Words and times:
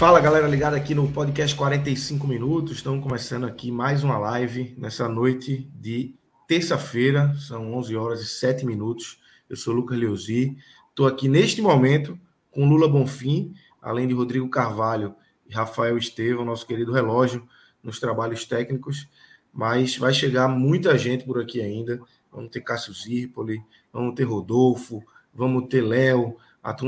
Fala 0.00 0.18
galera 0.18 0.48
ligada 0.48 0.78
aqui 0.78 0.94
no 0.94 1.12
podcast 1.12 1.54
45 1.54 2.26
minutos. 2.26 2.78
Estamos 2.78 3.02
começando 3.02 3.44
aqui 3.44 3.70
mais 3.70 4.02
uma 4.02 4.16
live 4.16 4.74
nessa 4.78 5.06
noite 5.06 5.70
de 5.74 6.14
terça-feira, 6.48 7.34
são 7.34 7.74
11 7.74 7.96
horas 7.96 8.22
e 8.22 8.26
7 8.26 8.64
minutos. 8.64 9.20
Eu 9.46 9.56
sou 9.56 9.74
Lucas 9.74 9.98
Leuzi, 9.98 10.56
estou 10.88 11.06
aqui 11.06 11.28
neste 11.28 11.60
momento 11.60 12.18
com 12.50 12.66
Lula 12.66 12.88
Bonfim, 12.88 13.52
além 13.82 14.08
de 14.08 14.14
Rodrigo 14.14 14.48
Carvalho 14.48 15.14
e 15.46 15.52
Rafael 15.52 15.98
Estevam, 15.98 16.46
nosso 16.46 16.66
querido 16.66 16.92
relógio 16.92 17.46
nos 17.82 18.00
trabalhos 18.00 18.46
técnicos. 18.46 19.06
Mas 19.52 19.98
vai 19.98 20.14
chegar 20.14 20.48
muita 20.48 20.96
gente 20.96 21.26
por 21.26 21.38
aqui 21.38 21.60
ainda. 21.60 22.00
Vamos 22.32 22.50
ter 22.50 22.62
Cássio 22.62 22.94
Zirpoli, 22.94 23.62
vamos 23.92 24.14
ter 24.14 24.24
Rodolfo, 24.24 25.04
vamos 25.34 25.68
ter 25.68 25.82
Léo, 25.82 26.38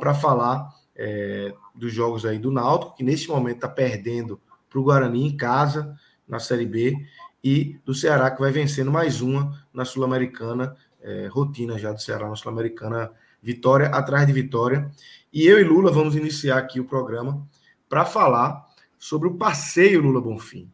para 0.00 0.14
falar 0.14 0.81
é, 0.96 1.54
dos 1.74 1.92
jogos 1.92 2.24
aí 2.24 2.38
do 2.38 2.50
Náutico, 2.50 2.94
que 2.94 3.02
neste 3.02 3.28
momento 3.28 3.56
está 3.56 3.68
perdendo 3.68 4.40
para 4.68 4.78
o 4.78 4.84
Guarani 4.84 5.26
em 5.26 5.36
casa, 5.36 5.96
na 6.28 6.38
Série 6.38 6.66
B, 6.66 6.96
e 7.42 7.78
do 7.84 7.94
Ceará, 7.94 8.30
que 8.30 8.40
vai 8.40 8.52
vencendo 8.52 8.90
mais 8.90 9.20
uma 9.20 9.66
na 9.72 9.84
Sul-Americana, 9.84 10.76
é, 11.00 11.26
rotina 11.26 11.78
já 11.78 11.92
do 11.92 12.00
Ceará 12.00 12.28
na 12.28 12.36
Sul-Americana, 12.36 13.10
vitória 13.42 13.88
atrás 13.88 14.26
de 14.26 14.32
vitória. 14.32 14.90
E 15.32 15.46
eu 15.46 15.60
e 15.60 15.64
Lula 15.64 15.90
vamos 15.90 16.14
iniciar 16.14 16.58
aqui 16.58 16.78
o 16.78 16.84
programa 16.84 17.46
para 17.88 18.04
falar 18.04 18.66
sobre 18.98 19.28
o 19.28 19.34
passeio 19.34 20.00
Lula 20.00 20.20
Bonfim 20.20 20.70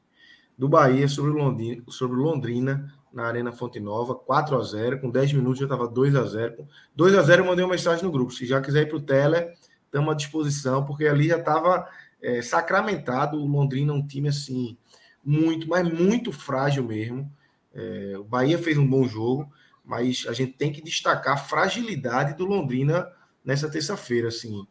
do 0.58 0.68
Bahia 0.68 1.06
sobre 1.06 1.30
Londrina, 1.30 1.82
sobre 1.88 2.16
Londrina 2.16 2.92
na 3.12 3.26
Arena 3.26 3.52
Fonte 3.52 3.78
Nova, 3.78 4.14
4 4.14 4.56
a 4.56 4.62
0 4.62 5.00
com 5.00 5.08
10 5.08 5.34
minutos 5.34 5.60
já 5.60 5.66
estava 5.66 5.86
2 5.86 6.16
a 6.16 6.24
0 6.24 6.66
2 6.96 7.14
a 7.14 7.22
0 7.22 7.42
eu 7.42 7.46
mandei 7.46 7.64
uma 7.64 7.70
mensagem 7.70 8.04
no 8.04 8.10
grupo, 8.10 8.32
se 8.32 8.44
já 8.44 8.60
quiser 8.60 8.82
ir 8.82 8.88
para 8.88 8.96
o 8.96 9.00
Tele, 9.00 9.52
estamos 9.88 10.12
à 10.12 10.14
disposição, 10.14 10.84
porque 10.84 11.06
ali 11.06 11.28
já 11.28 11.38
estava 11.38 11.88
é, 12.22 12.40
sacramentado 12.42 13.36
o 13.36 13.46
Londrina, 13.46 13.92
um 13.92 14.06
time 14.06 14.28
assim, 14.28 14.76
muito, 15.24 15.68
mas 15.68 15.90
muito 15.90 16.30
frágil 16.30 16.84
mesmo. 16.84 17.30
É, 17.74 18.14
o 18.18 18.24
Bahia 18.24 18.58
fez 18.58 18.78
um 18.78 18.86
bom 18.86 19.06
jogo, 19.08 19.50
mas 19.84 20.26
a 20.28 20.32
gente 20.32 20.52
tem 20.52 20.70
que 20.70 20.82
destacar 20.82 21.34
a 21.34 21.38
fragilidade 21.38 22.36
do 22.36 22.44
Londrina 22.44 23.10
nessa 23.44 23.70
terça-feira, 23.70 24.28
assim, 24.28 24.66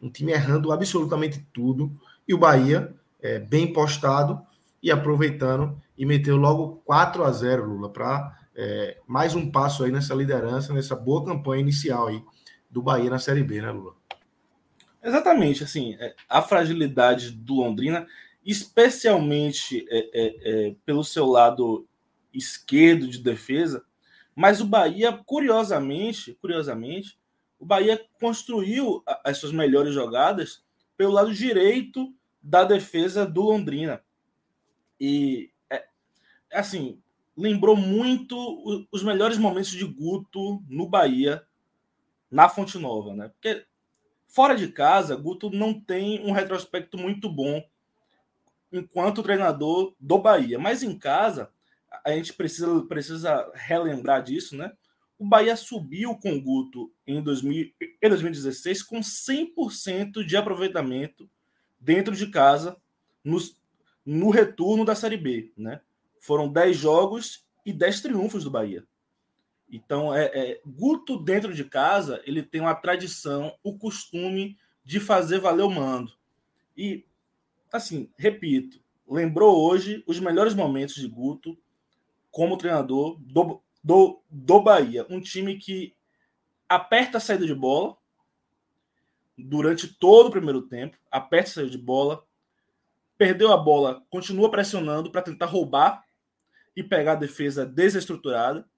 um 0.00 0.10
time 0.10 0.32
errando 0.32 0.70
absolutamente 0.70 1.44
tudo 1.52 1.98
e 2.26 2.34
o 2.34 2.38
Bahia 2.38 2.94
é, 3.20 3.38
bem 3.38 3.72
postado 3.72 4.40
e 4.82 4.90
aproveitando 4.90 5.80
e 5.96 6.04
meteu 6.04 6.36
logo 6.36 6.82
4 6.84 7.24
a 7.24 7.32
0 7.32 7.64
Lula 7.64 7.90
para 7.90 8.38
é, 8.54 8.98
mais 9.06 9.34
um 9.34 9.50
passo 9.50 9.84
aí 9.84 9.90
nessa 9.90 10.14
liderança, 10.14 10.72
nessa 10.72 10.94
boa 10.94 11.24
campanha 11.24 11.62
inicial 11.62 12.08
aí 12.08 12.22
do 12.70 12.82
Bahia 12.82 13.08
na 13.08 13.18
Série 13.18 13.42
B, 13.42 13.62
né, 13.62 13.70
Lula? 13.70 13.97
Exatamente, 15.02 15.62
assim, 15.62 15.94
é, 16.00 16.14
a 16.28 16.42
fragilidade 16.42 17.30
do 17.30 17.54
Londrina, 17.54 18.06
especialmente 18.44 19.86
é, 19.90 19.98
é, 19.98 20.68
é, 20.68 20.76
pelo 20.84 21.04
seu 21.04 21.26
lado 21.26 21.86
esquerdo 22.32 23.06
de 23.06 23.18
defesa, 23.18 23.84
mas 24.34 24.60
o 24.60 24.66
Bahia, 24.66 25.12
curiosamente, 25.12 26.34
curiosamente, 26.40 27.18
o 27.58 27.66
Bahia 27.66 28.00
construiu 28.20 29.02
as 29.24 29.38
suas 29.38 29.52
melhores 29.52 29.92
jogadas 29.92 30.64
pelo 30.96 31.12
lado 31.12 31.34
direito 31.34 32.14
da 32.42 32.64
defesa 32.64 33.26
do 33.26 33.42
Londrina. 33.42 34.02
E, 35.00 35.50
é, 35.70 35.86
assim, 36.52 37.00
lembrou 37.36 37.76
muito 37.76 38.86
os 38.90 39.02
melhores 39.02 39.38
momentos 39.38 39.70
de 39.70 39.84
Guto 39.84 40.62
no 40.68 40.88
Bahia, 40.88 41.44
na 42.30 42.48
Fonte 42.48 42.78
Nova, 42.78 43.14
né? 43.14 43.28
Porque 43.28 43.64
Fora 44.28 44.54
de 44.54 44.68
casa, 44.68 45.16
Guto 45.16 45.50
não 45.50 45.80
tem 45.80 46.20
um 46.20 46.32
retrospecto 46.32 46.98
muito 46.98 47.30
bom 47.30 47.66
enquanto 48.70 49.22
treinador 49.22 49.94
do 49.98 50.18
Bahia. 50.18 50.58
Mas 50.58 50.82
em 50.82 50.96
casa, 50.96 51.50
a 52.04 52.12
gente 52.12 52.34
precisa, 52.34 52.82
precisa 52.82 53.50
relembrar 53.54 54.22
disso, 54.22 54.54
né? 54.54 54.72
O 55.18 55.26
Bahia 55.26 55.56
subiu 55.56 56.14
com 56.16 56.34
o 56.34 56.40
Guto 56.40 56.92
em, 57.06 57.22
2000, 57.22 57.72
em 57.80 58.08
2016 58.08 58.82
com 58.82 59.00
100% 59.00 60.24
de 60.24 60.36
aproveitamento 60.36 61.28
dentro 61.80 62.14
de 62.14 62.28
casa 62.28 62.76
no, 63.24 63.38
no 64.04 64.30
retorno 64.30 64.84
da 64.84 64.94
Série 64.94 65.16
B, 65.16 65.52
né? 65.56 65.80
Foram 66.20 66.48
10 66.48 66.76
jogos 66.76 67.46
e 67.64 67.72
10 67.72 68.02
triunfos 68.02 68.44
do 68.44 68.50
Bahia. 68.50 68.86
Então, 69.70 70.14
é, 70.14 70.24
é, 70.26 70.60
Guto 70.64 71.18
dentro 71.18 71.52
de 71.52 71.64
casa, 71.64 72.22
ele 72.24 72.42
tem 72.42 72.60
uma 72.60 72.74
tradição, 72.74 73.54
o 73.62 73.76
costume 73.76 74.56
de 74.84 74.98
fazer 74.98 75.38
valer 75.38 75.64
o 75.64 75.70
mando. 75.70 76.12
E, 76.76 77.04
assim, 77.70 78.10
repito, 78.16 78.80
lembrou 79.06 79.60
hoje 79.60 80.02
os 80.06 80.18
melhores 80.18 80.54
momentos 80.54 80.94
de 80.94 81.06
Guto 81.06 81.56
como 82.30 82.56
treinador 82.56 83.18
do, 83.20 83.60
do, 83.84 84.22
do 84.30 84.60
Bahia. 84.60 85.06
Um 85.10 85.20
time 85.20 85.58
que 85.58 85.94
aperta 86.68 87.18
a 87.18 87.20
saída 87.20 87.46
de 87.46 87.54
bola 87.54 87.96
durante 89.36 89.86
todo 89.86 90.28
o 90.28 90.32
primeiro 90.32 90.62
tempo, 90.62 90.96
aperta 91.10 91.50
a 91.50 91.52
saída 91.54 91.70
de 91.70 91.78
bola, 91.78 92.24
perdeu 93.16 93.52
a 93.52 93.56
bola, 93.56 94.02
continua 94.10 94.50
pressionando 94.50 95.10
para 95.10 95.22
tentar 95.22 95.46
roubar 95.46 96.04
e 96.74 96.82
pegar 96.82 97.12
a 97.12 97.16
defesa 97.16 97.66
desestruturada 97.66 98.68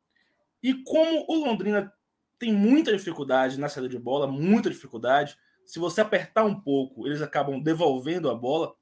e 0.62 0.74
como 0.84 1.24
o 1.28 1.44
Londrina 1.44 1.92
tem 2.38 2.52
muita 2.52 2.92
dificuldade 2.92 3.58
na 3.58 3.68
saída 3.68 3.88
de 3.88 3.98
bola, 3.98 4.26
muita 4.26 4.70
dificuldade, 4.70 5.36
se 5.64 5.78
você 5.78 6.00
apertar 6.00 6.44
um 6.44 6.58
pouco, 6.58 7.06
eles 7.06 7.22
acabam 7.22 7.60
devolvendo 7.60 8.30
a 8.30 8.34
bola. 8.34 8.74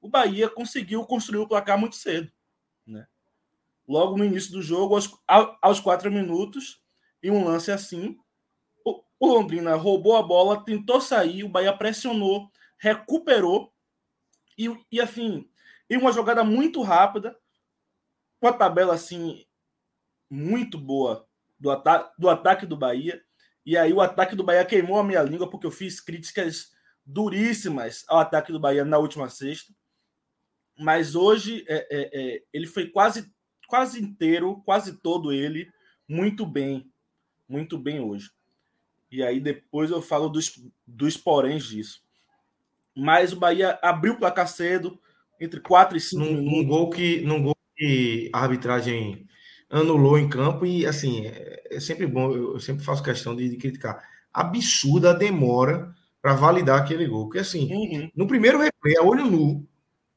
O 0.00 0.08
Bahia 0.08 0.48
conseguiu 0.48 1.04
construir 1.04 1.38
o 1.38 1.48
placar 1.48 1.78
muito 1.78 1.96
cedo, 1.96 2.30
né? 2.86 3.06
Logo 3.86 4.16
no 4.16 4.24
início 4.24 4.52
do 4.52 4.60
jogo, 4.60 4.94
aos, 4.94 5.10
aos 5.62 5.80
quatro 5.80 6.10
minutos, 6.10 6.82
em 7.22 7.30
um 7.30 7.44
lance 7.44 7.70
assim, 7.70 8.18
o, 8.84 9.02
o 9.18 9.26
Londrina 9.26 9.74
roubou 9.74 10.16
a 10.16 10.22
bola, 10.22 10.64
tentou 10.64 11.00
sair, 11.00 11.44
o 11.44 11.48
Bahia 11.48 11.72
pressionou, 11.72 12.50
recuperou 12.76 13.72
e, 14.56 14.68
e 14.92 15.00
assim, 15.00 15.48
em 15.88 15.96
uma 15.96 16.12
jogada 16.12 16.44
muito 16.44 16.82
rápida, 16.82 17.38
com 18.40 18.46
a 18.46 18.52
tabela 18.52 18.94
assim 18.94 19.46
muito 20.30 20.78
boa 20.78 21.26
do, 21.58 21.70
ata 21.70 22.12
do 22.18 22.28
ataque 22.28 22.66
do 22.66 22.76
Bahia. 22.76 23.22
E 23.64 23.76
aí 23.76 23.92
o 23.92 24.00
ataque 24.00 24.34
do 24.34 24.44
Bahia 24.44 24.64
queimou 24.64 24.98
a 24.98 25.04
minha 25.04 25.22
língua 25.22 25.48
porque 25.50 25.66
eu 25.66 25.70
fiz 25.70 26.00
críticas 26.00 26.70
duríssimas 27.04 28.04
ao 28.08 28.18
ataque 28.18 28.52
do 28.52 28.60
Bahia 28.60 28.84
na 28.84 28.98
última 28.98 29.28
sexta. 29.28 29.72
Mas 30.78 31.14
hoje 31.14 31.64
é, 31.68 31.86
é, 31.90 32.10
é, 32.12 32.42
ele 32.52 32.66
foi 32.66 32.86
quase, 32.86 33.32
quase 33.66 34.00
inteiro, 34.00 34.62
quase 34.64 34.98
todo 34.98 35.32
ele, 35.32 35.70
muito 36.06 36.46
bem. 36.46 36.90
Muito 37.48 37.78
bem 37.78 38.00
hoje. 38.00 38.30
E 39.10 39.22
aí 39.22 39.40
depois 39.40 39.90
eu 39.90 40.02
falo 40.02 40.28
dos, 40.28 40.62
dos 40.86 41.16
poréns 41.16 41.64
disso. 41.64 42.02
Mas 42.94 43.32
o 43.32 43.36
Bahia 43.36 43.78
abriu 43.82 44.14
o 44.14 44.18
placar 44.18 44.48
cedo, 44.48 45.00
entre 45.40 45.60
4 45.60 45.96
e 45.96 46.00
5 46.00 46.22
minutos. 46.22 46.52
Num 46.52 46.66
gol 46.66 46.90
que, 46.90 47.20
num 47.22 47.42
gol 47.42 47.56
que 47.76 48.30
a 48.32 48.40
arbitragem 48.40 49.26
anulou 49.70 50.18
em 50.18 50.28
campo 50.28 50.64
e 50.64 50.86
assim 50.86 51.26
é, 51.26 51.62
é 51.70 51.80
sempre 51.80 52.06
bom, 52.06 52.32
eu 52.32 52.60
sempre 52.60 52.84
faço 52.84 53.02
questão 53.02 53.36
de, 53.36 53.48
de 53.48 53.56
criticar. 53.56 54.02
Absurda 54.32 55.10
a 55.10 55.14
demora 55.14 55.94
para 56.20 56.34
validar 56.34 56.80
aquele 56.80 57.06
gol, 57.06 57.24
porque 57.24 57.38
assim, 57.38 57.72
uhum. 57.72 58.10
no 58.14 58.26
primeiro 58.26 58.58
replay, 58.58 58.96
a 58.96 59.02
olho 59.02 59.26
nu, 59.26 59.66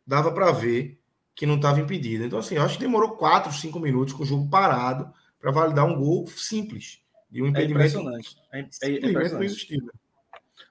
dava 0.06 0.32
para 0.32 0.52
ver 0.52 1.00
que 1.36 1.46
não 1.46 1.56
estava 1.56 1.80
impedido. 1.80 2.24
Então 2.24 2.40
assim, 2.40 2.56
eu 2.56 2.64
acho 2.64 2.76
que 2.78 2.84
demorou 2.84 3.12
4, 3.12 3.52
5 3.52 3.80
minutos 3.80 4.14
com 4.14 4.24
o 4.24 4.26
jogo 4.26 4.50
parado 4.50 5.12
para 5.40 5.52
validar 5.52 5.86
um 5.86 6.00
gol 6.00 6.28
simples, 6.28 7.02
de 7.30 7.42
um 7.42 7.48
impedimento. 7.48 7.98
É 7.98 8.00
impressionante. 8.00 8.36
É, 8.52 8.60
é, 8.60 8.90
é 8.90 9.10
impressionante. 9.10 9.78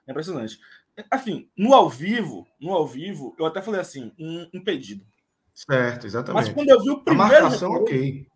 É 0.07 0.11
impressionante. 0.11 0.59
Assim, 1.09 1.49
no 1.57 1.73
ao 1.73 1.89
vivo, 1.89 2.47
no 2.59 2.73
ao 2.73 2.85
vivo, 2.85 3.35
eu 3.39 3.45
até 3.45 3.61
falei 3.61 3.81
assim, 3.81 4.11
um 4.19 4.47
impedido. 4.53 5.05
Certo, 5.53 6.05
exatamente. 6.05 6.45
Mas 6.45 6.53
quando 6.53 6.69
eu 6.69 6.81
vi 6.81 6.89
o 6.89 7.03
primeiro 7.03 7.35
A 7.35 7.41
marcação, 7.41 7.73
replay, 7.73 8.09
ok. 8.09 8.30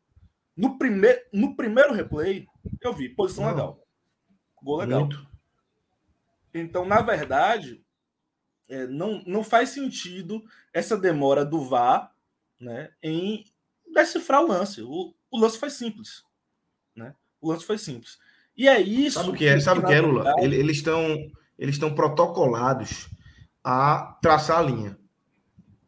No 0.56 0.78
primeiro, 0.78 1.22
no 1.34 1.56
primeiro 1.56 1.94
replay, 1.94 2.48
eu 2.81 2.94
vi 2.94 3.10
posição 3.10 3.44
Não. 3.44 3.52
legal. 3.52 3.88
Gol 4.62 4.78
legal. 4.78 5.02
Muito. 5.02 5.28
Então, 6.54 6.86
na 6.86 7.02
verdade, 7.02 7.84
é, 8.69 8.88
não, 8.88 9.22
não 9.25 9.44
faz 9.44 9.69
sentido 9.69 10.44
essa 10.74 10.98
demora 10.98 11.44
do 11.44 11.62
VAR 11.62 12.13
né, 12.60 12.90
em 13.04 13.44
decifrar 13.94 14.42
o 14.42 14.48
lance. 14.48 14.81
O, 14.81 15.13
o 15.30 15.40
lance 15.40 15.57
foi 15.57 15.69
simples. 15.69 16.24
Né? 16.96 17.13
O 17.42 17.51
lance 17.51 17.66
foi 17.66 17.78
simples. 17.78 18.18
E 18.56 18.68
é 18.68 18.80
isso. 18.80 19.19
Sabe 19.19 19.30
o 19.30 19.34
que 19.34 19.46
é, 19.46 19.60
sabe 19.60 19.81
que, 19.81 19.88
que 19.88 19.94
é 19.94 20.01
Lula? 20.01 20.24
Verdade... 20.24 20.56
Eles 20.56 20.78
estão 20.78 21.31
eles 21.58 21.75
estão 21.75 21.94
protocolados 21.94 23.10
a 23.63 24.18
traçar 24.22 24.60
a 24.60 24.62
linha. 24.62 24.98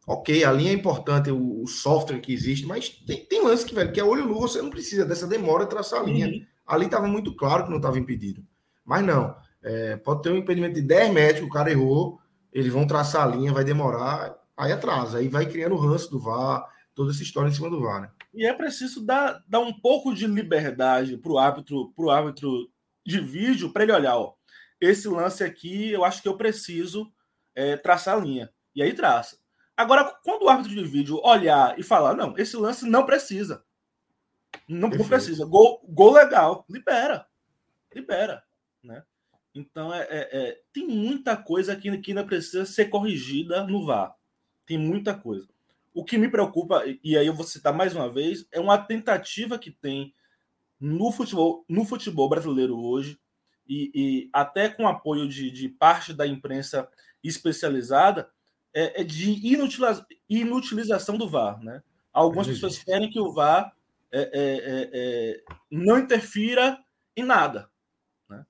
Ok, 0.09 0.41
a 0.45 0.53
linha 0.53 0.71
é 0.71 0.73
importante, 0.73 1.29
o, 1.29 1.61
o 1.61 1.67
software 1.67 2.21
que 2.21 2.31
existe, 2.31 2.65
mas 2.65 2.87
tem, 2.87 3.25
tem, 3.25 3.43
lance 3.43 3.65
que, 3.65 3.75
velho, 3.75 3.91
que 3.91 3.99
é 3.99 4.03
olho 4.03 4.25
nu, 4.25 4.39
você 4.39 4.61
não 4.61 4.69
precisa 4.69 5.05
dessa 5.05 5.27
demora 5.27 5.65
de 5.65 5.69
traçar 5.69 5.99
a 5.99 6.03
linha. 6.03 6.27
Uhum. 6.27 6.45
Ali 6.65 6.85
estava 6.85 7.07
muito 7.07 7.35
claro 7.35 7.65
que 7.65 7.69
não 7.69 7.75
estava 7.75 7.99
impedido. 7.99 8.41
Mas 8.85 9.05
não, 9.05 9.35
é, 9.61 9.97
pode 9.97 10.21
ter 10.21 10.31
um 10.31 10.37
impedimento 10.37 10.75
de 10.75 10.81
10 10.81 11.13
metros, 11.13 11.45
o 11.45 11.49
cara 11.49 11.69
errou, 11.69 12.21
eles 12.53 12.71
vão 12.71 12.87
traçar 12.87 13.27
a 13.27 13.35
linha, 13.35 13.51
vai 13.51 13.65
demorar, 13.65 14.33
aí 14.55 14.71
atrasa, 14.71 15.17
aí 15.17 15.27
vai 15.27 15.45
criando 15.45 15.75
o 15.75 15.79
ranço 15.79 16.09
do 16.09 16.21
VAR, 16.21 16.65
toda 16.95 17.11
essa 17.11 17.21
história 17.21 17.49
em 17.49 17.53
cima 17.53 17.69
do 17.69 17.81
VAR, 17.81 18.01
né? 18.01 18.11
E 18.33 18.45
é 18.45 18.53
preciso 18.53 19.05
dar, 19.05 19.43
dar 19.45 19.59
um 19.59 19.73
pouco 19.73 20.15
de 20.15 20.25
liberdade 20.25 21.17
para 21.17 21.31
o 21.33 21.37
árbitro, 21.37 21.91
pro 21.93 22.09
árbitro 22.09 22.69
de 23.05 23.19
vídeo, 23.19 23.73
para 23.73 23.83
ele 23.83 23.91
olhar, 23.91 24.17
ó, 24.17 24.33
esse 24.79 25.09
lance 25.09 25.43
aqui, 25.43 25.91
eu 25.91 26.05
acho 26.05 26.21
que 26.21 26.29
eu 26.29 26.37
preciso 26.37 27.11
é, 27.53 27.75
traçar 27.75 28.15
a 28.15 28.21
linha. 28.21 28.49
E 28.73 28.81
aí 28.81 28.93
traça. 28.93 29.37
Agora, 29.77 30.03
quando 30.23 30.43
o 30.43 30.49
árbitro 30.49 30.73
de 30.73 30.83
vídeo 30.83 31.21
olhar 31.23 31.79
e 31.79 31.83
falar, 31.83 32.15
não, 32.15 32.35
esse 32.37 32.57
lance 32.57 32.89
não 32.89 33.05
precisa. 33.05 33.63
Não, 34.67 34.89
não 34.89 35.07
precisa. 35.07 35.45
Gol, 35.45 35.85
gol 35.87 36.13
legal. 36.13 36.65
Libera. 36.67 37.27
Libera. 37.93 38.43
Né? 38.83 39.03
Então, 39.53 39.93
é, 39.93 40.01
é, 40.09 40.29
é, 40.31 40.61
tem 40.73 40.87
muita 40.87 41.37
coisa 41.37 41.75
que, 41.75 41.95
que 41.99 42.11
ainda 42.11 42.25
precisa 42.25 42.65
ser 42.65 42.85
corrigida 42.85 43.63
no 43.63 43.85
VAR. 43.85 44.15
Tem 44.65 44.77
muita 44.77 45.13
coisa. 45.13 45.47
O 45.93 46.03
que 46.03 46.17
me 46.17 46.29
preocupa, 46.29 46.83
e 47.03 47.17
aí 47.17 47.25
eu 47.25 47.33
vou 47.33 47.45
citar 47.45 47.73
mais 47.73 47.95
uma 47.95 48.09
vez, 48.09 48.47
é 48.51 48.59
uma 48.59 48.77
tentativa 48.77 49.57
que 49.57 49.71
tem 49.71 50.13
no 50.79 51.11
futebol, 51.11 51.65
no 51.67 51.85
futebol 51.85 52.29
brasileiro 52.29 52.77
hoje 52.77 53.19
e, 53.67 53.91
e 53.93 54.29
até 54.31 54.69
com 54.69 54.87
apoio 54.87 55.27
de, 55.27 55.49
de, 55.49 55.69
parte 55.69 56.13
da 56.13 56.25
imprensa 56.25 56.87
especializada, 57.23 58.29
é, 58.77 59.01
é 59.01 59.03
de 59.03 59.31
inutiliza, 59.47 60.05
inutilização 60.29 61.17
do 61.17 61.27
VAR. 61.27 61.59
Né? 61.63 61.81
Algumas 62.13 62.45
pessoas 62.45 62.77
querem 62.77 63.09
que 63.09 63.19
o 63.19 63.33
VAR 63.33 63.73
é, 64.11 64.19
é, 64.19 64.29
é, 64.31 64.89
é, 64.93 65.43
não 65.71 65.97
interfira 65.97 66.77
em 67.15 67.23
nada. 67.23 67.67
Né? 68.29 68.45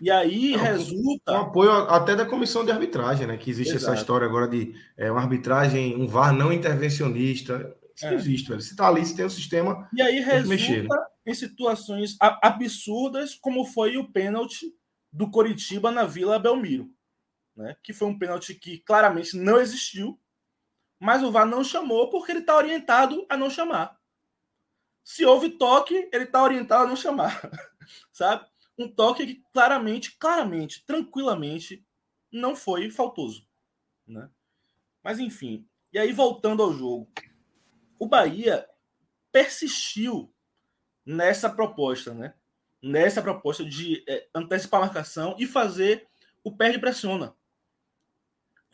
E 0.00 0.08
aí 0.08 0.52
não, 0.52 0.62
resulta. 0.62 1.32
Com 1.32 1.38
apoio 1.38 1.72
até 1.72 2.14
da 2.14 2.24
comissão 2.24 2.64
de 2.64 2.70
arbitragem, 2.70 3.26
né? 3.26 3.36
Que 3.36 3.50
existe 3.50 3.74
Exato. 3.74 3.92
essa 3.92 4.00
história 4.00 4.26
agora 4.26 4.46
de 4.46 4.74
é, 4.96 5.10
uma 5.10 5.20
arbitragem, 5.20 5.96
um 5.96 6.06
VAR 6.06 6.32
não 6.32 6.52
intervencionista. 6.52 7.74
Isso 7.94 8.06
é. 8.06 8.10
não 8.10 8.18
existe, 8.18 8.48
velho. 8.48 8.60
Se 8.60 8.70
está 8.70 8.86
ali, 8.86 9.04
se 9.04 9.16
tem 9.16 9.24
um 9.24 9.30
sistema. 9.30 9.88
E 9.92 10.00
aí 10.00 10.20
resulta 10.20 10.48
mexer, 10.48 10.82
né? 10.84 10.96
em 11.26 11.34
situações 11.34 12.16
absurdas, 12.20 13.34
como 13.34 13.64
foi 13.64 13.96
o 13.96 14.12
pênalti 14.12 14.72
do 15.12 15.28
Coritiba 15.28 15.90
na 15.90 16.04
Vila 16.04 16.38
Belmiro, 16.38 16.90
né? 17.56 17.76
que 17.82 17.92
foi 17.92 18.08
um 18.08 18.18
pênalti 18.18 18.54
que 18.54 18.78
claramente 18.78 19.36
não 19.36 19.58
existiu, 19.58 20.20
mas 20.98 21.22
o 21.22 21.30
VAR 21.30 21.46
não 21.46 21.64
chamou 21.64 22.10
porque 22.10 22.32
ele 22.32 22.40
está 22.40 22.56
orientado 22.56 23.26
a 23.28 23.36
não 23.36 23.50
chamar. 23.50 23.98
Se 25.02 25.24
houve 25.24 25.50
toque, 25.50 26.08
ele 26.12 26.24
está 26.24 26.42
orientado 26.42 26.84
a 26.84 26.86
não 26.86 26.96
chamar, 26.96 27.40
sabe? 28.12 28.46
Um 28.78 28.88
toque 28.88 29.26
que 29.26 29.42
claramente, 29.52 30.16
claramente, 30.18 30.84
tranquilamente 30.84 31.84
não 32.30 32.54
foi 32.54 32.90
faltoso, 32.90 33.46
né? 34.06 34.28
Mas 35.02 35.18
enfim, 35.18 35.66
e 35.92 35.98
aí 35.98 36.12
voltando 36.12 36.62
ao 36.62 36.72
jogo, 36.72 37.10
o 37.98 38.06
Bahia 38.06 38.68
persistiu 39.30 40.32
nessa 41.04 41.48
proposta, 41.48 42.12
né? 42.12 42.34
Nessa 42.82 43.22
proposta 43.22 43.64
de 43.64 44.04
é, 44.08 44.28
antecipar 44.34 44.80
a 44.80 44.86
marcação 44.86 45.36
e 45.38 45.46
fazer 45.46 46.06
o 46.42 46.54
perde 46.54 46.78
pressiona. 46.78 47.34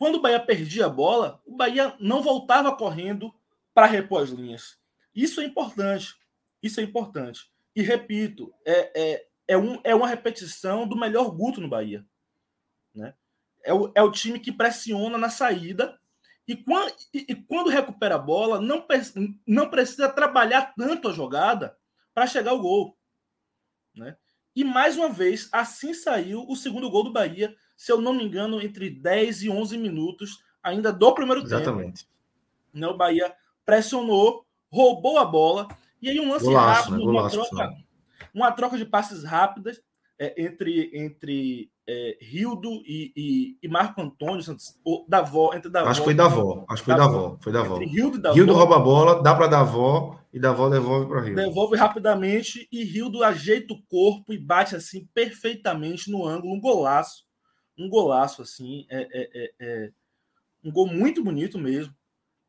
Quando 0.03 0.15
o 0.15 0.21
Bahia 0.21 0.39
perdia 0.41 0.87
a 0.87 0.89
bola, 0.89 1.41
o 1.45 1.55
Bahia 1.55 1.95
não 1.97 2.21
voltava 2.21 2.75
correndo 2.75 3.33
para 3.73 3.85
repor 3.85 4.21
as 4.21 4.31
linhas. 4.31 4.77
Isso 5.15 5.39
é 5.39 5.45
importante. 5.45 6.17
Isso 6.61 6.81
é 6.81 6.83
importante. 6.83 7.49
E 7.73 7.81
repito, 7.81 8.53
é, 8.65 8.91
é, 9.01 9.27
é, 9.47 9.57
um, 9.57 9.79
é 9.81 9.95
uma 9.95 10.09
repetição 10.09 10.85
do 10.85 10.97
melhor 10.97 11.31
Guto 11.31 11.61
no 11.61 11.69
Bahia. 11.69 12.05
Né? 12.93 13.13
É, 13.63 13.73
o, 13.73 13.93
é 13.95 14.03
o 14.03 14.11
time 14.11 14.41
que 14.41 14.51
pressiona 14.51 15.17
na 15.17 15.29
saída 15.29 15.97
e 16.45 16.57
quando, 16.57 16.93
e, 17.13 17.25
e 17.29 17.35
quando 17.35 17.69
recupera 17.69 18.15
a 18.15 18.19
bola, 18.19 18.59
não, 18.59 18.85
não 19.47 19.69
precisa 19.69 20.09
trabalhar 20.09 20.73
tanto 20.75 21.07
a 21.07 21.13
jogada 21.13 21.77
para 22.13 22.27
chegar 22.27 22.51
ao 22.51 22.59
gol. 22.59 22.97
Né? 23.95 24.17
E 24.53 24.65
mais 24.65 24.97
uma 24.97 25.07
vez, 25.07 25.47
assim 25.49 25.93
saiu 25.93 26.45
o 26.45 26.57
segundo 26.57 26.91
gol 26.91 27.05
do 27.05 27.13
Bahia, 27.13 27.55
se 27.75 27.91
eu 27.91 28.01
não 28.01 28.13
me 28.13 28.23
engano, 28.23 28.61
entre 28.61 28.89
10 28.89 29.43
e 29.43 29.49
11 29.49 29.77
minutos 29.77 30.43
ainda 30.61 30.91
do 30.91 31.13
primeiro 31.13 31.41
Exatamente. 31.41 32.05
tempo. 32.05 32.13
Né? 32.73 32.87
O 32.87 32.97
Bahia 32.97 33.33
pressionou, 33.65 34.45
roubou 34.71 35.17
a 35.17 35.25
bola, 35.25 35.67
e 36.01 36.09
aí 36.09 36.19
um 36.19 36.31
lance 36.31 36.45
Golaço, 36.45 36.89
rápido, 36.89 36.97
né? 36.97 37.03
Golaço, 37.05 37.37
uma, 37.37 37.45
troca, 37.45 37.75
uma 38.33 38.51
troca 38.51 38.77
de 38.77 38.85
passes 38.85 39.23
rápidas 39.23 39.81
é, 40.19 40.43
entre, 40.43 40.91
entre 40.93 41.71
é, 41.87 42.17
Rildo 42.21 42.81
e, 42.85 43.11
e, 43.15 43.57
e, 43.61 43.67
Marco 43.67 44.01
Antônio 44.01 44.41
Santos, 44.41 44.79
ou 44.83 45.05
Davó, 45.07 45.53
entre 45.53 45.69
Davó. 45.69 45.89
Acho 45.89 46.01
que 46.01 46.05
foi 46.05 46.13
Davó, 46.13 46.65
acho 46.69 46.81
que 46.81 46.85
foi 46.85 46.97
Davó, 46.97 47.37
foi 47.41 47.51
Davó. 47.51 47.77
Rildo, 47.77 48.19
Davó, 48.19 48.35
Rildo 48.35 48.53
rouba 48.53 48.75
a 48.75 48.79
bola, 48.79 49.21
dá 49.21 49.35
para 49.35 49.47
Davó 49.47 50.19
e 50.31 50.39
Davó 50.39 50.69
devolve 50.69 51.07
para 51.07 51.21
Rildo. 51.21 51.41
Devolve 51.41 51.77
rapidamente 51.77 52.67
e 52.71 52.83
Rildo 52.83 53.23
ajeita 53.23 53.73
o 53.73 53.81
corpo 53.83 54.33
e 54.33 54.37
bate 54.37 54.75
assim 54.75 55.07
perfeitamente 55.13 56.09
no 56.09 56.25
ângulo, 56.25 56.53
um 56.53 56.59
golaço, 56.59 57.23
um 57.77 57.89
golaço 57.89 58.41
assim, 58.41 58.85
é, 58.89 59.01
é, 59.01 59.29
é, 59.33 59.53
é 59.59 59.91
um 60.63 60.71
gol 60.71 60.87
muito 60.87 61.23
bonito 61.23 61.57
mesmo. 61.57 61.93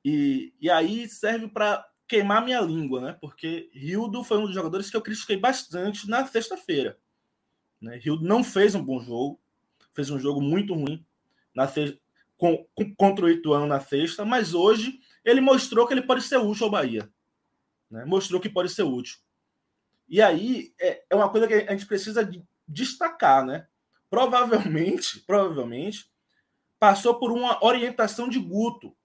E, 0.05 0.53
e 0.61 0.71
aí 0.71 1.09
serve 1.09 1.49
para 1.49 1.87
queimar 2.07 2.45
minha 2.45 2.61
língua, 2.61 3.01
né? 3.01 3.19
Porque 3.21 3.71
Rildo 3.73 4.23
foi 4.23 4.39
um 4.39 4.47
dos 4.47 4.55
jogadores 4.55 4.91
que 4.91 4.97
eu 4.97 5.03
critiquei 5.03 5.37
bastante 5.37 6.09
na 6.09 6.27
sexta-feira 6.27 6.99
né? 7.85 7.97
Rio 7.97 8.19
não 8.21 8.43
fez 8.43 8.75
um 8.75 8.83
bom 8.83 8.99
jogo, 8.99 9.39
fez 9.93 10.11
um 10.11 10.19
jogo 10.19 10.41
muito 10.41 10.75
ruim 10.75 11.07
na 11.55 11.71
com, 12.37 12.67
com, 12.75 12.95
contra 12.97 13.27
o 13.27 13.31
Ituano 13.31 13.67
na 13.67 13.79
sexta, 13.79 14.25
mas 14.25 14.55
hoje 14.55 14.99
ele 15.25 15.41
mostrou 15.41 15.87
que 15.87 15.95
ele 15.95 16.03
pode 16.03 16.23
ser 16.23 16.39
útil 16.39 16.65
ao 16.65 16.73
Bahia. 16.73 17.09
Né? 17.91 18.05
Mostrou 18.05 18.41
que 18.41 18.49
pode 18.49 18.71
ser 18.71 18.83
útil. 18.83 19.19
E 20.09 20.21
aí 20.21 20.75
é, 20.81 21.05
é 21.09 21.15
uma 21.15 21.31
coisa 21.31 21.47
que 21.47 21.55
a 21.55 21.73
gente 21.73 21.87
precisa 21.87 22.29
destacar, 22.67 23.45
né? 23.45 23.69
Provavelmente, 24.11 25.21
provavelmente, 25.21 26.11
passou 26.79 27.19
por 27.19 27.33
uma 27.33 27.65
orientação 27.65 28.29
de 28.29 28.39
Guto. 28.39 28.97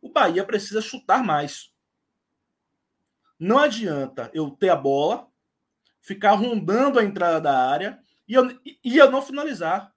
O 0.00 0.10
Bahia 0.10 0.44
precisa 0.44 0.80
chutar 0.80 1.24
mais. 1.24 1.72
Não 3.38 3.58
adianta 3.58 4.30
eu 4.34 4.50
ter 4.50 4.68
a 4.68 4.76
bola, 4.76 5.30
ficar 6.00 6.32
rondando 6.32 6.98
a 6.98 7.04
entrada 7.04 7.40
da 7.40 7.68
área 7.68 8.02
e 8.26 8.34
eu, 8.34 8.60
e 8.64 8.96
eu 8.96 9.10
não 9.10 9.22
finalizar. 9.22 9.94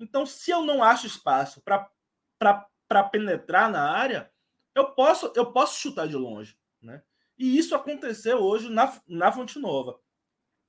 Então, 0.00 0.26
se 0.26 0.50
eu 0.50 0.62
não 0.62 0.82
acho 0.82 1.06
espaço 1.06 1.62
para 1.62 3.04
penetrar 3.04 3.70
na 3.70 3.88
área, 3.88 4.32
eu 4.74 4.92
posso 4.94 5.32
eu 5.36 5.52
posso 5.52 5.78
chutar 5.78 6.08
de 6.08 6.16
longe, 6.16 6.58
né? 6.80 7.02
E 7.38 7.56
isso 7.56 7.74
aconteceu 7.74 8.38
hoje 8.38 8.68
na, 8.68 9.00
na 9.06 9.30
Fonte 9.30 9.58
Nova. 9.58 9.98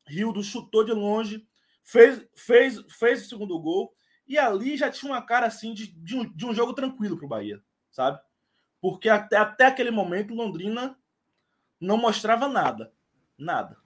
Rildo 0.06 0.44
chutou 0.44 0.84
de 0.84 0.92
longe, 0.92 1.48
fez, 1.84 2.26
fez, 2.36 2.84
fez 2.90 3.26
o 3.26 3.30
segundo 3.30 3.60
gol, 3.60 3.94
e 4.28 4.38
ali 4.38 4.78
já 4.78 4.90
tinha 4.90 5.12
uma 5.12 5.22
cara 5.22 5.46
assim 5.46 5.74
de, 5.74 5.88
de, 5.88 6.16
um, 6.16 6.30
de 6.34 6.46
um 6.46 6.54
jogo 6.54 6.74
tranquilo 6.74 7.18
para 7.18 7.26
o 7.26 7.30
Bahia, 7.30 7.62
sabe? 7.92 8.20
Porque 8.82 9.10
até, 9.10 9.38
até 9.38 9.66
aquele 9.66 9.92
momento 9.92 10.34
Londrina 10.34 10.98
não 11.80 11.98
mostrava 11.98 12.48
nada. 12.48 12.92
Nada. 13.38 13.78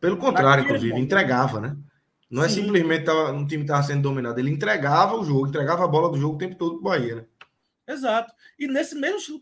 Pelo 0.00 0.16
contrário, 0.16 0.64
inclusive, 0.64 0.92
momento. 0.92 1.04
entregava, 1.04 1.60
né? 1.60 1.76
Não 2.30 2.42
é 2.42 2.48
Sim. 2.48 2.60
é 2.60 2.64
simplesmente 2.64 3.04
tava, 3.04 3.32
um 3.32 3.46
time 3.46 3.62
estava 3.62 3.82
sendo 3.82 4.02
dominado, 4.02 4.38
ele 4.40 4.50
entregava 4.50 5.16
o 5.16 5.24
jogo, 5.24 5.46
entregava 5.46 5.84
a 5.84 5.88
bola 5.88 6.10
do 6.10 6.18
jogo 6.18 6.34
o 6.34 6.38
tempo 6.38 6.56
todo 6.56 6.72
para 6.72 6.80
o 6.80 6.82
Bahia, 6.82 7.14
né? 7.16 7.26
Exato. 7.86 8.34
E 8.58 8.66
nesse 8.66 8.94
mesmo 8.94 9.40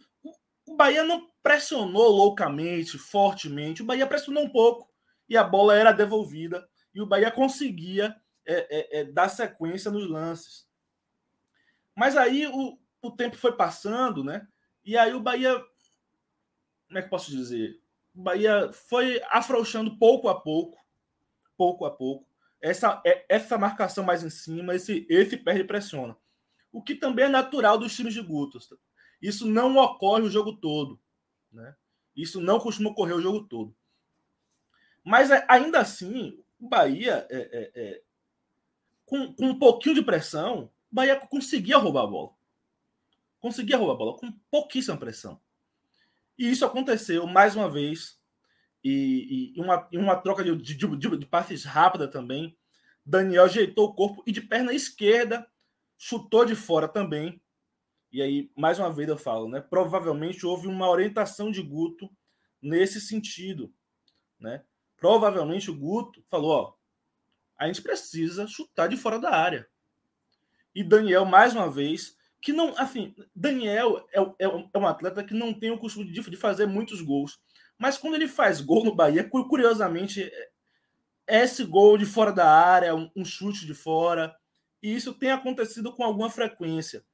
o 0.66 0.76
Bahia 0.76 1.04
não 1.04 1.28
pressionou 1.42 2.08
loucamente, 2.10 2.98
fortemente. 2.98 3.82
O 3.82 3.86
Bahia 3.86 4.06
pressionou 4.06 4.44
um 4.44 4.50
pouco 4.50 4.88
e 5.28 5.36
a 5.36 5.44
bola 5.44 5.76
era 5.76 5.92
devolvida 5.92 6.66
e 6.94 7.00
o 7.00 7.06
Bahia 7.06 7.30
conseguia 7.30 8.16
é, 8.46 8.98
é, 8.98 9.00
é, 9.00 9.04
dar 9.04 9.28
sequência 9.28 9.90
nos 9.90 10.08
lances. 10.08 10.68
Mas 11.94 12.16
aí 12.16 12.46
o, 12.46 12.78
o 13.02 13.10
tempo 13.10 13.36
foi 13.36 13.56
passando, 13.56 14.22
né? 14.22 14.46
E 14.84 14.96
aí 14.96 15.14
o 15.14 15.20
Bahia, 15.20 15.58
como 16.86 16.98
é 16.98 17.02
que 17.02 17.08
posso 17.08 17.30
dizer? 17.30 17.80
O 18.14 18.22
Bahia 18.22 18.70
foi 18.72 19.20
afrouxando 19.30 19.98
pouco 19.98 20.28
a 20.28 20.40
pouco, 20.40 20.78
pouco 21.56 21.84
a 21.84 21.90
pouco. 21.90 22.28
Essa, 22.60 23.02
é, 23.04 23.26
essa 23.28 23.58
marcação 23.58 24.04
mais 24.04 24.22
em 24.22 24.30
cima, 24.30 24.74
esse, 24.74 25.06
esse 25.08 25.36
perde 25.36 25.64
pressiona. 25.64 26.16
O 26.72 26.82
que 26.82 26.94
também 26.94 27.26
é 27.26 27.28
natural 27.28 27.78
dos 27.78 27.94
times 27.94 28.14
de 28.14 28.20
Guto. 28.20 28.58
Isso 29.20 29.46
não 29.46 29.76
ocorre 29.76 30.22
o 30.22 30.30
jogo 30.30 30.56
todo. 30.56 31.00
Né? 31.52 31.74
Isso 32.16 32.40
não 32.40 32.58
costuma 32.60 32.90
ocorrer 32.90 33.16
o 33.16 33.22
jogo 33.22 33.44
todo. 33.44 33.74
Mas 35.04 35.30
é, 35.30 35.44
ainda 35.48 35.80
assim, 35.80 36.43
o 36.64 36.68
Bahia, 36.68 37.26
é, 37.30 37.36
é, 37.36 37.72
é, 37.74 38.02
com, 39.04 39.34
com, 39.34 39.46
um 39.46 39.58
pouquinho 39.58 39.94
de 39.94 40.02
pressão, 40.02 40.70
o 40.90 40.94
Bahia 40.94 41.16
conseguia 41.16 41.76
roubar 41.76 42.04
a 42.04 42.06
bola. 42.06 42.30
Conseguia 43.38 43.76
roubar 43.76 43.94
a 43.94 43.98
bola 43.98 44.16
com 44.18 44.32
pouquíssima 44.50 44.96
pressão. 44.96 45.38
E 46.38 46.50
isso 46.50 46.64
aconteceu 46.64 47.26
mais 47.26 47.54
uma 47.54 47.70
vez. 47.70 48.18
E, 48.82 49.52
e 49.56 49.60
uma, 49.60 49.88
uma 49.92 50.16
troca 50.16 50.42
de, 50.42 50.56
de, 50.56 50.74
de, 50.74 51.18
de 51.18 51.26
passes 51.26 51.64
rápida 51.64 52.08
também. 52.08 52.56
Daniel 53.04 53.44
ajeitou 53.44 53.88
o 53.88 53.94
corpo 53.94 54.22
e 54.26 54.32
de 54.32 54.40
perna 54.40 54.72
esquerda 54.72 55.46
chutou 55.98 56.44
de 56.44 56.54
fora 56.54 56.88
também. 56.88 57.40
E 58.12 58.22
aí, 58.22 58.50
mais 58.56 58.78
uma 58.78 58.92
vez 58.92 59.08
eu 59.08 59.16
falo, 59.16 59.48
né? 59.48 59.60
Provavelmente 59.60 60.46
houve 60.46 60.66
uma 60.66 60.88
orientação 60.88 61.50
de 61.50 61.62
Guto 61.62 62.08
nesse 62.60 63.00
sentido, 63.00 63.72
né? 64.38 64.64
Provavelmente 65.04 65.70
o 65.70 65.76
Guto 65.76 66.24
falou: 66.30 66.50
ó, 66.50 66.72
a 67.58 67.66
gente 67.66 67.82
precisa 67.82 68.46
chutar 68.46 68.88
de 68.88 68.96
fora 68.96 69.18
da 69.18 69.36
área. 69.36 69.68
E 70.74 70.82
Daniel, 70.82 71.26
mais 71.26 71.54
uma 71.54 71.70
vez, 71.70 72.16
que 72.40 72.54
não, 72.54 72.74
assim, 72.78 73.14
Daniel 73.36 74.08
é, 74.14 74.22
é, 74.22 74.68
é 74.72 74.78
um 74.78 74.86
atleta 74.86 75.22
que 75.22 75.34
não 75.34 75.52
tem 75.52 75.70
o 75.70 75.78
costume 75.78 76.10
de, 76.10 76.22
de 76.22 76.36
fazer 76.38 76.64
muitos 76.64 77.02
gols. 77.02 77.38
Mas 77.76 77.98
quando 77.98 78.14
ele 78.14 78.26
faz 78.26 78.62
gol 78.62 78.82
no 78.82 78.94
Bahia, 78.94 79.28
curiosamente, 79.28 80.22
é, 81.26 81.42
esse 81.42 81.64
gol 81.64 81.98
de 81.98 82.06
fora 82.06 82.32
da 82.32 82.50
área, 82.50 82.94
um, 82.94 83.10
um 83.14 83.26
chute 83.26 83.66
de 83.66 83.74
fora. 83.74 84.34
E 84.82 84.94
isso 84.94 85.12
tem 85.12 85.30
acontecido 85.30 85.92
com 85.92 86.02
alguma 86.02 86.30
frequência. 86.30 87.04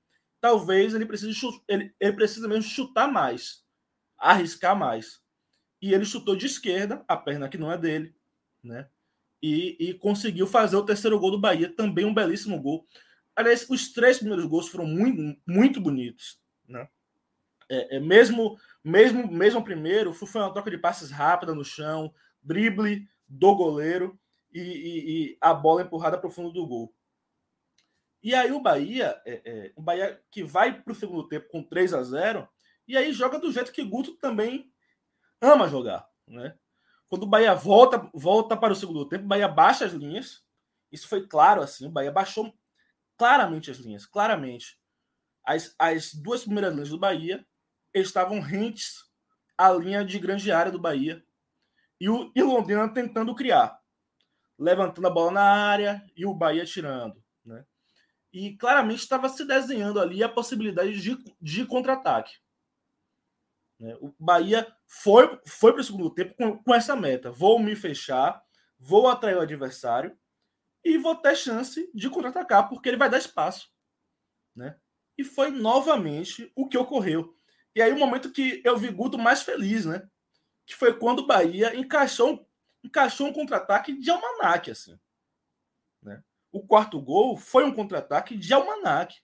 Talvez 0.40 0.94
ele 0.94 1.06
precise, 1.06 1.36
ele, 1.66 1.92
ele 1.98 2.12
precisa 2.12 2.46
mesmo 2.46 2.70
chutar 2.70 3.10
mais, 3.10 3.64
arriscar 4.16 4.78
mais 4.78 5.20
e 5.80 5.94
ele 5.94 6.04
chutou 6.04 6.36
de 6.36 6.46
esquerda, 6.46 7.04
a 7.08 7.16
perna 7.16 7.48
que 7.48 7.58
não 7.58 7.70
é 7.70 7.78
dele, 7.78 8.14
né? 8.62 8.88
E, 9.42 9.76
e, 9.80 9.94
conseguiu 9.94 10.46
fazer 10.46 10.76
o 10.76 10.84
terceiro 10.84 11.18
gol 11.18 11.30
do 11.30 11.40
Bahia, 11.40 11.74
também 11.74 12.04
um 12.04 12.12
belíssimo 12.12 12.60
gol. 12.60 12.86
Aliás, 13.34 13.68
os 13.70 13.90
três 13.90 14.18
primeiros 14.18 14.44
gols 14.44 14.68
foram 14.68 14.84
muito, 14.84 15.40
muito 15.46 15.80
bonitos, 15.80 16.38
né? 16.68 16.86
É, 17.70 17.96
é 17.96 18.00
mesmo, 18.00 18.58
mesmo, 18.84 19.30
mesmo 19.30 19.60
o 19.60 19.64
primeiro, 19.64 20.12
foi 20.12 20.42
uma 20.42 20.52
troca 20.52 20.70
de 20.70 20.76
passes 20.76 21.10
rápida 21.10 21.54
no 21.54 21.64
chão, 21.64 22.12
drible 22.42 23.08
do 23.26 23.54
goleiro 23.54 24.18
e, 24.52 24.60
e, 24.60 25.32
e 25.32 25.38
a 25.40 25.54
bola 25.54 25.82
empurrada 25.82 26.18
para 26.18 26.28
o 26.28 26.32
fundo 26.32 26.52
do 26.52 26.66
gol. 26.66 26.92
E 28.22 28.34
aí 28.34 28.52
o 28.52 28.60
Bahia, 28.60 29.20
é, 29.24 29.40
é, 29.44 29.72
o 29.74 29.80
Bahia 29.80 30.20
que 30.30 30.42
vai 30.42 30.82
para 30.82 30.92
o 30.92 30.96
segundo 30.96 31.26
tempo 31.26 31.48
com 31.48 31.62
3 31.62 31.94
a 31.94 32.02
0 32.02 32.46
e 32.86 32.96
aí 32.96 33.12
joga 33.12 33.38
do 33.38 33.50
jeito 33.50 33.72
que 33.72 33.84
Guto 33.84 34.16
também 34.16 34.70
ama 35.40 35.68
jogar, 35.68 36.08
né? 36.26 36.56
Quando 37.08 37.24
o 37.24 37.26
Bahia 37.26 37.54
volta, 37.54 38.08
volta 38.14 38.56
para 38.56 38.72
o 38.72 38.76
segundo 38.76 39.04
tempo, 39.08 39.24
o 39.24 39.28
Bahia 39.28 39.48
baixa 39.48 39.84
as 39.84 39.92
linhas. 39.92 40.44
Isso 40.92 41.08
foi 41.08 41.26
claro 41.26 41.60
assim, 41.60 41.86
o 41.86 41.90
Bahia 41.90 42.12
baixou 42.12 42.54
claramente 43.16 43.70
as 43.70 43.78
linhas, 43.78 44.06
claramente. 44.06 44.78
As, 45.44 45.74
as 45.78 46.14
duas 46.14 46.44
primeiras 46.44 46.72
linhas 46.72 46.90
do 46.90 46.98
Bahia 46.98 47.44
estavam 47.92 48.40
rentes 48.40 49.04
à 49.58 49.70
linha 49.72 50.04
de 50.04 50.18
grande 50.18 50.52
área 50.52 50.70
do 50.70 50.78
Bahia. 50.78 51.24
E 52.00 52.08
o 52.08 52.32
e 52.34 52.42
Londrina 52.42 52.88
tentando 52.88 53.34
criar, 53.34 53.78
levantando 54.58 55.06
a 55.06 55.10
bola 55.10 55.32
na 55.32 55.42
área 55.42 56.02
e 56.16 56.24
o 56.24 56.32
Bahia 56.32 56.64
tirando, 56.64 57.22
né? 57.44 57.64
E 58.32 58.56
claramente 58.56 59.00
estava 59.00 59.28
se 59.28 59.44
desenhando 59.44 60.00
ali 60.00 60.22
a 60.22 60.28
possibilidade 60.28 61.00
de, 61.00 61.18
de 61.40 61.66
contra-ataque. 61.66 62.38
Né? 63.80 63.96
O 64.00 64.14
Bahia 64.18 64.70
foi, 64.86 65.40
foi 65.46 65.72
para 65.72 65.80
o 65.80 65.84
segundo 65.84 66.10
tempo 66.10 66.34
com, 66.36 66.62
com 66.62 66.74
essa 66.74 66.94
meta: 66.94 67.32
vou 67.32 67.58
me 67.58 67.74
fechar, 67.74 68.40
vou 68.78 69.08
atrair 69.08 69.36
o 69.36 69.40
adversário 69.40 70.16
e 70.84 70.98
vou 70.98 71.16
ter 71.16 71.34
chance 71.34 71.90
de 71.94 72.10
contra-atacar, 72.10 72.68
porque 72.68 72.88
ele 72.88 72.98
vai 72.98 73.08
dar 73.08 73.18
espaço. 73.18 73.70
Né? 74.54 74.78
E 75.16 75.24
foi 75.24 75.50
novamente 75.50 76.52
o 76.54 76.68
que 76.68 76.76
ocorreu. 76.76 77.34
E 77.74 77.80
aí 77.80 77.92
o 77.92 77.98
momento 77.98 78.32
que 78.32 78.60
eu 78.64 78.76
vi 78.76 78.90
Guto 78.90 79.18
mais 79.18 79.42
feliz, 79.42 79.86
né? 79.86 80.08
Que 80.66 80.74
foi 80.74 80.98
quando 80.98 81.20
o 81.20 81.26
Bahia 81.26 81.74
encaixou, 81.74 82.48
encaixou 82.82 83.28
um 83.28 83.32
contra-ataque 83.32 83.92
de 83.98 84.10
almanac, 84.10 84.70
assim. 84.70 84.98
Né? 86.02 86.22
O 86.50 86.66
quarto 86.66 87.00
gol 87.00 87.36
foi 87.36 87.64
um 87.64 87.74
contra-ataque 87.74 88.36
de 88.36 88.52
almanac. 88.52 89.20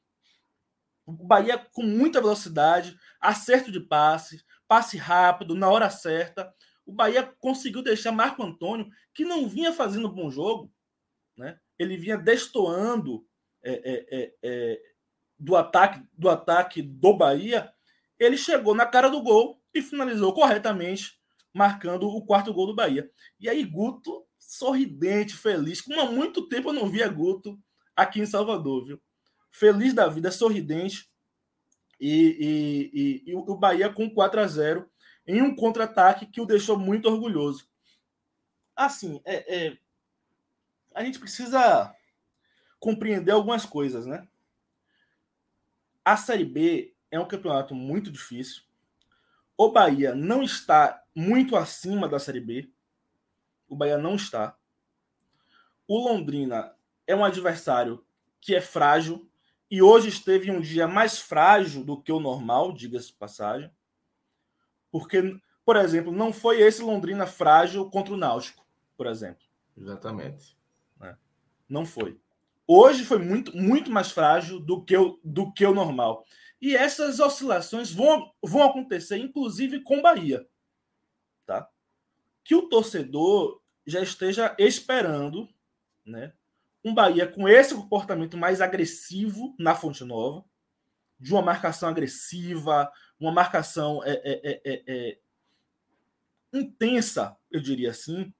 O 1.04 1.12
Bahia 1.12 1.58
com 1.58 1.82
muita 1.82 2.20
velocidade, 2.20 2.98
acerto 3.28 3.70
de 3.70 3.80
passe, 3.80 4.42
passe 4.68 4.96
rápido, 4.96 5.54
na 5.54 5.68
hora 5.68 5.90
certa. 5.90 6.52
O 6.84 6.92
Bahia 6.92 7.22
conseguiu 7.40 7.82
deixar 7.82 8.12
Marco 8.12 8.42
Antônio, 8.42 8.88
que 9.12 9.24
não 9.24 9.48
vinha 9.48 9.72
fazendo 9.72 10.08
bom 10.08 10.30
jogo, 10.30 10.72
né? 11.36 11.58
ele 11.78 11.96
vinha 11.96 12.16
destoando 12.16 13.26
é, 13.62 13.72
é, 13.72 14.06
é, 14.10 14.34
é, 14.42 14.80
do, 15.38 15.56
ataque, 15.56 16.02
do 16.12 16.28
ataque 16.28 16.82
do 16.82 17.16
Bahia. 17.16 17.72
Ele 18.18 18.36
chegou 18.36 18.74
na 18.74 18.86
cara 18.86 19.08
do 19.08 19.22
gol 19.22 19.60
e 19.74 19.82
finalizou 19.82 20.32
corretamente, 20.32 21.20
marcando 21.52 22.08
o 22.08 22.24
quarto 22.24 22.54
gol 22.54 22.66
do 22.66 22.74
Bahia. 22.74 23.10
E 23.40 23.48
aí, 23.48 23.64
Guto, 23.64 24.24
sorridente, 24.38 25.34
feliz, 25.34 25.80
como 25.80 26.00
há 26.00 26.10
muito 26.10 26.48
tempo 26.48 26.68
eu 26.68 26.72
não 26.72 26.88
via 26.88 27.08
Guto 27.08 27.58
aqui 27.94 28.20
em 28.20 28.26
Salvador, 28.26 28.84
viu? 28.84 29.00
feliz 29.58 29.94
da 29.94 30.06
vida, 30.08 30.30
sorridente. 30.30 31.08
E, 31.98 32.10
e, 32.10 33.30
e, 33.30 33.30
e 33.30 33.34
o 33.34 33.56
Bahia 33.56 33.90
com 33.90 34.08
4 34.08 34.40
a 34.40 34.46
0 34.46 34.90
em 35.26 35.42
um 35.42 35.54
contra-ataque 35.54 36.26
que 36.26 36.40
o 36.40 36.46
deixou 36.46 36.78
muito 36.78 37.08
orgulhoso. 37.08 37.68
Assim, 38.74 39.20
é, 39.24 39.66
é, 39.66 39.78
a 40.94 41.02
gente 41.02 41.18
precisa 41.18 41.94
compreender 42.78 43.32
algumas 43.32 43.64
coisas, 43.64 44.06
né? 44.06 44.28
A 46.04 46.16
Série 46.16 46.44
B 46.44 46.94
é 47.10 47.18
um 47.18 47.26
campeonato 47.26 47.74
muito 47.74 48.12
difícil. 48.12 48.62
O 49.56 49.72
Bahia 49.72 50.14
não 50.14 50.42
está 50.42 51.02
muito 51.14 51.56
acima 51.56 52.08
da 52.08 52.18
Série 52.18 52.40
B. 52.40 52.70
O 53.68 53.74
Bahia 53.74 53.98
não 53.98 54.14
está. 54.14 54.56
O 55.88 55.98
Londrina 55.98 56.76
é 57.06 57.16
um 57.16 57.24
adversário 57.24 58.04
que 58.40 58.54
é 58.54 58.60
frágil, 58.60 59.28
e 59.70 59.82
hoje 59.82 60.08
esteve 60.08 60.50
um 60.50 60.60
dia 60.60 60.86
mais 60.86 61.18
frágil 61.18 61.84
do 61.84 62.00
que 62.00 62.12
o 62.12 62.20
normal, 62.20 62.72
diga-se 62.72 63.12
passagem, 63.12 63.70
porque, 64.90 65.38
por 65.64 65.76
exemplo, 65.76 66.12
não 66.12 66.32
foi 66.32 66.60
esse 66.60 66.82
Londrina 66.82 67.26
frágil 67.26 67.90
contra 67.90 68.14
o 68.14 68.16
Náutico, 68.16 68.66
por 68.96 69.06
exemplo. 69.06 69.44
Exatamente. 69.76 70.56
É. 71.02 71.16
Não 71.68 71.84
foi. 71.84 72.18
Hoje 72.66 73.04
foi 73.04 73.18
muito, 73.18 73.56
muito 73.56 73.90
mais 73.90 74.10
frágil 74.10 74.58
do 74.60 74.82
que, 74.84 74.96
o, 74.96 75.20
do 75.22 75.52
que 75.52 75.66
o 75.66 75.74
normal. 75.74 76.24
E 76.60 76.74
essas 76.74 77.20
oscilações 77.20 77.92
vão, 77.92 78.32
vão 78.42 78.62
acontecer, 78.62 79.18
inclusive 79.18 79.82
com 79.82 80.00
Bahia. 80.00 80.46
Tá? 81.44 81.68
Que 82.42 82.54
o 82.54 82.68
torcedor 82.68 83.60
já 83.86 84.00
esteja 84.00 84.54
esperando 84.58 85.48
né, 86.04 86.32
um 86.86 86.94
Bahia 86.94 87.26
com 87.26 87.48
esse 87.48 87.74
comportamento 87.74 88.36
mais 88.36 88.60
agressivo 88.60 89.56
na 89.58 89.74
Fonte 89.74 90.04
Nova, 90.04 90.44
de 91.18 91.32
uma 91.32 91.42
marcação 91.42 91.88
agressiva, 91.88 92.88
uma 93.18 93.32
marcação 93.32 94.04
é, 94.04 94.12
é, 94.12 94.62
é, 94.64 94.82
é, 94.86 95.18
intensa, 96.52 97.36
eu 97.50 97.60
diria 97.60 97.90
assim, 97.90 98.32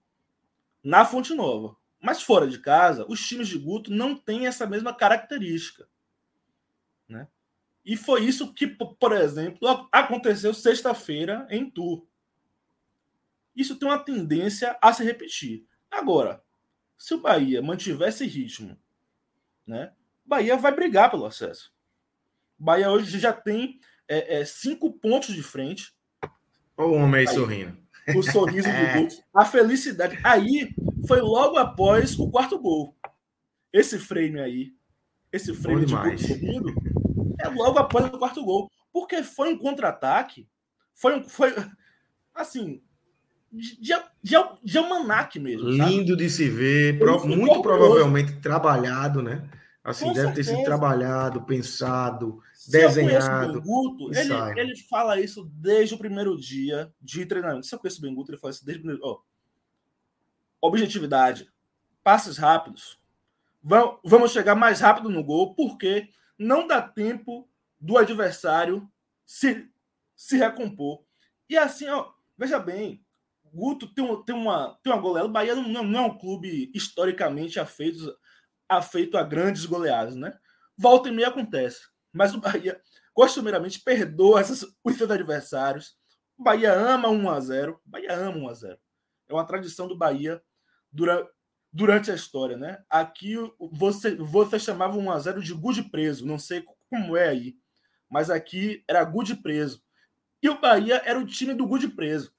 na 0.80 1.04
Fonte 1.04 1.34
Nova. 1.34 1.76
Mas 2.00 2.22
fora 2.22 2.46
de 2.46 2.60
casa, 2.60 3.04
os 3.08 3.18
times 3.26 3.48
de 3.48 3.58
Guto 3.58 3.90
não 3.90 4.14
têm 4.14 4.46
essa 4.46 4.64
mesma 4.64 4.94
característica. 4.94 5.88
Né? 7.08 7.26
E 7.84 7.96
foi 7.96 8.24
isso 8.24 8.54
que, 8.54 8.68
por 8.68 9.10
exemplo, 9.10 9.88
aconteceu 9.90 10.54
sexta-feira 10.54 11.48
em 11.50 11.68
Tour. 11.68 12.06
Isso 13.56 13.74
tem 13.74 13.88
uma 13.88 13.98
tendência 13.98 14.78
a 14.80 14.92
se 14.92 15.02
repetir. 15.02 15.66
Agora, 15.90 16.45
se 16.96 17.14
o 17.14 17.20
Bahia 17.20 17.62
mantiver 17.62 18.08
esse 18.08 18.26
ritmo, 18.26 18.76
né, 19.66 19.92
Bahia 20.24 20.56
vai 20.56 20.74
brigar 20.74 21.10
pelo 21.10 21.26
acesso. 21.26 21.72
Bahia 22.58 22.90
hoje 22.90 23.18
já 23.18 23.32
tem 23.32 23.78
é, 24.08 24.40
é, 24.40 24.44
cinco 24.44 24.92
pontos 24.92 25.34
de 25.34 25.42
frente. 25.42 25.94
Olha 26.76 26.88
o 26.88 26.94
homem 26.94 27.20
aí 27.20 27.28
sorrindo. 27.28 27.76
o 28.14 28.22
sorriso 28.22 28.68
do 28.68 28.98
gol, 28.98 29.08
a 29.34 29.44
felicidade. 29.44 30.18
Aí 30.24 30.74
foi 31.06 31.20
logo 31.20 31.56
após 31.56 32.18
o 32.18 32.30
quarto 32.30 32.58
gol. 32.58 32.96
Esse 33.72 33.98
frame 33.98 34.40
aí, 34.40 34.72
esse 35.32 35.54
frame 35.54 35.84
de 35.84 35.94
gol 35.94 36.18
segundo, 36.18 36.74
é 37.40 37.48
logo 37.48 37.78
após 37.78 38.06
o 38.06 38.18
quarto 38.18 38.44
gol. 38.44 38.70
Porque 38.92 39.22
foi 39.22 39.52
um 39.52 39.58
contra-ataque, 39.58 40.48
foi, 40.94 41.18
um, 41.18 41.28
foi 41.28 41.54
assim, 42.34 42.82
de, 43.56 43.94
de, 44.22 44.34
de 44.62 44.78
almanac 44.78 45.38
mesmo. 45.38 45.68
Lindo 45.68 46.10
sabe? 46.10 46.16
de 46.16 46.30
se 46.30 46.48
ver, 46.48 46.98
pro, 46.98 47.26
muito 47.26 47.62
provavelmente 47.62 48.34
trabalhado, 48.40 49.22
né? 49.22 49.48
Assim, 49.82 50.06
Com 50.06 50.12
deve 50.12 50.26
certeza. 50.26 50.50
ter 50.50 50.56
sido 50.56 50.64
trabalhado, 50.64 51.42
pensado, 51.42 52.42
Se 52.52 52.72
desenhado. 52.72 53.62
Guto, 53.62 54.10
ele, 54.12 54.60
ele 54.60 54.76
fala 54.76 55.20
isso 55.20 55.48
desde 55.54 55.94
o 55.94 55.98
primeiro 55.98 56.36
dia 56.36 56.92
de 57.00 57.24
treinamento. 57.24 57.66
Se 57.66 57.74
eu 57.74 57.78
conheço 57.78 57.98
o 57.98 58.02
Benguto, 58.02 58.32
ele 58.32 58.38
fala 58.38 58.50
isso 58.50 58.64
desde 58.64 58.80
o 58.80 58.82
primeiro. 58.82 59.06
Oh, 59.06 59.20
objetividade, 60.60 61.48
passes 62.02 62.36
rápidos. 62.36 62.98
Vamos 64.04 64.32
chegar 64.32 64.56
mais 64.56 64.80
rápido 64.80 65.08
no 65.08 65.22
gol, 65.22 65.54
porque 65.54 66.08
não 66.36 66.66
dá 66.66 66.82
tempo 66.82 67.48
do 67.80 67.96
adversário 67.96 68.88
se, 69.24 69.68
se 70.16 70.36
recompor. 70.36 71.02
E 71.48 71.56
assim, 71.56 71.88
ó, 71.88 72.10
veja 72.36 72.58
bem, 72.58 73.04
Guto 73.56 73.86
tem, 73.94 74.24
tem, 74.24 74.34
uma, 74.34 74.78
tem 74.82 74.92
uma 74.92 75.00
goleada. 75.00 75.26
O 75.26 75.32
Bahia 75.32 75.54
não, 75.54 75.82
não, 75.82 76.00
é 76.00 76.06
um 76.06 76.18
clube 76.18 76.70
historicamente 76.74 77.58
afeito 77.58 78.14
afeito 78.68 79.16
a 79.16 79.22
grandes 79.22 79.64
goleadas, 79.64 80.14
né? 80.14 80.36
Volta 80.76 81.08
e 81.08 81.12
meia 81.12 81.28
acontece. 81.28 81.80
Mas 82.12 82.34
o 82.34 82.40
Bahia, 82.40 82.78
costumeiramente, 83.14 83.80
perdoa 83.80 84.40
essas, 84.40 84.66
os 84.84 84.96
seus 84.96 85.10
adversários. 85.10 85.96
O 86.36 86.42
Bahia 86.42 86.74
ama 86.74 87.08
1 87.08 87.30
a 87.30 87.40
0 87.40 87.80
O 87.86 87.90
Bahia 87.90 88.14
ama 88.14 88.36
1 88.36 88.48
a 88.48 88.54
0 88.54 88.78
É 89.28 89.32
uma 89.32 89.46
tradição 89.46 89.88
do 89.88 89.96
Bahia 89.96 90.42
durante, 90.92 91.30
durante 91.72 92.10
a 92.10 92.14
história, 92.14 92.58
né? 92.58 92.84
Aqui 92.90 93.36
você, 93.72 94.16
você 94.16 94.58
chamava 94.58 94.98
1 94.98 95.10
a 95.10 95.18
0 95.18 95.42
de 95.42 95.54
good 95.54 95.82
preso. 95.84 96.26
Não 96.26 96.38
sei 96.38 96.62
como 96.90 97.16
é 97.16 97.28
aí. 97.28 97.56
Mas 98.10 98.28
aqui 98.28 98.84
era 98.86 99.02
good 99.04 99.34
preso. 99.36 99.82
E 100.42 100.48
o 100.50 100.60
Bahia 100.60 101.00
era 101.06 101.18
o 101.18 101.26
time 101.26 101.54
do 101.54 101.66
good 101.66 101.88
preso. 101.88 102.35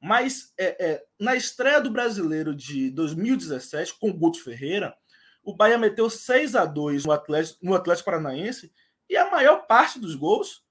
Mas 0.00 0.52
é, 0.58 0.84
é, 0.84 1.04
na 1.18 1.36
estreia 1.36 1.80
do 1.80 1.90
brasileiro 1.90 2.54
de 2.54 2.90
2017, 2.90 3.98
com 3.98 4.08
o 4.08 4.16
Guto 4.16 4.42
Ferreira, 4.42 4.96
o 5.42 5.54
Bahia 5.54 5.76
meteu 5.76 6.08
6 6.08 6.56
a 6.56 6.64
2 6.64 7.04
no 7.04 7.12
Atlético, 7.12 7.58
no 7.62 7.74
Atlético 7.74 8.06
Paranaense 8.06 8.72
e 9.08 9.16
a 9.16 9.30
maior 9.30 9.66
parte 9.66 9.98
dos 9.98 10.14
gols 10.14 10.64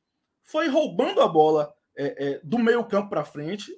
foi 0.43 0.67
roubando 0.67 1.21
a 1.21 1.27
bola 1.27 1.75
é, 1.95 2.27
é, 2.27 2.41
do 2.43 2.57
meio 2.57 2.83
campo 2.85 3.09
para 3.09 3.25
frente, 3.25 3.71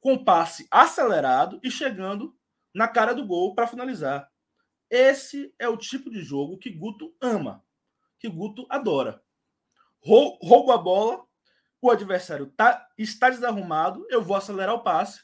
com 0.00 0.24
passe 0.24 0.66
acelerado 0.70 1.60
e 1.62 1.70
chegando 1.70 2.34
na 2.72 2.86
cara 2.86 3.12
do 3.12 3.26
gol 3.26 3.54
para 3.54 3.66
finalizar. 3.66 4.30
Esse 4.88 5.52
é 5.58 5.68
o 5.68 5.76
tipo 5.76 6.08
de 6.08 6.22
jogo 6.22 6.56
que 6.56 6.70
Guto 6.70 7.14
ama, 7.20 7.64
que 8.18 8.28
Guto 8.28 8.66
adora. 8.70 9.20
Roubo 10.00 10.72
a 10.72 10.78
bola, 10.78 11.26
o 11.80 11.90
adversário 11.90 12.46
tá, 12.56 12.88
está 12.96 13.30
desarrumado, 13.30 14.06
eu 14.10 14.22
vou 14.22 14.36
acelerar 14.36 14.74
o 14.74 14.82
passe 14.82 15.22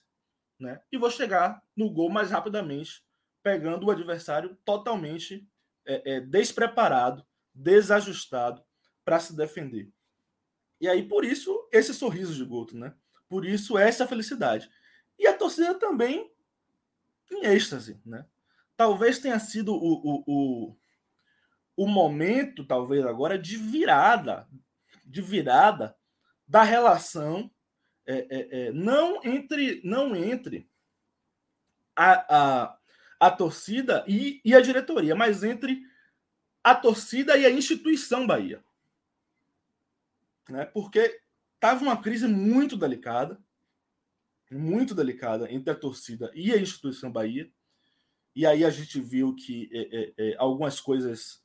né, 0.58 0.80
e 0.90 0.96
vou 0.96 1.10
chegar 1.10 1.62
no 1.76 1.90
gol 1.90 2.08
mais 2.08 2.30
rapidamente 2.30 3.04
pegando 3.42 3.86
o 3.86 3.90
adversário 3.90 4.56
totalmente 4.64 5.46
é, 5.84 6.14
é, 6.14 6.20
despreparado, 6.20 7.26
desajustado 7.52 8.64
para 9.04 9.20
se 9.20 9.36
defender. 9.36 9.92
E 10.80 10.88
aí, 10.88 11.06
por 11.06 11.24
isso, 11.24 11.68
esse 11.70 11.92
sorriso 11.92 12.34
de 12.34 12.44
Guto, 12.44 12.76
né? 12.76 12.94
Por 13.28 13.44
isso, 13.44 13.76
essa 13.76 14.06
felicidade. 14.06 14.70
E 15.18 15.26
a 15.26 15.36
torcida 15.36 15.74
também 15.74 16.32
em 17.30 17.44
êxtase, 17.44 18.00
né? 18.04 18.26
Talvez 18.76 19.18
tenha 19.18 19.38
sido 19.38 19.74
o, 19.74 19.76
o, 19.76 20.24
o, 20.26 20.76
o 21.76 21.86
momento, 21.86 22.66
talvez 22.66 23.04
agora, 23.04 23.38
de 23.38 23.56
virada, 23.56 24.48
de 25.04 25.20
virada 25.20 25.94
da 26.54 26.62
relação, 26.62 27.50
é, 28.06 28.14
é, 28.30 28.66
é, 28.66 28.72
não 28.72 29.20
entre, 29.24 29.80
não 29.82 30.14
entre 30.14 30.70
a, 31.96 32.36
a, 32.62 32.78
a 33.18 33.30
torcida 33.32 34.04
e, 34.06 34.40
e 34.44 34.54
a 34.54 34.60
diretoria, 34.60 35.16
mas 35.16 35.42
entre 35.42 35.82
a 36.62 36.72
torcida 36.72 37.36
e 37.36 37.44
a 37.44 37.50
instituição 37.50 38.24
Bahia. 38.24 38.64
Né? 40.48 40.64
Porque 40.66 41.20
estava 41.56 41.82
uma 41.82 42.00
crise 42.00 42.28
muito 42.28 42.76
delicada, 42.76 43.42
muito 44.48 44.94
delicada 44.94 45.52
entre 45.52 45.72
a 45.72 45.76
torcida 45.76 46.30
e 46.36 46.52
a 46.52 46.56
instituição 46.56 47.10
Bahia. 47.10 47.50
E 48.32 48.46
aí 48.46 48.64
a 48.64 48.70
gente 48.70 49.00
viu 49.00 49.34
que 49.34 49.68
é, 49.72 49.80
é, 49.80 50.30
é, 50.30 50.36
algumas 50.38 50.80
coisas 50.80 51.42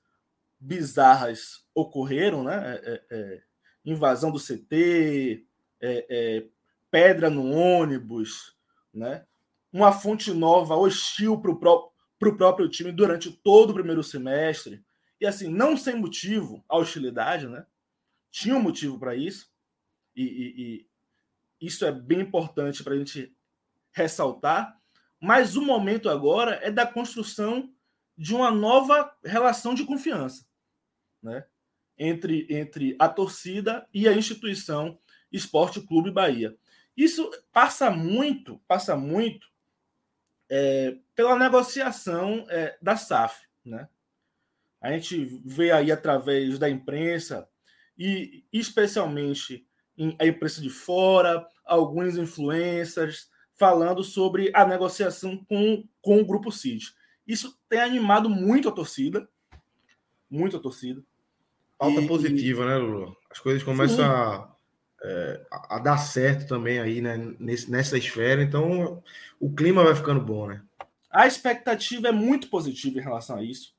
bizarras 0.60 1.65
ocorreram, 1.74 2.43
né? 2.43 2.76
É, 2.76 2.91
é, 2.93 3.06
é, 3.10 3.48
invasão 3.91 4.32
do 4.32 4.39
CT, 4.39 5.45
pedra 6.91 7.30
no 7.30 7.52
ônibus, 7.52 8.56
né? 8.93 9.25
uma 9.71 9.91
fonte 9.91 10.34
nova 10.34 10.75
hostil 10.75 11.39
para 11.39 11.52
o 11.52 11.58
pró 11.58 11.91
próprio 12.19 12.67
time 12.67 12.91
durante 12.91 13.32
todo 13.32 13.69
o 13.69 13.73
primeiro 13.73 14.04
semestre. 14.04 14.84
E 15.21 15.25
assim, 15.25 15.47
não 15.47 15.78
sem 15.78 15.95
motivo, 15.95 16.63
a 16.67 16.78
hostilidade, 16.78 17.47
né? 17.47 17.65
Tinha 18.32 18.56
um 18.56 18.62
motivo 18.62 18.99
para 18.99 19.15
isso. 19.15 19.49
E, 20.15 20.23
e, 20.23 20.62
e, 20.62 21.67
isso 21.67 21.86
é 21.86 21.91
bem 21.91 22.19
importante 22.19 22.84
para 22.84 22.93
a 22.93 22.97
gente 22.97 23.34
ressaltar. 23.91 24.78
Mas 25.21 25.56
o 25.56 25.62
momento 25.62 26.10
agora 26.10 26.60
é 26.62 26.71
da 26.71 26.86
construção 26.86 27.71
de 28.17 28.36
uma 28.36 28.52
nova 28.52 29.13
relação 29.23 29.73
de 29.73 29.86
confiança 29.86 30.49
né? 31.21 31.45
Entre, 31.99 32.47
entre 32.49 32.95
a 32.97 33.09
torcida 33.09 33.85
e 33.93 34.07
a 34.07 34.13
instituição 34.13 34.97
Esporte 35.31 35.81
Clube 35.81 36.09
Bahia. 36.09 36.55
Isso 36.95 37.29
passa 37.51 37.91
muito, 37.91 38.59
passa 38.67 38.95
muito 38.95 39.47
é, 40.49 40.97
pela 41.13 41.38
negociação 41.38 42.45
é, 42.49 42.77
da 42.81 42.95
SAF. 42.95 43.45
Né? 43.63 43.88
A 44.81 44.91
gente 44.91 45.41
vê 45.45 45.71
aí 45.71 45.91
através 45.91 46.57
da 46.57 46.69
imprensa, 46.69 47.47
e 47.97 48.45
especialmente 48.51 49.67
a 50.17 50.25
imprensa 50.25 50.62
de 50.62 50.69
fora, 50.69 51.45
alguns 51.65 52.17
influencers 52.17 53.29
falando 53.53 54.03
sobre 54.03 54.49
a 54.55 54.65
negociação 54.65 55.43
com, 55.43 55.85
com 56.01 56.21
o 56.21 56.25
Grupo 56.25 56.49
CID. 56.49 56.93
Isso 57.27 57.59
tem 57.67 57.79
animado 57.79 58.29
muito 58.29 58.69
a 58.69 58.71
torcida, 58.71 59.29
muito 60.29 60.55
a 60.55 60.59
torcida. 60.59 61.03
Falta 61.80 62.02
positiva, 62.08 62.65
né, 62.65 62.78
Lula? 62.78 63.15
As 63.32 63.39
coisas 63.39 63.63
começam 63.63 64.06
a 64.06 64.56
é, 65.02 65.46
a 65.52 65.80
dar 65.80 65.98
certo 65.98 66.48
também 66.48 66.80
aí, 66.80 67.02
né, 67.02 67.18
nesse, 67.39 67.72
nessa 67.72 67.98
esfera. 67.98 68.44
Então, 68.44 69.02
o 69.39 69.54
clima 69.54 69.84
vai 69.84 69.96
ficando 69.96 70.22
bom, 70.22 70.48
né? 70.48 70.62
A 71.10 71.26
expectativa 71.26 72.10
é 72.10 72.12
muito 72.12 72.50
positiva 72.50 73.00
em 73.00 73.04
relação 73.04 73.38
a 73.38 73.44
isso, 73.44 73.76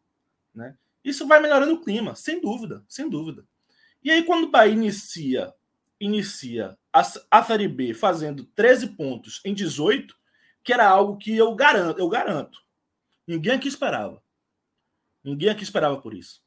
né? 0.55 0.77
Isso 1.05 1.27
vai 1.27 1.41
melhorando 1.41 1.75
o 1.75 1.81
clima, 1.81 2.15
sem 2.15 2.41
dúvida, 2.41 2.85
sem 2.89 3.09
dúvida. 3.09 3.45
E 4.03 4.11
aí, 4.11 4.25
quando 4.25 4.45
o 4.45 4.51
Bahia 4.51 4.73
inicia, 4.73 5.53
inicia 5.99 6.77
a, 6.93 7.03
a 7.31 7.43
Série 7.43 7.69
B 7.69 7.95
fazendo 7.95 8.45
13 8.45 8.89
pontos 8.89 9.41
em 9.45 9.55
18, 9.55 10.15
que 10.63 10.73
era 10.73 10.89
algo 10.89 11.17
que 11.17 11.37
eu 11.37 11.55
garanto, 11.55 11.99
eu 11.99 12.09
garanto. 12.09 12.59
Ninguém 13.27 13.53
aqui 13.53 13.69
esperava. 13.69 14.23
Ninguém 15.23 15.51
aqui 15.51 15.63
esperava 15.63 16.01
por 16.01 16.15
isso. 16.15 16.43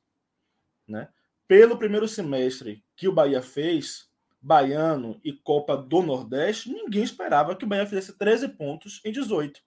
Né? 0.88 1.08
Pelo 1.56 1.78
primeiro 1.78 2.08
semestre 2.08 2.84
que 2.96 3.08
o 3.08 3.14
Bahia 3.14 3.40
fez, 3.40 4.10
Baiano 4.42 5.22
e 5.24 5.32
Copa 5.32 5.78
do 5.78 6.02
Nordeste, 6.02 6.74
ninguém 6.74 7.04
esperava 7.04 7.56
que 7.56 7.64
o 7.64 7.68
Bahia 7.68 7.86
fizesse 7.86 8.18
13 8.18 8.48
pontos 8.48 9.00
em 9.06 9.12
18. 9.12 9.62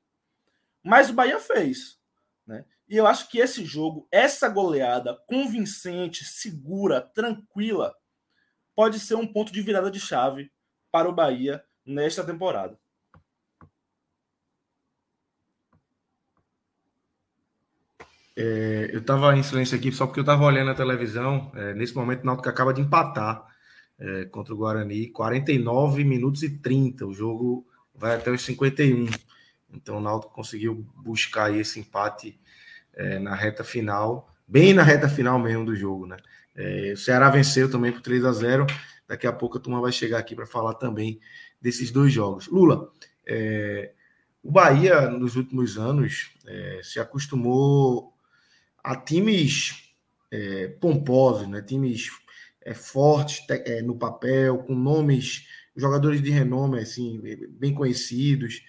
Mas 0.82 1.10
o 1.10 1.12
Bahia 1.12 1.38
fez. 1.38 1.96
Né? 2.44 2.64
E 2.88 2.96
eu 2.96 3.06
acho 3.06 3.28
que 3.28 3.38
esse 3.38 3.64
jogo, 3.64 4.08
essa 4.10 4.48
goleada 4.48 5.16
convincente, 5.28 6.24
segura, 6.24 7.00
tranquila, 7.00 7.94
pode 8.74 8.98
ser 8.98 9.14
um 9.14 9.32
ponto 9.32 9.52
de 9.52 9.62
virada 9.62 9.88
de 9.88 10.00
chave 10.00 10.50
para 10.90 11.08
o 11.08 11.14
Bahia 11.14 11.64
nesta 11.84 12.24
temporada. 12.24 12.76
É, 18.38 18.90
eu 18.92 18.98
estava 18.98 19.34
em 19.34 19.42
silêncio 19.42 19.74
aqui 19.74 19.90
só 19.90 20.06
porque 20.06 20.20
eu 20.20 20.22
estava 20.22 20.44
olhando 20.44 20.70
a 20.70 20.74
televisão. 20.74 21.50
É, 21.54 21.72
nesse 21.72 21.94
momento, 21.94 22.22
o 22.22 22.26
Náutico 22.26 22.48
acaba 22.48 22.74
de 22.74 22.82
empatar 22.82 23.46
é, 23.98 24.26
contra 24.26 24.52
o 24.52 24.56
Guarani, 24.58 25.08
49 25.08 26.04
minutos 26.04 26.42
e 26.42 26.50
30. 26.58 27.06
O 27.06 27.14
jogo 27.14 27.66
vai 27.94 28.14
até 28.14 28.30
os 28.30 28.42
51. 28.42 29.06
Então 29.72 29.96
o 29.96 30.00
Náutico 30.00 30.34
conseguiu 30.34 30.86
buscar 30.96 31.54
esse 31.54 31.80
empate 31.80 32.38
é, 32.92 33.18
na 33.18 33.34
reta 33.34 33.64
final, 33.64 34.30
bem 34.46 34.74
na 34.74 34.82
reta 34.82 35.08
final 35.08 35.38
mesmo 35.38 35.64
do 35.64 35.74
jogo, 35.74 36.06
né? 36.06 36.16
É, 36.54 36.92
o 36.92 36.96
Ceará 36.96 37.30
venceu 37.30 37.70
também 37.70 37.90
por 37.90 38.02
3 38.02 38.24
a 38.24 38.32
0. 38.32 38.66
Daqui 39.08 39.26
a 39.26 39.32
pouco 39.32 39.56
a 39.56 39.60
turma 39.60 39.80
vai 39.80 39.92
chegar 39.92 40.18
aqui 40.18 40.34
para 40.34 40.46
falar 40.46 40.74
também 40.74 41.20
desses 41.60 41.90
dois 41.90 42.12
jogos. 42.12 42.48
Lula, 42.48 42.90
é, 43.26 43.92
o 44.42 44.50
Bahia, 44.50 45.08
nos 45.10 45.36
últimos 45.36 45.76
anos, 45.76 46.30
se 46.82 47.00
acostumou 47.00 48.15
a 48.86 48.94
times 48.94 49.92
é, 50.30 50.68
pomposos, 50.80 51.48
né? 51.48 51.60
times 51.60 52.08
é, 52.62 52.72
fortes 52.72 53.44
é, 53.50 53.82
no 53.82 53.96
papel, 53.96 54.58
com 54.58 54.76
nomes, 54.76 55.44
jogadores 55.76 56.22
de 56.22 56.30
renome, 56.30 56.78
assim, 56.78 57.20
bem 57.50 57.74
conhecidos. 57.74 58.62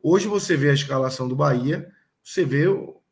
Hoje 0.00 0.28
você 0.28 0.56
vê 0.56 0.70
a 0.70 0.74
escalação 0.74 1.26
do 1.26 1.34
Bahia, 1.34 1.90
você 2.22 2.44
vê, 2.44 2.66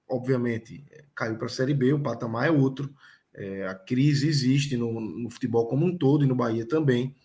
obviamente, 0.09 0.85
caiu 1.13 1.37
para 1.37 1.47
a 1.47 1.51
Série 1.51 1.75
B, 1.75 1.93
o 1.93 2.01
patamar 2.01 2.47
é 2.47 2.53
outro, 2.53 2.95
é, 3.35 3.67
a 3.67 3.75
crise 3.75 4.29
existe 4.29 4.77
no, 4.77 5.01
no, 5.01 5.29
futebol 5.31 5.67
como 5.67 5.85
um 5.85 5.99
todo 5.99 6.25
e 6.25 6.29
no 6.29 6.37
Bahia 6.37 6.65
também. 6.65 7.17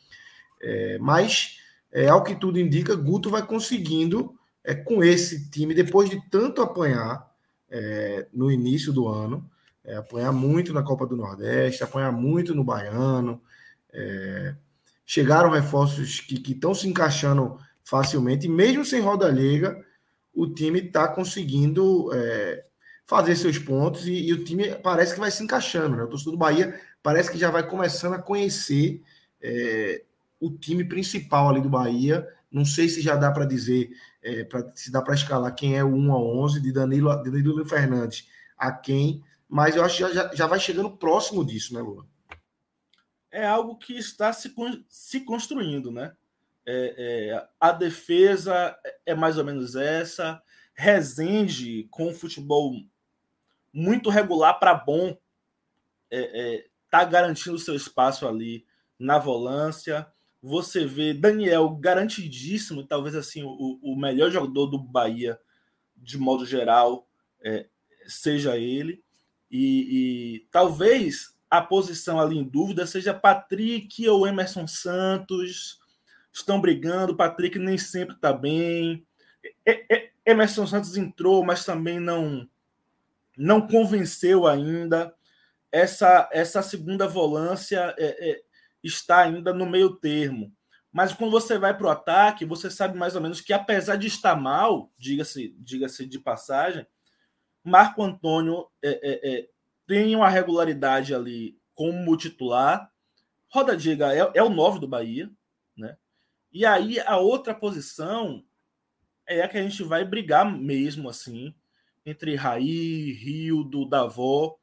É, 0.60 0.98
mas, 0.98 1.60
é, 1.92 2.08
ao 2.08 2.24
que 2.24 2.34
tudo 2.34 2.60
indica, 2.60 2.96
Guto 2.96 3.30
vai 3.30 3.46
conseguindo 3.46 4.34
é, 4.63 4.74
com 4.74 5.04
esse 5.04 5.52
time, 5.52 5.76
depois 5.76 6.10
de 6.10 6.20
tanto 6.32 6.63
apanhar 6.63 7.29
é, 7.71 8.27
no 8.34 8.51
início 8.51 8.91
do 8.91 9.08
ano, 9.08 9.49
é, 9.84 9.95
apanhar 9.95 10.32
muito 10.32 10.73
na 10.73 10.84
Copa 10.84 11.05
do 11.05 11.15
Nordeste, 11.15 11.84
apanhar 11.84 12.12
muito 12.12 12.53
no 12.53 12.63
Baiano. 12.63 13.41
É, 13.91 14.55
chegaram 15.05 15.49
reforços 15.49 16.19
que 16.19 16.51
estão 16.51 16.73
se 16.73 16.88
encaixando 16.88 17.58
facilmente, 17.84 18.45
e 18.45 18.49
mesmo 18.49 18.86
sem 18.86 19.01
roda 19.01 19.27
liga, 19.27 19.84
o 20.34 20.47
time 20.47 20.79
está 20.79 21.08
conseguindo 21.08 22.13
é, 22.13 22.63
fazer 23.05 23.36
seus 23.36 23.58
pontos 23.58 24.05
e, 24.05 24.27
e, 24.27 24.34
o 24.34 24.43
time 24.43 24.75
parece 24.75 25.15
que 25.15 25.19
vai 25.19 25.32
se 25.32 25.43
encaixando. 25.43 25.97
Né? 25.97 26.03
O 26.03 26.08
torcedor 26.08 26.34
do 26.34 26.38
Bahia 26.38 26.79
parece 27.01 27.32
que 27.32 27.39
já 27.39 27.49
vai 27.49 27.67
começando 27.67 28.13
a 28.13 28.21
conhecer 28.21 29.01
é, 29.41 30.03
o 30.39 30.51
time 30.51 30.84
principal 30.84 31.49
ali 31.49 31.60
do 31.60 31.69
Bahia. 31.69 32.27
Não 32.51 32.65
sei 32.65 32.89
se 32.89 33.01
já 33.01 33.15
dá 33.15 33.31
para 33.31 33.45
dizer 33.45 33.89
é, 34.21 34.43
pra, 34.43 34.71
se 34.75 34.91
dá 34.91 35.01
para 35.01 35.13
escalar 35.13 35.53
quem 35.53 35.77
é 35.77 35.83
o 35.83 35.95
1 35.95 36.13
a 36.13 36.17
11 36.17 36.62
de 36.62 36.71
Danilo, 36.71 37.23
Danilo 37.23 37.65
Fernandes 37.65 38.27
a 38.57 38.71
quem, 38.71 39.23
mas 39.47 39.75
eu 39.75 39.83
acho 39.83 39.97
que 39.97 40.13
já, 40.13 40.33
já 40.33 40.47
vai 40.47 40.59
chegando 40.59 40.97
próximo 40.97 41.45
disso, 41.45 41.73
né, 41.73 41.81
Lula? 41.81 42.05
É 43.31 43.45
algo 43.45 43.77
que 43.77 43.93
está 43.97 44.33
se, 44.33 44.53
se 44.88 45.21
construindo, 45.21 45.91
né? 45.91 46.15
É, 46.65 47.31
é, 47.31 47.47
a 47.59 47.71
defesa 47.71 48.77
é 49.05 49.15
mais 49.15 49.38
ou 49.38 49.43
menos 49.43 49.75
essa. 49.75 50.41
Rezende 50.73 51.88
com 51.89 52.13
futebol 52.13 52.73
muito 53.73 54.09
regular 54.09 54.59
para 54.59 54.73
bom, 54.73 55.17
é, 56.12 56.55
é, 56.55 56.67
tá 56.89 57.03
garantindo 57.03 57.57
seu 57.59 57.75
espaço 57.75 58.27
ali 58.27 58.65
na 58.97 59.17
volância. 59.17 60.07
Você 60.41 60.86
vê 60.86 61.13
Daniel 61.13 61.69
garantidíssimo, 61.69 62.86
talvez 62.86 63.15
assim 63.15 63.43
o, 63.43 63.80
o 63.82 63.95
melhor 63.95 64.32
jogador 64.32 64.67
do 64.67 64.80
Bahia 64.80 65.39
de 65.97 66.17
modo 66.17 66.45
geral 66.45 67.08
é, 67.41 67.67
seja 68.08 68.58
ele. 68.58 69.04
E, 69.52 70.39
e, 70.41 70.47
talvez 70.52 71.36
a 71.49 71.62
posição 71.62 72.19
ali 72.19 72.38
em 72.38 72.43
dúvida 72.43 72.86
seja 72.86 73.13
Patrick 73.13 74.08
ou 74.08 74.28
Emerson 74.28 74.67
Santos. 74.67 75.80
Estão 76.32 76.62
brigando, 76.62 77.17
Patrick 77.17 77.58
nem 77.58 77.78
sempre 77.78 78.15
está 78.15 78.32
bem. 78.32 79.06
Emerson 80.25 80.67
Santos 80.67 80.95
entrou, 80.95 81.43
mas 81.43 81.65
também 81.65 81.99
não 81.99 82.47
não 83.38 83.65
convenceu 83.65 84.45
ainda. 84.45 85.13
Essa 85.71 86.30
essa 86.32 86.62
segunda 86.62 87.08
volância 87.08 87.95
é, 87.97 88.30
é, 88.30 88.43
está 88.84 89.20
ainda 89.20 89.54
no 89.54 89.65
meio 89.65 89.96
termo. 89.96 90.54
Mas 90.92 91.13
quando 91.13 91.32
você 91.32 91.58
vai 91.58 91.78
para 91.78 91.88
o 91.88 91.89
ataque, 91.89 92.46
você 92.46 92.70
sabe 92.70 92.98
mais 92.98 93.15
ou 93.15 93.22
menos 93.22 93.42
que, 93.42 93.54
apesar 93.54 93.96
de 93.96 94.08
estar 94.08 94.36
mal, 94.36 94.92
diga-se 94.98 95.56
diga 95.60 95.88
de 95.88 96.20
passagem, 96.20 96.86
Marco 97.63 98.02
Antônio 98.02 98.68
é, 98.82 98.89
é, 98.89 99.39
é, 99.39 99.50
tem 99.86 100.15
uma 100.15 100.30
regularidade 100.30 101.13
ali 101.13 101.60
como 101.76 102.18
titular. 102.18 102.92
Roda 103.48 103.76
Diga 103.76 104.13
é, 104.13 104.32
é 104.34 104.44
o 104.44 104.50
9 104.50 104.80
do 104.80 104.88
Bahia. 104.88 105.30
Né? 105.78 105.96
E 106.52 106.65
aí 106.65 107.00
a 107.00 107.18
outra 107.18 107.54
posição 107.54 108.44
é 109.28 109.42
a 109.42 109.48
que 109.48 109.58
a 109.58 109.62
gente 109.62 109.84
vai 109.84 110.04
brigar 110.04 110.50
mesmo 110.52 111.08
assim 111.08 111.54
entre 112.06 112.36
Raí, 112.36 113.12
Rio, 113.13 113.63
do 113.63 113.88
Davó, 113.88 114.58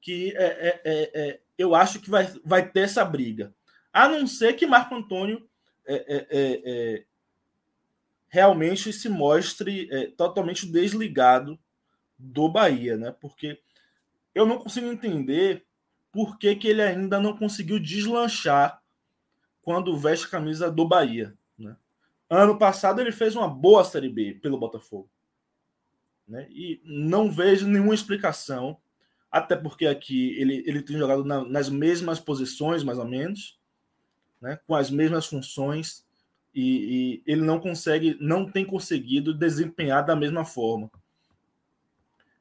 que 0.00 0.34
é, 0.36 0.80
é, 0.84 1.10
é 1.14 1.40
eu 1.60 1.74
acho 1.74 2.00
que 2.00 2.08
vai, 2.08 2.26
vai 2.44 2.66
ter 2.66 2.80
essa 2.80 3.04
briga. 3.04 3.54
A 3.92 4.08
não 4.08 4.26
ser 4.26 4.54
que 4.54 4.66
Marco 4.66 4.94
Antônio 4.94 5.46
é, 5.86 5.94
é, 5.94 6.26
é, 6.30 6.62
é 6.64 7.04
realmente 8.28 8.92
se 8.92 9.08
mostre 9.08 9.88
é, 9.90 10.06
totalmente 10.06 10.66
desligado 10.66 11.58
do 12.18 12.48
Bahia, 12.48 12.96
né? 12.96 13.14
Porque 13.20 13.60
eu 14.34 14.46
não 14.46 14.58
consigo 14.58 14.86
entender 14.86 15.66
por 16.10 16.38
que, 16.38 16.54
que 16.56 16.68
ele 16.68 16.82
ainda 16.82 17.20
não 17.20 17.36
conseguiu 17.36 17.78
deslanchar 17.78 18.80
quando 19.62 19.98
veste 19.98 20.26
a 20.26 20.30
camisa 20.30 20.70
do 20.70 20.88
Bahia. 20.88 21.36
Né? 21.58 21.76
Ano 22.28 22.58
passado 22.58 23.00
ele 23.00 23.12
fez 23.12 23.36
uma 23.36 23.48
boa 23.48 23.84
Série 23.84 24.08
B 24.08 24.34
pelo 24.34 24.58
Botafogo. 24.58 25.08
Né? 26.26 26.46
E 26.50 26.80
não 26.84 27.30
vejo 27.30 27.66
nenhuma 27.66 27.94
explicação 27.94 28.78
até 29.30 29.54
porque 29.54 29.86
aqui 29.86 30.34
ele, 30.40 30.64
ele 30.66 30.82
tem 30.82 30.98
jogado 30.98 31.24
na, 31.24 31.44
nas 31.44 31.68
mesmas 31.68 32.18
posições, 32.18 32.82
mais 32.82 32.98
ou 32.98 33.06
menos, 33.06 33.58
né, 34.40 34.58
com 34.66 34.74
as 34.74 34.90
mesmas 34.90 35.26
funções, 35.26 36.04
e, 36.52 37.22
e, 37.26 37.32
ele 37.32 37.42
não 37.42 37.60
consegue, 37.60 38.16
não 38.20 38.50
tem 38.50 38.64
conseguido 38.64 39.32
desempenhar 39.32 40.04
da 40.04 40.16
mesma 40.16 40.44
forma. 40.44 40.90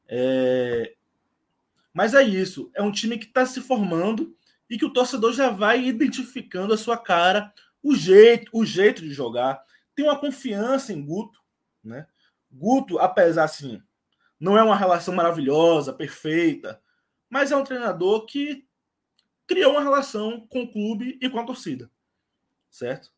É... 0.08 0.95
Mas 1.93 2.13
é 2.13 2.23
isso, 2.23 2.71
é 2.73 2.82
um 2.82 2.91
time 2.91 3.17
que 3.17 3.25
está 3.25 3.45
se 3.45 3.62
formando 3.62 4.36
e 4.69 4.78
que 4.78 4.86
o 4.86 4.93
torcedor 4.93 5.34
já 5.34 5.49
vai 5.49 5.86
identificando 5.86 6.73
a 6.73 6.78
sua 6.78 6.97
cara, 6.97 7.54
o 7.84 7.95
jeito, 7.95 8.49
o 8.54 8.65
jeito 8.65 9.02
de 9.02 9.12
jogar. 9.12 9.62
Tem 9.95 10.06
uma 10.06 10.19
confiança 10.19 10.93
em 10.93 11.04
Guto, 11.04 11.39
né? 11.84 12.08
Guto, 12.52 12.97
apesar 12.97 13.43
assim, 13.43 13.82
não 14.39 14.58
é 14.58 14.63
uma 14.63 14.75
relação 14.75 15.13
maravilhosa, 15.13 15.93
perfeita, 15.93 16.82
mas 17.30 17.52
é 17.52 17.56
um 17.56 17.63
treinador 17.63 18.25
que 18.25 18.65
criou 19.45 19.73
uma 19.73 19.84
relação 19.84 20.47
com 20.47 20.63
o 20.63 20.71
clube 20.71 21.17
e 21.21 21.30
com 21.30 21.39
a 21.39 21.45
torcida. 21.45 21.91
Certo? 22.71 23.12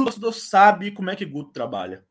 O 0.00 0.04
torcedor 0.04 0.32
sabe 0.32 0.92
como 0.92 1.10
é 1.10 1.16
que 1.16 1.24
Guto 1.24 1.52
trabalha. 1.52 2.06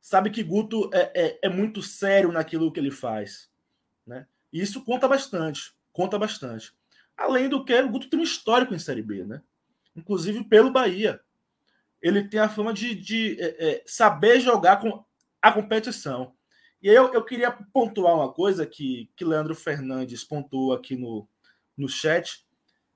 Sabe 0.00 0.30
que 0.30 0.42
Guto 0.42 0.90
é, 0.92 1.12
é, 1.14 1.38
é 1.42 1.48
muito 1.48 1.82
sério 1.82 2.30
naquilo 2.30 2.70
que 2.70 2.78
ele 2.78 2.90
faz. 2.90 3.50
Né? 4.06 4.26
E 4.52 4.60
isso 4.60 4.84
conta 4.84 5.08
bastante. 5.08 5.74
Conta 5.92 6.18
bastante. 6.18 6.72
Além 7.16 7.48
do 7.48 7.64
que, 7.64 7.74
o 7.80 7.88
Guto 7.88 8.10
tem 8.10 8.20
um 8.20 8.22
histórico 8.22 8.74
em 8.74 8.78
Série 8.78 9.02
B, 9.02 9.24
né? 9.24 9.42
Inclusive 9.96 10.44
pelo 10.44 10.70
Bahia. 10.70 11.20
Ele 12.02 12.28
tem 12.28 12.38
a 12.38 12.48
fama 12.48 12.72
de, 12.72 12.94
de 12.94 13.40
é, 13.40 13.68
é, 13.68 13.84
saber 13.86 14.38
jogar 14.38 14.76
com 14.76 15.04
a 15.40 15.50
competição. 15.50 16.35
E 16.82 16.88
eu, 16.88 17.12
eu 17.12 17.24
queria 17.24 17.50
pontuar 17.50 18.14
uma 18.14 18.32
coisa 18.32 18.66
que, 18.66 19.10
que 19.16 19.24
Leandro 19.24 19.54
Fernandes 19.54 20.22
pontuou 20.22 20.72
aqui 20.72 20.96
no, 20.96 21.26
no 21.76 21.88
chat, 21.88 22.46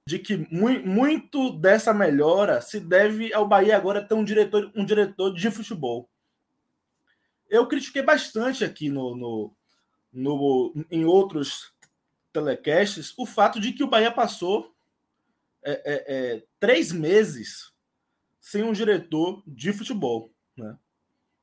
de 0.06 0.18
que 0.18 0.36
mu 0.50 0.68
muito 0.84 1.50
dessa 1.50 1.92
melhora 1.92 2.60
se 2.60 2.80
deve 2.80 3.32
ao 3.32 3.46
Bahia 3.46 3.76
agora 3.76 4.02
ter 4.02 4.14
um 4.14 4.24
diretor, 4.24 4.70
um 4.74 4.84
diretor 4.84 5.32
de 5.32 5.50
futebol. 5.50 6.08
Eu 7.48 7.66
critiquei 7.66 8.02
bastante 8.02 8.64
aqui 8.64 8.88
no, 8.88 9.16
no, 9.16 9.56
no 10.12 10.86
em 10.90 11.04
outros 11.04 11.72
telecasts 12.32 13.12
o 13.16 13.26
fato 13.26 13.60
de 13.60 13.72
que 13.72 13.82
o 13.82 13.88
Bahia 13.88 14.10
passou 14.10 14.74
é, 15.62 15.72
é, 15.72 16.04
é, 16.34 16.44
três 16.58 16.92
meses 16.92 17.72
sem 18.40 18.62
um 18.62 18.72
diretor 18.72 19.42
de 19.46 19.72
futebol. 19.72 20.32
Né? 20.56 20.76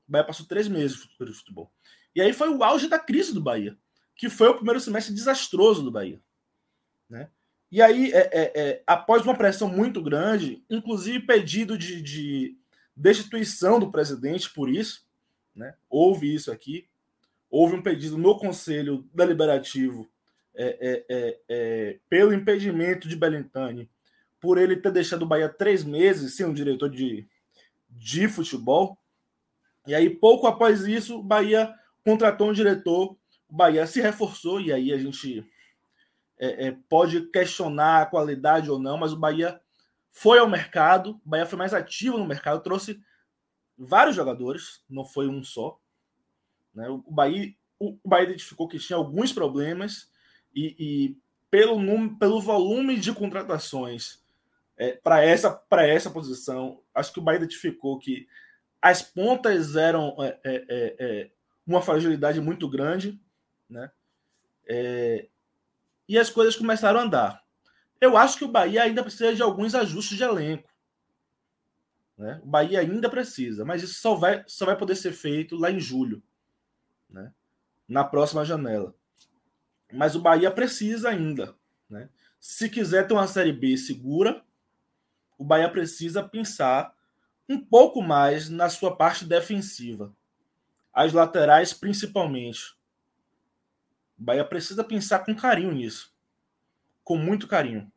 O 0.07 0.11
Bahia 0.11 0.25
passou 0.25 0.45
três 0.45 0.67
meses 0.67 0.97
de 0.97 1.33
futebol. 1.33 1.71
E 2.17 2.21
aí 2.21 2.33
foi 2.33 2.49
o 2.49 2.63
auge 2.63 2.87
da 2.87 2.97
crise 2.97 3.31
do 3.31 3.39
Bahia, 3.39 3.77
que 4.15 4.27
foi 4.27 4.47
o 4.47 4.55
primeiro 4.55 4.79
semestre 4.79 5.13
desastroso 5.13 5.83
do 5.83 5.91
Bahia. 5.91 6.19
Né? 7.07 7.29
E 7.71 7.79
aí, 7.79 8.11
é, 8.11 8.17
é, 8.17 8.51
é, 8.55 8.83
após 8.87 9.21
uma 9.21 9.37
pressão 9.37 9.69
muito 9.69 10.01
grande, 10.01 10.63
inclusive 10.67 11.27
pedido 11.27 11.77
de, 11.77 12.01
de 12.01 12.57
destituição 12.95 13.79
do 13.79 13.91
presidente 13.91 14.51
por 14.51 14.67
isso, 14.67 15.05
né? 15.55 15.75
houve 15.87 16.33
isso 16.33 16.51
aqui, 16.51 16.87
houve 17.51 17.75
um 17.75 17.83
pedido 17.83 18.17
no 18.17 18.35
Conselho 18.39 19.07
Deliberativo 19.13 20.09
é, 20.55 21.05
é, 21.07 21.39
é, 21.47 21.99
pelo 22.09 22.33
impedimento 22.33 23.07
de 23.07 23.15
Belintani, 23.15 23.87
por 24.41 24.57
ele 24.57 24.75
ter 24.77 24.91
deixado 24.91 25.21
o 25.21 25.27
Bahia 25.27 25.49
três 25.49 25.83
meses 25.83 26.35
sem 26.35 26.47
um 26.47 26.53
diretor 26.53 26.89
de, 26.89 27.27
de 27.87 28.27
futebol. 28.27 28.97
E 29.85 29.93
aí, 29.93 30.09
pouco 30.09 30.47
após 30.47 30.81
isso, 30.81 31.19
o 31.19 31.23
Bahia 31.23 31.71
contratou 32.07 32.49
um 32.49 32.53
diretor, 32.53 33.17
o 33.49 33.53
Bahia 33.53 33.85
se 33.85 33.99
reforçou, 33.99 34.61
e 34.61 34.71
aí 34.71 34.93
a 34.93 34.97
gente 34.97 35.45
é, 36.39 36.67
é, 36.67 36.77
pode 36.87 37.29
questionar 37.31 38.01
a 38.01 38.05
qualidade 38.05 38.71
ou 38.71 38.79
não, 38.79 38.97
mas 38.97 39.11
o 39.11 39.19
Bahia 39.19 39.59
foi 40.09 40.39
ao 40.39 40.47
mercado, 40.47 41.19
o 41.25 41.29
Bahia 41.29 41.45
foi 41.45 41.59
mais 41.59 41.73
ativo 41.73 42.17
no 42.17 42.25
mercado, 42.25 42.63
trouxe 42.63 42.97
vários 43.77 44.15
jogadores, 44.15 44.81
não 44.89 45.03
foi 45.03 45.27
um 45.27 45.43
só. 45.43 45.77
Né? 46.73 46.87
O, 46.87 47.11
Bahia, 47.11 47.53
o 47.77 47.97
Bahia 48.05 48.27
identificou 48.27 48.69
que 48.69 48.79
tinha 48.79 48.95
alguns 48.95 49.33
problemas 49.33 50.09
e, 50.55 50.75
e 50.79 51.17
pelo, 51.51 51.77
pelo 52.17 52.39
volume 52.39 52.97
de 52.97 53.11
contratações 53.11 54.23
é, 54.77 54.93
para 54.93 55.25
essa, 55.25 55.61
essa 55.71 56.09
posição, 56.09 56.81
acho 56.95 57.11
que 57.11 57.19
o 57.19 57.21
Bahia 57.21 57.39
identificou 57.39 57.99
que 57.99 58.29
as 58.81 59.01
pontas 59.01 59.75
eram 59.75 60.15
é, 60.19 60.39
é, 60.45 60.55
é, 60.69 60.95
é 60.99 61.36
uma 61.67 61.81
fragilidade 61.81 62.39
muito 62.39 62.67
grande, 62.69 63.21
né? 63.69 63.91
É, 64.65 65.27
e 66.07 66.17
as 66.17 66.29
coisas 66.29 66.55
começaram 66.55 66.99
a 66.99 67.03
andar. 67.03 67.43
Eu 67.99 68.15
acho 68.15 68.37
que 68.37 68.45
o 68.45 68.51
Bahia 68.51 68.83
ainda 68.83 69.03
precisa 69.03 69.35
de 69.35 69.41
alguns 69.41 69.75
ajustes 69.75 70.17
de 70.17 70.23
elenco. 70.23 70.69
Né? 72.17 72.39
O 72.43 72.47
Bahia 72.47 72.79
ainda 72.79 73.09
precisa, 73.09 73.65
mas 73.65 73.83
isso 73.83 73.99
só 73.99 74.15
vai, 74.15 74.43
só 74.47 74.65
vai 74.65 74.77
poder 74.77 74.95
ser 74.95 75.11
feito 75.11 75.55
lá 75.55 75.69
em 75.69 75.79
julho, 75.79 76.23
né? 77.09 77.33
na 77.87 78.03
próxima 78.03 78.45
janela. 78.45 78.95
Mas 79.91 80.15
o 80.15 80.21
Bahia 80.21 80.49
precisa 80.51 81.09
ainda. 81.09 81.55
Né? 81.89 82.09
Se 82.39 82.69
quiser 82.69 83.07
ter 83.07 83.13
uma 83.13 83.27
Série 83.27 83.53
B 83.53 83.77
segura, 83.77 84.43
o 85.37 85.43
Bahia 85.43 85.69
precisa 85.69 86.23
pensar 86.23 86.95
um 87.47 87.59
pouco 87.59 88.01
mais 88.01 88.49
na 88.49 88.69
sua 88.69 88.95
parte 88.95 89.23
defensiva. 89.25 90.13
As 90.97 91.13
laterais, 91.13 91.73
principalmente. 91.73 92.75
O 94.17 94.23
Bahia 94.23 94.43
precisa 94.43 94.83
pensar 94.83 95.19
com 95.19 95.35
carinho 95.35 95.71
nisso. 95.71 96.11
Com 97.03 97.15
muito 97.15 97.47
carinho. 97.47 97.91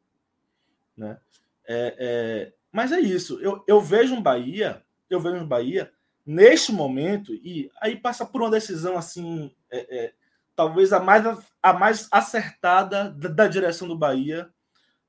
Né? 0.95 1.19
É, 1.67 1.97
é, 1.99 2.53
mas 2.71 2.93
é 2.93 3.01
isso. 3.01 3.41
Eu, 3.41 3.65
eu 3.67 3.81
vejo 3.81 4.15
um 4.15 4.21
Bahia, 4.21 4.85
eu 5.09 5.19
vejo 5.19 5.37
um 5.37 5.47
Bahia 5.47 5.91
neste 6.27 6.73
momento, 6.73 7.33
e 7.37 7.71
aí 7.81 7.97
passa 7.97 8.27
por 8.27 8.43
uma 8.43 8.51
decisão 8.51 8.99
assim, 8.99 9.51
é, 9.71 9.97
é 9.99 10.15
talvez 10.55 10.93
a 10.93 11.01
mais, 11.01 11.25
a 11.63 11.73
mais 11.73 12.07
acertada 12.13 13.09
da, 13.13 13.31
da, 13.31 13.49
direção 13.49 13.89
do 13.89 13.97
Bahia 13.97 14.53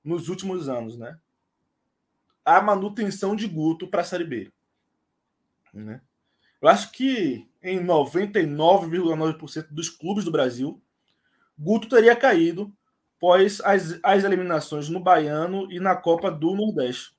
nos 0.02 0.30
últimos 0.30 0.70
anos, 0.70 0.98
né? 0.98 1.20
A 2.46 2.62
manutenção 2.62 3.36
de 3.36 3.50
Guto 3.50 3.86
para 3.86 4.00
a 4.00 4.06
Série 4.06 4.24
B. 4.24 4.50
Né? 5.74 6.00
Eu 6.62 6.70
acho 6.70 6.90
que 6.94 7.51
em 7.64 7.86
99,9% 7.86 9.68
dos 9.72 9.90
clubes 9.90 10.26
do 10.26 10.32
Brasil, 10.32 10.82
Guto 11.58 11.88
teria 11.88 12.16
caído 12.16 12.74
após 13.18 13.62
as, 13.62 14.00
as 14.02 14.24
eliminações 14.24 14.90
no 14.90 15.00
Baiano 15.00 15.72
e 15.72 15.80
na 15.80 15.96
Copa 15.96 16.32
do 16.32 16.56
Nordeste. 16.56 17.12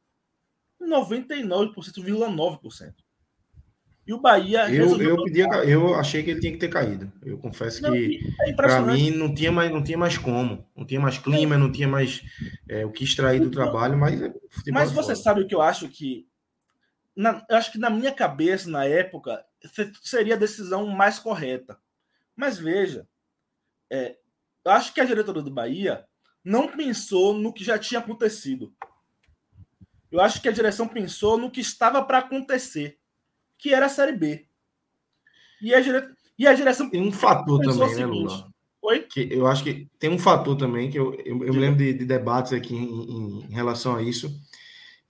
99,9%. 0.81 2.95
E 4.05 4.13
o 4.13 4.21
Bahia. 4.21 4.69
Eu, 4.69 5.01
eu, 5.01 5.23
pedia, 5.23 5.47
eu 5.65 5.95
achei 5.95 6.25
que 6.25 6.33
ele 6.33 6.41
tinha 6.41 6.53
que 6.53 6.59
ter 6.59 6.69
caído. 6.69 7.11
Eu 7.23 7.39
confesso 7.39 7.81
não, 7.81 7.93
que 7.93 8.19
é 8.41 8.53
para 8.53 8.83
mim 8.83 9.13
não 9.13 9.33
tinha, 9.33 9.53
mais, 9.53 9.71
não 9.71 9.83
tinha 9.83 9.97
mais 9.97 10.19
como. 10.19 10.67
Não 10.77 10.85
tinha 10.85 11.01
mais 11.01 11.19
clima, 11.19 11.57
não 11.57 11.71
tinha 11.71 11.87
mais 11.87 12.21
é, 12.69 12.85
o 12.85 12.91
que 12.91 13.05
extrair 13.05 13.41
do 13.41 13.51
trabalho, 13.51 13.97
mas. 13.97 14.21
É 14.21 14.33
mas 14.73 14.91
você 14.91 15.13
fora. 15.13 15.17
sabe 15.17 15.43
o 15.43 15.47
que 15.47 15.55
eu 15.55 15.63
acho 15.63 15.89
que. 15.89 16.27
Na, 17.15 17.45
eu 17.49 17.57
acho 17.57 17.71
que 17.71 17.79
na 17.79 17.91
minha 17.91 18.11
cabeça, 18.11 18.69
na 18.69 18.85
época, 18.85 19.45
seria 20.03 20.35
a 20.35 20.39
decisão 20.39 20.87
mais 20.87 21.19
correta. 21.19 21.79
Mas 22.35 22.59
veja, 22.59 23.07
é, 23.91 24.17
eu 24.65 24.73
acho 24.73 24.93
que 24.93 25.01
a 25.01 25.05
diretoria 25.05 25.43
do 25.43 25.51
Bahia 25.51 26.05
não 26.45 26.69
pensou 26.69 27.35
no 27.35 27.53
que 27.53 27.65
já 27.65 27.79
tinha 27.79 28.01
acontecido. 28.01 28.75
Eu 30.11 30.21
acho 30.21 30.43
que 30.43 30.49
a 30.49 30.53
direção 30.53 30.87
pensou 30.87 31.39
no 31.39 31.51
que 31.51 31.61
estava 31.61 32.03
para 32.03 32.19
acontecer, 32.19 32.99
que 33.57 33.73
era 33.73 33.87
a 33.87 33.89
Série 33.89 34.13
B. 34.13 34.47
E 35.63 35.75
a, 35.75 35.81
dire... 35.81 36.11
e 36.39 36.47
a 36.47 36.53
direção. 36.53 36.91
Tem 36.91 37.01
um 37.01 37.13
fator 37.13 37.61
também, 37.61 37.95
né, 37.95 38.05
Lula? 38.05 38.53
Oi? 38.83 39.01
Que 39.01 39.29
eu 39.33 39.47
acho 39.47 39.63
que 39.63 39.89
tem 39.99 40.11
um 40.11 40.19
fator 40.19 40.57
também, 40.57 40.91
que 40.91 40.99
eu, 40.99 41.15
eu, 41.25 41.45
eu 41.45 41.55
me 41.55 41.61
lembro 41.61 41.79
de, 41.79 41.93
de, 41.93 42.05
debates 42.05 42.53
aqui 42.53 42.75
em, 42.75 43.45
em, 43.47 43.53
relação 43.53 43.95
a 43.95 44.03
isso, 44.03 44.29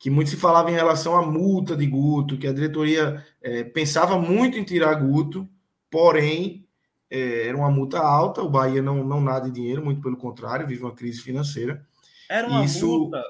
que 0.02 0.10
muito 0.10 0.30
se 0.30 0.36
falava 0.36 0.68
em 0.68 0.74
relação 0.74 1.16
à 1.16 1.24
multa 1.24 1.76
de 1.76 1.86
Guto, 1.86 2.36
que 2.36 2.48
a 2.48 2.52
diretoria 2.52 3.24
é, 3.40 3.62
pensava 3.62 4.18
muito 4.18 4.58
em 4.58 4.64
tirar 4.64 4.92
Guto, 4.96 5.48
porém 5.88 6.66
é, 7.08 7.46
era 7.46 7.56
uma 7.56 7.70
multa 7.70 8.00
alta, 8.00 8.42
o 8.42 8.50
Bahia 8.50 8.82
não, 8.82 9.04
não 9.04 9.20
nada 9.20 9.46
de 9.46 9.52
dinheiro, 9.52 9.84
muito 9.84 10.02
pelo 10.02 10.16
contrário, 10.16 10.66
vive 10.66 10.82
uma 10.82 10.92
crise 10.92 11.20
financeira. 11.20 11.86
Era 12.28 12.48
uma 12.48 12.64
isso, 12.64 12.84
multa 12.84 13.22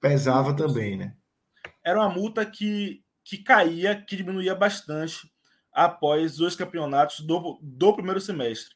pesava 0.00 0.52
também, 0.54 0.96
né? 0.96 1.14
Era 1.84 2.00
uma 2.00 2.08
multa 2.08 2.44
que, 2.44 3.00
que 3.22 3.38
caía, 3.38 3.94
que 3.94 4.16
diminuía 4.16 4.56
bastante 4.56 5.30
após 5.72 6.40
os 6.40 6.56
campeonatos 6.56 7.20
do, 7.20 7.60
do 7.62 7.94
primeiro 7.94 8.20
semestre. 8.20 8.74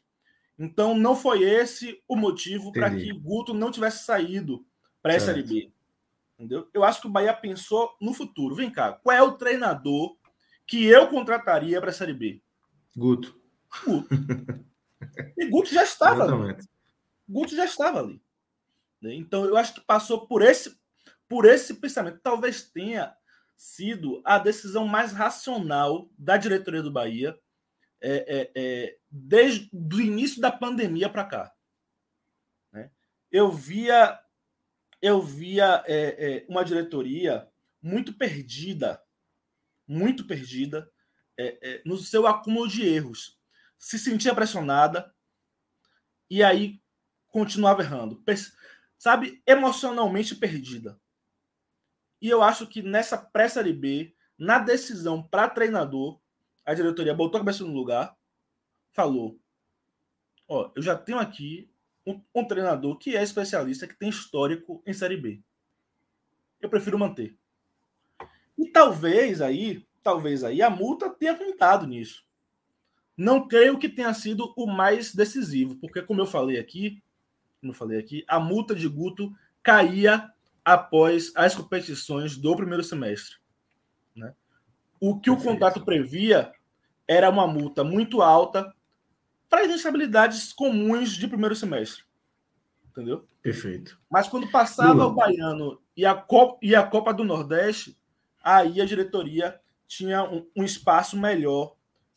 Então, 0.56 0.96
não 0.96 1.16
foi 1.16 1.42
esse 1.42 2.00
o 2.06 2.14
motivo 2.14 2.70
para 2.70 2.88
que 2.88 3.12
Guto 3.12 3.52
não 3.52 3.72
tivesse 3.72 4.04
saído 4.04 4.64
para 5.02 5.14
essa 5.14 5.26
Série 5.26 5.42
B. 5.42 5.72
Entendeu? 6.42 6.68
Eu 6.74 6.82
acho 6.82 7.00
que 7.00 7.06
o 7.06 7.10
Bahia 7.10 7.32
pensou 7.32 7.96
no 8.00 8.12
futuro. 8.12 8.56
Vem 8.56 8.70
cá, 8.70 8.94
qual 8.94 9.16
é 9.16 9.22
o 9.22 9.36
treinador 9.36 10.16
que 10.66 10.84
eu 10.84 11.06
contrataria 11.06 11.80
para 11.80 11.90
a 11.90 11.92
Série 11.92 12.12
B? 12.12 12.42
Guto. 12.96 13.40
Guto. 13.84 14.08
E 15.38 15.46
Guto 15.48 15.72
já 15.72 15.84
estava 15.84 16.24
ali. 16.24 16.56
Guto 17.28 17.54
já 17.54 17.64
estava 17.64 18.00
ali. 18.00 18.20
Então, 19.02 19.44
eu 19.44 19.56
acho 19.56 19.74
que 19.74 19.80
passou 19.80 20.26
por 20.26 20.42
esse 20.42 20.76
por 21.28 21.44
esse 21.46 21.74
pensamento. 21.74 22.20
Talvez 22.20 22.62
tenha 22.70 23.16
sido 23.56 24.20
a 24.24 24.38
decisão 24.38 24.86
mais 24.86 25.12
racional 25.12 26.10
da 26.18 26.36
diretoria 26.36 26.82
do 26.82 26.92
Bahia 26.92 27.38
é, 28.00 28.10
é, 28.10 28.52
é, 28.54 28.98
desde 29.08 29.70
o 29.72 30.00
início 30.00 30.40
da 30.40 30.50
pandemia 30.50 31.08
para 31.08 31.24
cá. 31.24 31.52
Né? 32.72 32.90
Eu 33.30 33.50
via, 33.50 34.18
eu 35.02 35.20
via 35.20 35.82
é, 35.86 35.96
é, 36.36 36.46
uma 36.48 36.64
diretoria 36.64 37.50
muito 37.82 38.14
perdida, 38.14 39.02
muito 39.86 40.24
perdida 40.24 40.88
é, 41.36 41.82
no 41.84 41.98
seu 41.98 42.24
acúmulo 42.26 42.68
de 42.68 42.86
erros. 42.86 43.36
Se 43.76 43.98
sentia 43.98 44.32
pressionada 44.32 45.12
e 46.30 46.40
aí 46.42 46.80
continuava 47.28 47.82
errando. 47.82 48.22
Sabe, 48.96 49.42
emocionalmente 49.44 50.36
perdida. 50.36 51.00
E 52.20 52.28
eu 52.28 52.40
acho 52.40 52.68
que 52.68 52.80
nessa 52.80 53.18
pré-série 53.18 53.72
B, 53.72 54.14
na 54.38 54.60
decisão 54.60 55.20
para 55.20 55.50
treinador, 55.50 56.20
a 56.64 56.72
diretoria 56.72 57.12
botou 57.12 57.38
a 57.38 57.40
cabeça 57.40 57.64
no 57.64 57.72
lugar, 57.72 58.16
falou: 58.92 59.40
Ó, 60.46 60.70
eu 60.76 60.82
já 60.82 60.96
tenho 60.96 61.18
aqui 61.18 61.71
um, 62.06 62.20
um, 62.34 62.44
treinador 62.44 62.96
que 62.98 63.16
é 63.16 63.22
especialista, 63.22 63.86
que 63.86 63.98
tem 63.98 64.08
histórico 64.08 64.82
em 64.86 64.92
Série 64.92 65.16
B. 65.16 65.40
Eu 66.60 66.68
prefiro 66.68 66.98
manter. 66.98 67.36
E 68.58 68.68
talvez 68.68 69.40
aí, 69.40 69.86
talvez 70.02 70.44
aí 70.44 70.62
a 70.62 70.70
multa 70.70 71.10
tenha 71.10 71.34
contado 71.34 71.86
nisso. 71.86 72.24
Não 73.16 73.46
creio 73.46 73.78
que 73.78 73.88
tenha 73.88 74.12
sido 74.14 74.52
o 74.56 74.66
mais 74.66 75.14
decisivo, 75.14 75.76
porque 75.76 76.02
como 76.02 76.20
eu 76.20 76.26
falei 76.26 76.58
aqui, 76.58 77.02
como 77.60 77.72
eu 77.72 77.76
falei 77.76 77.98
aqui, 77.98 78.24
a 78.26 78.40
multa 78.40 78.74
de 78.74 78.88
Guto 78.88 79.32
caía 79.62 80.30
após 80.64 81.32
as 81.36 81.54
competições 81.54 82.36
do 82.36 82.56
primeiro 82.56 82.82
semestre. 82.82 83.36
Né? 84.14 84.34
O 85.00 85.18
que 85.18 85.30
o 85.30 85.36
contrato 85.36 85.84
previa 85.84 86.52
era 87.06 87.28
uma 87.28 87.46
multa 87.46 87.84
muito 87.84 88.22
alta 88.22 88.72
para 89.52 89.66
as 89.66 89.70
instabilidades 89.70 90.50
comuns 90.50 91.12
de 91.12 91.28
primeiro 91.28 91.54
semestre. 91.54 92.04
Entendeu? 92.86 93.28
Perfeito. 93.42 94.00
Mas 94.10 94.26
quando 94.26 94.50
passava 94.50 94.94
Lula. 94.94 95.06
o 95.08 95.14
Baiano 95.14 95.82
e 95.94 96.06
a, 96.06 96.14
Copa, 96.14 96.58
e 96.62 96.74
a 96.74 96.82
Copa 96.86 97.12
do 97.12 97.22
Nordeste, 97.22 98.00
aí 98.42 98.80
a 98.80 98.86
diretoria 98.86 99.60
tinha 99.86 100.24
um, 100.24 100.50
um 100.56 100.64
espaço 100.64 101.18
melhor 101.18 101.76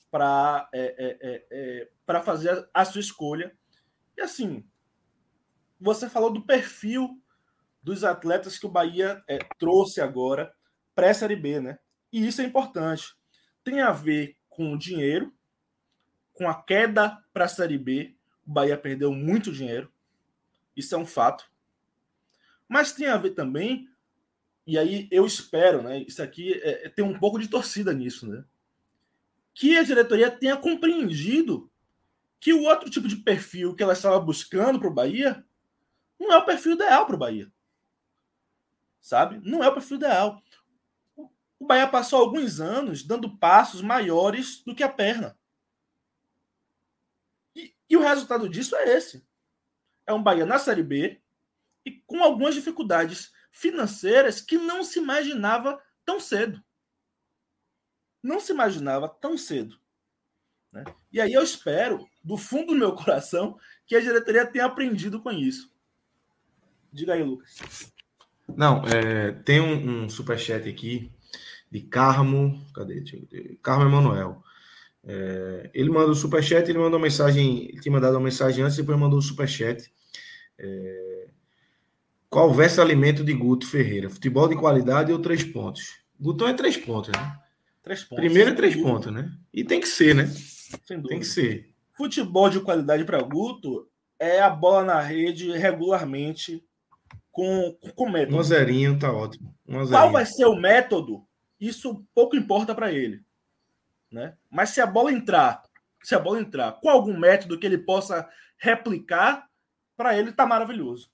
para 0.10 0.70
é, 0.74 0.96
é, 0.98 1.18
é, 1.22 1.46
é 1.52 1.90
para 2.06 2.22
fazer 2.22 2.70
a 2.74 2.86
sua 2.86 3.02
escolha. 3.02 3.54
E 4.18 4.22
assim, 4.22 4.66
você 5.78 6.08
falou 6.08 6.32
do 6.32 6.46
perfil 6.46 7.22
dos 7.84 8.06
atletas 8.06 8.58
que 8.58 8.66
o 8.66 8.72
Bahia 8.72 9.22
é, 9.28 9.40
trouxe 9.60 10.00
agora 10.00 10.54
para 10.96 11.12
a 11.12 11.14
Série 11.14 11.36
B, 11.36 11.60
né? 11.60 11.80
E 12.14 12.26
isso 12.26 12.42
é 12.42 12.46
importante. 12.46 13.14
Tem 13.62 13.82
a 13.82 13.92
ver 13.92 14.38
com 14.48 14.72
o 14.72 14.78
dinheiro, 14.78 15.35
com 16.36 16.48
a 16.48 16.54
queda 16.54 17.24
para 17.34 17.46
a 17.46 17.50
Série 17.50 17.78
B. 17.78 18.16
O 18.46 18.52
Bahia 18.52 18.78
perdeu 18.78 19.12
muito 19.12 19.52
dinheiro. 19.52 19.92
Isso 20.76 20.94
é 20.94 20.98
um 20.98 21.06
fato. 21.06 21.50
Mas 22.68 22.92
tem 22.92 23.08
a 23.08 23.18
ver 23.18 23.32
também, 23.32 23.90
e 24.68 24.78
aí 24.78 25.08
eu 25.10 25.26
espero, 25.26 25.82
né? 25.82 26.00
Isso 26.00 26.22
aqui 26.22 26.54
é, 26.54 26.86
é, 26.86 26.90
tem 26.90 27.04
um 27.04 27.18
pouco 27.18 27.40
de 27.40 27.48
torcida 27.48 27.94
nisso, 27.94 28.28
né? 28.28 28.46
Que 29.54 29.78
a 29.78 29.84
diretoria 29.84 30.30
tenha 30.30 30.58
compreendido 30.58 31.72
que 32.40 32.54
o 32.54 32.64
outro 32.64 32.90
tipo 32.90 33.08
de 33.08 33.16
perfil 33.16 33.74
que 33.74 33.82
ela 33.82 33.94
estava 33.94 34.20
buscando 34.20 34.80
para 34.80 34.88
o 34.88 34.94
Bahia 34.94 35.44
não 36.20 36.32
é 36.32 36.38
o 36.38 36.46
perfil 36.46 36.74
ideal 36.74 37.06
para 37.06 37.16
o 37.16 37.20
Bahia 37.20 37.52
sabe? 39.06 39.40
Não 39.48 39.64
é 39.64 39.68
o 39.68 39.74
perfil 39.74 39.98
ideal. 39.98 40.42
O 41.60 41.66
Bahia 41.66 41.88
passou 41.88 42.20
alguns 42.20 42.60
anos 42.60 43.04
dando 43.04 43.38
passos 43.38 43.84
maiores 43.84 44.64
do 44.66 44.74
que 44.74 44.84
a 44.84 44.90
perna. 44.90 45.38
E, 47.90 47.98
o 47.98 48.02
resultado 48.02 48.50
disso 48.50 48.76
é 48.76 48.96
esse. 48.96 49.26
É 50.08 50.14
um 50.14 50.22
Bahia 50.22 50.46
na 50.46 50.60
Série 50.60 50.84
B 50.84 51.22
e 51.86 51.92
com 51.92 52.24
algumas 52.24 52.56
dificuldades 52.56 53.32
financeiras 53.52 54.42
que 54.42 54.58
não 54.58 54.84
se 54.84 55.00
imaginava 55.00 55.82
tão 56.06 56.20
cedo. 56.20 56.64
Não 58.22 58.40
se 58.40 58.52
imaginava 58.52 59.08
tão 59.08 59.38
cedo. 59.38 59.80
Né? 60.72 60.84
E 61.12 61.22
aí 61.22 61.34
eu 61.34 61.44
espero, 61.44 62.08
do 62.24 62.38
fundo 62.38 62.74
do 62.74 62.80
meu 62.80 62.94
coração, 62.94 63.58
que 63.86 63.96
a 63.96 64.02
diretoria 64.02 64.46
tenha 64.46 64.66
aprendido 64.66 65.22
com 65.22 65.32
isso. 65.32 65.74
Diga 66.92 67.14
aí, 67.14 67.24
Lucas. 67.24 67.94
Não, 68.48 68.84
é, 68.86 69.32
tem 69.32 69.60
um, 69.60 70.04
um 70.04 70.10
superchat 70.10 70.68
aqui 70.68 71.12
de 71.72 71.82
Carmo. 71.82 72.66
Cadê? 72.74 73.04
Carmo 73.62 73.86
Emanuel. 73.86 74.44
É, 75.08 75.70
ele 75.74 75.90
mandou 75.90 76.12
o 76.12 76.16
superchat, 76.16 76.68
ele 76.68 76.80
mandou 76.80 76.98
uma 76.98 77.04
mensagem, 77.04 77.70
ele 77.70 77.80
tinha 77.80 77.92
mandado 77.92 78.16
uma 78.16 78.24
mensagem 78.24 78.64
antes, 78.64 78.78
depois 78.78 78.98
mandou 78.98 79.20
o 79.20 79.22
superchat. 79.22 79.92
É, 80.58 81.28
qual 82.30 82.54
verso 82.54 82.82
alimento 82.82 83.24
de 83.24 83.34
Guto 83.34 83.68
Ferreira? 83.68 84.10
Futebol 84.10 84.48
de 84.48 84.56
qualidade 84.56 85.12
ou 85.12 85.20
três 85.20 85.44
pontos? 85.44 86.00
Gutão 86.20 86.48
é 86.48 86.54
três 86.54 86.76
pontos, 86.76 87.12
né? 87.12 87.40
Três 87.84 88.04
pontos. 88.04 88.26
Primeiro 88.26 88.50
é 88.50 88.54
três 88.54 88.76
pontos, 88.76 89.12
né? 89.14 89.32
E 89.54 89.64
tem 89.64 89.80
que 89.80 89.88
ser, 89.88 90.16
né? 90.16 90.30
Tem 91.08 91.20
que 91.20 91.26
ser. 91.26 91.70
Futebol 91.96 92.50
de 92.50 92.60
qualidade 92.60 93.06
para 93.06 93.22
Guto 93.22 93.88
é 94.20 94.42
a 94.42 94.50
bola 94.50 94.84
na 94.84 95.02
rede 95.02 95.52
regularmente 95.52 96.64
com, 97.32 97.78
com 97.96 98.10
método. 98.10 98.38
Um 98.38 98.44
zerinho 98.44 98.98
tá 98.98 99.12
ótimo. 99.12 99.54
Um 99.68 99.86
Qual 99.88 100.12
vai 100.12 100.26
ser 100.26 100.46
o 100.46 100.56
método? 100.56 101.24
Isso 101.60 102.04
pouco 102.14 102.36
importa 102.36 102.74
para 102.74 102.92
ele. 102.92 103.22
Né? 104.16 104.34
Mas 104.50 104.70
se 104.70 104.80
a 104.80 104.86
bola 104.86 105.12
entrar, 105.12 105.62
se 106.02 106.16
a 106.16 106.20
bola 106.20 106.40
entrar 106.40 106.72
com 106.80 106.90
algum 106.90 107.20
método 107.20 107.60
que 107.60 107.66
ele 107.66 107.78
possa 107.78 108.26
replicar, 108.58 109.50
para 109.98 110.18
ele 110.18 110.32
tá 110.32 110.46
maravilhoso. 110.46 111.12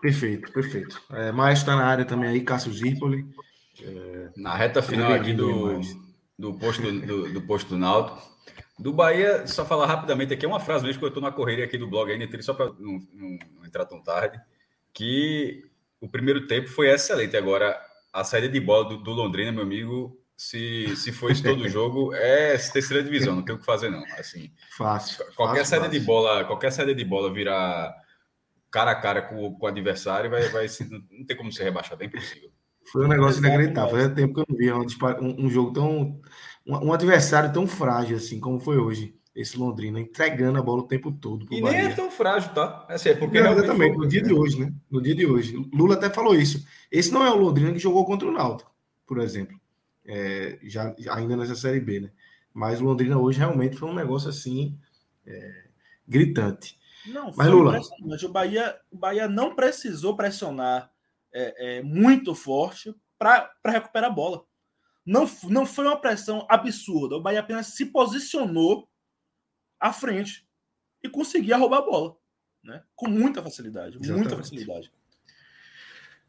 Perfeito, 0.00 0.52
perfeito. 0.52 1.00
É, 1.12 1.30
mais 1.30 1.60
está 1.60 1.76
na 1.76 1.86
área 1.86 2.04
também 2.04 2.28
aí, 2.28 2.40
Cássio 2.40 2.72
Zirpoli. 2.72 3.24
É, 3.80 4.32
na 4.36 4.56
reta 4.56 4.82
final 4.82 5.12
aqui 5.12 5.32
do, 5.32 5.80
do 6.36 6.58
posto 6.58 6.82
do, 6.82 7.32
do 7.32 7.42
posto 7.42 7.68
do 7.68 7.78
Náutico. 7.78 8.34
Do 8.76 8.92
Bahia, 8.92 9.46
só 9.46 9.64
falar 9.64 9.86
rapidamente 9.86 10.34
aqui, 10.34 10.44
é 10.44 10.48
uma 10.48 10.58
frase 10.58 10.84
mesmo 10.84 10.98
que 10.98 11.04
eu 11.04 11.08
estou 11.08 11.22
na 11.22 11.30
correria 11.30 11.64
aqui 11.64 11.78
do 11.78 11.88
blog 11.88 12.10
ainda, 12.10 12.24
entrei 12.24 12.42
só 12.42 12.52
para 12.52 12.72
não, 12.80 12.98
não, 13.12 13.64
entrar 13.64 13.84
tão 13.84 14.02
tarde, 14.02 14.40
que 14.92 15.64
o 16.00 16.08
primeiro 16.08 16.48
tempo 16.48 16.68
foi 16.68 16.90
excelente. 16.90 17.36
Agora, 17.36 17.80
a 18.14 18.22
saída 18.22 18.48
de 18.48 18.60
bola 18.60 18.88
do, 18.88 18.96
do 18.98 19.10
Londrina, 19.10 19.50
meu 19.50 19.62
amigo, 19.62 20.16
se, 20.36 20.94
se 20.96 21.10
for 21.10 21.32
isso 21.32 21.42
todo 21.42 21.62
o 21.62 21.68
jogo, 21.68 22.14
é 22.14 22.56
terceira 22.56 23.02
divisão, 23.02 23.34
não 23.34 23.44
tem 23.44 23.54
o 23.54 23.58
que 23.58 23.66
fazer, 23.66 23.90
não. 23.90 24.04
Assim, 24.16 24.52
fácil. 24.76 25.24
Qualquer 25.34 25.58
fácil, 25.58 25.70
saída 25.70 25.86
fácil. 25.86 26.00
de 26.00 26.06
bola, 26.06 26.44
qualquer 26.44 26.70
saída 26.70 26.94
de 26.94 27.04
bola 27.04 27.32
virar 27.32 27.92
cara 28.70 28.92
a 28.92 28.94
cara 28.94 29.22
com, 29.22 29.54
com 29.54 29.66
o 29.66 29.68
adversário, 29.68 30.30
vai, 30.30 30.48
vai 30.48 30.66
não 31.18 31.26
tem 31.26 31.36
como 31.36 31.52
ser 31.52 31.64
rebaixado, 31.64 32.02
é 32.02 32.06
impossível. 32.06 32.50
Foi 32.92 33.04
um 33.04 33.08
negócio 33.08 33.40
inacreditável. 33.40 33.90
Fazia 33.90 34.14
tempo 34.14 34.34
que 34.34 34.40
eu 34.40 34.46
não 34.48 34.56
via 34.56 34.76
um, 34.76 35.46
um 35.46 35.50
jogo 35.50 35.72
tão. 35.72 36.20
Um, 36.66 36.88
um, 36.88 36.92
adversário 36.92 37.52
tão 37.52 37.66
frágil 37.66 38.16
assim 38.16 38.38
como 38.38 38.60
foi 38.60 38.78
hoje. 38.78 39.14
Esse 39.34 39.58
Londrina 39.58 39.98
entregando 39.98 40.58
a 40.58 40.62
bola 40.62 40.82
o 40.82 40.86
tempo 40.86 41.10
todo. 41.10 41.46
E 41.50 41.60
Bahia. 41.60 41.82
nem 41.82 41.90
é 41.90 41.94
tão 41.94 42.10
frágil, 42.10 42.54
tá? 42.54 42.86
Assim, 42.88 43.08
é 43.08 43.14
porque 43.14 43.40
não, 43.40 43.52
exatamente, 43.52 43.96
no 43.96 44.06
dia 44.06 44.22
de 44.22 44.32
hoje, 44.32 44.60
né? 44.60 44.72
No 44.88 45.02
dia 45.02 45.14
de 45.14 45.26
hoje. 45.26 45.56
Lula 45.72 45.94
até 45.94 46.08
falou 46.08 46.36
isso. 46.36 46.64
Esse 46.90 47.12
não 47.12 47.26
é 47.26 47.30
o 47.30 47.36
Londrina 47.36 47.72
que 47.72 47.80
jogou 47.80 48.04
contra 48.04 48.28
o 48.28 48.32
Náutico, 48.32 48.72
por 49.04 49.18
exemplo. 49.18 49.58
É, 50.06 50.58
já, 50.62 50.94
ainda 51.10 51.36
nessa 51.36 51.56
Série 51.56 51.80
B, 51.80 52.00
né? 52.00 52.10
Mas 52.52 52.80
o 52.80 52.84
Londrina 52.84 53.18
hoje 53.18 53.40
realmente 53.40 53.76
foi 53.76 53.88
um 53.88 53.94
negócio 53.94 54.28
assim 54.28 54.78
é, 55.26 55.64
gritante. 56.06 56.78
Não, 57.06 57.32
Mas 57.36 57.48
Lula. 57.48 57.80
O 58.22 58.28
Bahia, 58.28 58.78
o 58.90 58.96
Bahia 58.96 59.28
não 59.28 59.54
precisou 59.54 60.16
pressionar 60.16 60.90
é, 61.32 61.78
é, 61.78 61.82
muito 61.82 62.34
forte 62.34 62.94
para 63.18 63.52
recuperar 63.66 64.10
a 64.10 64.14
bola. 64.14 64.44
Não, 65.04 65.28
não 65.44 65.66
foi 65.66 65.86
uma 65.86 66.00
pressão 66.00 66.46
absurda. 66.48 67.16
O 67.16 67.20
Bahia 67.20 67.40
apenas 67.40 67.66
se 67.68 67.86
posicionou 67.86 68.88
à 69.84 69.92
frente 69.92 70.46
e 71.02 71.08
conseguia 71.10 71.58
roubar 71.58 71.78
a 71.78 71.82
bola. 71.82 72.16
Né? 72.64 72.82
Com 72.96 73.06
muita 73.06 73.42
facilidade. 73.42 73.98
Exatamente. 73.98 74.18
Muita 74.18 74.36
facilidade. 74.36 74.90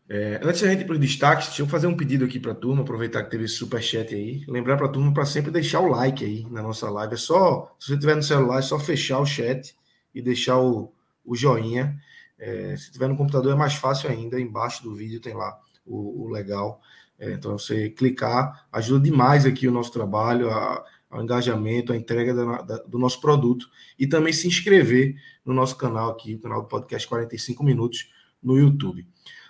É, 0.09 0.41
antes 0.43 0.61
da 0.61 0.67
gente 0.67 0.81
ir 0.81 0.85
para 0.85 0.93
os 0.93 0.99
destaques, 0.99 1.47
deixa 1.47 1.61
eu 1.61 1.67
fazer 1.67 1.87
um 1.87 1.95
pedido 1.95 2.25
aqui 2.25 2.37
para 2.37 2.51
a 2.51 2.55
turma, 2.55 2.81
aproveitar 2.81 3.23
que 3.23 3.31
teve 3.31 3.45
esse 3.45 3.55
superchat 3.55 4.13
aí. 4.13 4.43
Lembrar 4.45 4.75
para 4.75 4.87
a 4.87 4.89
turma 4.89 5.13
para 5.13 5.25
sempre 5.25 5.51
deixar 5.51 5.79
o 5.79 5.87
like 5.87 6.25
aí 6.25 6.45
na 6.51 6.61
nossa 6.61 6.89
live. 6.89 7.13
É 7.13 7.17
só, 7.17 7.73
se 7.79 7.87
você 7.87 7.97
tiver 7.97 8.15
no 8.15 8.21
celular, 8.21 8.59
é 8.59 8.61
só 8.61 8.77
fechar 8.77 9.19
o 9.19 9.25
chat 9.25 9.73
e 10.13 10.21
deixar 10.21 10.59
o, 10.59 10.93
o 11.23 11.33
joinha. 11.33 11.97
É, 12.37 12.75
se 12.75 12.91
tiver 12.91 13.07
no 13.07 13.15
computador 13.15 13.53
é 13.53 13.55
mais 13.55 13.75
fácil 13.75 14.09
ainda, 14.09 14.37
embaixo 14.37 14.83
do 14.83 14.93
vídeo 14.93 15.21
tem 15.21 15.33
lá 15.33 15.57
o, 15.85 16.25
o 16.25 16.29
legal. 16.29 16.81
É, 17.17 17.31
então 17.31 17.57
você 17.57 17.89
clicar 17.89 18.67
ajuda 18.69 19.05
demais 19.05 19.45
aqui 19.45 19.65
o 19.65 19.71
nosso 19.71 19.93
trabalho, 19.93 20.51
a, 20.51 20.85
ao 21.09 21.23
engajamento, 21.23 21.93
a 21.93 21.97
entrega 21.97 22.33
da, 22.33 22.61
da, 22.61 22.77
do 22.79 22.97
nosso 22.97 23.21
produto 23.21 23.69
e 23.97 24.07
também 24.07 24.33
se 24.33 24.47
inscrever 24.47 25.15
no 25.45 25.53
nosso 25.53 25.77
canal 25.77 26.11
aqui, 26.11 26.35
o 26.35 26.39
canal 26.39 26.61
do 26.61 26.67
podcast 26.67 27.07
45 27.07 27.63
minutos 27.63 28.11
no 28.41 28.57
YouTube. 28.57 29.07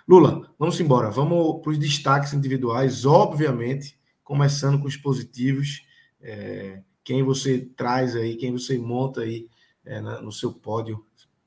Lula, 0.08 0.48
vamos 0.58 0.78
embora, 0.80 1.10
vamos 1.10 1.60
para 1.62 1.72
os 1.72 1.78
destaques 1.78 2.32
individuais, 2.32 3.04
obviamente, 3.04 3.98
começando 4.22 4.80
com 4.80 4.86
os 4.86 4.96
positivos. 4.96 5.84
É, 6.20 6.82
quem 7.02 7.22
você 7.22 7.60
traz 7.76 8.14
aí, 8.14 8.36
quem 8.36 8.52
você 8.52 8.78
monta 8.78 9.22
aí 9.22 9.48
é, 9.84 10.00
na, 10.00 10.20
no 10.20 10.30
seu 10.30 10.52
pódio, 10.52 11.04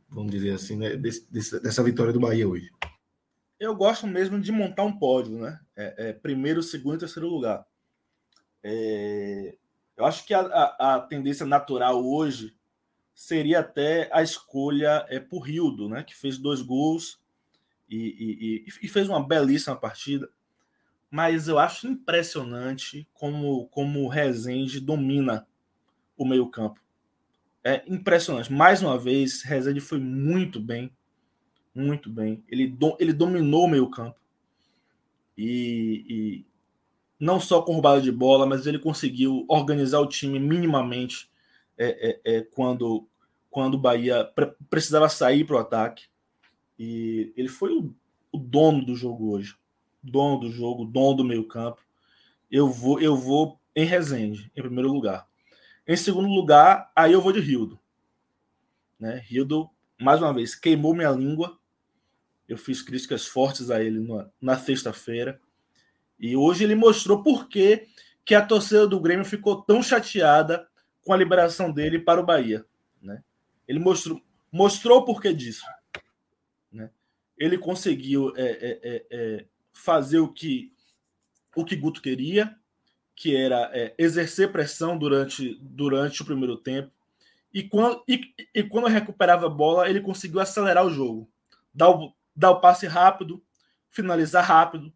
vamos 0.09 0.31
dizer 0.31 0.51
assim, 0.51 0.75
né, 0.75 0.95
desse, 0.95 1.31
desse, 1.31 1.61
dessa 1.61 1.83
vitória 1.83 2.11
do 2.11 2.19
Bahia 2.19 2.47
hoje? 2.47 2.69
Eu 3.59 3.75
gosto 3.75 4.07
mesmo 4.07 4.39
de 4.39 4.51
montar 4.51 4.83
um 4.83 4.97
pódio, 4.97 5.37
né? 5.37 5.59
É, 5.75 6.09
é, 6.09 6.13
primeiro, 6.13 6.63
segundo 6.63 6.95
e 6.95 6.99
terceiro 6.99 7.27
lugar. 7.27 7.65
É, 8.63 9.57
eu 9.99 10.05
acho 10.05 10.25
que 10.25 10.33
a, 10.33 10.39
a, 10.39 10.95
a, 10.95 10.99
tendência 11.01 11.45
natural 11.45 12.05
hoje 12.05 12.55
seria 13.13 13.59
até 13.59 14.09
a 14.13 14.23
escolha 14.23 15.05
é, 15.09 15.19
por 15.19 15.41
Rildo, 15.41 15.89
né? 15.89 16.03
Que 16.03 16.15
fez 16.15 16.37
dois 16.37 16.61
gols 16.61 17.19
e, 17.89 18.63
e, 18.65 18.65
e, 18.81 18.87
fez 18.87 19.09
uma 19.09 19.21
belíssima 19.21 19.75
partida. 19.75 20.29
Mas 21.11 21.49
eu 21.49 21.59
acho 21.59 21.85
impressionante 21.85 23.05
como, 23.13 23.67
como 23.67 24.03
o 24.03 24.07
Rezende 24.07 24.79
domina 24.79 25.45
o 26.15 26.25
meio-campo. 26.25 26.79
É 27.61 27.83
impressionante. 27.85 28.53
Mais 28.53 28.81
uma 28.81 28.97
vez, 28.97 29.41
Rezende 29.41 29.81
foi 29.81 29.99
muito 29.99 30.61
bem. 30.61 30.95
Muito 31.75 32.09
bem. 32.09 32.41
Ele, 32.47 32.67
do, 32.67 32.95
ele 33.01 33.11
dominou 33.11 33.65
o 33.65 33.69
meio 33.69 33.89
campo. 33.89 34.19
E, 35.37 36.05
e, 36.07 36.45
não 37.19 37.39
só 37.39 37.61
com 37.61 37.73
roubada 37.73 38.01
de 38.01 38.11
bola, 38.11 38.45
mas 38.45 38.65
ele 38.65 38.79
conseguiu 38.79 39.45
organizar 39.49 39.99
o 39.99 40.07
time 40.07 40.39
minimamente 40.39 41.29
é, 41.77 42.21
é, 42.25 42.37
é, 42.37 42.41
quando, 42.41 43.07
quando 43.49 43.73
o 43.73 43.79
Bahia 43.79 44.23
pre 44.23 44.47
precisava 44.69 45.09
sair 45.09 45.45
para 45.45 45.57
o 45.57 45.59
ataque. 45.59 46.05
E 46.77 47.33
ele 47.35 47.49
foi 47.49 47.73
o, 47.73 47.93
o, 48.31 48.37
dono 48.37 48.85
do 48.85 48.95
jogo 48.95 49.31
hoje. 49.31 49.55
Dono 50.01 50.39
do 50.39 50.49
jogo, 50.49 50.85
dono 50.85 51.17
do 51.17 51.25
meio 51.25 51.45
campo. 51.45 51.81
Eu 52.49 52.69
vou, 52.69 53.01
eu 53.01 53.17
vou 53.17 53.59
em 53.75 53.85
Rezende, 53.85 54.49
em 54.55 54.61
primeiro 54.61 54.91
lugar. 54.91 55.27
Em 55.85 55.97
segundo 55.97 56.29
lugar, 56.29 56.89
aí 56.95 57.11
eu 57.11 57.21
vou 57.21 57.33
de 57.33 57.39
Rildo. 57.39 57.77
Né? 58.97 59.23
Rildo, 59.25 59.69
mais 59.99 60.21
uma 60.21 60.33
vez, 60.33 60.55
queimou 60.55 60.93
minha 60.93 61.11
língua. 61.11 61.57
Eu 62.47 62.57
fiz 62.57 62.81
críticas 62.81 63.25
fortes 63.25 63.69
a 63.69 63.83
ele 63.83 63.99
na, 63.99 64.29
na 64.41 64.57
sexta-feira. 64.57 65.39
E 66.19 66.35
hoje 66.35 66.63
ele 66.63 66.75
mostrou 66.75 67.23
por 67.23 67.47
que, 67.47 67.87
que 68.25 68.35
a 68.35 68.45
torcida 68.45 68.85
do 68.85 68.99
Grêmio 68.99 69.25
ficou 69.25 69.61
tão 69.61 69.81
chateada 69.81 70.67
com 71.03 71.13
a 71.13 71.17
liberação 71.17 71.71
dele 71.71 71.97
para 71.97 72.19
o 72.19 72.25
Bahia. 72.25 72.65
Né? 73.01 73.23
Ele 73.67 73.79
mostrou, 73.79 74.21
mostrou 74.51 74.99
o 74.99 75.05
porquê 75.05 75.33
disso. 75.33 75.65
Né? 76.71 76.89
Ele 77.37 77.57
conseguiu 77.57 78.33
é, 78.35 78.43
é, 78.43 78.79
é, 78.83 79.05
é 79.09 79.45
fazer 79.71 80.19
o 80.19 80.27
que, 80.27 80.71
o 81.55 81.63
que 81.63 81.75
Guto 81.75 82.01
queria, 82.01 82.55
que 83.15 83.35
era 83.35 83.69
é, 83.73 83.93
exercer 83.97 84.51
pressão 84.51 84.97
durante, 84.97 85.57
durante 85.61 86.21
o 86.21 86.25
primeiro 86.25 86.57
tempo. 86.57 86.91
E 87.53 87.63
quando, 87.63 88.03
e, 88.07 88.33
e 88.53 88.63
quando 88.63 88.87
recuperava 88.87 89.47
a 89.47 89.49
bola, 89.49 89.89
ele 89.89 90.01
conseguiu 90.01 90.39
acelerar 90.39 90.85
o 90.85 90.91
jogo, 90.91 91.29
dar 91.73 91.89
o, 91.89 92.13
dar 92.35 92.51
o 92.51 92.61
passe 92.61 92.85
rápido, 92.85 93.43
finalizar 93.89 94.45
rápido, 94.45 94.93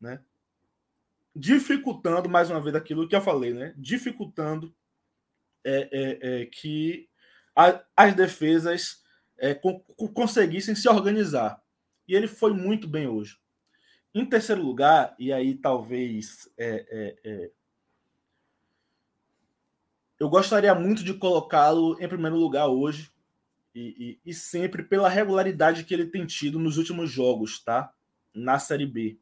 né? 0.00 0.20
Dificultando, 1.34 2.28
mais 2.28 2.50
uma 2.50 2.60
vez, 2.60 2.74
aquilo 2.74 3.08
que 3.08 3.16
eu 3.16 3.20
falei, 3.20 3.52
né? 3.52 3.74
dificultando 3.76 4.74
é, 5.64 5.88
é, 5.92 6.42
é 6.42 6.46
que 6.46 7.08
a, 7.56 7.82
as 7.96 8.14
defesas 8.14 9.02
é, 9.38 9.58
conseguissem 10.14 10.74
se 10.74 10.88
organizar. 10.88 11.62
E 12.06 12.14
ele 12.14 12.26
foi 12.26 12.52
muito 12.52 12.86
bem 12.88 13.06
hoje. 13.06 13.38
Em 14.14 14.26
terceiro 14.26 14.62
lugar, 14.62 15.14
e 15.18 15.32
aí 15.32 15.54
talvez 15.54 16.50
é, 16.58 17.16
é 17.24 17.50
eu 20.22 20.28
gostaria 20.28 20.72
muito 20.72 21.02
de 21.02 21.14
colocá-lo 21.14 22.00
em 22.00 22.06
primeiro 22.06 22.36
lugar 22.36 22.68
hoje 22.68 23.10
e, 23.74 24.20
e, 24.24 24.30
e, 24.30 24.32
sempre 24.32 24.84
pela 24.84 25.08
regularidade 25.08 25.82
que 25.82 25.92
ele 25.92 26.06
tem 26.06 26.24
tido 26.24 26.60
nos 26.60 26.76
últimos 26.76 27.10
jogos, 27.10 27.58
tá? 27.64 27.92
Na 28.32 28.56
Série 28.60 28.86
B. 28.86 29.18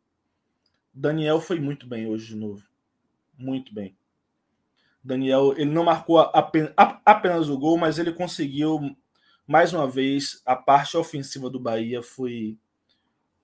Daniel 0.93 1.41
foi 1.41 1.61
muito 1.61 1.86
bem 1.86 2.07
hoje 2.07 2.28
de 2.28 2.36
novo. 2.36 2.62
Muito 3.38 3.72
bem. 3.72 3.97
Daniel, 5.03 5.55
ele 5.57 5.70
não 5.70 5.84
marcou 5.84 6.18
apenas, 6.18 6.72
apenas 6.76 7.49
o 7.49 7.59
gol, 7.59 7.78
mas 7.78 7.99
ele 7.99 8.12
conseguiu 8.12 8.95
mais 9.47 9.72
uma 9.72 9.88
vez 9.88 10.43
a 10.45 10.55
parte 10.55 10.97
ofensiva 10.97 11.49
do 11.49 11.59
Bahia 11.59 12.03
foi 12.03 12.59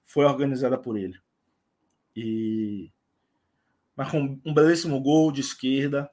foi 0.04 0.24
organizada 0.24 0.78
por 0.78 0.96
ele. 0.96 1.18
E 2.14 2.92
marcou 3.96 4.20
um, 4.20 4.40
um 4.44 4.54
belíssimo 4.54 5.00
gol 5.00 5.32
de 5.32 5.40
esquerda. 5.40 6.10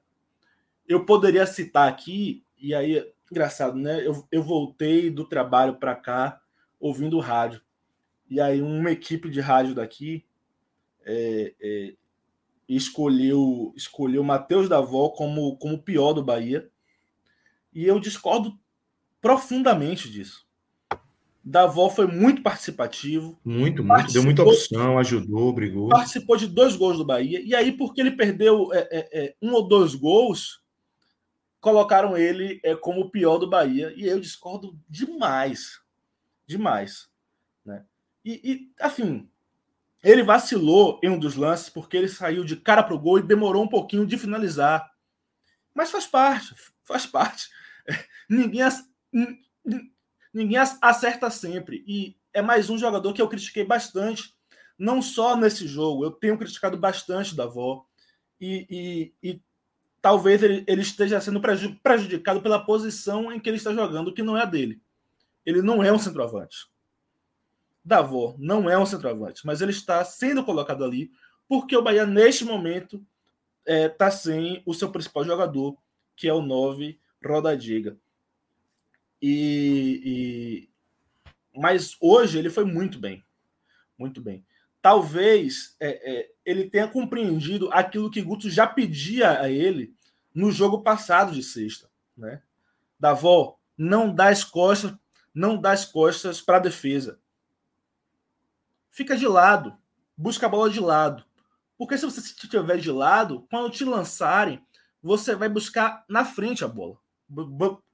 Eu 0.87 1.05
poderia 1.05 1.45
citar 1.45 1.87
aqui, 1.87 2.43
e 2.57 2.73
aí, 2.73 3.05
engraçado, 3.31 3.77
né? 3.77 4.05
Eu, 4.05 4.27
eu 4.31 4.41
voltei 4.41 5.09
do 5.09 5.25
trabalho 5.25 5.75
para 5.75 5.95
cá 5.95 6.41
ouvindo 6.79 7.19
rádio. 7.19 7.61
E 8.29 8.41
aí, 8.41 8.61
uma 8.61 8.91
equipe 8.91 9.29
de 9.29 9.39
rádio 9.39 9.75
daqui 9.75 10.25
é, 11.05 11.53
é, 11.61 11.93
escolheu 12.67 13.73
escolheu 13.75 14.23
Matheus 14.23 14.69
Davó 14.69 15.09
como 15.09 15.57
como 15.57 15.81
pior 15.81 16.13
do 16.13 16.23
Bahia. 16.23 16.69
E 17.73 17.85
eu 17.85 17.99
discordo 17.99 18.57
profundamente 19.21 20.09
disso. 20.09 20.45
Davó 21.43 21.89
foi 21.89 22.07
muito 22.07 22.41
participativo. 22.41 23.37
Muito, 23.43 23.83
muito. 23.83 24.13
Deu 24.13 24.23
muita 24.23 24.43
opção, 24.43 24.97
ajudou, 24.97 25.51
brigou. 25.51 25.89
Participou 25.89 26.37
de 26.37 26.47
dois 26.47 26.75
gols 26.75 26.97
do 26.97 27.05
Bahia. 27.05 27.41
E 27.41 27.53
aí, 27.53 27.73
porque 27.73 27.99
ele 27.99 28.11
perdeu 28.11 28.73
é, 28.73 28.87
é, 28.89 29.09
é, 29.25 29.35
um 29.41 29.51
ou 29.51 29.67
dois 29.67 29.93
gols, 29.93 30.61
colocaram 31.59 32.15
ele 32.15 32.61
é, 32.63 32.75
como 32.75 33.01
o 33.01 33.09
pior 33.09 33.37
do 33.37 33.49
Bahia. 33.49 33.93
E 33.97 34.05
eu 34.05 34.21
discordo 34.21 34.79
demais. 34.87 35.81
Demais. 36.47 37.09
Né? 37.65 37.83
E, 38.23 38.39
e, 38.43 38.71
assim, 38.79 39.27
ele 40.03 40.21
vacilou 40.21 40.99
em 41.01 41.09
um 41.09 41.17
dos 41.17 41.35
lances 41.35 41.69
porque 41.69 41.95
ele 41.95 42.09
saiu 42.09 42.43
de 42.43 42.57
cara 42.57 42.83
para 42.83 42.93
o 42.93 42.99
gol 42.99 43.19
e 43.19 43.23
demorou 43.23 43.63
um 43.63 43.67
pouquinho 43.67 44.05
de 44.05 44.17
finalizar. 44.17 44.91
Mas 45.73 45.89
faz 45.89 46.05
parte, 46.05 46.53
faz 46.83 47.05
parte. 47.05 47.49
Ninguém, 48.29 48.63
ninguém 50.33 50.57
acerta 50.81 51.29
sempre. 51.29 51.83
E 51.87 52.17
é 52.33 52.41
mais 52.41 52.69
um 52.69 52.77
jogador 52.77 53.13
que 53.13 53.21
eu 53.21 53.27
critiquei 53.27 53.63
bastante, 53.63 54.33
não 54.77 55.01
só 55.01 55.35
nesse 55.35 55.67
jogo. 55.67 56.03
Eu 56.03 56.11
tenho 56.11 56.37
criticado 56.37 56.77
bastante 56.77 57.35
da 57.35 57.43
avó. 57.43 57.85
E, 58.39 59.13
e, 59.21 59.29
e 59.31 59.41
talvez 60.01 60.41
ele, 60.41 60.63
ele, 60.67 60.81
esteja 60.81 61.21
sendo 61.21 61.41
prejudicado 61.83 62.41
pela 62.41 62.65
posição 62.65 63.31
em 63.31 63.39
que 63.39 63.49
ele 63.49 63.57
está 63.57 63.73
jogando, 63.73 64.13
que 64.13 64.23
não 64.23 64.37
é 64.37 64.41
a 64.41 64.45
dele. 64.45 64.81
Ele 65.45 65.61
não 65.61 65.83
é 65.83 65.91
um 65.91 65.99
centroavante. 65.99 66.72
Davó 67.83 68.35
não 68.39 68.69
é 68.69 68.77
um 68.77 68.85
centroavante, 68.85 69.45
mas 69.45 69.61
ele 69.61 69.71
está 69.71 70.03
sendo 70.05 70.43
colocado 70.45 70.83
ali 70.83 71.11
porque 71.47 71.75
o 71.75 71.81
Bahia, 71.81 72.05
neste 72.05 72.45
momento, 72.45 73.05
está 73.65 73.73
é, 73.73 73.89
tá 73.89 74.09
sem 74.09 74.63
o 74.65 74.73
seu 74.73 74.89
principal 74.89 75.25
jogador, 75.25 75.77
que 76.15 76.27
é 76.27 76.33
o 76.33 76.41
9, 76.41 76.99
Roda 77.23 77.55
Diga. 77.57 77.97
E, 79.21 80.01
e, 80.03 80.69
Mas 81.59 81.97
hoje 81.99 82.39
ele 82.39 82.49
foi 82.49 82.63
muito 82.63 82.99
bem. 82.99 83.23
Muito 83.97 84.21
bem. 84.21 84.45
Talvez 84.81 85.75
é, 85.79 86.11
é, 86.11 86.31
ele 86.45 86.69
tenha 86.69 86.87
compreendido 86.87 87.69
aquilo 87.71 88.09
que 88.09 88.21
Guto 88.21 88.49
já 88.49 88.65
pedia 88.67 89.39
a 89.39 89.49
ele 89.49 89.93
no 90.33 90.51
jogo 90.51 90.81
passado 90.81 91.33
de 91.33 91.43
sexta. 91.43 91.89
Né? 92.17 92.41
Davó, 92.99 93.57
não 93.77 94.13
dá 94.13 94.29
as 94.29 94.43
costas, 94.43 94.93
não 95.33 95.59
dá 95.59 95.71
as 95.71 95.85
costas 95.85 96.41
para 96.41 96.57
a 96.57 96.61
defesa 96.61 97.21
fica 98.93 99.17
de 99.17 99.27
lado, 99.27 99.77
busca 100.15 100.45
a 100.45 100.49
bola 100.49 100.69
de 100.69 100.79
lado. 100.79 101.25
Porque 101.77 101.97
se 101.97 102.05
você 102.05 102.21
estiver 102.21 102.77
de 102.77 102.91
lado, 102.91 103.45
quando 103.49 103.71
te 103.71 103.83
lançarem, 103.83 104.65
você 105.01 105.35
vai 105.35 105.49
buscar 105.49 106.05
na 106.07 106.23
frente 106.23 106.63
a 106.63 106.67
bola. 106.67 106.97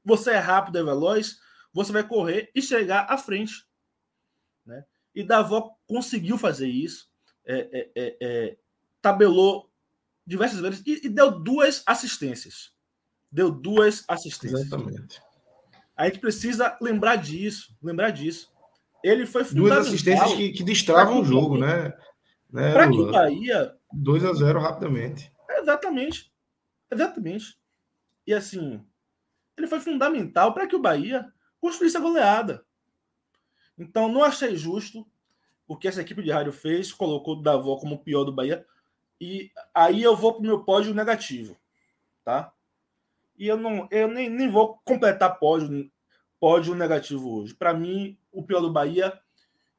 Você 0.06 0.32
é 0.32 0.38
rápido 0.38 0.78
e 0.78 0.84
veloz, 0.84 1.39
você 1.74 1.91
vai 1.91 2.08
correr 2.08 2.52
e 2.54 2.62
chegar 2.62 3.08
à 3.10 3.18
frente. 3.18 3.66
Né? 4.66 4.86
E 5.16 5.24
Davó 5.24 5.76
conseguiu 5.88 6.38
fazer 6.38 6.68
isso, 6.68 7.10
é, 7.45 7.58
é, 7.72 7.91
é, 7.95 8.18
é, 8.22 8.58
tabelou 9.02 9.72
diversas 10.28 10.60
vezes 10.60 10.84
e, 10.86 11.08
e, 11.08 11.10
deu 11.10 11.32
duas 11.32 11.82
assistências. 11.86 12.72
Deu 13.32 13.50
duas 13.50 14.04
assistências. 14.08 14.62
Exatamente. 14.62 15.22
A 15.95 16.06
gente 16.06 16.20
precisa 16.20 16.78
lembrar 16.82 17.16
disso, 17.16 17.76
lembrar 17.82 18.12
disso. 18.12 18.52
Ele 19.04 19.26
foi 19.26 19.43
Duas 19.45 19.88
assistências 19.88 20.34
que, 20.34 20.52
que 20.52 20.64
destravam 20.64 21.22
o 21.22 21.26
jogo, 21.26 21.58
né? 21.58 21.93
né 22.52 22.74
Para 22.74 22.89
que 22.89 23.00
o 23.00 23.12
Bahia. 23.12 23.76
2 23.91 24.26
a 24.26 24.34
0 24.34 24.60
rapidamente. 24.60 25.32
Exatamente. 25.50 26.32
Exatamente. 26.91 27.58
E 28.26 28.34
assim, 28.34 28.84
ele 29.58 29.68
foi 29.68 29.80
fundamental 29.80 30.54
para 30.54 30.68
que 30.68 30.76
o 30.76 30.82
Bahia 30.82 31.32
construísse 31.60 31.97
a 31.97 32.02
goleada. 32.02 32.66
Então, 33.78 34.12
não 34.12 34.24
achei 34.24 34.56
justo 34.56 35.08
o 35.68 35.78
que 35.78 35.88
essa 35.88 36.02
equipe 36.02 36.24
de 36.24 36.32
rádio 36.32 36.52
fez, 36.52 36.91
colocou 36.91 37.38
o 37.38 37.41
Davó 37.41 37.78
como 37.78 37.95
o 37.95 38.00
pior 38.00 38.24
do 38.24 38.34
Bahia. 38.34 38.66
E 39.22 39.52
aí 39.74 40.02
eu 40.02 40.16
vou 40.16 40.34
para 40.34 40.41
o 40.41 40.45
meu 40.45 40.64
pódio 40.64 40.93
negativo, 40.93 41.58
tá? 42.24 42.52
E 43.38 43.47
eu 43.47 43.56
não, 43.56 43.88
eu 43.91 44.08
nem, 44.08 44.30
nem 44.30 44.50
vou 44.50 44.80
completar 44.84 45.38
pódio, 45.38 45.89
pódio 46.39 46.73
negativo 46.73 47.39
hoje. 47.39 47.53
Para 47.53 47.73
mim, 47.73 48.17
o 48.31 48.43
pior 48.43 48.61
do 48.61 48.71
Bahia. 48.71 49.19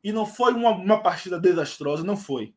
E 0.02 0.12
não 0.12 0.24
foi 0.24 0.52
uma, 0.54 0.70
uma 0.70 1.02
partida 1.02 1.38
desastrosa, 1.38 2.04
não 2.04 2.16
foi. 2.16 2.54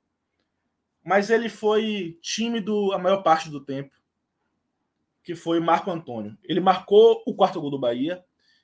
Mas 1.03 1.29
ele 1.29 1.49
foi 1.49 2.17
tímido 2.21 2.93
a 2.93 2.97
maior 2.97 3.21
parte 3.21 3.49
do 3.49 3.59
tempo, 3.59 3.93
que 5.21 5.35
foi 5.35 5.59
Marco 5.59 5.91
Antônio. 5.91 6.37
Ele 6.43 6.61
marcou 6.61 7.21
o 7.25 7.35
quarto 7.35 7.59
gol 7.59 7.69
do 7.69 7.79
Bahia. 7.79 8.23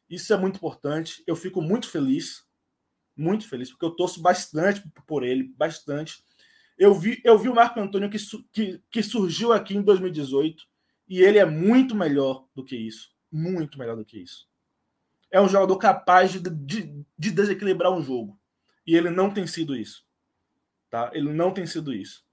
Isso 0.09 0.33
é 0.33 0.37
muito 0.37 0.57
importante. 0.57 1.21
Eu 1.27 1.35
fico 1.35 1.61
muito 1.61 1.89
feliz, 1.89 2.45
muito 3.15 3.47
feliz, 3.47 3.69
porque 3.69 3.85
eu 3.85 3.91
torço 3.91 4.21
bastante 4.21 4.81
por 5.05 5.23
ele, 5.23 5.53
bastante. 5.57 6.23
Eu 6.77 6.93
vi, 6.93 7.21
eu 7.25 7.37
vi 7.37 7.49
o 7.49 7.55
Marco 7.55 7.79
Antônio 7.81 8.09
que, 8.09 8.17
que, 8.53 8.81
que 8.89 9.03
surgiu 9.03 9.51
aqui 9.51 9.75
em 9.75 9.81
2018 9.81 10.63
e 11.09 11.21
ele 11.21 11.37
é 11.37 11.45
muito 11.45 11.93
melhor 11.93 12.47
do 12.55 12.63
que 12.63 12.77
isso. 12.77 13.11
Muito 13.29 13.77
melhor 13.77 13.97
do 13.97 14.05
que 14.05 14.17
isso 14.17 14.48
é 15.31 15.39
um 15.39 15.47
jogador 15.47 15.77
capaz 15.77 16.31
de, 16.31 16.39
de, 16.39 17.05
de, 17.17 17.31
desequilibrar 17.31 17.91
um 17.91 18.01
jogo. 18.01 18.39
E 18.85 18.95
ele 18.95 19.09
não 19.09 19.31
tem 19.31 19.45
sido 19.45 19.75
isso. 19.75 20.05
Tá? 20.89 21.11
Ele 21.13 21.31
não 21.31 21.51
tem 21.51 21.65
sido 21.65 21.93
isso. 21.93 22.25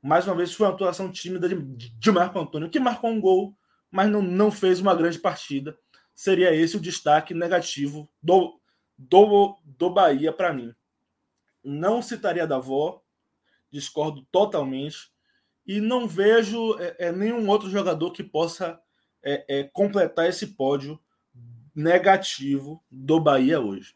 Mais 0.00 0.26
uma 0.26 0.36
vez, 0.36 0.54
foi 0.54 0.66
uma 0.66 0.74
atuação 0.74 1.10
tímida 1.10 1.48
de, 1.48 1.56
de 1.56 2.10
Marco 2.12 2.38
Antônio, 2.38 2.70
que 2.70 2.78
marcou 2.78 3.10
um 3.10 3.20
gol, 3.20 3.56
mas 3.90 4.08
não, 4.08 4.22
não 4.22 4.50
fez 4.50 4.80
uma 4.80 4.94
grande 4.94 5.18
partida. 5.18 5.76
Seria 6.14 6.54
esse 6.54 6.76
o 6.76 6.80
destaque 6.80 7.34
negativo 7.34 8.08
do, 8.22 8.60
do, 8.96 9.58
do 9.64 9.90
Bahia 9.90 10.32
para 10.32 10.52
mim. 10.52 10.72
Não 11.64 12.00
citaria 12.00 12.46
da 12.46 12.56
avó, 12.56 13.02
discordo 13.70 14.26
totalmente. 14.30 15.10
E 15.66 15.80
não 15.80 16.06
vejo 16.06 16.78
é, 16.78 17.08
é, 17.08 17.12
nenhum 17.12 17.46
outro 17.48 17.68
jogador 17.68 18.12
que 18.12 18.22
possa 18.22 18.80
é, 19.22 19.60
é 19.60 19.64
completar 19.64 20.28
esse 20.28 20.54
pódio 20.54 20.98
negativo 21.78 22.82
do 22.90 23.20
Bahia 23.20 23.60
hoje. 23.60 23.94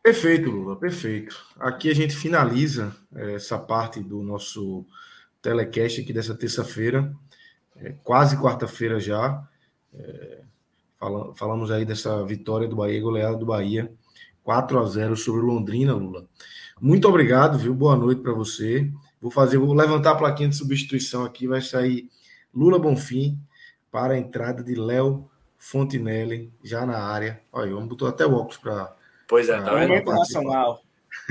Perfeito, 0.00 0.48
Lula, 0.48 0.76
perfeito. 0.76 1.36
Aqui 1.58 1.90
a 1.90 1.94
gente 1.94 2.14
finaliza 2.14 2.94
é, 3.12 3.34
essa 3.34 3.58
parte 3.58 4.00
do 4.00 4.22
nosso 4.22 4.86
telecast 5.42 6.00
aqui 6.00 6.12
dessa 6.12 6.32
terça-feira, 6.32 7.12
é, 7.74 7.96
quase 8.04 8.36
quarta-feira 8.36 9.00
já. 9.00 9.42
É, 9.92 10.42
falamos 11.34 11.72
aí 11.72 11.84
dessa 11.84 12.24
vitória 12.24 12.68
do 12.68 12.76
Bahia, 12.76 13.00
goleada 13.00 13.36
do 13.36 13.46
Bahia, 13.46 13.92
4 14.44 14.78
a 14.78 14.84
0 14.86 15.16
sobre 15.16 15.40
Londrina, 15.40 15.92
Lula. 15.92 16.28
Muito 16.80 17.08
obrigado, 17.08 17.58
viu? 17.58 17.74
Boa 17.74 17.96
noite 17.96 18.22
para 18.22 18.32
você. 18.32 18.88
Vou 19.20 19.32
fazer, 19.32 19.58
vou 19.58 19.74
levantar 19.74 20.12
a 20.12 20.16
plaquinha 20.16 20.48
de 20.48 20.56
substituição 20.56 21.24
aqui, 21.24 21.48
vai 21.48 21.60
sair 21.60 22.08
Lula 22.54 22.78
Bonfim, 22.78 23.36
para 23.96 24.12
a 24.12 24.18
entrada 24.18 24.62
de 24.62 24.74
Léo 24.74 25.26
Fontinelli 25.56 26.52
já 26.62 26.84
na 26.84 26.98
área. 26.98 27.40
Olha, 27.50 27.72
vamos 27.72 27.88
botou 27.88 28.06
até 28.06 28.26
o 28.26 28.34
óculos 28.34 28.58
para. 28.58 28.94
Pois 29.26 29.48
é, 29.48 29.58
tá 29.58 29.74
vendo? 29.74 29.94
Internacional. 29.94 30.82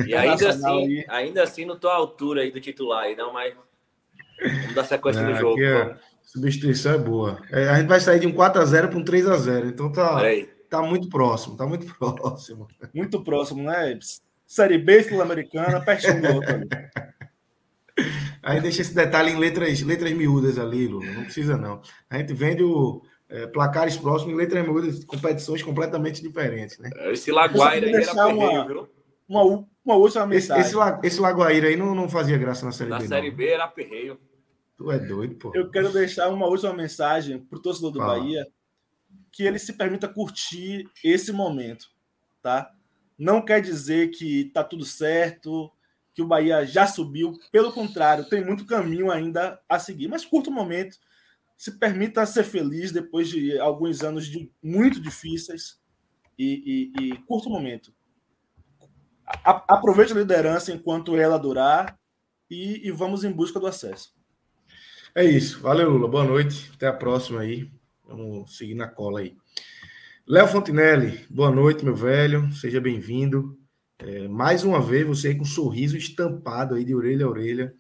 E 0.04 0.16
ainda 0.16 0.50
assim, 0.50 1.04
ainda 1.08 1.44
assim, 1.44 1.64
não 1.64 1.78
tô 1.78 1.88
à 1.88 1.94
altura 1.94 2.42
aí 2.42 2.50
do 2.50 2.60
titular 2.60 3.04
aí, 3.04 3.16
não, 3.16 3.32
mas 3.32 3.54
vamos 3.54 4.74
dar 4.74 4.84
sequência 4.84 5.22
no 5.22 5.36
jogo. 5.36 5.54
Aqui 5.54 5.64
é, 5.64 5.96
Substituição 6.24 6.96
é 6.96 6.98
boa. 6.98 7.40
É, 7.52 7.70
a 7.70 7.78
gente 7.78 7.88
vai 7.88 8.00
sair 8.00 8.20
de 8.20 8.26
um 8.26 8.34
4x0 8.34 8.88
para 8.88 8.98
um 8.98 9.06
3x0. 9.06 9.68
Então 9.68 9.92
tá, 9.92 10.22
tá 10.68 10.82
muito 10.82 11.08
próximo, 11.08 11.56
tá 11.56 11.68
muito 11.68 11.86
próximo. 11.94 12.68
Muito 12.96 13.24
próximo, 13.24 13.62
né? 13.62 14.00
Série 14.48 14.80
B 14.80 15.04
Sul-Americana, 15.04 15.82
pertinho 15.82 16.20
do 16.20 16.34
outro. 16.34 16.68
Aí 18.46 18.62
deixa 18.62 18.84
esse 18.84 18.94
detalhe 18.94 19.32
em 19.32 19.40
letras, 19.40 19.82
letras 19.82 20.14
miúdas 20.14 20.60
ali, 20.60 20.88
Lula. 20.88 21.12
Não 21.12 21.24
precisa, 21.24 21.58
não. 21.58 21.82
A 22.08 22.20
gente 22.20 22.32
vende 22.32 22.64
o 22.64 23.02
é, 23.28 23.48
placares 23.48 23.98
próximos 23.98 24.36
em 24.36 24.38
letras 24.38 24.64
miúdas, 24.64 25.04
competições 25.04 25.64
completamente 25.64 26.22
diferentes, 26.22 26.78
né? 26.78 26.92
Esse 27.12 27.32
Laguaira 27.32 27.88
aí 27.88 27.94
era 27.96 28.28
uma, 28.28 28.68
viu? 28.68 28.88
Uma, 29.28 29.66
uma 29.84 29.96
última 29.96 30.28
mensagem. 30.28 30.62
Esse, 30.62 30.78
esse, 30.78 31.00
esse 31.04 31.20
Laguaira 31.20 31.70
aí 31.70 31.76
não, 31.76 31.96
não 31.96 32.08
fazia 32.08 32.38
graça 32.38 32.64
na 32.68 32.72
Série 32.72 32.92
na 32.92 32.98
B. 32.98 33.04
Na 33.04 33.10
Série. 33.10 33.32
B 33.32 33.48
era 33.48 33.68
perreio. 33.68 34.20
Tu 34.78 34.92
é 34.92 35.00
doido, 35.00 35.36
pô. 35.38 35.52
Eu 35.56 35.72
quero 35.72 35.92
deixar 35.92 36.30
uma 36.30 36.46
última 36.46 36.72
mensagem 36.72 37.40
pro 37.40 37.60
torcedor 37.60 37.90
do 37.90 38.02
ah. 38.04 38.06
Bahia 38.06 38.46
que 39.32 39.42
ele 39.42 39.58
se 39.58 39.74
permita 39.74 40.08
curtir 40.08 40.88
esse 41.04 41.32
momento, 41.32 41.88
tá? 42.44 42.72
Não 43.18 43.44
quer 43.44 43.60
dizer 43.60 44.12
que 44.12 44.52
tá 44.54 44.64
tudo 44.64 44.86
certo, 44.86 45.72
que 46.16 46.22
o 46.22 46.28
Bahia 46.28 46.66
já 46.66 46.88
subiu. 46.88 47.38
Pelo 47.52 47.74
contrário, 47.74 48.24
tem 48.24 48.44
muito 48.44 48.66
caminho 48.66 49.12
ainda 49.12 49.60
a 49.68 49.78
seguir. 49.78 50.08
Mas 50.08 50.26
curta 50.26 50.50
o 50.50 50.54
momento, 50.54 50.98
se 51.58 51.78
permita 51.78 52.26
ser 52.26 52.46
feliz 52.46 52.92
depois 52.92 53.28
de 53.28 53.60
alguns 53.60 54.02
anos 54.02 54.26
de 54.26 54.50
muito 54.64 55.02
difíceis 55.02 55.78
e, 56.40 56.92
e, 56.98 57.04
e 57.04 57.18
curta 57.24 57.50
o 57.50 57.52
momento. 57.52 57.94
A, 59.28 59.76
aproveite 59.76 60.14
a 60.14 60.16
liderança 60.16 60.72
enquanto 60.72 61.18
ela 61.18 61.38
durar 61.38 62.00
e, 62.50 62.88
e 62.88 62.92
vamos 62.92 63.26
em 63.26 63.32
busca 63.32 63.60
do 63.60 63.68
acesso. 63.68 64.16
É 65.14 65.24
isso. 65.26 65.60
Valeu, 65.60 65.90
Lula. 65.90 66.08
Boa 66.08 66.24
noite. 66.24 66.72
Até 66.76 66.88
a 66.88 66.94
próxima 66.94 67.42
aí. 67.42 67.70
Vamos 68.06 68.58
seguir 68.58 68.76
na 68.76 68.88
cola 68.88 69.20
aí. 69.20 69.36
Léo 70.26 70.48
Fontinelli, 70.48 71.26
boa 71.30 71.52
noite, 71.52 71.84
meu 71.84 71.96
velho. 71.96 72.52
Seja 72.54 72.80
bem-vindo. 72.80 73.60
É, 74.00 74.28
mais 74.28 74.64
uma 74.64 74.82
vez, 74.82 75.08
você 75.08 75.30
aí 75.30 75.36
com 75.36 75.44
um 75.44 75.46
sorriso 75.46 75.96
estampado 75.96 76.76
aí 76.76 76.84
de 76.84 76.94
orelha 76.94 77.26
a 77.26 77.30
orelha 77.30 77.74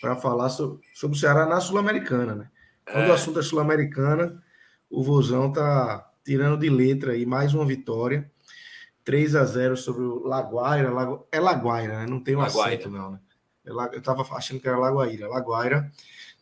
para 0.00 0.16
falar 0.16 0.48
so, 0.48 0.80
sobre 0.94 1.16
o 1.16 1.20
Ceará 1.20 1.46
na 1.46 1.60
Sul-Americana, 1.60 2.34
né? 2.34 2.50
Quando 2.84 3.06
é. 3.06 3.10
o 3.10 3.12
assunto 3.12 3.38
é 3.38 3.42
Sul-Americana, 3.42 4.42
o 4.88 5.02
Vozão 5.02 5.52
tá 5.52 6.10
tirando 6.24 6.58
de 6.58 6.70
letra 6.70 7.12
aí 7.12 7.26
mais 7.26 7.52
uma 7.52 7.66
vitória. 7.66 8.30
3 9.04 9.36
a 9.36 9.44
0 9.44 9.76
sobre 9.76 10.02
o 10.02 10.26
Laguaira. 10.26 10.90
Lagu... 10.90 11.26
É 11.32 11.40
Laguaira, 11.40 12.00
né? 12.00 12.06
Não 12.06 12.20
tem 12.20 12.36
um 12.36 12.40
Laguaira. 12.40 12.74
acento, 12.74 12.90
não, 12.90 13.12
né? 13.12 13.20
Eu 13.64 14.02
tava 14.02 14.22
achando 14.34 14.60
que 14.60 14.68
era 14.68 14.78
Laguaira. 14.78 15.28
Laguaira. 15.28 15.90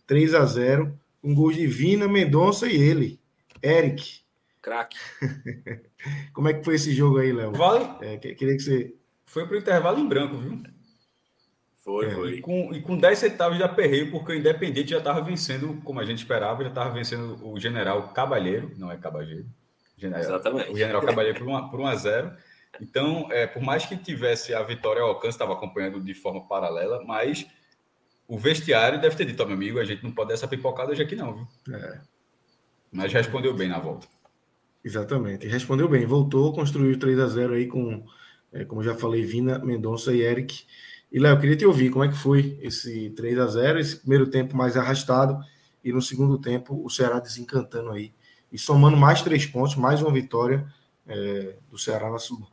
3 0.06 0.34
a 0.34 0.44
0 0.44 0.98
com 1.20 1.34
gols 1.34 1.56
de 1.56 1.66
Vina, 1.66 2.06
Mendonça 2.08 2.68
e 2.68 2.76
ele, 2.76 3.20
Eric. 3.62 4.20
Craque. 4.62 4.96
Como 6.32 6.48
é 6.48 6.54
que 6.54 6.64
foi 6.64 6.74
esse 6.74 6.92
jogo 6.92 7.18
aí, 7.18 7.32
Léo? 7.32 7.52
Vale. 7.52 7.88
É, 8.00 8.16
queria 8.16 8.56
que 8.56 8.60
você. 8.60 8.94
Foi 9.26 9.46
pro 9.46 9.58
intervalo 9.58 9.98
em 9.98 10.08
branco, 10.08 10.38
viu? 10.38 10.62
Foi, 11.86 12.06
é. 12.06 12.10
foi. 12.10 12.30
E 12.34 12.40
com, 12.40 12.74
e 12.74 12.80
com 12.80 12.96
10 12.96 13.18
centavos 13.18 13.58
de 13.58 13.62
aperreio, 13.62 14.10
porque 14.10 14.32
o 14.32 14.34
Independente 14.34 14.90
já 14.90 14.98
estava 14.98 15.20
vencendo, 15.20 15.80
como 15.84 16.00
a 16.00 16.04
gente 16.04 16.18
esperava, 16.18 16.62
já 16.62 16.68
estava 16.68 16.90
vencendo 16.90 17.38
o 17.46 17.60
General 17.60 18.08
Cabalheiro, 18.08 18.72
não 18.76 18.90
é 18.90 18.96
Cabalheiro. 18.96 19.46
General, 19.96 20.22
Exatamente. 20.22 20.72
O 20.72 20.76
General 20.76 21.02
Cabalheiro 21.02 21.38
por 21.38 21.48
1 21.48 21.68
por 21.68 21.80
um 21.80 21.86
a 21.86 21.94
0 21.94 22.32
Então, 22.80 23.28
é, 23.30 23.46
por 23.46 23.62
mais 23.62 23.86
que 23.86 23.96
tivesse 23.96 24.52
a 24.52 24.62
vitória 24.62 25.00
ao 25.00 25.08
alcance, 25.08 25.34
estava 25.34 25.52
acompanhando 25.52 26.00
de 26.00 26.12
forma 26.12 26.46
paralela, 26.46 27.02
mas 27.04 27.46
o 28.28 28.38
vestiário 28.38 29.00
deve 29.00 29.16
ter 29.16 29.24
dito, 29.24 29.44
meu 29.46 29.54
amigo, 29.54 29.78
a 29.78 29.84
gente 29.84 30.02
não 30.02 30.10
pode 30.10 30.28
dar 30.28 30.34
essa 30.34 30.48
pipocada 30.48 30.90
hoje 30.90 31.02
aqui 31.02 31.14
não, 31.14 31.34
viu? 31.34 31.74
É. 31.76 32.00
Mas 32.90 33.12
respondeu 33.12 33.54
bem 33.54 33.68
na 33.68 33.78
volta. 33.78 34.06
Exatamente, 34.84 35.46
respondeu 35.46 35.88
bem. 35.88 36.04
Voltou, 36.04 36.52
construiu 36.52 36.98
3 36.98 37.18
a 37.18 37.26
0 37.26 37.54
aí 37.54 37.66
com, 37.66 38.04
é, 38.56 38.64
como 38.64 38.82
já 38.82 38.94
falei, 38.94 39.24
Vina, 39.24 39.58
Mendonça 39.58 40.12
e 40.12 40.20
Eric. 40.20 40.64
E, 41.12 41.18
Léo, 41.18 41.38
queria 41.38 41.56
te 41.56 41.66
ouvir, 41.66 41.90
como 41.90 42.04
é 42.04 42.08
que 42.08 42.16
foi 42.16 42.58
esse 42.62 43.10
3 43.10 43.38
a 43.38 43.46
0 43.46 43.78
esse 43.78 43.96
primeiro 43.96 44.28
tempo 44.28 44.56
mais 44.56 44.76
arrastado 44.76 45.38
e 45.84 45.92
no 45.92 46.02
segundo 46.02 46.38
tempo 46.38 46.82
o 46.84 46.90
Ceará 46.90 47.20
desencantando 47.20 47.92
aí 47.92 48.12
e 48.50 48.58
somando 48.58 48.96
mais 48.96 49.22
três 49.22 49.46
pontos, 49.46 49.76
mais 49.76 50.00
uma 50.00 50.12
vitória 50.12 50.66
é, 51.06 51.56
do 51.70 51.78
Ceará 51.78 52.10
na 52.10 52.18
Sul. 52.18 52.46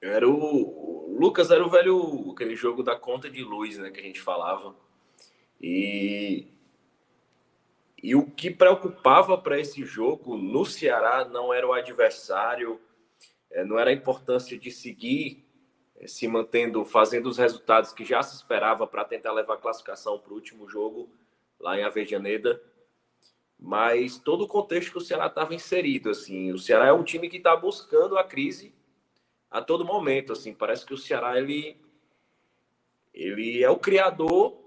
Era 0.00 0.28
o, 0.28 1.16
Lucas 1.18 1.50
era 1.50 1.64
o 1.64 1.70
velho, 1.70 2.32
aquele 2.32 2.56
jogo 2.56 2.82
da 2.82 2.96
conta 2.96 3.30
de 3.30 3.42
luz, 3.42 3.78
né, 3.78 3.90
que 3.90 4.00
a 4.00 4.02
gente 4.02 4.20
falava. 4.20 4.74
E, 5.60 6.48
e 8.02 8.14
o 8.14 8.26
que 8.26 8.50
preocupava 8.50 9.38
para 9.38 9.60
esse 9.60 9.84
jogo 9.84 10.36
no 10.36 10.64
Ceará 10.64 11.24
não 11.24 11.54
era 11.54 11.66
o 11.66 11.72
adversário, 11.72 12.80
é, 13.52 13.64
não 13.64 13.78
era 13.78 13.90
a 13.90 13.94
importância 13.94 14.58
de 14.58 14.70
seguir 14.70 15.44
é, 15.96 16.06
se 16.08 16.26
mantendo, 16.26 16.84
fazendo 16.84 17.26
os 17.26 17.38
resultados 17.38 17.92
que 17.92 18.04
já 18.04 18.22
se 18.22 18.34
esperava 18.34 18.86
para 18.86 19.04
tentar 19.04 19.32
levar 19.32 19.54
a 19.54 19.58
classificação 19.58 20.18
para 20.18 20.32
o 20.32 20.34
último 20.34 20.68
jogo 20.68 21.08
lá 21.60 21.78
em 21.78 21.84
Avejaneda, 21.84 22.60
mas 23.58 24.18
todo 24.18 24.42
o 24.42 24.48
contexto 24.48 24.90
que 24.90 24.98
o 24.98 25.00
Ceará 25.00 25.26
estava 25.26 25.54
inserido, 25.54 26.10
assim, 26.10 26.50
o 26.50 26.58
Ceará 26.58 26.86
é 26.86 26.92
um 26.92 27.04
time 27.04 27.28
que 27.28 27.36
está 27.36 27.54
buscando 27.54 28.18
a 28.18 28.24
crise 28.24 28.74
a 29.48 29.62
todo 29.62 29.84
momento, 29.84 30.32
assim, 30.32 30.52
parece 30.52 30.84
que 30.84 30.94
o 30.94 30.98
Ceará 30.98 31.38
ele 31.38 31.80
ele 33.14 33.62
é 33.62 33.68
o 33.68 33.78
criador 33.78 34.58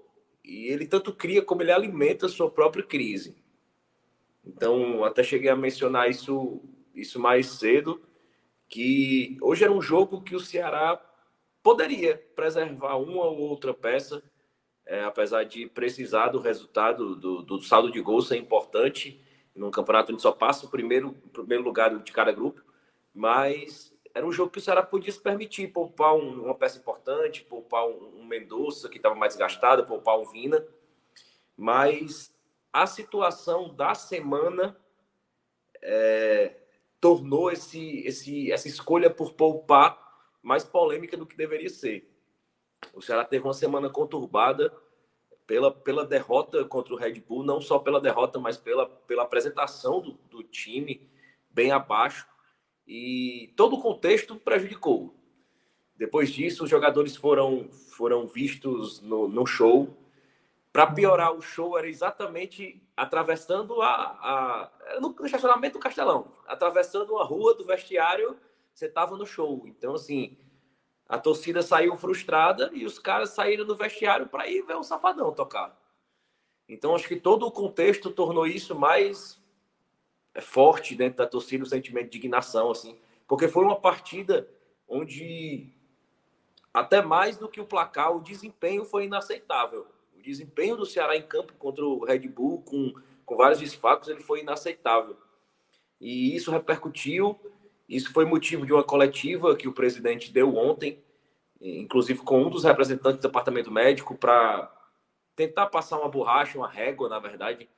e 0.42 0.68
ele 0.68 0.86
tanto 0.86 1.12
cria 1.12 1.42
como 1.42 1.60
ele 1.60 1.72
alimenta 1.72 2.26
a 2.26 2.28
sua 2.28 2.48
própria 2.48 2.84
crise. 2.84 3.36
Então, 4.44 5.04
até 5.04 5.24
cheguei 5.24 5.50
a 5.50 5.56
mencionar 5.56 6.08
isso 6.08 6.62
isso 6.94 7.20
mais 7.20 7.46
cedo, 7.48 8.00
que 8.68 9.36
hoje 9.40 9.64
era 9.64 9.72
um 9.72 9.80
jogo 9.80 10.22
que 10.22 10.34
o 10.34 10.40
Ceará 10.40 11.00
poderia 11.62 12.16
preservar 12.34 12.96
uma 12.96 13.24
ou 13.24 13.38
outra 13.38 13.74
peça, 13.74 14.22
é, 14.84 15.02
apesar 15.02 15.44
de 15.44 15.66
precisar 15.66 16.28
do 16.28 16.38
resultado 16.38 17.16
do, 17.16 17.42
do 17.42 17.60
saldo 17.60 17.90
de 17.90 18.00
gols 18.00 18.28
ser 18.28 18.36
importante. 18.36 19.20
Num 19.54 19.70
campeonato 19.70 20.12
gente 20.12 20.22
só 20.22 20.32
passa 20.32 20.66
o 20.66 20.70
primeiro, 20.70 21.12
primeiro 21.32 21.64
lugar 21.64 21.96
de 21.98 22.12
cada 22.12 22.30
grupo, 22.30 22.62
mas 23.12 23.92
era 24.14 24.26
um 24.26 24.32
jogo 24.32 24.50
que 24.50 24.58
o 24.58 24.62
Ceará 24.62 24.82
podia 24.82 25.12
se 25.12 25.20
permitir 25.20 25.68
poupar 25.68 26.14
um, 26.14 26.44
uma 26.44 26.54
peça 26.54 26.78
importante, 26.78 27.44
poupar 27.44 27.86
um, 27.86 28.20
um 28.20 28.24
Mendonça, 28.24 28.88
que 28.88 28.98
estava 28.98 29.14
mais 29.14 29.36
gastado, 29.36 29.86
poupar 29.86 30.18
um 30.18 30.24
Vina. 30.26 30.64
Mas 31.56 32.32
a 32.72 32.86
situação 32.86 33.74
da 33.74 33.94
semana 33.94 34.76
é, 35.82 36.54
tornou 37.00 37.50
esse, 37.50 38.00
esse, 38.06 38.50
essa 38.50 38.68
escolha 38.68 39.10
por 39.10 39.32
poupar 39.34 39.98
mais 40.42 40.64
polêmica 40.64 41.16
do 41.16 41.26
que 41.26 41.36
deveria 41.36 41.68
ser. 41.68 42.10
O 42.94 43.00
Ceará 43.00 43.24
teve 43.24 43.44
uma 43.44 43.54
semana 43.54 43.90
conturbada 43.90 44.72
pela, 45.46 45.70
pela 45.72 46.04
derrota 46.04 46.64
contra 46.64 46.94
o 46.94 46.96
Red 46.96 47.20
Bull, 47.20 47.44
não 47.44 47.60
só 47.60 47.78
pela 47.78 48.00
derrota, 48.00 48.38
mas 48.38 48.56
pela, 48.56 48.86
pela 48.86 49.22
apresentação 49.22 50.00
do, 50.00 50.12
do 50.30 50.42
time 50.42 51.08
bem 51.50 51.70
abaixo 51.70 52.26
e 52.86 53.52
todo 53.56 53.76
o 53.76 53.82
contexto 53.82 54.36
prejudicou. 54.36 55.14
Depois 55.96 56.30
disso, 56.30 56.64
os 56.64 56.70
jogadores 56.70 57.16
foram, 57.16 57.68
foram 57.70 58.26
vistos 58.26 59.00
no, 59.00 59.26
no 59.26 59.46
show. 59.46 59.96
Para 60.72 60.86
piorar, 60.88 61.32
o 61.32 61.40
show 61.40 61.78
era 61.78 61.88
exatamente 61.88 62.85
atravessando 62.96 63.82
a, 63.82 63.92
a 63.94 65.00
no 65.00 65.14
estacionamento 65.24 65.74
do 65.74 65.82
Castelão, 65.82 66.32
atravessando 66.46 67.18
a 67.18 67.24
rua 67.24 67.54
do 67.54 67.64
vestiário, 67.64 68.36
você 68.72 68.86
estava 68.86 69.16
no 69.16 69.26
show. 69.26 69.64
Então, 69.66 69.94
assim, 69.94 70.38
a 71.08 71.18
torcida 71.18 71.62
saiu 71.62 71.96
frustrada 71.96 72.70
e 72.72 72.86
os 72.86 72.98
caras 72.98 73.30
saíram 73.30 73.66
do 73.66 73.76
vestiário 73.76 74.26
para 74.26 74.48
ir 74.48 74.62
ver 74.62 74.76
o 74.76 74.82
Safadão 74.82 75.32
tocar. 75.32 75.78
Então, 76.68 76.94
acho 76.94 77.06
que 77.06 77.16
todo 77.16 77.46
o 77.46 77.52
contexto 77.52 78.10
tornou 78.10 78.46
isso 78.46 78.74
mais 78.74 79.40
é 80.34 80.40
forte 80.40 80.94
dentro 80.94 81.18
da 81.18 81.26
torcida 81.26 81.64
o 81.64 81.66
sentimento 81.66 82.10
de 82.10 82.18
indignação, 82.18 82.70
assim, 82.70 82.98
porque 83.26 83.48
foi 83.48 83.64
uma 83.64 83.80
partida 83.80 84.46
onde 84.86 85.72
até 86.74 87.00
mais 87.00 87.38
do 87.38 87.48
que 87.48 87.58
o 87.58 87.64
placar, 87.64 88.14
o 88.14 88.20
desempenho 88.20 88.84
foi 88.84 89.04
inaceitável. 89.04 89.86
Desempenho 90.26 90.76
do 90.76 90.84
Ceará 90.84 91.16
em 91.16 91.22
campo 91.22 91.52
contra 91.54 91.84
o 91.84 92.04
Red 92.04 92.26
Bull, 92.26 92.60
com, 92.62 92.92
com 93.24 93.36
vários 93.36 93.60
desfalques, 93.60 94.08
ele 94.08 94.20
foi 94.20 94.40
inaceitável. 94.40 95.16
E 96.00 96.34
isso 96.34 96.50
repercutiu, 96.50 97.38
isso 97.88 98.12
foi 98.12 98.24
motivo 98.24 98.66
de 98.66 98.72
uma 98.72 98.82
coletiva 98.82 99.54
que 99.54 99.68
o 99.68 99.72
presidente 99.72 100.32
deu 100.32 100.56
ontem, 100.56 101.00
inclusive 101.60 102.18
com 102.20 102.42
um 102.42 102.50
dos 102.50 102.64
representantes 102.64 103.20
do 103.20 103.28
departamento 103.28 103.70
médico, 103.70 104.16
para 104.16 104.72
tentar 105.36 105.66
passar 105.66 105.98
uma 105.98 106.08
borracha, 106.08 106.58
uma 106.58 106.68
régua, 106.68 107.08
na 107.08 107.20
verdade, 107.20 107.68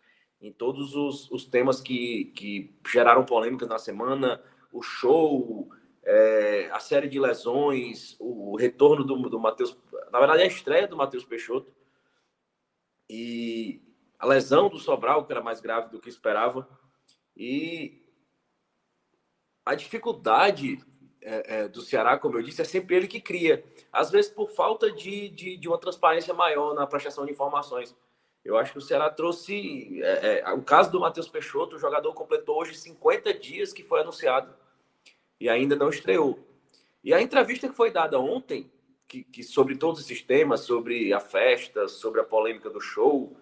em 0.41 0.51
todos 0.51 0.95
os, 0.95 1.31
os 1.31 1.45
temas 1.45 1.83
que, 1.83 2.33
que 2.35 2.75
geraram 2.91 3.27
polêmica 3.27 3.67
na 3.67 3.79
semana, 3.79 4.43
o 4.73 4.81
show, 4.81 5.69
é, 6.03 6.71
a 6.73 6.81
série 6.81 7.09
de 7.09 7.21
lesões, 7.21 8.17
o 8.19 8.57
retorno 8.57 9.05
do, 9.05 9.29
do 9.29 9.39
Matheus, 9.39 9.77
na 10.11 10.19
verdade 10.19 10.43
a 10.43 10.47
estreia 10.47 10.89
do 10.89 10.97
Matheus 10.97 11.25
Peixoto. 11.25 11.77
E 13.09 13.83
a 14.19 14.27
lesão 14.27 14.69
do 14.69 14.79
Sobral, 14.79 15.25
que 15.25 15.33
era 15.33 15.43
mais 15.43 15.61
grave 15.61 15.91
do 15.91 16.01
que 16.01 16.09
esperava, 16.09 16.69
e 17.37 18.03
a 19.65 19.75
dificuldade 19.75 20.79
é, 21.21 21.61
é, 21.61 21.69
do 21.69 21.81
Ceará, 21.83 22.19
como 22.19 22.39
eu 22.39 22.43
disse, 22.43 22.63
é 22.63 22.65
sempre 22.65 22.97
ele 22.97 23.07
que 23.07 23.21
cria. 23.21 23.65
Às 23.93 24.11
vezes 24.11 24.31
por 24.31 24.49
falta 24.51 24.91
de, 24.91 25.29
de, 25.29 25.57
de 25.57 25.69
uma 25.69 25.79
transparência 25.79 26.33
maior 26.33 26.75
na 26.75 26.87
prestação 26.87 27.25
de 27.25 27.33
informações. 27.33 27.95
Eu 28.45 28.57
acho 28.57 28.73
que 28.73 28.79
o 28.79 28.83
Ceará 28.83 29.11
trouxe. 29.11 30.03
É, 30.03 30.41
é, 30.41 30.53
o 30.53 30.63
caso 30.63 30.91
do 30.91 31.01
Matheus 31.01 31.29
Peixoto, 31.29 31.77
o 31.77 31.79
jogador 31.79 32.15
completou 32.15 32.57
hoje 32.61 32.75
50 32.75 33.35
dias 33.35 33.73
que 33.73 33.83
foi 33.83 34.01
anunciado 34.01 34.55
e 35.41 35.49
ainda 35.49 35.77
não 35.77 35.91
estreou. 35.91 36.39
E 37.05 37.13
a 37.13 37.21
entrevista 37.21 37.69
que 37.69 37.75
foi 37.75 37.91
dada 37.91 38.19
ontem, 38.19 38.71
que, 39.09 39.25
que 39.25 39.43
sobre 39.43 39.77
todos 39.77 40.01
esses 40.01 40.23
temas, 40.23 40.61
sobre 40.61 41.13
a 41.13 41.19
festa, 41.19 41.89
sobre 41.89 42.21
a 42.21 42.25
polêmica 42.25 42.69
do 42.69 42.81
show, 42.81 43.37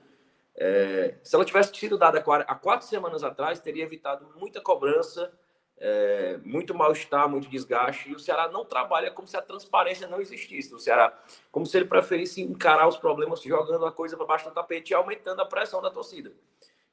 é, 0.54 1.16
se 1.22 1.34
ela 1.34 1.44
tivesse 1.44 1.76
sido 1.76 1.98
dada 1.98 2.18
há 2.18 2.54
quatro 2.54 2.86
semanas 2.86 3.22
atrás, 3.22 3.60
teria 3.60 3.84
evitado 3.84 4.26
muita 4.38 4.60
cobrança 4.60 5.32
é, 5.78 6.38
muito 6.42 6.74
mal-estar, 6.74 7.28
muito 7.28 7.48
desgaste, 7.48 8.10
e 8.10 8.14
o 8.14 8.18
Ceará 8.18 8.48
não 8.48 8.64
trabalha 8.64 9.10
como 9.10 9.28
se 9.28 9.36
a 9.36 9.42
transparência 9.42 10.06
não 10.06 10.20
existisse. 10.20 10.74
O 10.74 10.78
Ceará, 10.78 11.16
como 11.50 11.66
se 11.66 11.76
ele 11.76 11.84
preferisse 11.84 12.40
encarar 12.40 12.88
os 12.88 12.96
problemas 12.96 13.42
jogando 13.42 13.84
a 13.84 13.92
coisa 13.92 14.16
para 14.16 14.26
baixo 14.26 14.48
do 14.48 14.54
tapete 14.54 14.90
e 14.90 14.94
aumentando 14.94 15.42
a 15.42 15.46
pressão 15.46 15.82
da 15.82 15.90
torcida. 15.90 16.32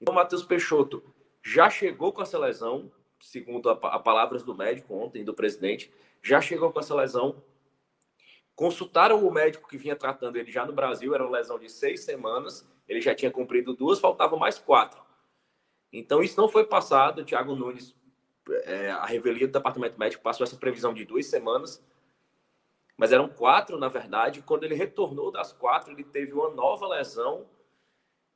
Então, 0.02 0.14
o 0.14 0.16
Matheus 0.16 0.44
Peixoto 0.44 1.04
já 1.42 1.70
chegou 1.70 2.12
com 2.12 2.22
essa 2.22 2.38
lesão, 2.38 2.92
segundo 3.20 3.70
a, 3.70 3.74
a 3.74 4.00
palavras 4.00 4.44
do 4.44 4.54
médico 4.54 4.94
ontem, 4.96 5.24
do 5.24 5.34
presidente, 5.34 5.92
já 6.22 6.42
chegou 6.42 6.72
com 6.72 6.80
essa 6.80 6.94
lesão. 6.94 7.42
Consultaram 8.56 9.26
o 9.26 9.32
médico 9.32 9.68
que 9.68 9.78
vinha 9.78 9.96
tratando 9.96 10.38
ele 10.38 10.52
já 10.52 10.66
no 10.66 10.74
Brasil, 10.74 11.14
era 11.14 11.24
uma 11.24 11.38
lesão 11.38 11.58
de 11.58 11.70
seis 11.70 12.02
semanas, 12.02 12.68
ele 12.88 13.02
já 13.02 13.16
tinha 13.16 13.32
cumprido 13.32 13.74
duas, 13.74 14.00
faltavam 14.00 14.38
mais 14.38 14.60
quatro. 14.60 15.02
Então, 15.92 16.22
isso 16.22 16.40
não 16.40 16.48
foi 16.48 16.66
passado. 16.66 17.22
O 17.22 17.26
Thiago 17.26 17.56
Nunes 17.56 17.96
é, 18.66 18.92
a 18.92 19.06
revelia 19.06 19.48
do 19.48 19.54
departamento 19.54 20.00
médico 20.00 20.24
passou 20.24 20.44
essa 20.44 20.58
previsão 20.58 20.94
de 20.94 21.06
duas 21.06 21.26
semanas, 21.28 21.84
mas 22.98 23.12
eram 23.12 23.28
quatro, 23.28 23.78
na 23.78 23.88
verdade. 23.88 24.42
Quando 24.42 24.64
ele 24.64 24.76
retornou 24.76 25.32
das 25.32 25.54
quatro, 25.54 25.92
ele 25.92 26.04
teve 26.04 26.34
uma 26.34 26.50
nova 26.50 26.88
lesão 26.88 27.46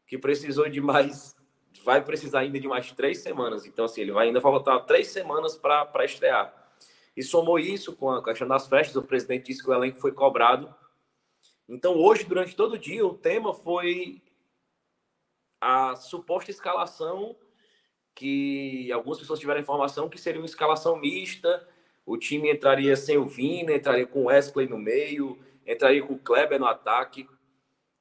que 0.05 0.18
precisou 0.18 0.70
de 0.70 0.80
mais. 0.80 1.36
Vai 1.84 2.03
precisar 2.03 2.39
ainda 2.39 2.59
de 2.59 2.68
mais 2.68 2.91
três 2.91 3.20
semanas. 3.20 3.65
Então, 3.65 3.86
assim, 3.86 4.01
ele 4.01 4.11
vai 4.11 4.28
ainda 4.28 4.41
faltar 4.41 4.86
três 4.86 5.07
semanas 5.07 5.55
para 5.55 6.05
estrear. 6.05 6.53
E 7.18 7.24
somou 7.24 7.57
isso 7.57 7.95
com 7.95 8.11
a 8.11 8.24
questão 8.24 8.47
das 8.47 8.68
festas. 8.68 8.95
O 8.95 9.01
presidente 9.01 9.47
disse 9.47 9.63
que 9.63 9.70
o 9.72 9.74
elenco 9.74 9.99
foi 9.99 10.11
cobrado. 10.11 10.74
Então, 11.68 11.95
hoje, 11.95 12.24
durante 12.24 12.55
todo 12.55 12.74
o 12.74 12.78
dia, 12.78 13.03
o 13.03 13.15
tema 13.15 13.55
foi 13.55 14.22
a 15.59 15.95
suposta 15.95 16.51
escalação 16.51 17.36
que 18.13 18.91
algumas 18.91 19.18
pessoas 19.18 19.39
tiveram 19.39 19.59
informação 19.59 20.07
que 20.07 20.22
seria 20.22 20.39
uma 20.39 20.45
escalação 20.45 20.95
mista, 20.95 21.68
o 22.05 22.18
time 22.18 22.51
entraria 22.51 22.95
sem 22.95 23.18
o 23.18 23.26
Vina, 23.26 23.74
entraria 23.74 24.05
com 24.05 24.24
o 24.24 24.26
Wesley 24.26 24.68
no 24.68 24.78
meio, 24.78 25.39
entraria 25.65 26.05
com 26.05 26.13
o 26.13 26.20
Kleber 26.20 26.59
no 26.59 26.68
ataque. 26.68 27.28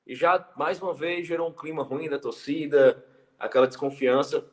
E 0.06 0.14
já, 0.14 0.46
mais 0.56 0.80
uma 0.80 0.92
vez, 0.92 1.26
gerou 1.26 1.48
um 1.48 1.54
clima 1.54 1.82
ruim 1.82 2.08
da 2.08 2.18
torcida, 2.18 3.02
aquela 3.38 3.66
desconfiança. 3.66 4.46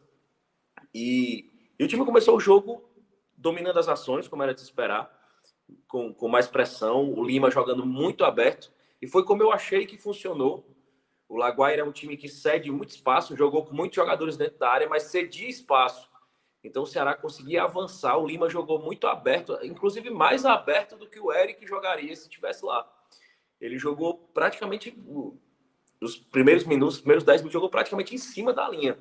E, 0.93 1.51
e 1.78 1.84
o 1.84 1.88
time 1.88 2.05
começou 2.05 2.38
o 2.38 2.39
jogo 2.39 2.92
dominando 3.43 3.77
as 3.77 3.89
ações, 3.89 4.27
como 4.27 4.41
era 4.41 4.53
de 4.53 4.61
esperar, 4.61 5.11
com, 5.85 6.13
com 6.13 6.29
mais 6.29 6.47
pressão, 6.47 7.13
o 7.13 7.23
Lima 7.23 7.51
jogando 7.51 7.85
muito 7.85 8.23
aberto. 8.23 8.71
E 9.01 9.05
foi 9.07 9.25
como 9.25 9.43
eu 9.43 9.51
achei 9.51 9.85
que 9.85 9.97
funcionou. 9.97 10.65
O 11.27 11.35
Laguaira 11.35 11.81
é 11.81 11.85
um 11.85 11.91
time 11.91 12.15
que 12.15 12.29
cede 12.29 12.71
muito 12.71 12.91
espaço, 12.91 13.35
jogou 13.35 13.65
com 13.65 13.75
muitos 13.75 13.97
jogadores 13.97 14.37
dentro 14.37 14.57
da 14.57 14.69
área, 14.69 14.87
mas 14.87 15.03
cedia 15.03 15.49
espaço. 15.49 16.09
Então 16.63 16.83
o 16.83 16.87
Ceará 16.87 17.13
conseguia 17.13 17.63
avançar. 17.63 18.17
O 18.17 18.25
Lima 18.25 18.49
jogou 18.49 18.79
muito 18.79 19.07
aberto, 19.07 19.59
inclusive 19.63 20.09
mais 20.09 20.45
aberto 20.45 20.95
do 20.95 21.09
que 21.09 21.19
o 21.19 21.33
Eric 21.33 21.67
jogaria 21.67 22.15
se 22.15 22.23
estivesse 22.23 22.63
lá. 22.63 22.89
Ele 23.59 23.77
jogou 23.77 24.29
praticamente 24.33 24.97
os 25.99 26.15
primeiros 26.15 26.63
minutos, 26.63 26.95
os 26.95 27.01
primeiros 27.01 27.25
10 27.25 27.41
minutos, 27.41 27.53
jogou 27.53 27.69
praticamente 27.69 28.15
em 28.15 28.17
cima 28.17 28.53
da 28.53 28.69
linha. 28.69 28.97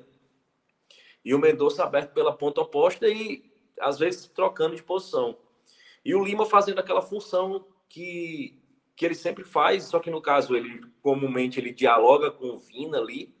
E 1.23 1.33
o 1.33 1.39
Mendonça 1.39 1.83
aberto 1.83 2.13
pela 2.13 2.35
ponta 2.35 2.59
oposta 2.59 3.07
e 3.07 3.52
às 3.83 3.99
vezes 3.99 4.27
trocando 4.27 4.75
de 4.75 4.83
posição. 4.83 5.37
E 6.03 6.15
o 6.15 6.23
Lima 6.23 6.45
fazendo 6.45 6.79
aquela 6.79 7.01
função 7.01 7.65
que 7.87 8.59
que 8.95 9.05
ele 9.05 9.15
sempre 9.15 9.43
faz, 9.43 9.85
só 9.85 9.99
que 9.99 10.11
no 10.11 10.21
caso 10.21 10.55
ele 10.55 10.81
comumente 11.01 11.59
ele 11.59 11.73
dialoga 11.73 12.29
com 12.29 12.49
o 12.49 12.59
Vina 12.59 12.99
ali. 12.99 13.33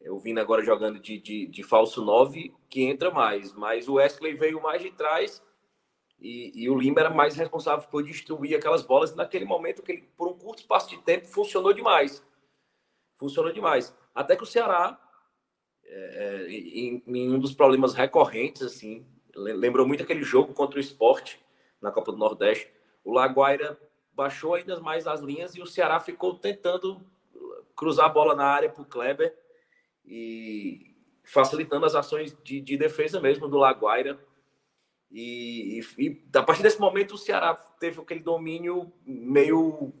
É, 0.00 0.10
o 0.10 0.18
Vina 0.18 0.40
agora 0.40 0.64
jogando 0.64 0.98
de, 0.98 1.18
de, 1.18 1.46
de 1.46 1.62
falso 1.62 2.04
9, 2.04 2.52
que 2.68 2.82
entra 2.82 3.10
mais. 3.10 3.52
Mas 3.52 3.88
o 3.88 3.94
Wesley 3.94 4.34
veio 4.34 4.60
mais 4.60 4.82
de 4.82 4.90
trás 4.90 5.40
e, 6.18 6.64
e, 6.64 6.70
o 6.70 6.78
Lima 6.78 7.00
era 7.00 7.10
mais 7.10 7.36
responsável 7.36 7.86
por 7.88 8.02
distribuir 8.02 8.56
aquelas 8.56 8.82
bolas. 8.82 9.14
naquele 9.14 9.44
momento, 9.44 9.82
que 9.82 9.92
ele, 9.92 10.02
por 10.16 10.28
um 10.28 10.34
curto 10.34 10.60
espaço 10.60 10.88
de 10.88 10.98
tempo, 11.02 11.26
funcionou 11.26 11.72
demais. 11.72 12.24
Funcionou 13.16 13.52
demais. 13.52 13.94
Até 14.14 14.34
que 14.34 14.42
o 14.42 14.46
Ceará, 14.46 14.98
é, 15.84 16.46
é 16.48 16.50
em, 16.50 17.02
em, 17.06 17.30
um 17.30 17.38
dos 17.38 17.54
problemas 17.54 17.94
recorrentes, 17.94 18.62
assim, 18.62 19.06
lembrou 19.36 19.86
muito 19.86 20.02
aquele 20.02 20.22
jogo 20.22 20.52
contra 20.52 20.78
o 20.78 20.80
esporte 20.80 21.40
na 21.80 21.90
Copa 21.90 22.12
do 22.12 22.18
Nordeste. 22.18 22.70
O 23.04 23.12
Laguaira 23.12 23.78
baixou 24.12 24.54
ainda 24.54 24.80
mais 24.80 25.06
as 25.06 25.20
linhas 25.20 25.54
e 25.54 25.60
o 25.60 25.66
Ceará 25.66 26.00
ficou 26.00 26.34
tentando 26.34 27.00
cruzar 27.76 28.06
a 28.06 28.08
bola 28.08 28.34
na 28.34 28.46
área 28.46 28.70
para 28.70 28.82
o 28.82 28.86
Kleber 28.86 29.36
e 30.04 30.96
facilitando 31.22 31.84
as 31.84 31.94
ações 31.94 32.36
de, 32.42 32.60
de 32.60 32.76
defesa 32.76 33.20
mesmo 33.20 33.46
do 33.46 33.58
Laguaira. 33.58 34.18
E, 35.10 35.80
e, 35.98 36.06
e, 36.06 36.24
a 36.34 36.42
partir 36.42 36.62
desse 36.62 36.80
momento 36.80 37.14
o 37.14 37.18
Ceará 37.18 37.54
teve 37.54 38.00
aquele 38.00 38.20
domínio 38.20 38.92
meio 39.04 39.92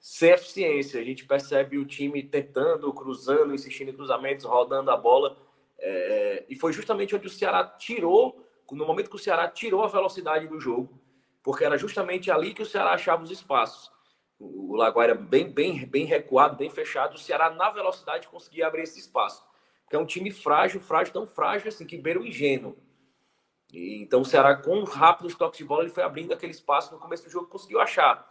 sem 0.00 0.30
eficiência. 0.30 1.00
A 1.00 1.04
gente 1.04 1.24
percebe 1.24 1.78
o 1.78 1.86
time 1.86 2.22
tentando, 2.22 2.92
cruzando, 2.92 3.54
insistindo 3.54 3.90
em 3.90 3.94
cruzamentos, 3.94 4.44
rodando 4.44 4.90
a 4.90 4.96
bola. 4.96 5.38
É, 5.86 6.46
e 6.48 6.56
foi 6.56 6.72
justamente 6.72 7.14
onde 7.14 7.26
o 7.26 7.30
Ceará 7.30 7.62
tirou, 7.62 8.48
no 8.72 8.86
momento 8.86 9.10
que 9.10 9.16
o 9.16 9.18
Ceará 9.18 9.46
tirou 9.48 9.84
a 9.84 9.88
velocidade 9.88 10.48
do 10.48 10.58
jogo, 10.58 10.98
porque 11.42 11.62
era 11.62 11.76
justamente 11.76 12.30
ali 12.30 12.54
que 12.54 12.62
o 12.62 12.66
Ceará 12.66 12.94
achava 12.94 13.22
os 13.22 13.30
espaços. 13.30 13.92
O 14.38 14.74
Lagoa 14.76 15.14
bem, 15.14 15.52
bem, 15.52 15.86
bem 15.86 16.06
recuado, 16.06 16.56
bem 16.56 16.70
fechado. 16.70 17.16
O 17.16 17.18
Ceará, 17.18 17.50
na 17.50 17.68
velocidade, 17.68 18.28
conseguia 18.28 18.66
abrir 18.66 18.84
esse 18.84 18.98
espaço. 18.98 19.44
Porque 19.82 19.94
é 19.94 19.98
um 19.98 20.06
time 20.06 20.30
frágil, 20.30 20.80
frágil, 20.80 21.12
tão 21.12 21.26
frágil 21.26 21.68
assim, 21.68 21.86
que 21.86 21.98
beira 21.98 22.18
o 22.18 22.26
ingênuo. 22.26 22.78
E, 23.70 24.02
então 24.02 24.22
o 24.22 24.24
Ceará, 24.24 24.56
com 24.56 24.84
rápidos 24.84 25.34
toques 25.34 25.58
de 25.58 25.64
bola, 25.64 25.82
ele 25.82 25.92
foi 25.92 26.02
abrindo 26.02 26.32
aquele 26.32 26.52
espaço 26.52 26.94
no 26.94 26.98
começo 26.98 27.24
do 27.24 27.30
jogo, 27.30 27.46
conseguiu 27.46 27.78
achar. 27.78 28.26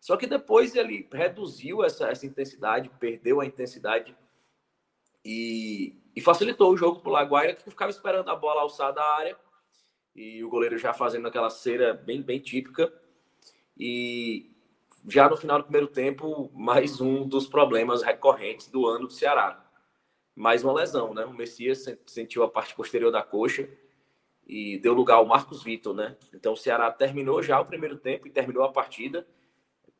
Só 0.00 0.16
que 0.16 0.26
depois 0.26 0.74
ele 0.74 1.08
reduziu 1.12 1.84
essa, 1.84 2.08
essa 2.08 2.26
intensidade, 2.26 2.90
perdeu 2.98 3.40
a 3.40 3.46
intensidade 3.46 4.16
e, 5.24 6.00
e 6.16 6.20
facilitou 6.22 6.72
o 6.72 6.76
jogo 6.78 7.00
para 7.00 7.10
o 7.10 7.12
Laguaira, 7.12 7.54
que 7.54 7.62
ficava 7.62 7.90
esperando 7.90 8.30
a 8.30 8.34
bola 8.34 8.62
alçada 8.62 8.94
da 8.94 9.04
área 9.04 9.36
e 10.14 10.42
o 10.42 10.48
goleiro 10.48 10.78
já 10.78 10.94
fazendo 10.94 11.28
aquela 11.28 11.50
cera 11.50 11.92
bem, 11.92 12.22
bem 12.22 12.40
típica. 12.40 12.90
E 13.78 14.50
já 15.06 15.28
no 15.28 15.36
final 15.36 15.58
do 15.58 15.64
primeiro 15.64 15.88
tempo, 15.88 16.50
mais 16.54 17.02
um 17.02 17.28
dos 17.28 17.46
problemas 17.46 18.02
recorrentes 18.02 18.68
do 18.68 18.86
ano 18.86 19.08
do 19.08 19.12
Ceará. 19.12 19.62
Mais 20.34 20.64
uma 20.64 20.72
lesão, 20.72 21.12
né? 21.12 21.26
O 21.26 21.34
Messias 21.34 21.84
sentiu 22.06 22.42
a 22.42 22.48
parte 22.48 22.74
posterior 22.74 23.12
da 23.12 23.22
coxa 23.22 23.68
e 24.46 24.78
deu 24.78 24.94
lugar 24.94 25.16
ao 25.16 25.26
Marcos 25.26 25.62
Vitor, 25.62 25.94
né? 25.94 26.16
Então 26.32 26.54
o 26.54 26.56
Ceará 26.56 26.90
terminou 26.90 27.42
já 27.42 27.60
o 27.60 27.66
primeiro 27.66 27.98
tempo 27.98 28.26
e 28.26 28.30
terminou 28.30 28.64
a 28.64 28.72
partida 28.72 29.26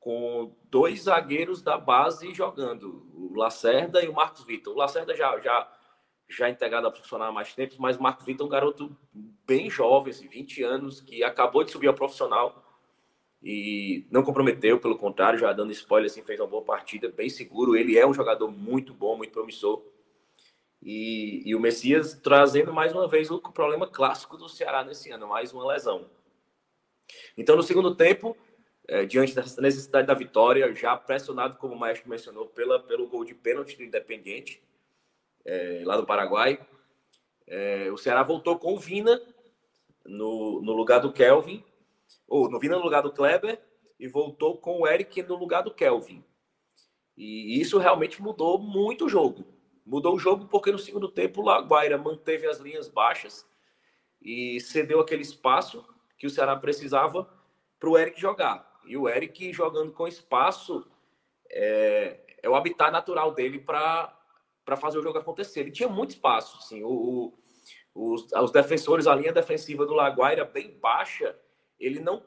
com 0.00 0.56
dois 0.70 1.02
zagueiros 1.02 1.60
da 1.60 1.76
base 1.76 2.32
jogando, 2.32 3.10
o 3.12 3.34
Lacerda 3.36 4.02
e 4.02 4.08
o 4.08 4.14
Marcos 4.14 4.44
Vitor. 4.44 4.72
O 4.72 4.78
Lacerda 4.78 5.14
já, 5.14 5.38
já 5.40 5.75
já 6.28 6.48
integrado 6.48 6.86
a 6.86 6.90
profissional 6.90 7.28
há 7.28 7.32
mais 7.32 7.54
tempo, 7.54 7.74
mas 7.78 7.96
o 7.96 8.02
Marco 8.02 8.24
Vitor 8.24 8.44
é 8.44 8.46
um 8.46 8.50
garoto 8.50 8.96
bem 9.46 9.70
jovem, 9.70 10.10
assim, 10.10 10.26
20 10.26 10.62
anos, 10.62 11.00
que 11.00 11.22
acabou 11.22 11.62
de 11.62 11.70
subir 11.70 11.86
ao 11.86 11.94
profissional 11.94 12.64
e 13.42 14.06
não 14.10 14.22
comprometeu, 14.22 14.80
pelo 14.80 14.98
contrário, 14.98 15.38
já 15.38 15.52
dando 15.52 15.70
spoiler, 15.72 16.10
assim, 16.10 16.22
fez 16.22 16.40
uma 16.40 16.48
boa 16.48 16.64
partida, 16.64 17.08
bem 17.08 17.28
seguro. 17.28 17.76
Ele 17.76 17.96
é 17.96 18.06
um 18.06 18.14
jogador 18.14 18.50
muito 18.50 18.92
bom, 18.92 19.16
muito 19.16 19.32
promissor. 19.32 19.82
E, 20.82 21.42
e 21.44 21.54
o 21.54 21.60
Messias 21.60 22.14
trazendo 22.14 22.72
mais 22.72 22.92
uma 22.92 23.06
vez 23.08 23.30
o 23.30 23.38
problema 23.38 23.86
clássico 23.86 24.36
do 24.36 24.48
Ceará 24.48 24.84
nesse 24.84 25.10
ano, 25.10 25.28
mais 25.28 25.52
uma 25.52 25.66
lesão. 25.66 26.10
Então, 27.36 27.56
no 27.56 27.62
segundo 27.62 27.94
tempo, 27.94 28.36
é, 28.88 29.04
diante 29.04 29.34
dessa 29.34 29.60
necessidade 29.60 30.06
da 30.06 30.14
vitória, 30.14 30.74
já 30.74 30.96
pressionado, 30.96 31.56
como 31.56 31.74
o 31.74 31.78
Maestro 31.78 32.08
mencionou, 32.08 32.46
pela, 32.46 32.80
pelo 32.80 33.08
gol 33.08 33.24
de 33.24 33.34
pênalti 33.34 33.76
do 33.76 33.84
Independiente, 33.84 34.62
é, 35.46 35.82
lá 35.84 35.96
do 35.96 36.04
Paraguai. 36.04 36.58
É, 37.46 37.90
o 37.90 37.96
Ceará 37.96 38.22
voltou 38.22 38.58
com 38.58 38.74
o 38.74 38.78
Vina 38.78 39.20
no, 40.04 40.60
no 40.60 40.72
lugar 40.72 41.00
do 41.00 41.12
Kelvin, 41.12 41.64
ou 42.26 42.50
no 42.50 42.58
Vina 42.58 42.76
no 42.76 42.82
lugar 42.82 43.02
do 43.02 43.12
Kleber, 43.12 43.62
e 43.98 44.08
voltou 44.08 44.58
com 44.58 44.80
o 44.80 44.86
Eric 44.86 45.22
no 45.22 45.36
lugar 45.36 45.62
do 45.62 45.72
Kelvin. 45.72 46.22
E 47.16 47.58
isso 47.60 47.78
realmente 47.78 48.20
mudou 48.20 48.58
muito 48.58 49.06
o 49.06 49.08
jogo. 49.08 49.46
Mudou 49.86 50.16
o 50.16 50.18
jogo 50.18 50.46
porque 50.48 50.72
no 50.72 50.78
segundo 50.78 51.08
tempo 51.08 51.40
o 51.40 51.44
Laguaira 51.44 51.96
manteve 51.96 52.46
as 52.46 52.58
linhas 52.58 52.88
baixas 52.88 53.46
e 54.20 54.60
cedeu 54.60 55.00
aquele 55.00 55.22
espaço 55.22 55.86
que 56.18 56.26
o 56.26 56.30
Ceará 56.30 56.56
precisava 56.56 57.30
para 57.78 57.88
o 57.88 57.96
Eric 57.96 58.20
jogar. 58.20 58.80
E 58.84 58.96
o 58.96 59.08
Eric 59.08 59.52
jogando 59.52 59.92
com 59.92 60.08
espaço 60.08 60.86
é, 61.48 62.20
é 62.42 62.48
o 62.48 62.54
habitat 62.54 62.90
natural 62.90 63.32
dele 63.32 63.60
para 63.60 64.15
fazer 64.74 64.98
o 64.98 65.02
jogo 65.02 65.18
acontecer. 65.18 65.60
Ele 65.60 65.70
tinha 65.70 65.88
muito 65.88 66.10
espaço. 66.10 66.58
Assim, 66.58 66.82
o, 66.82 66.88
o, 67.94 68.14
os, 68.14 68.26
os 68.32 68.50
defensores, 68.50 69.06
a 69.06 69.14
linha 69.14 69.32
defensiva 69.32 69.86
do 69.86 69.94
Laguaira 69.94 70.44
bem 70.44 70.76
baixa, 70.80 71.38
ele 71.78 72.00
não 72.00 72.24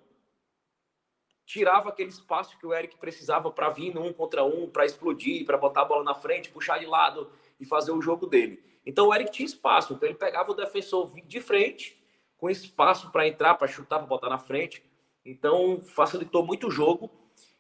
tirava 1.46 1.90
aquele 1.90 2.10
espaço 2.10 2.58
que 2.60 2.66
o 2.66 2.74
Eric 2.74 2.96
precisava 2.98 3.52
para 3.52 3.70
vir 3.70 3.94
no 3.94 4.06
um 4.06 4.14
contra 4.14 4.46
um, 4.46 4.70
para 4.70 4.86
explodir, 4.86 5.46
para 5.46 5.58
botar 5.58 5.82
a 5.82 5.86
bola 5.86 6.04
na 6.04 6.14
frente, 6.14 6.52
puxar 6.52 6.78
de 6.78 6.86
lado 6.86 7.32
e 7.60 7.66
fazer 7.66 7.92
o 7.92 8.00
jogo 8.00 8.28
dele. 8.28 8.64
Então 8.86 9.08
o 9.08 9.14
Eric 9.14 9.32
tinha 9.32 9.48
espaço, 9.48 9.94
então 9.94 10.08
ele 10.08 10.18
pegava 10.18 10.52
o 10.52 10.56
defensor 10.56 11.12
de 11.26 11.42
frente, 11.42 12.00
com 12.38 12.50
espaço 12.50 13.12
para 13.12 13.28
entrar, 13.28 13.56
para 13.56 13.68
chutar, 13.68 13.98
para 13.98 14.08
botar 14.08 14.30
na 14.30 14.38
frente. 14.38 14.84
Então 15.26 15.82
facilitou 15.82 16.46
muito 16.46 16.68
o 16.68 16.72
jogo 16.72 17.10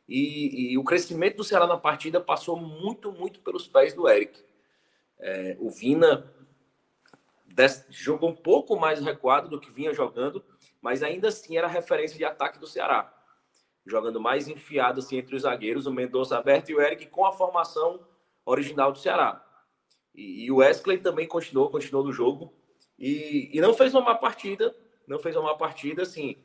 e, 0.07 0.71
e, 0.73 0.77
o 0.77 0.83
crescimento 0.83 1.37
do 1.37 1.43
Ceará 1.43 1.67
na 1.67 1.77
partida 1.77 2.19
passou 2.19 2.55
muito, 2.57 3.11
muito 3.11 3.39
pelos 3.41 3.67
pés 3.67 3.93
do 3.93 4.07
Eric. 4.09 4.39
É, 5.19 5.57
o 5.59 5.69
Vina 5.69 6.33
des, 7.45 7.85
jogou 7.89 8.29
um 8.29 8.35
pouco 8.35 8.79
mais 8.79 8.99
recuado 8.99 9.49
do 9.49 9.59
que 9.59 9.71
vinha 9.71 9.93
jogando, 9.93 10.43
mas 10.81 11.03
ainda 11.03 11.27
assim 11.27 11.57
era 11.57 11.67
referência 11.67 12.17
de 12.17 12.23
ataque 12.23 12.59
do 12.59 12.67
Ceará 12.67 13.13
jogando 13.89 14.21
mais 14.21 14.47
enfiado 14.47 14.99
assim, 14.99 15.17
entre 15.17 15.35
os 15.35 15.41
zagueiros, 15.41 15.85
o 15.85 15.93
Mendonça 15.93 16.37
aberto 16.37 16.69
e 16.69 16.75
o 16.75 16.81
Eric 16.81 17.07
com 17.07 17.25
a 17.25 17.33
formação 17.33 18.05
original 18.45 18.91
do 18.91 18.99
Ceará. 18.99 19.43
E, 20.13 20.45
e 20.45 20.51
o 20.51 20.57
Wesley 20.57 20.99
também 20.99 21.27
continuou, 21.27 21.69
continuou 21.69 22.05
no 22.05 22.13
jogo 22.13 22.53
e, 22.97 23.49
e, 23.51 23.59
não 23.59 23.73
fez 23.73 23.93
uma 23.93 24.01
má 24.01 24.15
partida, 24.15 24.75
não 25.07 25.19
fez 25.19 25.35
uma 25.35 25.51
má 25.51 25.55
partida, 25.55 26.03
assim, 26.03 26.37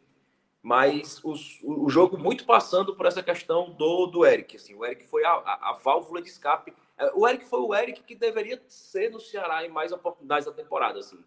mas 0.64 1.20
os, 1.22 1.60
o, 1.62 1.90
jogo 1.90 2.16
muito 2.16 2.46
passando 2.46 2.96
por 2.96 3.04
essa 3.04 3.22
questão 3.22 3.70
do, 3.72 4.06
do 4.06 4.24
Eric. 4.24 4.56
Assim, 4.56 4.74
o 4.74 4.82
Eric 4.82 5.04
foi 5.04 5.22
a, 5.22 5.32
a, 5.32 5.70
a, 5.70 5.72
válvula 5.74 6.22
de 6.22 6.30
escape. 6.30 6.72
É, 6.96 7.12
o 7.14 7.28
Eric 7.28 7.44
foi 7.44 7.60
o 7.60 7.74
Eric 7.74 8.02
que 8.02 8.14
deveria 8.14 8.58
ser 8.66 9.10
no 9.10 9.20
Ceará 9.20 9.66
em 9.66 9.68
mais 9.68 9.92
oportunidades 9.92 10.46
da 10.46 10.52
temporada. 10.52 11.00
Assim. 11.00 11.22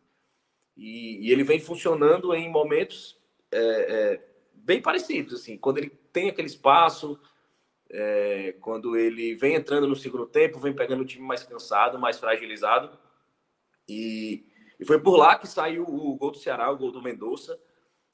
E, 0.76 1.20
e 1.28 1.32
ele 1.32 1.44
vem 1.44 1.60
funcionando 1.60 2.34
em 2.34 2.50
momentos 2.50 3.16
é, 3.52 3.60
é, 3.60 4.28
bem 4.56 4.82
parecidos. 4.82 5.36
Assim, 5.36 5.56
quando 5.56 5.78
ele 5.78 5.92
tem 6.12 6.30
aquele 6.30 6.48
espaço, 6.48 7.20
é, 7.92 8.56
quando 8.60 8.98
ele 8.98 9.36
vem 9.36 9.54
entrando 9.54 9.88
no 9.88 9.96
segundo 9.96 10.26
tempo, 10.26 10.60
vem 10.60 10.74
pegando 10.74 11.04
o 11.04 11.06
time 11.06 11.24
mais 11.24 11.44
cansado, 11.44 12.00
mais 12.00 12.18
fragilizado. 12.18 12.98
E, 13.88 14.48
e 14.80 14.84
foi 14.84 15.00
por 15.00 15.16
lá 15.16 15.38
que 15.38 15.48
saiu 15.48 15.84
o 15.84 16.16
gol 16.16 16.32
do 16.32 16.40
Ceará, 16.40 16.72
o 16.72 16.78
gol 16.78 16.92
do 16.92 17.04
Mendonça. 17.04 17.56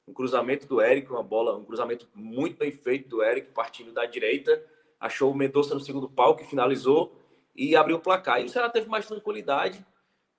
Um 0.07 0.13
cruzamento 0.13 0.67
do 0.67 0.81
Eric, 0.81 1.09
uma 1.09 1.23
bola, 1.23 1.55
um 1.55 1.63
cruzamento 1.63 2.07
muito 2.13 2.57
bem 2.57 2.71
feito 2.71 3.09
do 3.09 3.23
Eric, 3.23 3.51
partindo 3.51 3.91
da 3.91 4.05
direita. 4.05 4.63
Achou 4.99 5.31
o 5.31 5.35
Mendonça 5.35 5.73
no 5.73 5.79
segundo 5.79 6.09
pau, 6.09 6.35
que 6.35 6.43
finalizou 6.43 7.15
e 7.55 7.75
abriu 7.75 7.97
o 7.97 8.01
placar. 8.01 8.41
E 8.41 8.45
o 8.45 8.49
Ceará 8.49 8.69
teve 8.69 8.89
mais 8.89 9.07
tranquilidade. 9.07 9.85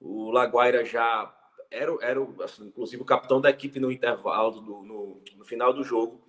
O 0.01 0.31
Laguaira 0.31 0.85
já 0.85 1.35
era, 1.71 1.97
era 2.03 2.21
assim, 2.43 2.67
inclusive, 2.67 3.03
o 3.03 3.07
capitão 3.07 3.41
da 3.41 3.51
equipe 3.51 3.81
no 3.81 3.91
intervalo, 3.91 4.61
no, 4.61 4.83
no, 4.85 5.23
no 5.37 5.45
final 5.45 5.73
do 5.73 5.83
jogo 5.83 6.25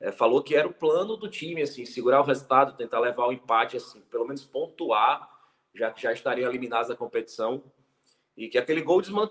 é, 0.00 0.12
falou 0.12 0.42
que 0.42 0.54
era 0.54 0.68
o 0.68 0.72
plano 0.72 1.16
do 1.16 1.28
time, 1.28 1.62
assim, 1.62 1.84
segurar 1.84 2.20
o 2.20 2.24
resultado, 2.24 2.76
tentar 2.76 3.00
levar 3.00 3.26
o 3.26 3.32
empate, 3.32 3.76
assim, 3.76 4.00
pelo 4.02 4.26
menos 4.26 4.44
pontuar, 4.44 5.28
já 5.74 5.90
que 5.90 6.00
já 6.00 6.12
estariam 6.12 6.48
eliminados 6.48 6.88
da 6.88 6.96
competição. 6.96 7.62
E 8.36 8.48
que 8.48 8.56
aquele 8.56 8.82
gol 8.82 9.00
desman 9.02 9.28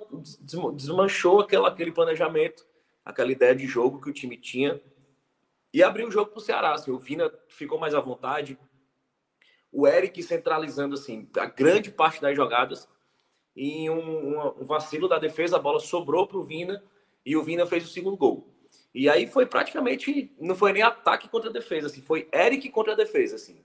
desmanchou 0.74 1.40
aquela, 1.40 1.70
aquele 1.70 1.94
planejamento, 1.94 2.66
aquela 3.08 3.32
ideia 3.32 3.56
de 3.56 3.66
jogo 3.66 4.02
que 4.02 4.10
o 4.10 4.14
time 4.14 4.38
tinha. 4.38 4.82
E 5.74 5.82
abriu 5.82 6.08
o 6.08 6.12
jogo 6.12 6.32
para 6.32 6.40
o 6.40 6.42
Ceará. 6.42 6.74
Assim, 6.74 6.92
o 6.92 7.00
Vina 7.00 7.32
ficou 7.48 7.80
mais 7.80 7.96
à 7.96 8.02
vontade. 8.02 8.60
O 9.72 9.88
Eric 9.88 10.22
centralizando 10.22 10.96
assim, 10.96 11.30
a 11.38 11.46
grande 11.46 11.90
parte 11.90 12.22
das 12.22 12.36
jogadas. 12.36 12.88
E 13.56 13.90
um, 13.90 13.98
um, 13.98 14.62
um 14.62 14.66
vacilo 14.66 15.08
da 15.08 15.18
defesa, 15.18 15.56
a 15.56 15.60
bola 15.60 15.80
sobrou 15.80 16.28
para 16.28 16.38
o 16.38 16.44
Vina 16.44 16.84
e 17.26 17.36
o 17.36 17.44
Vina 17.44 17.66
fez 17.66 17.86
o 17.86 17.92
segundo 17.92 18.18
gol. 18.18 18.54
E 18.94 19.10
aí 19.10 19.26
foi 19.26 19.46
praticamente, 19.46 20.36
não 20.40 20.56
foi 20.56 20.74
nem 20.74 20.82
ataque 20.82 21.30
contra 21.30 21.50
defesa, 21.50 21.88
assim, 21.88 22.02
foi 22.02 22.28
Eric 22.34 22.70
contra 22.70 22.96
defesa, 22.96 23.36
assim. 23.36 23.64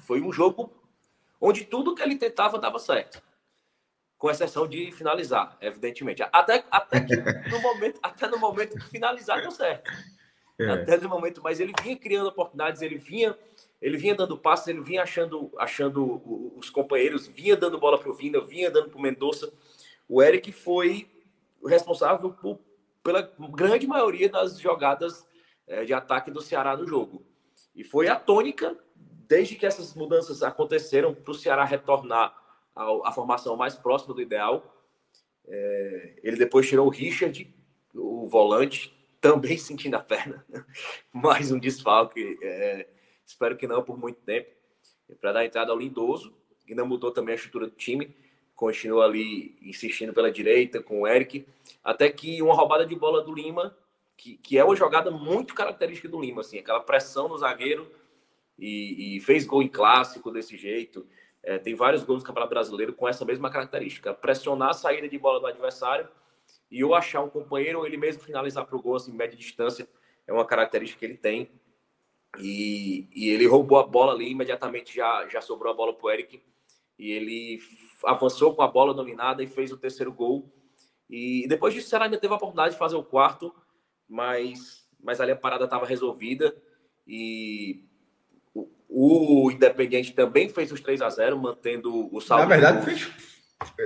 Foi 0.00 0.20
um 0.20 0.32
jogo 0.32 0.72
onde 1.40 1.64
tudo 1.64 1.94
que 1.94 2.02
ele 2.02 2.16
tentava 2.16 2.58
dava 2.58 2.78
certo. 2.78 3.22
Com 4.22 4.30
exceção 4.30 4.68
de 4.68 4.92
finalizar, 4.92 5.56
evidentemente. 5.60 6.22
Até, 6.32 6.64
até 6.70 7.00
que 7.00 7.16
no 7.50 7.60
momento, 7.60 7.98
até 8.00 8.28
no 8.28 8.38
momento 8.38 8.78
que 8.78 8.88
finalizar 8.88 9.40
deu 9.40 9.50
certo. 9.50 9.90
É. 10.60 10.70
Até 10.70 10.96
no 10.98 11.08
momento, 11.08 11.40
mas 11.42 11.58
ele 11.58 11.72
vinha 11.82 11.96
criando 11.96 12.28
oportunidades, 12.28 12.82
ele 12.82 12.98
vinha, 12.98 13.36
ele 13.80 13.96
vinha 13.96 14.14
dando 14.14 14.38
passos, 14.38 14.68
ele 14.68 14.80
vinha 14.80 15.02
achando, 15.02 15.50
achando 15.58 16.22
os 16.56 16.70
companheiros, 16.70 17.26
vinha 17.26 17.56
dando 17.56 17.80
bola 17.80 17.98
para 17.98 18.10
o 18.10 18.14
Vina, 18.14 18.40
vinha 18.40 18.70
dando 18.70 18.90
para 18.90 18.98
o 19.00 19.02
Mendonça. 19.02 19.52
O 20.08 20.22
Eric 20.22 20.52
foi 20.52 21.10
responsável 21.66 22.30
por 22.30 22.60
pela 23.02 23.28
grande 23.50 23.88
maioria 23.88 24.28
das 24.28 24.56
jogadas 24.60 25.26
é, 25.66 25.84
de 25.84 25.92
ataque 25.92 26.30
do 26.30 26.40
Ceará 26.40 26.76
no 26.76 26.86
jogo. 26.86 27.26
E 27.74 27.82
foi 27.82 28.06
a 28.06 28.14
tônica, 28.14 28.76
desde 29.26 29.56
que 29.56 29.66
essas 29.66 29.94
mudanças 29.94 30.44
aconteceram, 30.44 31.12
para 31.12 31.32
o 31.32 31.34
Ceará 31.34 31.64
retornar 31.64 32.40
à 32.74 33.12
formação 33.12 33.56
mais 33.56 33.74
próxima 33.74 34.14
do 34.14 34.22
ideal. 34.22 34.74
É, 35.46 36.20
ele 36.22 36.36
depois 36.36 36.68
tirou 36.68 36.86
o 36.86 36.90
Richard, 36.90 37.52
o 37.94 38.26
volante, 38.26 38.92
também 39.20 39.56
sentindo 39.58 39.96
a 39.96 40.00
perna. 40.00 40.44
mais 41.12 41.50
um 41.52 41.58
desfalque. 41.58 42.38
É, 42.42 42.88
espero 43.26 43.56
que 43.56 43.66
não 43.66 43.82
por 43.82 43.98
muito 43.98 44.20
tempo. 44.20 44.50
Para 45.20 45.32
dar 45.32 45.44
entrada 45.44 45.72
ao 45.72 45.78
Lindoso, 45.78 46.34
que 46.66 46.74
não 46.74 46.86
mudou 46.86 47.10
também 47.10 47.32
a 47.32 47.36
estrutura 47.36 47.66
do 47.66 47.74
time 47.74 48.14
continua 48.62 49.06
ali 49.06 49.56
insistindo 49.60 50.12
pela 50.12 50.30
direita 50.30 50.80
com 50.80 51.00
o 51.00 51.06
Eric, 51.08 51.44
até 51.82 52.08
que 52.08 52.40
uma 52.40 52.54
roubada 52.54 52.86
de 52.86 52.94
bola 52.94 53.20
do 53.20 53.34
Lima, 53.34 53.76
que, 54.16 54.36
que 54.36 54.56
é 54.56 54.62
uma 54.62 54.76
jogada 54.76 55.10
muito 55.10 55.52
característica 55.52 56.08
do 56.08 56.20
Lima, 56.20 56.42
assim, 56.42 56.60
aquela 56.60 56.78
pressão 56.78 57.28
no 57.28 57.36
zagueiro 57.36 57.90
e, 58.56 59.16
e 59.16 59.20
fez 59.20 59.44
gol 59.44 59.64
em 59.64 59.68
clássico 59.68 60.30
desse 60.30 60.56
jeito. 60.56 61.04
É, 61.42 61.58
tem 61.58 61.74
vários 61.74 62.04
gols 62.04 62.22
no 62.22 62.26
Campeonato 62.26 62.54
Brasileiro 62.54 62.92
com 62.92 63.08
essa 63.08 63.24
mesma 63.24 63.50
característica, 63.50 64.14
pressionar 64.14 64.70
a 64.70 64.74
saída 64.74 65.08
de 65.08 65.18
bola 65.18 65.40
do 65.40 65.46
adversário 65.46 66.08
e 66.70 66.84
ou 66.84 66.94
achar 66.94 67.20
um 67.20 67.28
companheiro 67.28 67.80
ou 67.80 67.86
ele 67.86 67.96
mesmo 67.96 68.22
finalizar 68.22 68.64
para 68.64 68.76
o 68.76 68.82
gol 68.82 68.96
assim, 68.96 69.12
média 69.12 69.36
distância, 69.36 69.88
é 70.26 70.32
uma 70.32 70.44
característica 70.44 71.00
que 71.00 71.04
ele 71.04 71.16
tem. 71.16 71.50
E, 72.38 73.08
e 73.12 73.28
ele 73.28 73.46
roubou 73.46 73.78
a 73.78 73.86
bola 73.86 74.12
ali, 74.12 74.30
imediatamente 74.30 74.94
já, 74.94 75.28
já 75.28 75.40
sobrou 75.40 75.72
a 75.72 75.76
bola 75.76 75.92
para 75.92 76.06
o 76.06 76.10
Eric 76.10 76.42
e 76.98 77.10
ele 77.10 77.60
avançou 78.04 78.54
com 78.54 78.62
a 78.62 78.68
bola 78.68 78.94
dominada 78.94 79.42
e 79.42 79.46
fez 79.46 79.72
o 79.72 79.76
terceiro 79.76 80.12
gol. 80.12 80.50
E 81.10 81.46
depois 81.48 81.74
disso, 81.74 81.94
o 81.94 82.02
ainda 82.02 82.16
teve 82.16 82.32
a 82.32 82.36
oportunidade 82.36 82.74
de 82.74 82.78
fazer 82.78 82.96
o 82.96 83.04
quarto, 83.04 83.54
mas, 84.08 84.88
mas 84.98 85.20
ali 85.20 85.32
a 85.32 85.36
parada 85.36 85.64
estava 85.64 85.84
resolvida. 85.84 86.56
E 87.06 87.84
o, 88.88 89.50
Independiente 89.50 90.12
também 90.12 90.48
fez 90.48 90.70
os 90.70 90.80
3 90.80 91.00
a 91.02 91.10
0 91.10 91.38
mantendo 91.38 92.14
o 92.14 92.20
saldo. 92.20 92.42
Na 92.42 92.48
verdade, 92.48 92.84
fez. 92.84 93.10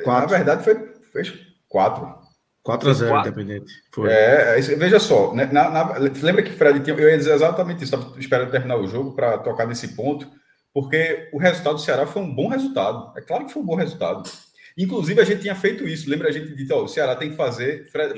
Quatro. 0.03 0.31
Na 0.31 0.37
verdade, 0.37 0.65
foi, 0.65 0.75
fez 1.13 1.33
4. 1.69 2.27
4 2.63 2.91
a 2.91 2.93
0 2.93 3.19
Independente. 3.21 3.73
Foi. 3.93 4.11
É, 4.11 4.61
veja 4.61 4.99
só, 4.99 5.35
né, 5.35 5.47
na, 5.53 5.71
na, 5.71 5.99
lembra 5.99 6.43
que 6.43 6.53
Fred 6.53 6.81
tinha. 6.81 6.97
Eu 6.97 7.09
ia 7.09 7.17
dizer 7.17 7.35
exatamente 7.35 7.85
isso, 7.85 7.95
estava 7.95 8.19
esperando 8.19 8.51
terminar 8.51 8.77
o 8.77 8.87
jogo 8.87 9.15
para 9.15 9.39
tocar 9.39 9.67
nesse 9.67 9.95
ponto 9.95 10.29
porque 10.77 11.31
o 11.33 11.39
resultado 11.39 11.77
do 11.77 11.81
Ceará 11.81 12.07
foi 12.07 12.21
um 12.21 12.35
bom 12.35 12.49
resultado. 12.49 13.19
É 13.19 13.23
claro 13.23 13.47
que 13.47 13.53
foi 13.55 13.63
um 13.63 13.65
bom 13.65 13.77
resultado. 13.77 14.31
Inclusive, 14.77 15.19
a 15.19 15.25
gente 15.25 15.41
tinha 15.41 15.55
feito 15.55 15.89
isso. 15.89 16.11
Lembra 16.11 16.29
a 16.29 16.31
gente 16.31 16.55
disse, 16.55 16.71
ó, 16.71 16.85
o 16.85 16.87
Ceará 16.87 17.17
tem 17.17 17.31
que 17.31 17.37
fazer. 17.37 17.91
Fred, 17.91 18.13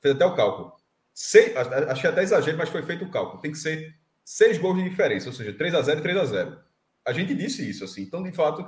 fez 0.00 0.14
até 0.14 0.24
o 0.24 0.36
cálculo. 0.36 0.72
Seis, 1.12 1.56
achei 1.56 2.08
até 2.08 2.22
exagero, 2.22 2.56
mas 2.56 2.68
foi 2.68 2.82
feito 2.82 3.04
o 3.04 3.10
cálculo. 3.10 3.42
Tem 3.42 3.50
que 3.50 3.58
ser 3.58 3.92
seis 4.26 4.58
gols 4.58 4.76
de 4.76 4.90
diferença, 4.90 5.28
ou 5.28 5.32
seja, 5.32 5.52
3 5.52 5.74
a 5.76 5.82
0 5.82 6.00
e 6.00 6.02
3 6.02 6.16
a 6.16 6.24
0 6.24 6.58
A 7.06 7.12
gente 7.12 7.32
disse 7.32 7.68
isso, 7.68 7.84
assim. 7.84 8.02
Então, 8.02 8.24
de 8.24 8.32
fato, 8.32 8.66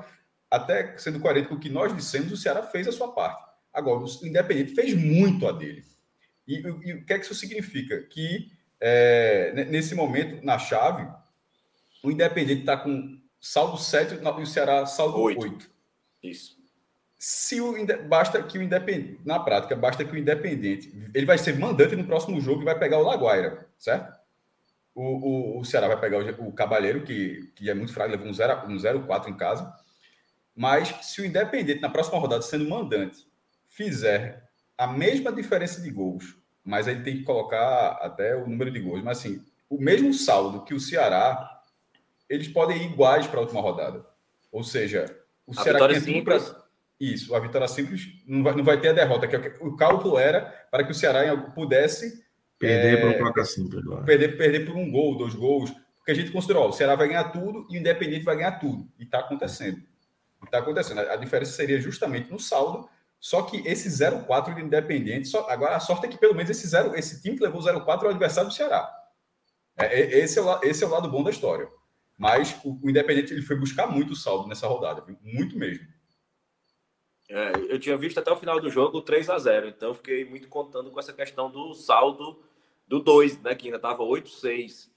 até 0.48 0.96
sendo 0.96 1.18
coerente 1.18 1.48
com 1.48 1.56
o 1.56 1.60
que 1.60 1.68
nós 1.68 1.94
dissemos, 1.94 2.30
o 2.30 2.36
Ceará 2.36 2.62
fez 2.62 2.86
a 2.86 2.92
sua 2.92 3.12
parte. 3.12 3.44
Agora, 3.72 4.04
o 4.04 4.26
Independente 4.26 4.74
fez 4.74 4.94
muito 4.94 5.48
a 5.48 5.52
dele. 5.52 5.84
E, 6.46 6.54
e, 6.54 6.60
e 6.60 6.92
o 6.94 7.04
que 7.04 7.12
é 7.12 7.18
que 7.18 7.24
isso 7.24 7.34
significa? 7.34 8.00
Que 8.04 8.52
é, 8.80 9.64
nesse 9.68 9.96
momento, 9.96 10.44
na 10.44 10.58
chave, 10.58 11.06
o 12.04 12.10
Independente 12.10 12.60
está 12.60 12.76
com 12.76 13.20
saldo 13.40 13.76
7 13.76 14.14
e 14.14 14.42
o 14.42 14.46
Ceará 14.46 14.86
saldo 14.86 15.18
8. 15.20 15.40
8. 15.40 15.70
Isso. 16.22 16.56
Se 17.18 17.60
o, 17.60 17.74
basta 18.06 18.40
que 18.44 18.58
o 18.58 18.62
Independente, 18.62 19.20
na 19.24 19.40
prática, 19.40 19.74
basta 19.74 20.04
que 20.04 20.12
o 20.12 20.18
Independente, 20.18 20.92
ele 21.12 21.26
vai 21.26 21.36
ser 21.36 21.58
mandante 21.58 21.96
no 21.96 22.04
próximo 22.04 22.40
jogo 22.40 22.62
e 22.62 22.64
vai 22.64 22.78
pegar 22.78 22.98
o 22.98 23.02
Laguaira, 23.02 23.66
certo? 23.76 24.17
O, 24.98 25.02
o, 25.02 25.60
o 25.60 25.64
Ceará 25.64 25.86
vai 25.86 26.00
pegar 26.00 26.18
o, 26.18 26.48
o 26.48 26.52
Cabalheiro, 26.52 27.04
que, 27.04 27.52
que 27.54 27.70
é 27.70 27.74
muito 27.74 27.92
fraco, 27.92 28.10
levou 28.10 28.26
um 28.26 28.32
0-4 28.32 29.26
um 29.26 29.28
em 29.28 29.36
casa. 29.36 29.72
Mas 30.56 30.88
se 31.02 31.20
o 31.20 31.24
Independente, 31.24 31.80
na 31.80 31.88
próxima 31.88 32.18
rodada, 32.18 32.42
sendo 32.42 32.68
mandante, 32.68 33.24
fizer 33.68 34.42
a 34.76 34.88
mesma 34.88 35.32
diferença 35.32 35.80
de 35.80 35.88
gols, 35.88 36.36
mas 36.64 36.88
aí 36.88 37.00
tem 37.00 37.18
que 37.18 37.22
colocar 37.22 37.92
até 38.02 38.34
o 38.34 38.48
número 38.48 38.72
de 38.72 38.80
gols, 38.80 39.00
mas 39.04 39.18
assim, 39.18 39.40
o 39.70 39.80
mesmo 39.80 40.12
saldo 40.12 40.64
que 40.64 40.74
o 40.74 40.80
Ceará, 40.80 41.62
eles 42.28 42.48
podem 42.48 42.78
ir 42.78 42.90
iguais 42.90 43.28
para 43.28 43.38
a 43.38 43.42
última 43.42 43.60
rodada. 43.60 44.04
Ou 44.50 44.64
seja, 44.64 45.04
o 45.46 45.52
a 45.52 45.62
Ceará 45.62 45.78
vitória 45.78 46.00
simples. 46.00 46.48
Pra... 46.48 46.64
Isso, 46.98 47.36
a 47.36 47.38
vitória 47.38 47.68
simples 47.68 48.20
não 48.26 48.42
vai, 48.42 48.56
não 48.56 48.64
vai 48.64 48.80
ter 48.80 48.88
a 48.88 48.92
derrota. 48.92 49.28
Que 49.28 49.36
é 49.36 49.56
o 49.60 49.76
cálculo 49.76 50.18
era 50.18 50.40
para 50.72 50.82
que 50.82 50.90
o 50.90 50.94
Ceará 50.94 51.36
pudesse 51.54 52.26
perder 52.58 52.98
é, 52.98 53.00
para 53.00 53.10
o 53.10 53.18
placar 53.18 53.46
simples. 53.46 53.82
Agora. 53.84 54.04
Perder, 54.04 54.36
perder 54.36 54.66
por 54.66 54.76
um 54.76 54.90
gol, 54.90 55.16
dois 55.16 55.34
gols. 55.34 55.70
Porque 55.96 56.10
a 56.12 56.14
gente 56.14 56.32
considerou, 56.32 56.64
ó, 56.64 56.68
o 56.68 56.72
Ceará 56.72 56.94
vai 56.94 57.08
ganhar 57.08 57.24
tudo 57.24 57.66
e 57.70 57.76
o 57.76 57.80
Independente 57.80 58.24
vai 58.24 58.36
ganhar 58.36 58.52
tudo. 58.52 58.90
E 58.98 59.04
está 59.04 59.20
acontecendo. 59.20 59.82
Está 60.44 60.58
acontecendo. 60.58 61.00
A 61.00 61.16
diferença 61.16 61.52
seria 61.52 61.80
justamente 61.80 62.30
no 62.30 62.38
saldo. 62.38 62.88
Só 63.20 63.42
que 63.42 63.66
esse 63.66 63.88
0-4 63.88 64.54
do 64.54 64.60
Independente, 64.60 65.28
só, 65.28 65.48
agora 65.50 65.76
a 65.76 65.80
sorte 65.80 66.06
é 66.06 66.08
que 66.08 66.18
pelo 66.18 66.34
menos 66.34 66.50
esse, 66.50 66.66
0, 66.66 66.94
esse 66.94 67.20
time 67.20 67.36
que 67.36 67.42
levou 67.42 67.60
0-4 67.60 68.02
é 68.02 68.06
o 68.06 68.10
adversário 68.10 68.48
do 68.48 68.54
Ceará. 68.54 68.88
É, 69.76 69.86
é, 69.86 70.18
esse, 70.18 70.38
é 70.38 70.42
o, 70.42 70.62
esse 70.62 70.82
é 70.82 70.86
o 70.86 70.90
lado 70.90 71.10
bom 71.10 71.22
da 71.22 71.30
história. 71.30 71.68
Mas 72.16 72.58
o, 72.64 72.78
o 72.82 72.90
Independente 72.90 73.32
ele 73.32 73.42
foi 73.42 73.56
buscar 73.56 73.86
muito 73.86 74.14
saldo 74.14 74.48
nessa 74.48 74.66
rodada, 74.66 75.04
muito 75.22 75.58
mesmo. 75.58 75.86
É, 77.30 77.52
eu 77.68 77.78
tinha 77.78 77.96
visto 77.96 78.18
até 78.18 78.30
o 78.30 78.36
final 78.36 78.58
do 78.60 78.70
jogo 78.70 79.02
3 79.02 79.28
a 79.28 79.38
0 79.38 79.68
então 79.68 79.92
fiquei 79.92 80.24
muito 80.24 80.48
contando 80.48 80.90
com 80.90 80.98
essa 80.98 81.12
questão 81.12 81.50
do 81.50 81.74
saldo 81.74 82.42
do 82.88 83.00
2, 83.00 83.42
né, 83.42 83.54
que 83.54 83.66
ainda 83.66 83.76
estava 83.76 84.02
8-6. 84.02 84.88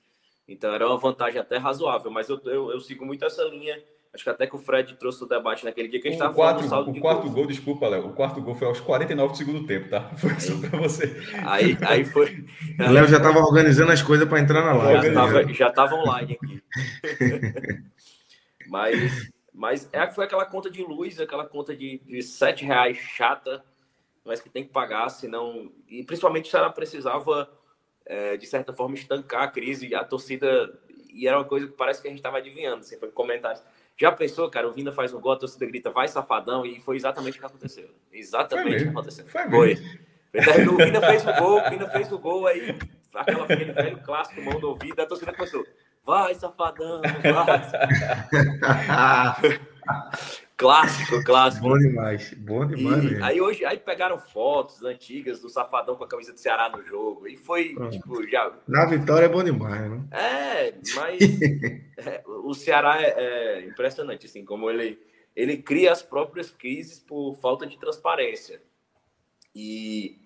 Então 0.47 0.73
era 0.73 0.87
uma 0.87 0.97
vantagem 0.97 1.39
até 1.39 1.57
razoável, 1.57 2.09
mas 2.09 2.29
eu, 2.29 2.39
eu, 2.45 2.71
eu, 2.71 2.79
sigo 2.79 3.05
muito 3.05 3.23
essa 3.23 3.43
linha. 3.43 3.77
Acho 4.13 4.25
que 4.25 4.29
até 4.29 4.45
que 4.45 4.55
o 4.55 4.59
Fred 4.59 4.95
trouxe 4.95 5.23
o 5.23 5.27
debate 5.27 5.63
naquele 5.63 5.87
dia 5.87 6.01
que 6.01 6.07
a 6.07 6.11
gente 6.11 6.19
estava 6.19 6.35
falando 6.35 6.61
do 6.63 6.67
saldo 6.67 6.91
O 6.91 6.99
quarto 6.99 7.29
gol, 7.29 7.47
desculpa, 7.47 7.87
Léo, 7.87 8.07
o 8.07 8.13
quarto 8.13 8.41
gol 8.41 8.55
foi 8.55 8.67
aos 8.67 8.81
49 8.81 9.31
do 9.31 9.37
segundo 9.37 9.65
tempo, 9.65 9.89
tá? 9.89 10.09
Foi 10.17 10.37
só 10.37 10.57
para 10.57 10.79
você. 10.79 11.15
Aí, 11.45 11.77
aí 11.81 12.03
foi. 12.03 12.45
O 12.77 12.91
Léo 12.91 13.07
já 13.07 13.17
estava 13.17 13.39
organizando 13.39 13.91
as 13.91 14.01
coisas 14.01 14.27
para 14.27 14.39
entrar 14.39 14.65
na 14.65 14.73
live. 14.73 15.53
Já 15.53 15.69
estava 15.69 15.95
online 15.95 16.37
aqui. 16.41 16.63
mas 18.67 19.31
mas 19.61 19.87
é, 19.93 20.09
foi 20.09 20.25
aquela 20.25 20.43
conta 20.43 20.71
de 20.71 20.81
luz, 20.81 21.19
aquela 21.19 21.45
conta 21.45 21.75
de, 21.75 21.99
de 21.99 22.23
7 22.23 22.65
reais 22.65 22.97
chata, 22.97 23.63
mas 24.25 24.41
que 24.41 24.49
tem 24.49 24.63
que 24.63 24.71
pagar, 24.71 25.07
senão. 25.09 25.71
E 25.87 26.03
principalmente 26.03 26.49
se 26.49 26.55
ela 26.55 26.71
precisava, 26.71 27.47
é, 28.11 28.35
de 28.35 28.45
certa 28.45 28.73
forma, 28.73 28.95
estancar 28.95 29.43
a 29.43 29.47
crise. 29.47 29.95
A 29.95 30.03
torcida. 30.03 30.77
E 31.13 31.25
era 31.25 31.37
uma 31.37 31.45
coisa 31.45 31.67
que 31.67 31.73
parece 31.73 32.01
que 32.01 32.07
a 32.07 32.11
gente 32.11 32.19
estava 32.19 32.37
adivinhando, 32.37 32.81
assim, 32.81 32.97
foi 32.97 33.09
comentários. 33.09 33.63
Já 33.97 34.11
pensou, 34.11 34.49
cara, 34.49 34.67
o 34.67 34.71
Vinda 34.71 34.91
faz 34.91 35.13
um 35.13 35.21
gol, 35.21 35.31
a 35.33 35.37
torcida 35.37 35.65
grita, 35.65 35.89
vai 35.89 36.07
safadão, 36.07 36.65
e 36.65 36.79
foi 36.81 36.97
exatamente 36.97 37.37
o 37.37 37.39
que 37.39 37.45
aconteceu. 37.45 37.89
Exatamente 38.11 38.77
o 38.77 38.83
que 38.83 38.89
aconteceu. 38.89 39.25
Foi. 39.27 39.49
foi. 39.49 39.75
O 40.67 40.77
Vinda 40.77 40.99
fez 41.07 41.25
o 41.25 41.33
gol, 41.33 41.59
o 41.59 41.69
Vinda 41.69 41.89
fez 41.89 42.11
o 42.11 42.19
gol, 42.19 42.47
aí 42.47 42.77
aquela, 43.13 43.43
aquele 43.45 43.71
velho 43.71 44.01
clássico, 44.03 44.41
mão 44.41 44.59
do 44.59 44.69
ouvido, 44.69 45.01
a 45.01 45.05
torcida 45.05 45.33
começou. 45.33 45.65
Vai, 46.05 46.33
safadão, 46.35 47.01
vai. 47.01 47.61
clássico, 50.61 51.23
clássico. 51.25 51.67
Bom 51.67 51.77
demais, 51.77 52.33
bom 52.35 52.65
demais. 52.65 53.03
E, 53.03 53.23
aí 53.23 53.41
hoje 53.41 53.65
aí 53.65 53.79
pegaram 53.79 54.19
fotos 54.19 54.83
antigas 54.83 55.41
do 55.41 55.49
Safadão 55.49 55.95
com 55.95 56.03
a 56.03 56.07
camisa 56.07 56.31
do 56.31 56.39
Ceará 56.39 56.69
no 56.69 56.83
jogo. 56.83 57.27
E 57.27 57.35
foi, 57.35 57.73
Pronto. 57.73 57.91
tipo, 57.91 58.27
já. 58.29 58.53
Na 58.67 58.85
vitória 58.85 59.25
é 59.25 59.29
bom 59.29 59.43
demais, 59.43 59.89
né? 59.89 60.03
É, 60.11 60.73
mas 60.95 61.19
é, 61.97 62.23
o 62.27 62.53
Ceará 62.53 63.01
é, 63.01 63.13
é, 63.17 63.65
impressionante, 63.65 64.27
assim, 64.27 64.45
como 64.45 64.69
ele, 64.69 65.01
ele 65.35 65.57
cria 65.57 65.91
as 65.91 66.03
próprias 66.03 66.51
crises 66.51 66.99
por 66.99 67.35
falta 67.41 67.65
de 67.65 67.79
transparência. 67.79 68.61
E, 69.55 70.21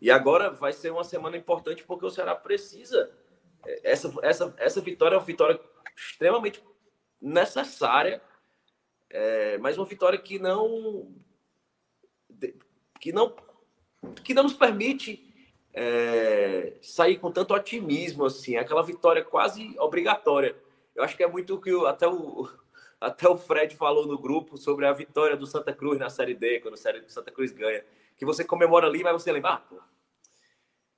e 0.00 0.10
agora 0.10 0.50
vai 0.50 0.74
ser 0.74 0.92
uma 0.92 1.02
semana 1.02 1.36
importante 1.36 1.82
porque 1.82 2.04
o 2.04 2.10
Ceará 2.10 2.34
precisa 2.34 3.10
essa, 3.82 4.12
essa, 4.22 4.54
essa 4.56 4.80
vitória 4.80 5.14
é 5.14 5.18
uma 5.18 5.24
vitória 5.24 5.60
extremamente 5.96 6.62
necessária, 7.20 8.22
é, 9.10 9.58
mas 9.58 9.76
uma 9.76 9.84
vitória 9.84 10.18
que 10.18 10.38
não 10.38 11.14
que 13.00 13.12
não 13.12 13.34
que 14.22 14.32
não 14.32 14.44
nos 14.44 14.54
permite 14.54 15.28
é, 15.74 16.74
sair 16.80 17.18
com 17.18 17.30
tanto 17.30 17.52
otimismo 17.54 18.24
assim, 18.24 18.56
aquela 18.56 18.82
vitória 18.82 19.24
quase 19.24 19.76
obrigatória. 19.78 20.56
Eu 20.94 21.04
acho 21.04 21.16
que 21.16 21.22
é 21.22 21.28
muito 21.28 21.54
o 21.54 21.60
que 21.60 21.72
o, 21.72 21.86
até 21.86 22.08
o 22.08 22.48
até 23.00 23.28
o 23.28 23.36
Fred 23.36 23.74
falou 23.76 24.06
no 24.06 24.18
grupo 24.18 24.56
sobre 24.56 24.86
a 24.86 24.92
vitória 24.92 25.36
do 25.36 25.46
Santa 25.46 25.72
Cruz 25.72 25.98
na 25.98 26.10
Série 26.10 26.34
D, 26.34 26.60
quando 26.60 26.74
do 26.74 27.10
Santa 27.10 27.30
Cruz 27.30 27.50
ganha, 27.50 27.84
que 28.16 28.26
você 28.26 28.44
comemora 28.44 28.86
ali, 28.86 29.02
mas 29.02 29.14
você 29.14 29.32
lembra, 29.32 29.52
ah, 29.52 29.56
pô, 29.56 29.80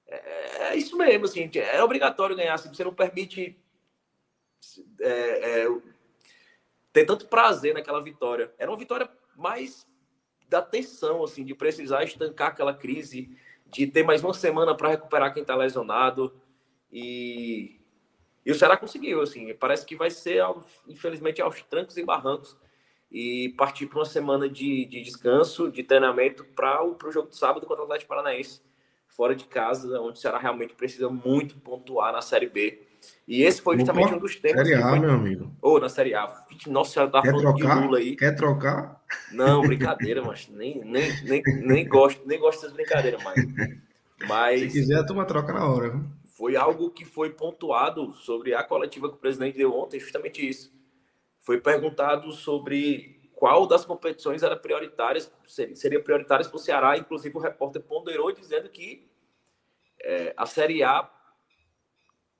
é, 0.08 0.70
é 0.70 0.76
isso 0.76 0.96
mesmo, 0.96 1.26
assim, 1.26 1.48
é 1.54 1.82
obrigatório 1.82 2.34
ganhar, 2.34 2.54
assim, 2.54 2.74
você 2.74 2.82
não 2.82 2.92
permite 2.92 3.56
é, 5.00 5.62
é, 5.62 5.66
ter 6.92 7.04
tanto 7.04 7.26
prazer 7.26 7.74
naquela 7.74 8.02
vitória. 8.02 8.52
Era 8.58 8.70
uma 8.70 8.76
vitória 8.76 9.08
mais 9.36 9.86
da 10.48 10.60
tensão, 10.60 11.24
assim, 11.24 11.44
de 11.44 11.54
precisar 11.54 12.04
estancar 12.04 12.48
aquela 12.48 12.74
crise, 12.74 13.36
de 13.66 13.86
ter 13.86 14.02
mais 14.02 14.22
uma 14.22 14.34
semana 14.34 14.76
para 14.76 14.90
recuperar 14.90 15.32
quem 15.32 15.42
está 15.42 15.56
lesionado. 15.56 16.34
E, 16.92 17.80
e 18.44 18.52
o 18.52 18.54
Ceará 18.54 18.76
conseguiu, 18.76 19.22
assim, 19.22 19.54
parece 19.54 19.86
que 19.86 19.96
vai 19.96 20.10
ser, 20.10 20.42
infelizmente, 20.86 21.40
aos 21.40 21.62
trancos 21.62 21.96
e 21.96 22.04
barrancos 22.04 22.56
e 23.10 23.54
partir 23.56 23.86
para 23.86 23.98
uma 23.98 24.04
semana 24.04 24.48
de, 24.48 24.84
de 24.86 25.02
descanso, 25.02 25.70
de 25.70 25.82
treinamento 25.82 26.44
para 26.44 26.84
o 26.84 27.10
jogo 27.10 27.28
de 27.28 27.36
sábado 27.36 27.66
contra 27.66 27.82
o 27.82 27.84
Atlético 27.84 28.08
Paranaense 28.08 28.60
fora 29.12 29.34
de 29.34 29.44
casa, 29.44 30.00
onde 30.00 30.18
o 30.18 30.20
Ceará 30.20 30.38
realmente 30.38 30.74
precisa 30.74 31.08
muito 31.08 31.58
pontuar 31.58 32.12
na 32.12 32.22
Série 32.22 32.48
B. 32.48 32.82
E 33.26 33.42
esse 33.42 33.60
foi 33.60 33.76
justamente 33.76 34.14
um 34.14 34.18
dos 34.18 34.36
temas. 34.36 34.66
Série 34.66 34.80
A, 34.80 34.88
foi... 34.88 34.98
meu 34.98 35.10
amigo. 35.10 35.50
Ou 35.62 35.76
oh, 35.76 35.80
na 35.80 35.88
Série 35.88 36.14
A. 36.14 36.44
Nossa 36.66 36.92
Senhora, 36.92 37.10
tá 37.10 37.22
Quer 37.22 37.30
falando 37.30 37.56
trocar? 37.56 37.76
de 37.76 37.86
Lula 37.86 37.98
aí. 37.98 38.16
Quer 38.16 38.34
trocar? 38.34 39.02
Não, 39.32 39.62
brincadeira, 39.62 40.22
mas 40.22 40.48
nem, 40.48 40.84
nem, 40.84 41.24
nem, 41.24 41.42
nem 41.42 41.88
gosto, 41.88 42.26
nem 42.26 42.38
gosto 42.38 42.60
dessas 42.60 42.74
brincadeiras 42.74 43.22
mais. 43.22 43.44
Mas. 44.28 44.60
Se 44.60 44.68
quiser, 44.68 44.98
a 44.98 45.04
turma 45.04 45.24
troca 45.24 45.52
na 45.52 45.66
hora. 45.66 45.90
Viu? 45.90 46.04
Foi 46.36 46.56
algo 46.56 46.90
que 46.90 47.04
foi 47.04 47.30
pontuado 47.30 48.12
sobre 48.12 48.54
a 48.54 48.62
coletiva 48.64 49.08
que 49.08 49.14
o 49.14 49.18
presidente 49.18 49.56
deu 49.56 49.74
ontem, 49.74 50.00
justamente 50.00 50.46
isso. 50.46 50.72
Foi 51.40 51.60
perguntado 51.60 52.32
sobre 52.32 53.20
qual 53.34 53.66
das 53.66 53.84
competições 53.84 54.42
era 54.42 54.56
prioritárias, 54.56 55.32
seria 55.74 56.02
prioritárias 56.02 56.48
para 56.48 56.56
o 56.56 56.60
Ceará. 56.60 56.96
Inclusive, 56.96 57.36
o 57.36 57.40
repórter 57.40 57.82
ponderou 57.82 58.32
dizendo 58.32 58.68
que 58.68 59.08
é, 60.00 60.32
a 60.36 60.46
Série 60.46 60.82
A 60.82 61.08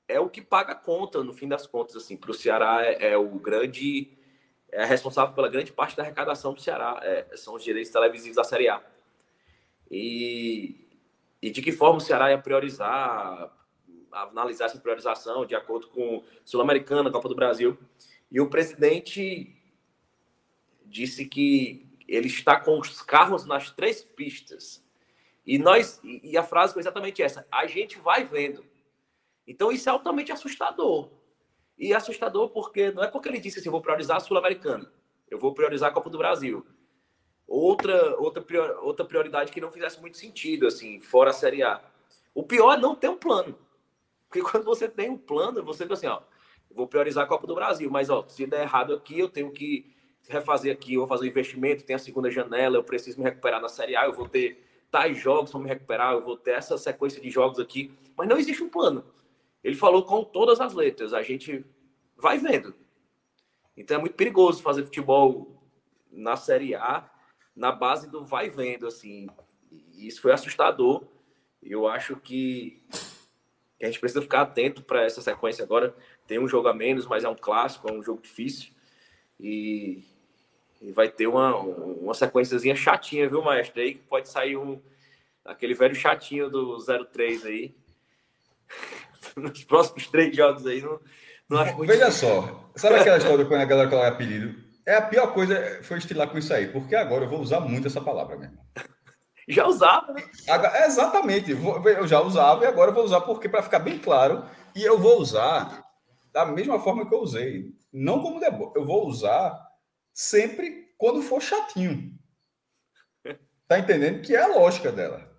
é 0.07 0.19
o 0.19 0.29
que 0.29 0.41
paga 0.41 0.73
a 0.73 0.75
conta, 0.75 1.23
no 1.23 1.33
fim 1.33 1.47
das 1.47 1.65
contas. 1.65 1.95
assim 1.95 2.17
Para 2.17 2.31
o 2.31 2.33
Ceará, 2.33 2.83
é, 2.83 3.11
é, 3.11 3.17
o 3.17 3.29
grande. 3.39 4.11
É 4.71 4.83
responsável 4.85 5.35
pela 5.35 5.49
grande 5.49 5.71
parte 5.71 5.95
da 5.95 6.01
arrecadação 6.01 6.53
do 6.53 6.61
Ceará. 6.61 6.99
É, 7.03 7.37
são 7.37 7.53
os 7.55 7.63
direitos 7.63 7.91
televisivos 7.91 8.35
da 8.35 8.43
Série 8.43 8.69
A. 8.69 8.81
E, 9.89 10.87
e 11.41 11.51
de 11.51 11.61
que 11.61 11.71
forma 11.71 11.97
o 11.97 12.01
Ceará 12.01 12.31
ia 12.31 12.39
priorizar, 12.39 13.51
analisar 14.11 14.65
essa 14.65 14.79
priorização 14.79 15.45
de 15.45 15.53
acordo 15.53 15.87
com 15.89 16.23
Sul-Americana, 16.43 17.11
Copa 17.11 17.29
do 17.29 17.35
Brasil. 17.35 17.77
E 18.31 18.41
o 18.41 18.49
presidente 18.49 19.55
disse 20.85 21.25
que 21.25 21.87
ele 22.07 22.27
está 22.27 22.59
com 22.59 22.79
os 22.79 23.01
carros 23.01 23.45
nas 23.45 23.69
três 23.71 24.03
pistas. 24.03 24.83
E 25.45 25.57
nós 25.57 25.99
e 26.03 26.37
a 26.37 26.43
frase 26.43 26.73
foi 26.73 26.81
exatamente 26.81 27.21
essa: 27.21 27.45
a 27.51 27.67
gente 27.67 27.99
vai 27.99 28.23
vendo. 28.23 28.65
Então 29.47 29.71
isso 29.71 29.89
é 29.89 29.91
altamente 29.91 30.31
assustador. 30.31 31.09
E 31.77 31.93
assustador 31.93 32.49
porque 32.49 32.91
não 32.91 33.03
é 33.03 33.07
porque 33.07 33.27
ele 33.29 33.39
disse 33.39 33.59
assim, 33.59 33.69
vou 33.69 33.81
priorizar 33.81 34.17
a 34.17 34.19
Sul-Americana, 34.19 34.91
eu 35.29 35.39
vou 35.39 35.53
priorizar 35.53 35.89
a 35.89 35.93
Copa 35.93 36.09
do 36.09 36.17
Brasil. 36.17 36.65
Outra 37.47 38.15
outra 38.17 38.41
prior, 38.41 38.79
outra 38.81 39.05
prioridade 39.05 39.51
que 39.51 39.59
não 39.59 39.71
fizesse 39.71 39.99
muito 39.99 40.17
sentido 40.17 40.67
assim, 40.67 41.01
fora 41.01 41.31
a 41.31 41.33
Série 41.33 41.63
A. 41.63 41.81
O 42.33 42.43
pior 42.43 42.73
é 42.73 42.77
não 42.77 42.95
ter 42.95 43.09
um 43.09 43.17
plano. 43.17 43.57
Porque 44.27 44.41
quando 44.49 44.63
você 44.63 44.87
tem 44.87 45.09
um 45.09 45.17
plano, 45.17 45.63
você 45.63 45.83
fica 45.83 45.93
assim, 45.93 46.07
ó, 46.07 46.21
vou 46.71 46.87
priorizar 46.87 47.23
a 47.23 47.27
Copa 47.27 47.45
do 47.45 47.55
Brasil, 47.55 47.89
mas 47.89 48.09
ó, 48.09 48.25
se 48.27 48.45
der 48.45 48.61
errado 48.61 48.93
aqui, 48.93 49.19
eu 49.19 49.29
tenho 49.29 49.51
que 49.51 49.93
refazer 50.27 50.73
aqui, 50.73 50.93
eu 50.93 51.01
vou 51.01 51.07
fazer 51.07 51.25
um 51.25 51.29
investimento, 51.29 51.83
tem 51.83 51.95
a 51.95 51.99
segunda 51.99 52.31
janela, 52.31 52.77
eu 52.77 52.83
preciso 52.83 53.17
me 53.17 53.23
recuperar 53.23 53.61
na 53.61 53.69
Série 53.69 53.95
A, 53.95 54.05
eu 54.05 54.13
vou 54.13 54.27
ter 54.27 54.63
tais 54.89 55.17
jogos 55.17 55.51
para 55.51 55.59
me 55.59 55.67
recuperar, 55.67 56.13
eu 56.13 56.21
vou 56.21 56.37
ter 56.37 56.51
essa 56.51 56.77
sequência 56.77 57.21
de 57.21 57.29
jogos 57.29 57.59
aqui, 57.59 57.91
mas 58.15 58.27
não 58.27 58.37
existe 58.37 58.63
um 58.63 58.69
plano. 58.69 59.03
Ele 59.63 59.75
falou 59.75 60.03
com 60.03 60.23
todas 60.23 60.59
as 60.59 60.73
letras, 60.73 61.13
a 61.13 61.23
gente 61.23 61.65
vai 62.17 62.37
vendo. 62.37 62.75
Então 63.75 63.97
é 63.97 63.99
muito 63.99 64.15
perigoso 64.15 64.61
fazer 64.61 64.83
futebol 64.83 65.63
na 66.11 66.35
Série 66.35 66.75
A, 66.75 67.09
na 67.55 67.71
base 67.71 68.09
do 68.09 68.25
vai 68.25 68.49
vendo, 68.49 68.87
assim. 68.87 69.27
E 69.71 70.07
isso 70.07 70.21
foi 70.21 70.31
assustador. 70.31 71.03
Eu 71.61 71.87
acho 71.87 72.15
que 72.17 72.83
a 73.81 73.85
gente 73.85 73.99
precisa 73.99 74.21
ficar 74.21 74.41
atento 74.41 74.83
para 74.83 75.03
essa 75.03 75.21
sequência 75.21 75.63
agora. 75.63 75.95
Tem 76.27 76.39
um 76.39 76.47
jogo 76.47 76.67
a 76.67 76.73
menos, 76.73 77.05
mas 77.05 77.23
é 77.23 77.29
um 77.29 77.35
clássico, 77.35 77.89
é 77.89 77.93
um 77.93 78.03
jogo 78.03 78.21
difícil. 78.21 78.71
E 79.39 80.03
E 80.81 80.91
vai 80.91 81.09
ter 81.09 81.27
uma, 81.27 81.55
uma 81.55 82.13
chatinha, 82.75 83.29
viu, 83.29 83.41
maestro? 83.41 83.81
Aí 83.81 83.95
que 83.95 84.01
pode 84.01 84.27
sair 84.29 84.57
um 84.57 84.81
aquele 85.45 85.73
velho 85.73 85.95
chatinho 85.95 86.49
do 86.49 86.77
03 87.11 87.45
aí. 87.45 87.75
Nos 89.37 89.63
próximos 89.63 90.07
três 90.07 90.35
jogos 90.35 90.65
aí, 90.65 90.81
não, 90.81 90.99
não 91.49 91.59
acho 91.59 91.75
muito 91.75 91.89
Veja 91.89 92.11
só, 92.11 92.71
sabe 92.75 92.95
aquela 92.95 93.17
história 93.17 93.45
quando 93.45 93.61
a 93.61 93.65
galera 93.65 93.89
coloca 93.89 94.07
apelido? 94.07 94.61
É 94.85 94.95
a 94.95 95.01
pior 95.01 95.33
coisa 95.33 95.79
foi 95.83 95.97
estilar 95.97 96.29
com 96.29 96.37
isso 96.37 96.53
aí, 96.53 96.67
porque 96.67 96.95
agora 96.95 97.25
eu 97.25 97.29
vou 97.29 97.39
usar 97.39 97.61
muito 97.61 97.87
essa 97.87 98.01
palavra 98.01 98.37
mesmo. 98.37 98.57
Já 99.47 99.67
usava, 99.67 100.13
né? 100.13 100.23
Exatamente, 100.85 101.51
eu 101.51 102.07
já 102.07 102.21
usava 102.21 102.63
e 102.63 102.67
agora 102.67 102.91
eu 102.91 102.95
vou 102.95 103.03
usar 103.03 103.19
porque 103.19 103.49
para 103.49 103.61
ficar 103.61 103.79
bem 103.79 103.99
claro, 103.99 104.45
e 104.73 104.81
eu 104.81 104.97
vou 104.97 105.19
usar 105.19 105.83
da 106.31 106.45
mesma 106.45 106.79
forma 106.79 107.05
que 107.05 107.13
eu 107.13 107.19
usei. 107.19 107.73
Não 107.91 108.21
como 108.21 108.39
deboche, 108.39 108.71
eu 108.75 108.85
vou 108.85 109.05
usar 109.05 109.53
sempre 110.13 110.93
quando 110.97 111.21
for 111.21 111.41
chatinho. 111.41 112.17
Tá 113.65 113.79
entendendo? 113.79 114.21
Que 114.21 114.35
é 114.35 114.43
a 114.43 114.47
lógica 114.47 114.91
dela. 114.91 115.32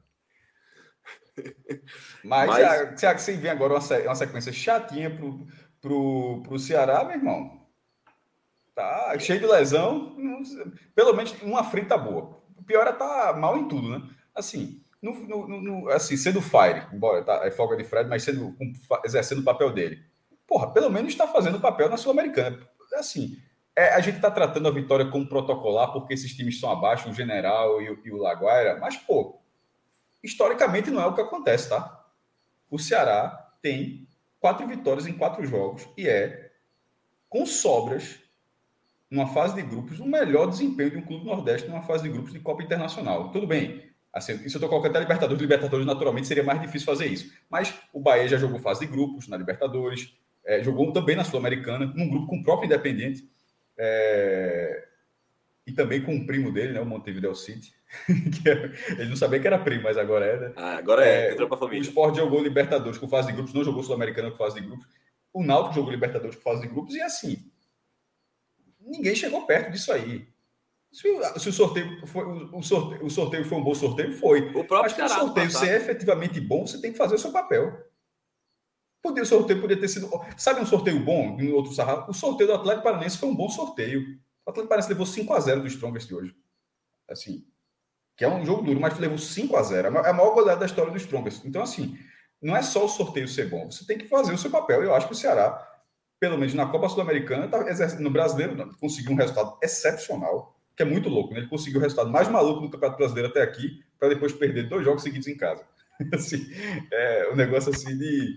Mas, 2.24 2.48
Mas... 2.48 3.00
Se, 3.00 3.06
a, 3.06 3.18
se 3.18 3.32
vem 3.32 3.50
agora 3.50 3.74
uma, 3.74 4.14
sequência 4.14 4.52
chatinha 4.52 5.10
pro, 5.10 5.46
pro, 5.80 6.42
pro 6.42 6.58
Ceará, 6.58 7.04
meu 7.04 7.16
irmão. 7.16 7.64
Tá 8.74 9.16
cheio 9.18 9.40
de 9.40 9.46
lesão. 9.46 10.16
Pelo 10.94 11.12
menos 11.12 11.34
uma 11.42 11.64
frita 11.64 11.96
boa. 11.96 12.42
O 12.56 12.62
pior 12.64 12.86
é 12.86 12.92
tá 12.92 13.34
mal 13.34 13.58
em 13.58 13.68
tudo, 13.68 13.88
né? 13.88 14.02
Assim, 14.34 14.82
no, 15.00 15.12
no, 15.46 15.60
no, 15.60 15.88
assim 15.90 16.16
sendo 16.16 16.40
Fire, 16.40 16.86
embora 16.92 17.22
tá, 17.22 17.46
é 17.46 17.50
folga 17.50 17.76
de 17.76 17.84
Fred, 17.84 18.08
mas 18.08 18.22
sendo, 18.22 18.56
exercendo 19.04 19.40
o 19.40 19.44
papel 19.44 19.70
dele. 19.72 20.02
Porra, 20.46 20.72
pelo 20.72 20.90
menos 20.90 21.12
está 21.12 21.26
fazendo 21.26 21.58
o 21.58 21.60
papel 21.60 21.88
na 21.88 21.96
Sul-Americana. 21.96 22.58
Assim, 22.94 23.36
é, 23.76 23.94
a 23.94 24.00
gente 24.00 24.16
está 24.16 24.30
tratando 24.30 24.66
a 24.66 24.72
vitória 24.72 25.10
como 25.10 25.28
protocolar 25.28 25.92
porque 25.92 26.14
esses 26.14 26.34
times 26.34 26.54
estão 26.54 26.70
abaixo, 26.70 27.10
o 27.10 27.14
General 27.14 27.82
e 27.82 27.90
o, 27.90 28.00
e 28.04 28.10
o 28.12 28.16
Laguaira, 28.16 28.78
mas, 28.80 28.96
pô, 28.96 29.40
historicamente 30.24 30.90
não 30.90 31.02
é 31.02 31.06
o 31.06 31.14
que 31.14 31.20
acontece, 31.20 31.68
tá? 31.68 32.04
O 32.70 32.78
Ceará 32.78 33.52
tem 33.62 34.08
quatro 34.40 34.66
vitórias 34.66 35.06
em 35.06 35.12
quatro 35.12 35.46
jogos 35.46 35.88
e 35.96 36.08
é, 36.08 36.50
com 37.28 37.46
sobras, 37.46 38.20
numa 39.10 39.26
fase 39.26 39.54
de 39.54 39.62
grupos, 39.62 40.00
o 40.00 40.06
melhor 40.06 40.46
desempenho 40.46 40.90
de 40.90 40.96
um 40.96 41.02
clube 41.02 41.24
nordeste 41.24 41.68
numa 41.68 41.82
fase 41.82 42.02
de 42.04 42.08
grupos 42.08 42.32
de 42.32 42.40
Copa 42.40 42.62
Internacional. 42.62 43.30
Tudo 43.30 43.46
bem, 43.46 43.90
assim, 44.12 44.34
isso 44.44 44.56
eu 44.56 44.58
estou 44.58 44.68
colocando 44.68 44.90
até 44.90 45.00
Libertadores. 45.00 45.40
Libertadores, 45.40 45.86
naturalmente, 45.86 46.26
seria 46.26 46.42
mais 46.42 46.60
difícil 46.60 46.86
fazer 46.86 47.06
isso. 47.06 47.32
Mas 47.48 47.74
o 47.92 48.00
Bahia 48.00 48.26
já 48.26 48.38
jogou 48.38 48.58
fase 48.58 48.80
de 48.80 48.86
grupos 48.86 49.28
na 49.28 49.36
Libertadores, 49.36 50.16
é, 50.44 50.62
jogou 50.62 50.92
também 50.92 51.16
na 51.16 51.24
Sul-Americana, 51.24 51.86
num 51.94 52.08
grupo 52.08 52.26
com 52.26 52.36
o 52.36 52.42
próprio 52.42 52.66
Independente, 52.66 53.28
é, 53.78 54.88
e 55.66 55.72
também 55.72 56.02
com 56.02 56.14
o 56.14 56.26
primo 56.26 56.52
dele, 56.52 56.72
né, 56.72 56.80
o 56.80 56.86
Montevideo 56.86 57.34
City. 57.34 57.74
É, 58.46 59.00
ele 59.00 59.10
não 59.10 59.16
sabia 59.16 59.38
que 59.38 59.46
era 59.46 59.58
primo, 59.58 59.84
mas 59.84 59.96
agora 59.96 60.26
é, 60.26 60.40
né? 60.40 60.52
Ah, 60.56 60.76
agora 60.76 61.06
é, 61.06 61.28
é 61.28 61.32
entrou 61.32 61.48
pra 61.48 61.56
família. 61.56 61.80
O 61.80 61.84
Sport 61.84 62.16
jogou 62.16 62.42
Libertadores 62.42 62.98
com 62.98 63.08
fase 63.08 63.28
de 63.28 63.34
grupos, 63.34 63.54
não 63.54 63.64
jogou 63.64 63.82
Sul-Americana 63.82 64.30
com 64.30 64.36
fase 64.36 64.60
de 64.60 64.66
grupos. 64.66 64.86
O 65.32 65.42
Náutico 65.42 65.76
jogou 65.76 65.92
Libertadores 65.92 66.36
com 66.36 66.42
fase 66.42 66.62
de 66.62 66.68
grupos, 66.68 66.94
e 66.94 67.00
assim, 67.00 67.50
ninguém 68.80 69.14
chegou 69.14 69.46
perto 69.46 69.70
disso 69.70 69.92
aí. 69.92 70.26
Se, 70.92 71.02
se 71.38 71.48
o, 71.48 71.52
sorteio 71.52 72.06
foi, 72.06 72.24
o, 72.24 72.62
sorteio, 72.62 73.04
o 73.04 73.10
sorteio 73.10 73.44
foi 73.44 73.58
um 73.58 73.64
bom 73.64 73.74
sorteio, 73.74 74.12
foi. 74.12 74.48
O 74.50 74.64
próprio 74.64 74.82
Mas 74.82 74.92
para 74.92 75.06
o 75.06 75.08
sorteio 75.08 75.50
ser 75.50 75.80
efetivamente 75.80 76.40
bom, 76.40 76.66
você 76.66 76.80
tem 76.80 76.92
que 76.92 76.98
fazer 76.98 77.16
o 77.16 77.18
seu 77.18 77.32
papel. 77.32 77.72
Podia, 79.02 79.22
o 79.22 79.26
sorteio 79.26 79.60
podia 79.60 79.78
ter 79.78 79.88
sido. 79.88 80.08
Sabe 80.36 80.60
um 80.60 80.66
sorteio 80.66 80.98
bom 81.00 81.36
em 81.40 81.52
outro 81.52 81.72
sarrafo? 81.72 82.10
O 82.10 82.14
sorteio 82.14 82.48
do 82.48 82.54
Atlético 82.54 82.84
Paranaense 82.84 83.18
foi 83.18 83.28
um 83.28 83.34
bom 83.34 83.48
sorteio. 83.48 84.18
O 84.46 84.50
Atlético 84.50 84.68
Paranaense 84.68 84.90
levou 84.90 85.06
5 85.06 85.32
a 85.32 85.40
0 85.40 85.60
do 85.62 85.68
Strongest 85.68 86.12
hoje. 86.12 86.36
Assim, 87.08 87.46
que 88.16 88.24
é 88.24 88.28
um 88.28 88.44
jogo 88.44 88.62
duro, 88.62 88.80
mas 88.80 88.98
levou 88.98 89.18
5 89.18 89.56
a 89.56 89.62
0 89.62 89.88
É 89.98 90.10
a 90.10 90.12
maior 90.12 90.34
goleada 90.34 90.60
da 90.60 90.66
história 90.66 90.90
do 90.90 90.98
Strongest. 90.98 91.44
Então, 91.44 91.62
assim, 91.62 91.98
não 92.40 92.56
é 92.56 92.62
só 92.62 92.84
o 92.84 92.88
sorteio 92.88 93.26
ser 93.26 93.48
bom, 93.48 93.70
você 93.70 93.86
tem 93.86 93.96
que 93.96 94.06
fazer 94.06 94.32
o 94.32 94.38
seu 94.38 94.50
papel. 94.50 94.82
Eu 94.82 94.94
acho 94.94 95.06
que 95.06 95.14
o 95.14 95.16
Ceará, 95.16 95.66
pelo 96.20 96.36
menos 96.36 96.54
na 96.54 96.66
Copa 96.66 96.88
Sul-Americana, 96.88 97.48
tá 97.48 97.64
no 97.98 98.10
brasileiro, 98.10 98.76
conseguiu 98.78 99.12
um 99.12 99.16
resultado 99.16 99.56
excepcional, 99.62 100.54
que 100.76 100.82
é 100.82 100.86
muito 100.86 101.08
louco, 101.08 101.32
né? 101.32 101.40
Ele 101.40 101.48
conseguiu 101.48 101.78
o 101.78 101.82
resultado 101.82 102.10
mais 102.10 102.28
maluco 102.28 102.60
do 102.60 102.70
Campeonato 102.70 102.98
Brasileiro 102.98 103.30
até 103.30 103.42
aqui, 103.42 103.82
para 103.98 104.08
depois 104.08 104.32
perder 104.32 104.68
dois 104.68 104.84
jogos 104.84 105.02
seguidos 105.02 105.26
em 105.26 105.36
casa. 105.36 105.64
assim, 106.12 106.46
é 106.92 107.30
um 107.32 107.36
negócio 107.36 107.70
assim 107.70 107.96
de, 107.96 108.34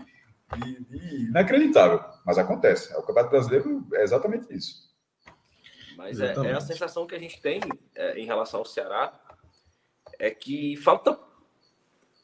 de, 0.56 0.84
de 0.84 1.26
inacreditável, 1.26 2.02
mas 2.24 2.38
acontece. 2.38 2.92
O 2.94 3.02
Campeonato 3.02 3.30
Brasileiro 3.30 3.86
é 3.92 4.02
exatamente 4.02 4.46
isso. 4.54 4.87
Mas 5.98 6.20
é, 6.20 6.32
é, 6.32 6.52
a 6.52 6.60
sensação 6.60 7.08
que 7.08 7.14
a 7.16 7.18
gente 7.18 7.42
tem 7.42 7.60
é, 7.92 8.16
em 8.20 8.24
relação 8.24 8.60
ao 8.60 8.64
Ceará 8.64 9.12
é 10.16 10.30
que 10.30 10.76
falta. 10.76 11.18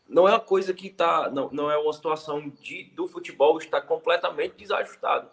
Não 0.09 0.29
é 0.29 0.31
uma 0.31 0.41
coisa 0.41 0.73
que 0.73 0.87
está. 0.87 1.29
Não, 1.29 1.51
não 1.51 1.69
é 1.69 1.77
uma 1.77 1.93
situação 1.93 2.49
de, 2.49 2.85
do 2.95 3.09
futebol 3.09 3.59
estar 3.59 3.81
completamente 3.81 4.55
desajustado. 4.55 5.29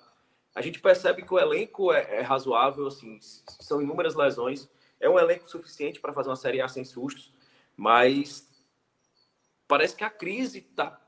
A 0.56 0.62
gente 0.62 0.80
percebe 0.80 1.22
que 1.22 1.32
o 1.32 1.38
elenco 1.38 1.94
é, 1.94 2.18
é 2.18 2.22
razoável, 2.22 2.88
assim, 2.88 3.20
são 3.22 3.80
inúmeras 3.80 4.16
lesões. 4.16 4.68
É 5.00 5.08
um 5.08 5.20
elenco 5.20 5.48
suficiente 5.48 6.00
para 6.00 6.12
fazer 6.12 6.30
uma 6.30 6.36
Série 6.36 6.62
A 6.62 6.68
sem 6.68 6.84
sustos, 6.84 7.32
mas 7.78 8.50
parece 9.68 9.96
que 9.96 10.04
a 10.04 10.10
crise 10.10 10.66
está 10.68 11.00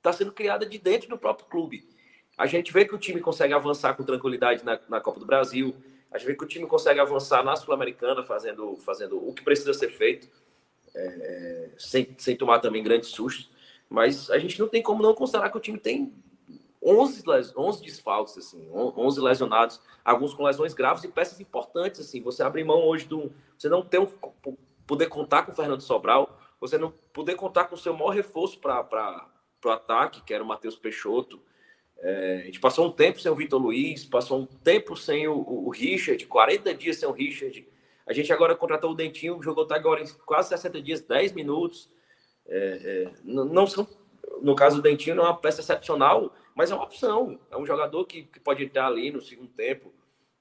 tá 0.00 0.12
sendo 0.12 0.30
criada 0.30 0.64
de 0.64 0.78
dentro 0.78 1.08
do 1.08 1.18
próprio 1.18 1.48
clube. 1.48 1.88
A 2.38 2.46
gente 2.46 2.72
vê 2.72 2.84
que 2.84 2.94
o 2.94 2.98
time 2.98 3.20
consegue 3.20 3.52
avançar 3.52 3.94
com 3.94 4.04
tranquilidade 4.04 4.64
na, 4.64 4.78
na 4.88 5.00
Copa 5.00 5.18
do 5.18 5.26
Brasil, 5.26 5.74
a 6.10 6.18
gente 6.18 6.26
vê 6.26 6.34
que 6.34 6.44
o 6.44 6.48
time 6.48 6.66
consegue 6.66 7.00
avançar 7.00 7.44
na 7.44 7.56
Sul-Americana, 7.56 8.22
fazendo, 8.22 8.76
fazendo 8.78 9.16
o 9.16 9.32
que 9.32 9.42
precisa 9.42 9.72
ser 9.72 9.90
feito 9.90 10.28
é, 10.94 11.70
sem, 11.78 12.14
sem 12.18 12.36
tomar 12.36 12.58
também 12.58 12.82
grandes 12.82 13.10
sustos. 13.10 13.50
Mas 13.88 14.30
a 14.30 14.38
gente 14.38 14.58
não 14.58 14.68
tem 14.68 14.82
como 14.82 15.02
não 15.02 15.14
considerar 15.14 15.50
que 15.50 15.56
o 15.56 15.60
time 15.60 15.78
tem 15.78 16.12
11, 16.82 17.22
11 17.56 17.82
desfalques, 17.82 18.38
assim, 18.38 18.68
11 18.72 19.20
lesionados, 19.20 19.80
alguns 20.04 20.32
com 20.32 20.44
lesões 20.44 20.72
graves 20.72 21.04
e 21.04 21.08
peças 21.08 21.40
importantes. 21.40 22.00
assim. 22.00 22.22
Você 22.22 22.42
abrir 22.42 22.64
mão 22.64 22.82
hoje 22.84 23.06
do. 23.06 23.32
Você 23.58 23.68
não 23.68 23.82
ter 23.82 23.98
um, 23.98 24.08
poder 24.86 25.06
contar 25.06 25.42
com 25.42 25.52
o 25.52 25.54
Fernando 25.54 25.82
Sobral, 25.82 26.38
você 26.60 26.78
não 26.78 26.92
poder 27.12 27.34
contar 27.34 27.64
com 27.64 27.74
o 27.74 27.78
seu 27.78 27.92
maior 27.92 28.10
reforço 28.10 28.58
para 28.58 29.28
o 29.64 29.68
ataque, 29.68 30.22
que 30.22 30.32
era 30.32 30.42
o 30.42 30.46
Matheus 30.46 30.76
Peixoto. 30.76 31.40
É, 32.02 32.40
a 32.42 32.46
gente 32.46 32.60
passou 32.60 32.86
um 32.86 32.90
tempo 32.90 33.20
sem 33.20 33.30
o 33.30 33.34
Vitor 33.34 33.60
Luiz, 33.60 34.04
passou 34.04 34.40
um 34.40 34.46
tempo 34.46 34.96
sem 34.96 35.28
o, 35.28 35.34
o, 35.34 35.70
Richard, 35.70 36.24
40 36.26 36.74
dias 36.74 36.96
sem 36.96 37.08
o 37.08 37.12
Richard. 37.12 37.68
A 38.06 38.12
gente 38.12 38.32
agora 38.32 38.56
contratou 38.56 38.92
o 38.92 38.94
Dentinho, 38.94 39.42
jogou 39.42 39.64
até 39.64 39.74
agora 39.74 40.02
em 40.02 40.06
quase 40.24 40.48
60 40.48 40.80
dias, 40.80 41.00
10 41.02 41.32
minutos. 41.32 41.90
É, 42.46 42.80
é, 42.82 43.12
não 43.22 43.66
são, 43.66 43.86
no 44.40 44.54
caso 44.54 44.76
do 44.76 44.82
Dentinho, 44.82 45.14
não 45.14 45.24
é 45.24 45.28
uma 45.28 45.36
peça 45.36 45.60
excepcional, 45.60 46.34
mas 46.54 46.70
é 46.70 46.74
uma 46.74 46.84
opção. 46.84 47.38
É 47.50 47.56
um 47.56 47.66
jogador 47.66 48.04
que, 48.06 48.22
que 48.24 48.40
pode 48.40 48.64
entrar 48.64 48.86
ali 48.86 49.10
no 49.10 49.20
segundo 49.20 49.50
tempo. 49.50 49.92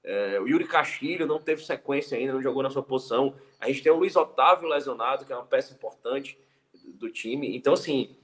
É, 0.02 0.40
o 0.40 0.48
Yuri 0.48 0.66
Castilho 0.66 1.28
não 1.28 1.42
teve 1.42 1.64
sequência 1.64 2.18
ainda, 2.18 2.34
não 2.34 2.42
jogou 2.42 2.64
na 2.64 2.70
sua 2.70 2.82
posição. 2.82 3.36
A 3.60 3.68
gente 3.68 3.84
tem 3.84 3.92
o 3.92 3.98
Luiz 3.98 4.16
Otávio 4.16 4.70
lesionado, 4.70 5.26
que 5.26 5.34
é 5.34 5.36
uma 5.36 5.46
peça 5.46 5.74
importante 5.74 6.40
do 6.86 7.10
time. 7.10 7.56
Então, 7.56 7.74
assim, 7.74 8.16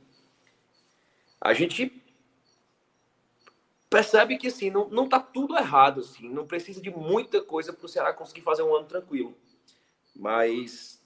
a 1.39 1.53
gente 1.53 2.01
percebe 3.95 4.35
que 4.35 4.47
assim, 4.47 4.69
não, 4.69 4.89
não 4.89 5.07
tá 5.07 5.21
tudo 5.21 5.57
errado, 5.57 6.01
assim, 6.01 6.27
não 6.27 6.45
precisa 6.45 6.81
de 6.81 6.89
muita 6.89 7.41
coisa 7.41 7.71
para 7.71 7.85
o 7.85 7.87
Ceará 7.87 8.11
conseguir 8.11 8.41
fazer 8.41 8.61
um 8.61 8.75
ano 8.75 8.85
tranquilo. 8.85 9.33
Mas 10.13 11.01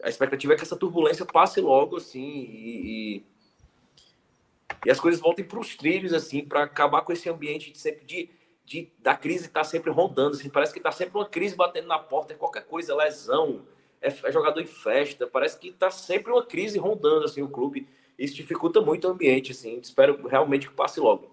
a 0.00 0.08
expectativa 0.08 0.52
é 0.52 0.56
que 0.56 0.62
essa 0.62 0.76
turbulência 0.76 1.26
passe 1.26 1.60
logo, 1.60 1.96
assim, 1.96 2.22
e, 2.22 3.16
e, 3.16 3.24
e 4.86 4.90
as 4.90 5.00
coisas 5.00 5.20
voltem 5.20 5.44
para 5.44 5.58
os 5.58 5.74
trilhos, 5.74 6.12
assim, 6.12 6.44
para 6.44 6.62
acabar 6.62 7.02
com 7.02 7.12
esse 7.12 7.28
ambiente 7.28 7.72
de 7.72 7.78
sempre 7.78 8.04
de, 8.04 8.30
de 8.64 8.92
da 9.00 9.16
crise 9.16 9.46
estar 9.46 9.62
tá 9.62 9.64
sempre 9.64 9.90
rondando, 9.90 10.36
assim, 10.36 10.48
parece 10.48 10.72
que 10.72 10.78
está 10.78 10.92
sempre 10.92 11.18
uma 11.18 11.28
crise 11.28 11.56
batendo 11.56 11.88
na 11.88 11.98
porta, 11.98 12.34
é 12.34 12.36
qualquer 12.36 12.64
coisa, 12.66 12.94
lesão, 12.94 13.66
é, 14.00 14.06
é 14.06 14.30
jogador 14.30 14.60
em 14.60 14.66
festa, 14.66 15.26
parece 15.26 15.58
que 15.58 15.70
está 15.70 15.90
sempre 15.90 16.30
uma 16.30 16.46
crise 16.46 16.78
rondando, 16.78 17.24
assim, 17.24 17.42
o 17.42 17.48
clube. 17.48 17.88
Isso 18.16 18.36
dificulta 18.36 18.80
muito 18.80 19.08
o 19.08 19.10
ambiente, 19.10 19.50
assim, 19.50 19.76
espero 19.80 20.24
realmente 20.28 20.68
que 20.68 20.74
passe 20.74 21.00
logo. 21.00 21.31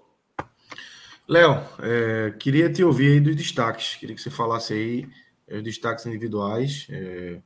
Léo, 1.30 1.64
é, 1.84 2.32
queria 2.40 2.74
te 2.74 2.84
ouvir 2.84 3.12
aí 3.12 3.20
dos 3.20 3.36
destaques. 3.36 3.96
Queria 3.98 4.16
que 4.16 4.22
você 4.22 4.32
falasse 4.32 4.74
aí 4.74 5.08
é, 5.48 5.58
os 5.58 5.64
destaques 5.64 6.04
individuais. 6.08 6.88
É, 6.90 7.40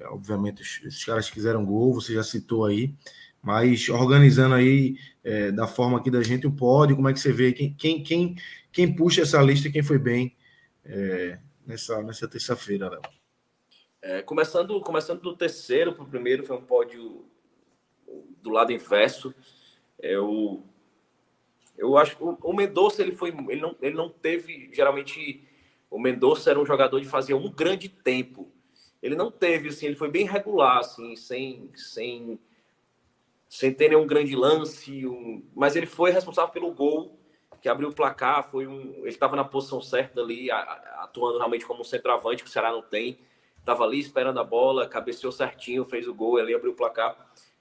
é 0.00 0.08
obviamente, 0.08 0.60
os, 0.60 0.80
esses 0.84 1.04
caras 1.04 1.28
fizeram 1.28 1.64
gol, 1.64 1.94
você 1.94 2.12
já 2.12 2.24
citou 2.24 2.64
aí, 2.64 2.92
mas 3.40 3.88
organizando 3.88 4.56
aí 4.56 4.96
é, 5.22 5.52
da 5.52 5.68
forma 5.68 5.96
aqui 5.96 6.10
da 6.10 6.24
gente 6.24 6.44
o 6.44 6.50
pódio, 6.50 6.96
como 6.96 7.08
é 7.08 7.12
que 7.12 7.20
você 7.20 7.30
vê 7.32 7.52
quem, 7.52 7.72
quem, 7.74 8.02
quem, 8.02 8.34
quem 8.72 8.92
puxa 8.92 9.22
essa 9.22 9.40
lista, 9.40 9.70
quem 9.70 9.84
foi 9.84 9.98
bem 9.98 10.36
é, 10.84 11.38
nessa, 11.64 12.02
nessa 12.02 12.26
terça-feira, 12.26 12.90
Léo? 12.90 13.02
começando, 14.26 14.78
começando 14.80 15.22
do 15.22 15.36
terceiro 15.36 15.94
para 15.94 16.02
o 16.02 16.08
primeiro, 16.08 16.44
foi 16.44 16.56
um 16.56 16.64
pódio 16.64 17.24
do 18.42 18.50
lado 18.50 18.72
inverso. 18.72 19.32
Eu 19.98 20.62
eu 21.76 21.96
acho 21.98 22.16
que 22.16 22.22
o 22.22 22.52
Mendonça 22.52 23.02
ele 23.02 23.12
foi, 23.12 23.30
ele 23.48 23.60
não, 23.60 23.76
ele 23.80 23.94
não 23.94 24.08
teve 24.08 24.70
geralmente 24.72 25.42
O 25.90 25.98
Mendonça 25.98 26.50
era 26.50 26.58
um 26.58 26.66
jogador 26.66 27.00
de 27.00 27.08
fazer 27.08 27.34
um 27.34 27.50
grande 27.50 27.88
tempo. 27.88 28.50
Ele 29.02 29.14
não 29.14 29.30
teve, 29.30 29.68
assim, 29.68 29.86
ele 29.86 29.96
foi 29.96 30.10
bem 30.10 30.26
regular, 30.26 30.78
assim, 30.78 31.14
sem, 31.14 31.70
sem, 31.74 32.38
sem 33.48 33.72
ter 33.72 33.90
nenhum 33.90 34.06
grande 34.06 34.34
lance, 34.34 35.06
um... 35.06 35.42
mas 35.54 35.76
ele 35.76 35.86
foi 35.86 36.10
responsável 36.10 36.52
pelo 36.52 36.72
gol 36.72 37.18
que 37.64 37.68
abriu 37.68 37.88
o 37.88 37.94
placar, 37.94 38.50
foi 38.50 38.66
um, 38.66 38.96
ele 38.98 39.08
estava 39.08 39.34
na 39.34 39.42
posição 39.42 39.80
certa 39.80 40.20
ali, 40.20 40.50
atuando 40.50 41.38
realmente 41.38 41.64
como 41.64 41.80
um 41.80 41.84
centroavante 41.84 42.42
que 42.42 42.48
o 42.50 42.52
Ceará 42.52 42.70
não 42.70 42.82
tem. 42.82 43.18
Estava 43.58 43.84
ali 43.84 43.98
esperando 43.98 44.38
a 44.38 44.44
bola, 44.44 44.86
cabeceou 44.86 45.32
certinho, 45.32 45.82
fez 45.82 46.06
o 46.06 46.12
gol, 46.12 46.36
ali 46.36 46.54
abriu 46.54 46.72
o 46.72 46.74
placar. 46.74 47.16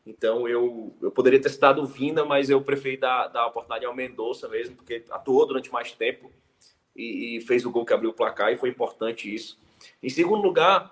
Então 0.06 0.48
eu, 0.48 0.94
eu 1.02 1.12
poderia 1.12 1.42
ter 1.42 1.50
citado 1.50 1.82
o 1.82 1.86
Vina, 1.86 2.26
mas 2.26 2.50
eu 2.50 2.62
preferi 2.62 2.98
dar, 2.98 3.28
dar 3.28 3.42
a 3.42 3.48
oportunidade 3.48 3.86
ao 3.86 3.96
Mendonça 3.96 4.48
mesmo, 4.50 4.76
porque 4.76 5.06
atuou 5.10 5.46
durante 5.48 5.72
mais 5.72 5.92
tempo 5.94 6.30
e, 6.96 7.38
e, 7.38 7.42
fez 7.42 7.66
o 7.66 7.72
gol 7.72 7.86
que 7.86 7.94
abriu 7.94 8.10
o 8.10 8.14
placar 8.14 8.52
e 8.52 8.58
foi 8.58 8.70
importante 8.70 9.34
isso. 9.34 9.58
Em 10.02 10.10
segundo 10.10 10.44
lugar, 10.44 10.92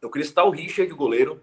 eu 0.00 0.10
queria 0.10 0.26
citar 0.26 0.46
o 0.46 0.50
Richard, 0.50 0.92
goleiro. 0.92 1.42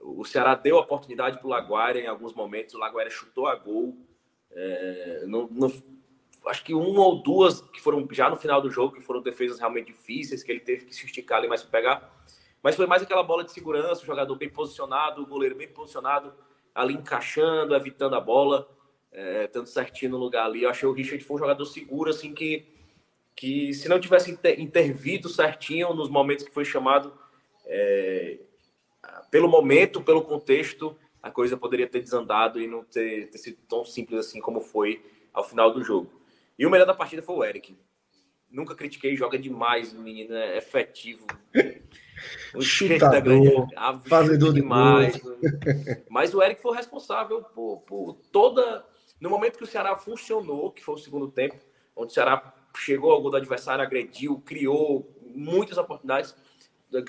O 0.00 0.24
Ceará 0.24 0.54
deu 0.54 0.78
a 0.78 0.82
oportunidade 0.82 1.38
para 1.38 1.46
o 1.46 1.50
Laguaira 1.50 2.00
em 2.00 2.06
alguns 2.06 2.32
momentos, 2.32 2.74
o 2.74 2.78
Laguaira 2.78 3.10
chutou 3.10 3.46
a 3.46 3.54
gol. 3.56 3.96
É, 4.52 5.24
acho 6.46 6.64
que 6.64 6.74
uma 6.74 7.00
ou 7.00 7.22
duas 7.22 7.60
que 7.60 7.80
foram 7.80 8.06
já 8.12 8.30
no 8.30 8.36
final 8.36 8.60
do 8.60 8.70
jogo, 8.70 8.94
que 8.94 9.00
foram 9.00 9.22
defesas 9.22 9.58
realmente 9.58 9.86
difíceis, 9.86 10.42
que 10.42 10.52
ele 10.52 10.60
teve 10.60 10.84
que 10.84 10.94
se 10.94 11.04
esticar 11.04 11.38
ali 11.38 11.48
mais 11.48 11.62
para 11.62 11.70
pegar. 11.70 12.24
Mas 12.64 12.76
foi 12.76 12.86
mais 12.86 13.02
aquela 13.02 13.22
bola 13.22 13.44
de 13.44 13.52
segurança, 13.52 14.02
o 14.02 14.06
jogador 14.06 14.34
bem 14.36 14.48
posicionado, 14.48 15.20
o 15.20 15.26
goleiro 15.26 15.54
bem 15.54 15.68
posicionado, 15.68 16.32
ali 16.74 16.94
encaixando, 16.94 17.74
evitando 17.74 18.16
a 18.16 18.20
bola, 18.20 18.66
é, 19.12 19.46
tanto 19.48 19.68
certinho 19.68 20.12
no 20.12 20.16
lugar 20.16 20.46
ali. 20.46 20.62
Eu 20.62 20.70
achei 20.70 20.88
o 20.88 20.92
Richard 20.92 21.22
foi 21.22 21.36
um 21.36 21.40
jogador 21.40 21.66
seguro, 21.66 22.08
assim, 22.08 22.32
que, 22.32 22.64
que 23.36 23.74
se 23.74 23.86
não 23.86 24.00
tivesse 24.00 24.30
inter, 24.30 24.58
intervido 24.58 25.28
certinho 25.28 25.92
nos 25.92 26.08
momentos 26.08 26.42
que 26.42 26.54
foi 26.54 26.64
chamado, 26.64 27.12
é, 27.66 28.38
pelo 29.30 29.46
momento, 29.46 30.00
pelo 30.00 30.22
contexto, 30.22 30.96
a 31.22 31.30
coisa 31.30 31.58
poderia 31.58 31.86
ter 31.86 32.00
desandado 32.00 32.58
e 32.58 32.66
não 32.66 32.82
ter, 32.82 33.28
ter 33.28 33.36
sido 33.36 33.58
tão 33.68 33.84
simples 33.84 34.20
assim 34.20 34.40
como 34.40 34.62
foi 34.62 35.04
ao 35.34 35.44
final 35.44 35.70
do 35.70 35.84
jogo. 35.84 36.10
E 36.58 36.64
o 36.64 36.70
melhor 36.70 36.86
da 36.86 36.94
partida 36.94 37.20
foi 37.20 37.34
o 37.34 37.44
Eric. 37.44 37.76
Nunca 38.50 38.74
critiquei, 38.74 39.14
joga 39.14 39.38
demais, 39.38 39.92
menino 39.92 40.34
é 40.34 40.56
efetivo. 40.56 41.26
Um 42.54 42.60
Chutador, 42.60 43.68
fazedor 44.06 44.52
demais. 44.52 45.14
De 45.16 45.22
Mas 46.08 46.34
o 46.34 46.42
Eric 46.42 46.62
foi 46.62 46.76
responsável 46.76 47.42
por, 47.42 47.82
por, 47.86 48.14
toda. 48.30 48.84
No 49.20 49.30
momento 49.30 49.58
que 49.58 49.64
o 49.64 49.66
Ceará 49.66 49.96
funcionou, 49.96 50.70
que 50.70 50.84
foi 50.84 50.94
o 50.94 50.98
segundo 50.98 51.28
tempo, 51.30 51.56
onde 51.96 52.10
o 52.10 52.14
Ceará 52.14 52.52
chegou 52.76 53.12
ao 53.12 53.20
gol 53.20 53.30
do 53.30 53.36
adversário, 53.36 53.82
agrediu, 53.82 54.42
criou 54.44 55.08
muitas 55.34 55.78
oportunidades. 55.78 56.34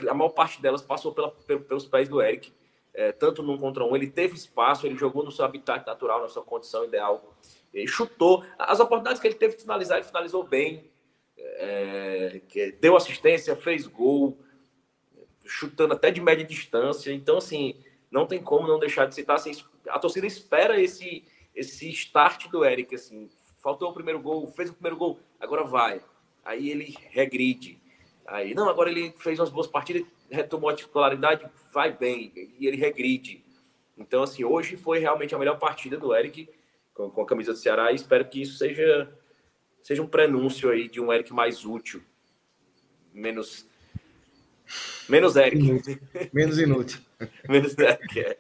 A 0.10 0.14
maior 0.14 0.30
parte 0.30 0.62
delas 0.62 0.82
passou 0.82 1.14
pela, 1.14 1.32
pelos 1.32 1.86
pés 1.86 2.08
do 2.10 2.22
Eric. 2.22 2.54
É, 2.94 3.12
tanto 3.12 3.44
num 3.44 3.58
contra 3.58 3.84
um, 3.84 3.94
ele 3.94 4.08
teve 4.08 4.36
espaço, 4.36 4.88
ele 4.88 4.98
jogou 4.98 5.22
no 5.22 5.30
seu 5.30 5.44
habitat 5.44 5.86
natural, 5.86 6.22
na 6.22 6.30
sua 6.30 6.44
condição 6.44 6.86
ideal. 6.86 7.36
Ele 7.74 7.88
chutou. 7.88 8.44
As 8.58 8.80
oportunidades 8.80 9.22
que 9.22 9.28
ele 9.28 9.36
teve 9.36 9.58
de 9.58 9.64
finalizar, 9.64 9.98
ele 9.98 10.08
finalizou 10.08 10.44
bem. 10.44 10.90
É, 11.38 12.42
deu 12.80 12.96
assistência, 12.96 13.56
fez 13.56 13.86
gol 13.86 14.40
chutando 15.46 15.94
até 15.94 16.12
de 16.12 16.22
média 16.22 16.44
distância. 16.44 17.12
Então, 17.12 17.38
assim, 17.38 17.76
não 18.12 18.26
tem 18.26 18.42
como 18.42 18.68
não 18.68 18.80
deixar 18.80 19.06
de 19.06 19.16
citar. 19.16 19.36
Assim, 19.36 19.52
a 19.88 20.00
torcida 20.00 20.26
espera 20.26 20.82
esse, 20.82 21.24
esse 21.56 21.90
start 21.90 22.48
do 22.50 22.66
Eric. 22.66 22.96
Assim, 22.96 23.30
faltou 23.62 23.90
o 23.90 23.94
primeiro 23.94 24.20
gol, 24.20 24.48
fez 24.48 24.70
o 24.70 24.74
primeiro 24.74 24.98
gol, 24.98 25.20
agora 25.40 25.64
vai. 25.64 26.02
Aí 26.44 26.70
ele 26.70 26.96
regride. 27.10 27.80
Aí, 28.28 28.54
não, 28.54 28.70
agora 28.70 28.90
ele 28.90 29.14
fez 29.18 29.40
umas 29.40 29.50
boas 29.50 29.68
partidas, 29.68 30.04
retomou 30.30 30.70
a 30.70 30.76
titularidade, 30.76 31.48
vai 31.72 31.92
bem, 31.92 32.32
e 32.60 32.68
ele 32.68 32.78
regride. 32.78 33.44
Então, 33.98 34.24
assim, 34.24 34.44
hoje 34.44 34.76
foi 34.76 35.00
realmente 35.00 35.34
a 35.34 35.38
melhor 35.38 35.58
partida 35.58 35.98
do 35.98 36.14
Eric 36.14 36.50
com, 36.94 37.10
com 37.10 37.22
a 37.22 37.26
camisa 37.26 37.54
do 37.54 37.58
Ceará 37.58 37.92
e 37.92 37.96
espero 37.96 38.26
que 38.26 38.42
isso 38.42 38.58
seja, 38.58 39.14
seja 39.82 40.02
um 40.02 40.08
prenúncio 40.08 40.70
aí 40.70 40.88
de 40.88 41.00
um 41.00 41.14
Eric 41.14 41.32
mais 41.34 41.66
útil, 41.66 42.02
menos 43.14 43.68
Menos 45.08 45.36
Eric. 45.36 45.66
Inútil. 45.66 46.00
Menos 46.34 46.60
inútil. 46.60 47.00
Menos 47.48 47.78
Eric, 47.78 48.20
é. 48.20 48.38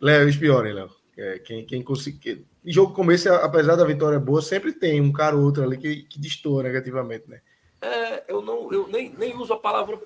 Léo, 0.00 0.28
os 0.28 0.36
piores, 0.36 0.74
Léo. 0.74 0.90
É, 1.16 1.38
quem, 1.38 1.64
quem 1.64 1.82
conseguir. 1.82 2.44
Jogo 2.64 2.94
começo, 2.94 3.28
apesar 3.28 3.76
da 3.76 3.84
vitória 3.84 4.18
boa, 4.18 4.40
sempre 4.40 4.72
tem 4.72 5.00
um 5.00 5.12
cara 5.12 5.36
ou 5.36 5.44
outro 5.44 5.62
ali 5.62 5.76
que, 5.76 6.04
que 6.04 6.18
destoa 6.18 6.62
negativamente, 6.62 7.28
né? 7.28 7.40
É, 7.80 8.32
eu 8.32 8.40
não, 8.40 8.72
eu 8.72 8.88
nem, 8.88 9.10
nem 9.10 9.36
uso 9.36 9.52
a 9.52 9.58
palavra 9.58 10.00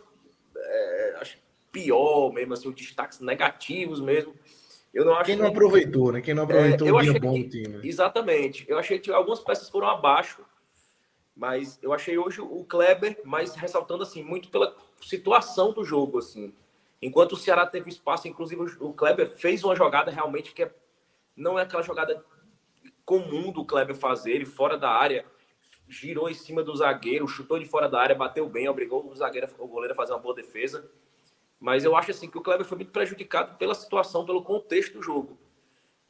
é, 0.57 1.17
acho 1.21 1.39
pior 1.71 2.33
mesmo, 2.33 2.55
assim, 2.55 2.69
os 2.69 2.75
destaques 2.75 3.21
negativos 3.21 4.01
mesmo. 4.01 4.35
Eu 4.93 5.05
não 5.05 5.15
acho 5.15 5.27
Quem 5.27 5.37
não 5.37 5.47
aproveitou, 5.47 6.11
né? 6.11 6.23
Quem 6.23 6.33
não 6.33 6.45
aproveitou 6.45 6.89
é, 6.89 6.93
o 6.93 7.01
dia 7.03 7.21
bom 7.21 7.35
que, 7.35 7.49
time. 7.49 7.87
Exatamente. 7.87 8.65
Eu 8.67 8.79
achei 8.79 8.99
que 8.99 9.11
algumas 9.11 9.41
peças 9.41 9.69
foram 9.69 9.89
abaixo, 9.89 10.43
mas 11.37 11.79
eu 11.83 11.93
achei 11.93 12.17
hoje 12.17 12.41
o 12.41 12.65
Kleber, 12.65 13.21
mais 13.23 13.55
ressaltando 13.55 14.03
assim, 14.03 14.23
muito 14.23 14.49
pela 14.49 14.75
situação 15.01 15.73
do 15.73 15.85
jogo, 15.85 16.19
assim. 16.19 16.55
Enquanto 17.01 17.33
o 17.33 17.37
Ceará 17.37 17.67
teve 17.67 17.91
espaço, 17.91 18.27
inclusive 18.27 18.63
o 18.81 18.93
Kleber 18.93 19.29
fez 19.29 19.63
uma 19.63 19.77
jogada 19.77 20.11
realmente 20.11 20.53
que 20.53 20.63
é, 20.63 20.75
não 21.37 21.59
é 21.59 21.63
aquela 21.63 21.83
jogada 21.83 22.25
comum 23.05 23.53
do 23.53 23.65
Kleber 23.65 23.95
fazer, 23.95 24.33
ele 24.33 24.47
fora 24.47 24.77
da 24.77 24.91
área, 24.91 25.25
girou 25.89 26.29
em 26.29 26.35
cima 26.35 26.63
do 26.63 26.75
zagueiro, 26.75 27.29
chutou 27.29 27.59
de 27.59 27.67
fora 27.67 27.89
da 27.89 28.01
área, 28.01 28.15
bateu 28.15 28.49
bem, 28.49 28.69
obrigou 28.69 29.07
o 29.07 29.15
zagueiro, 29.15 29.49
o 29.59 29.69
goleiro 29.69 29.93
a 29.93 29.97
fazer 29.97 30.13
uma 30.13 30.19
boa 30.19 30.35
defesa. 30.35 30.91
Mas 31.61 31.85
eu 31.85 31.97
acho 31.97 32.11
assim 32.11 32.29
que 32.29 32.39
o 32.39 32.43
Kleber 32.43 32.67
foi 32.67 32.77
muito 32.77 32.91
prejudicado 32.91 33.57
pela 33.57 33.75
situação, 33.75 34.27
pelo 34.27 34.43
contexto 34.43 34.95
do 34.95 35.03
jogo. 35.03 35.39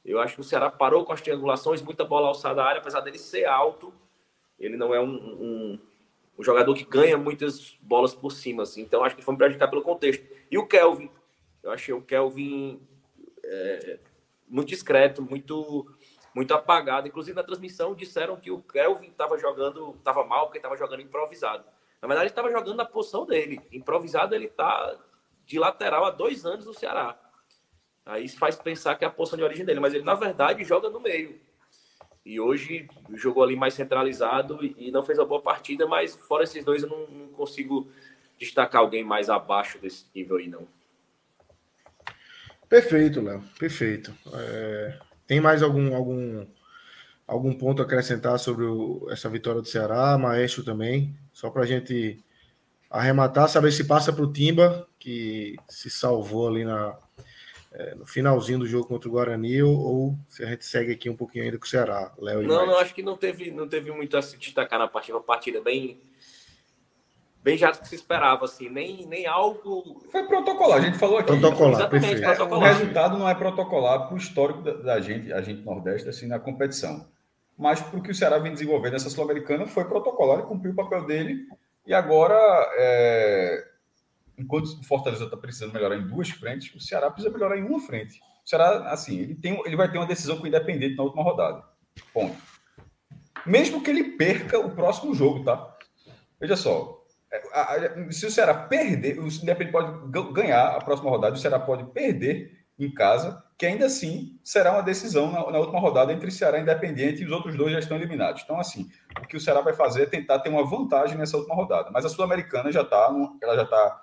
Eu 0.05 0.21
acho 0.21 0.37
que 0.37 0.41
o 0.41 0.45
Ceará 0.45 0.71
parou 0.71 1.05
com 1.05 1.13
as 1.13 1.21
triangulações, 1.21 1.83
muita 1.83 2.05
bola 2.05 2.29
alçada 2.29 2.57
da 2.57 2.65
área, 2.65 2.81
apesar 2.81 3.01
dele 3.01 3.19
ser 3.19 3.45
alto, 3.45 3.93
ele 4.59 4.77
não 4.77 4.95
é 4.95 5.01
um, 5.01 5.15
um 5.15 5.81
um 6.39 6.43
jogador 6.43 6.75
que 6.75 6.85
ganha 6.85 7.17
muitas 7.17 7.77
bolas 7.81 8.15
por 8.15 8.31
cima, 8.31 8.63
assim. 8.63 8.83
Então 8.83 9.03
acho 9.05 9.17
que 9.17 9.23
foi 9.23 9.33
me 9.33 9.39
prejudicar 9.39 9.69
pelo 9.69 9.83
contexto. 9.83 10.25
E 10.51 10.59
o 10.59 10.67
Kelvin, 10.67 11.11
eu 11.63 11.71
achei 11.71 11.95
o 11.95 12.03
Kelvin 12.03 12.81
é, 13.45 13.99
muito 14.49 14.69
discreto, 14.69 15.23
muito 15.23 15.87
muito 16.35 16.53
apagado. 16.53 17.09
Inclusive 17.09 17.35
na 17.35 17.43
transmissão 17.43 17.95
disseram 17.95 18.37
que 18.37 18.51
o 18.51 18.61
Kelvin 18.61 19.09
estava 19.09 19.39
jogando, 19.39 19.95
estava 19.97 20.23
mal 20.25 20.47
porque 20.47 20.59
estava 20.59 20.77
jogando 20.77 21.01
improvisado. 21.01 21.65
Na 22.03 22.07
verdade, 22.07 22.27
ele 22.27 22.33
estava 22.33 22.51
jogando 22.51 22.77
na 22.77 22.85
posição 22.85 23.25
dele. 23.25 23.61
Improvisado 23.73 24.35
ele 24.35 24.45
está 24.45 24.99
de 25.47 25.59
lateral 25.59 26.05
há 26.05 26.11
dois 26.11 26.45
anos 26.45 26.67
no 26.67 26.75
Ceará. 26.75 27.19
Aí 28.05 28.29
faz 28.29 28.55
pensar 28.55 28.97
que 28.97 29.05
é 29.05 29.09
a 29.09 29.11
posição 29.11 29.39
de 29.39 29.45
origem 29.45 29.65
dele, 29.65 29.81
mas 29.81 29.95
ele 29.95 30.05
na 30.05 30.15
verdade 30.15 30.63
joga 30.63 30.91
no 30.91 31.01
meio. 31.01 31.41
E 32.27 32.41
hoje 32.41 32.89
jogou 33.15 33.45
ali 33.45 33.55
mais 33.55 33.75
centralizado 33.75 34.59
e 34.77 34.91
não 34.91 35.05
fez 35.05 35.17
uma 35.17 35.25
boa 35.25 35.41
partida, 35.41 35.87
mas 35.87 36.17
fora 36.17 36.43
esses 36.43 36.65
dois 36.65 36.83
eu 36.83 36.89
não, 36.89 37.07
não 37.07 37.29
consigo 37.29 37.89
destacar 38.37 38.81
alguém 38.81 39.05
mais 39.05 39.31
abaixo 39.31 39.79
desse 39.79 40.07
nível 40.13 40.39
aí, 40.39 40.49
não. 40.49 40.67
Perfeito, 42.69 43.21
Léo. 43.21 43.45
Perfeito. 43.61 44.13
É... 44.35 44.99
Tem 45.25 45.41
mais 45.41 45.63
algum, 45.63 45.95
algum, 45.95 46.45
algum 47.29 47.55
ponto 47.55 47.81
a 47.81 47.85
acrescentar 47.85 48.41
sobre 48.41 48.65
o, 48.65 49.07
essa 49.09 49.31
vitória 49.31 49.63
do 49.63 49.69
Ceará, 49.69 50.19
Maestro 50.19 50.65
também? 50.65 51.17
Só 51.33 51.49
para 51.49 51.63
a 51.63 51.67
gente 51.67 52.19
arrematar, 52.91 53.49
saber 53.49 53.71
se 53.71 53.85
passa 53.85 54.13
para 54.13 54.25
o 54.25 54.33
Timba, 54.33 54.89
que 54.99 55.55
se 55.69 55.89
salvou 55.89 56.49
ali 56.49 56.65
na, 56.65 56.99
é, 57.79 57.95
no 57.95 58.07
finalzinho 58.07 58.61
do 58.61 58.67
jogo 58.67 58.87
contra 58.87 59.07
o 59.07 59.13
Guarani 59.13 59.63
ou, 59.63 59.79
ou, 59.79 60.19
se 60.29 60.43
a 60.43 60.47
gente 60.47 60.65
segue 60.65 60.93
aqui 60.93 61.11
um 61.11 61.17
pouquinho 61.17 61.45
ainda 61.45 61.59
com 61.59 61.67
o 61.67 61.69
Ceará, 61.69 62.11
Léo 62.19 62.43
Não, 62.43 62.65
não, 62.65 62.79
acho 62.79 62.95
que 62.95 63.03
não 63.03 63.19
teve, 63.19 63.51
não 63.51 63.69
teve 63.69 63.93
muito 63.93 64.17
a 64.17 64.23
se 64.23 64.39
destacar 64.39 64.79
na 64.79 64.89
partida, 64.89 65.19
uma 65.19 65.23
partida 65.23 65.61
bem 65.61 66.01
bem 67.43 67.57
já 67.57 67.71
que 67.71 67.87
se 67.87 67.95
esperava, 67.95 68.45
assim, 68.45 68.69
nem, 68.69 69.07
nem 69.07 69.25
algo... 69.25 70.03
Foi 70.11 70.27
protocolar, 70.27 70.79
a 70.79 70.81
gente 70.81 70.99
falou 70.99 71.19
aqui. 71.19 71.29
Protocolar, 71.29 71.75
Exatamente, 71.75 72.21
protocolar. 72.21 72.69
É, 72.69 72.73
o 72.73 72.77
resultado 72.77 73.19
não 73.19 73.29
é 73.29 73.35
protocolar 73.37 74.07
para 74.09 74.15
o 74.15 74.19
histórico 74.19 74.63
da, 74.63 74.73
da, 74.73 75.01
gente, 75.01 75.33
a 75.33 75.41
gente 75.41 75.63
nordeste, 75.63 76.09
assim, 76.09 76.27
na 76.27 76.41
competição. 76.41 77.07
Mas 77.57 77.81
porque 77.81 78.11
o 78.11 78.15
Ceará 78.17 78.39
vem 78.39 78.53
desenvolvendo 78.53 78.97
essa 78.97 79.09
Sul-Americana, 79.09 79.65
foi 79.65 79.85
protocolar, 79.85 80.39
ele 80.39 80.49
cumpriu 80.49 80.73
o 80.73 80.75
papel 80.75 81.07
dele, 81.07 81.47
e 81.87 81.95
agora 81.95 82.35
é, 82.79 83.65
enquanto 84.39 84.67
o 84.67 84.83
Fortaleza 84.83 85.25
está 85.25 85.37
precisando 85.37 85.73
melhorar 85.73 85.97
em 85.97 86.07
duas 86.07 86.31
frentes, 86.31 86.75
o 86.75 86.81
Ceará 86.81 87.11
precisa 87.11 87.33
melhorar 87.33 87.59
em 87.59 87.63
uma 87.63 87.81
frente. 87.81 88.21
O 88.45 88.49
Ceará, 88.49 88.91
assim, 88.91 89.19
ele, 89.19 89.35
tem, 89.35 89.61
ele 89.65 89.77
vai 89.77 89.91
ter 89.91 89.99
uma 89.99 90.07
decisão 90.07 90.37
com 90.37 90.45
o 90.45 90.47
Independente 90.47 90.97
na 90.97 91.03
última 91.03 91.23
rodada. 91.23 91.65
Ponto. 92.13 92.37
Mesmo 93.45 93.83
que 93.83 93.91
ele 93.91 94.17
perca 94.17 94.59
o 94.59 94.71
próximo 94.71 95.15
jogo, 95.15 95.45
tá? 95.45 95.77
Veja 96.41 96.57
só. 96.57 97.05
É, 97.31 98.11
se 98.13 98.27
o 98.27 98.31
Ceará 98.31 98.55
perder, 98.55 99.19
o 99.19 99.27
Independente 99.27 99.73
pode 99.73 100.33
ganhar 100.33 100.77
a 100.77 100.81
próxima 100.81 101.11
rodada, 101.11 101.35
o 101.35 101.39
Ceará 101.39 101.59
pode 101.59 101.85
perder 101.93 102.67
em 102.79 102.93
casa, 102.93 103.43
que 103.59 103.65
ainda 103.65 103.87
assim 103.87 104.39
será 104.45 104.73
uma 104.73 104.83
decisão 104.83 105.33
na, 105.33 105.51
na, 105.51 105.59
última 105.59 105.81
rodada 105.81 106.13
entre 106.13 106.31
Ceará 106.31 106.59
e 106.59 106.63
Independente 106.63 107.23
e 107.23 107.25
os 107.25 107.33
outros 107.33 107.57
dois 107.57 107.73
já 107.73 107.79
estão 107.79 107.97
eliminados. 107.97 108.43
Então, 108.45 108.61
assim, 108.61 108.89
o 109.19 109.27
que 109.27 109.37
o 109.37 109.41
Ceará 109.41 109.63
vai 109.63 109.73
fazer 109.73 110.03
é 110.03 110.07
tentar 110.07 110.41
ter 110.41 110.51
uma 110.51 110.65
vantagem 110.65 111.17
nessa 111.17 111.37
última 111.39 111.55
rodada. 111.55 111.91
Mas 111.91 112.05
a 112.05 112.09
Sul-Americana 112.09 112.71
já 112.71 112.83
está, 112.83 113.11
ela 113.43 113.57
já 113.57 113.63
está, 113.63 114.03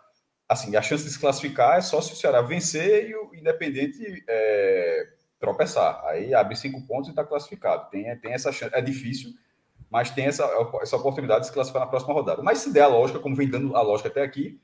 assim, 0.53 0.75
a 0.75 0.81
chance 0.81 1.03
de 1.03 1.11
se 1.11 1.19
classificar 1.19 1.77
é 1.77 1.81
só 1.81 2.01
se 2.01 2.13
o 2.13 2.15
Ceará 2.15 2.41
vencer 2.41 3.09
e 3.09 3.15
o 3.15 3.35
Independente 3.35 4.23
é, 4.27 5.09
tropeçar. 5.39 6.03
Aí 6.05 6.33
abre 6.33 6.55
cinco 6.55 6.81
pontos 6.87 7.07
e 7.07 7.11
está 7.11 7.23
classificado. 7.23 7.89
Tem, 7.89 8.15
tem 8.17 8.33
essa 8.33 8.51
chance, 8.51 8.73
é 8.73 8.81
difícil, 8.81 9.33
mas 9.89 10.09
tem 10.09 10.25
essa, 10.25 10.49
essa 10.81 10.95
oportunidade 10.95 11.41
de 11.41 11.47
se 11.47 11.53
classificar 11.53 11.81
na 11.81 11.87
próxima 11.87 12.13
rodada. 12.13 12.41
Mas 12.41 12.59
se 12.59 12.71
der 12.71 12.83
a 12.83 12.87
lógica, 12.87 13.19
como 13.19 13.35
vem 13.35 13.49
dando 13.49 13.75
a 13.75 13.81
lógica 13.81 14.09
até 14.09 14.21
aqui, 14.21 14.59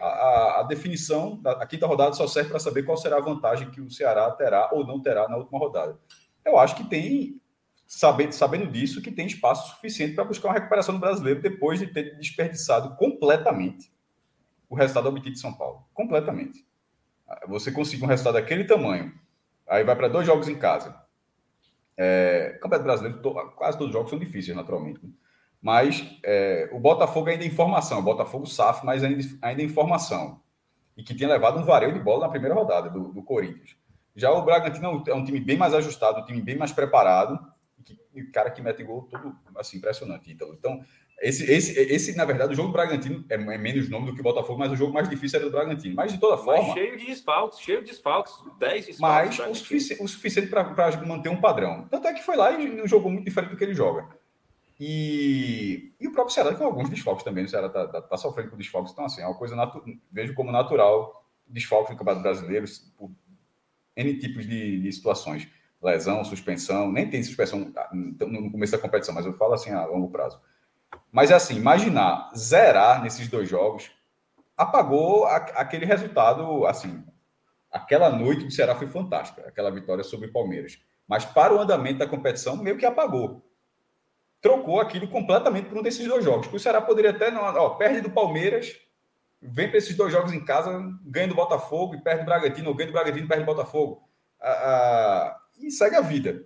a, 0.00 0.60
a 0.60 0.62
definição 0.64 1.40
da 1.40 1.64
quinta 1.66 1.86
rodada 1.86 2.14
só 2.14 2.26
serve 2.26 2.50
para 2.50 2.58
saber 2.58 2.82
qual 2.82 2.96
será 2.96 3.18
a 3.18 3.20
vantagem 3.20 3.70
que 3.70 3.80
o 3.80 3.90
Ceará 3.90 4.30
terá 4.30 4.70
ou 4.72 4.86
não 4.86 5.00
terá 5.00 5.28
na 5.28 5.36
última 5.36 5.58
rodada. 5.58 5.98
Eu 6.44 6.58
acho 6.58 6.74
que 6.74 6.84
tem, 6.84 7.40
sabendo, 7.86 8.32
sabendo 8.32 8.66
disso, 8.70 9.00
que 9.00 9.12
tem 9.12 9.26
espaço 9.26 9.74
suficiente 9.74 10.14
para 10.14 10.24
buscar 10.24 10.48
uma 10.48 10.54
recuperação 10.54 10.94
do 10.94 11.00
brasileiro 11.00 11.40
depois 11.40 11.78
de 11.78 11.86
ter 11.86 12.16
desperdiçado 12.16 12.96
completamente 12.96 13.92
o 14.72 14.74
resultado 14.74 15.06
obtido 15.06 15.34
de 15.34 15.38
São 15.38 15.52
Paulo. 15.52 15.84
Completamente. 15.92 16.66
Você 17.46 17.70
conseguir 17.70 18.04
um 18.04 18.06
resultado 18.06 18.34
daquele 18.34 18.64
tamanho, 18.64 19.12
aí 19.68 19.84
vai 19.84 19.94
para 19.94 20.08
dois 20.08 20.26
jogos 20.26 20.48
em 20.48 20.54
casa. 20.54 20.98
É, 21.94 22.58
Campeonato 22.58 22.84
Brasileiro, 22.84 23.20
to, 23.20 23.34
quase 23.54 23.76
todos 23.76 23.88
os 23.88 23.92
jogos 23.92 24.08
são 24.08 24.18
difíceis, 24.18 24.56
naturalmente. 24.56 25.04
Né? 25.04 25.12
Mas 25.60 26.18
é, 26.24 26.70
o 26.72 26.80
Botafogo 26.80 27.28
ainda 27.28 27.44
é 27.44 27.46
informação, 27.46 27.98
o 27.98 28.02
Botafogo 28.02 28.46
SAF, 28.46 28.82
mas 28.82 29.04
ainda, 29.04 29.22
ainda 29.42 29.60
é 29.60 29.64
informação. 29.66 30.40
E 30.96 31.02
que 31.02 31.14
tinha 31.14 31.28
levado 31.28 31.60
um 31.60 31.64
vareio 31.64 31.92
de 31.92 32.00
bola 32.00 32.24
na 32.24 32.30
primeira 32.30 32.54
rodada 32.54 32.88
do, 32.88 33.12
do 33.12 33.22
Corinthians. 33.22 33.76
Já 34.16 34.30
o 34.32 34.42
Bragantino 34.42 35.04
é 35.06 35.14
um 35.14 35.24
time 35.24 35.38
bem 35.38 35.58
mais 35.58 35.74
ajustado, 35.74 36.20
um 36.20 36.24
time 36.24 36.40
bem 36.40 36.56
mais 36.56 36.72
preparado, 36.72 37.38
e, 38.14 38.22
cara 38.24 38.50
que 38.50 38.62
mete 38.62 38.82
gol 38.82 39.02
todo 39.02 39.36
assim, 39.56 39.76
impressionante. 39.76 40.32
Então, 40.32 40.54
então 40.54 40.82
esse, 41.22 41.48
esse, 41.50 41.78
esse, 41.78 42.16
na 42.16 42.24
verdade, 42.24 42.52
o 42.52 42.56
jogo 42.56 42.70
do 42.70 42.72
Bragantino 42.72 43.24
é, 43.28 43.34
é, 43.34 43.58
menos 43.58 43.88
nome 43.88 44.06
do 44.06 44.14
que 44.14 44.20
o 44.20 44.24
Botafogo, 44.24 44.58
mas 44.58 44.72
o 44.72 44.76
jogo 44.76 44.92
mais 44.92 45.08
difícil 45.08 45.38
era 45.38 45.48
do 45.48 45.52
Bragantino. 45.52 45.94
Mas 45.94 46.12
de 46.12 46.18
toda 46.18 46.36
forma. 46.36 46.60
Mas 46.60 46.72
cheio 46.72 46.98
de 46.98 47.06
desfalques, 47.06 47.60
cheio 47.60 47.78
de 47.80 47.90
desfalques, 47.90 48.32
10 48.58 48.86
desfalques. 48.86 49.38
Mas 49.38 49.50
o, 49.50 49.54
sufici 49.54 50.02
o 50.02 50.08
suficiente 50.08 50.48
para 50.48 50.64
manter 51.06 51.28
um 51.28 51.40
padrão. 51.40 51.86
Tanto 51.88 52.08
é 52.08 52.12
que 52.12 52.24
foi 52.24 52.36
lá 52.36 52.50
e 52.50 52.68
não 52.68 52.88
jogou 52.88 53.08
muito 53.08 53.24
diferente 53.24 53.50
do 53.50 53.56
que 53.56 53.62
ele 53.62 53.72
joga. 53.72 54.08
E, 54.80 55.92
e 56.00 56.08
o 56.08 56.12
próprio 56.12 56.34
Ceará 56.34 56.56
com 56.56 56.64
alguns 56.64 56.90
desfalques 56.90 57.24
também. 57.24 57.44
O 57.44 57.48
Ceará 57.48 57.68
está 57.68 57.86
tá, 57.86 58.02
tá 58.02 58.16
sofrendo 58.16 58.50
com 58.50 58.56
desfalques. 58.56 58.92
Então, 58.92 59.04
assim, 59.04 59.22
é 59.22 59.26
uma 59.26 59.38
coisa 59.38 59.54
vejo 60.10 60.34
como 60.34 60.50
natural 60.50 61.24
desfalques 61.46 61.92
no 61.92 61.98
Campeonato 61.98 62.24
Brasileiro 62.24 62.66
por 62.98 63.12
N 63.96 64.18
tipos 64.18 64.44
de, 64.44 64.80
de 64.80 64.92
situações. 64.92 65.46
Lesão, 65.80 66.24
suspensão, 66.24 66.90
nem 66.90 67.08
tem 67.08 67.22
suspensão 67.22 67.72
no 67.92 68.50
começo 68.50 68.72
da 68.72 68.78
competição, 68.78 69.14
mas 69.14 69.24
eu 69.24 69.32
falo 69.34 69.54
assim 69.54 69.70
a 69.70 69.84
longo 69.84 70.10
prazo. 70.10 70.40
Mas 71.10 71.30
é 71.30 71.34
assim, 71.34 71.56
imaginar 71.56 72.30
zerar 72.36 73.02
nesses 73.02 73.28
dois 73.28 73.48
jogos 73.48 73.90
apagou 74.56 75.26
a, 75.26 75.36
aquele 75.36 75.84
resultado, 75.84 76.66
assim, 76.66 77.04
aquela 77.70 78.10
noite 78.10 78.44
do 78.44 78.50
Ceará 78.50 78.74
foi 78.74 78.86
fantástica, 78.86 79.42
aquela 79.48 79.70
vitória 79.70 80.04
sobre 80.04 80.28
o 80.28 80.32
Palmeiras. 80.32 80.78
Mas 81.08 81.24
para 81.24 81.54
o 81.54 81.60
andamento 81.60 81.98
da 81.98 82.06
competição, 82.06 82.56
meio 82.56 82.78
que 82.78 82.86
apagou 82.86 83.42
trocou 84.42 84.80
aquilo 84.80 85.08
completamente 85.08 85.68
por 85.68 85.78
um 85.78 85.82
desses 85.82 86.06
dois 86.06 86.24
jogos. 86.24 86.52
O 86.52 86.58
Ceará 86.58 86.82
poderia 86.82 87.12
até, 87.12 87.32
ó, 87.32 87.70
perde 87.70 88.00
do 88.00 88.10
Palmeiras, 88.10 88.76
vem 89.40 89.68
para 89.68 89.78
esses 89.78 89.96
dois 89.96 90.12
jogos 90.12 90.32
em 90.32 90.44
casa, 90.44 90.82
ganha 91.04 91.28
do 91.28 91.34
Botafogo 91.34 91.94
e 91.94 92.02
perde 92.02 92.22
do 92.22 92.26
Bragantino, 92.26 92.68
ou 92.68 92.74
ganha 92.74 92.88
do 92.88 92.92
Bragantino 92.92 93.24
e 93.24 93.28
perde 93.28 93.44
do 93.44 93.54
Botafogo. 93.54 94.02
Ah, 94.40 94.48
ah, 94.50 95.40
e 95.60 95.70
segue 95.70 95.94
a 95.94 96.00
vida. 96.00 96.44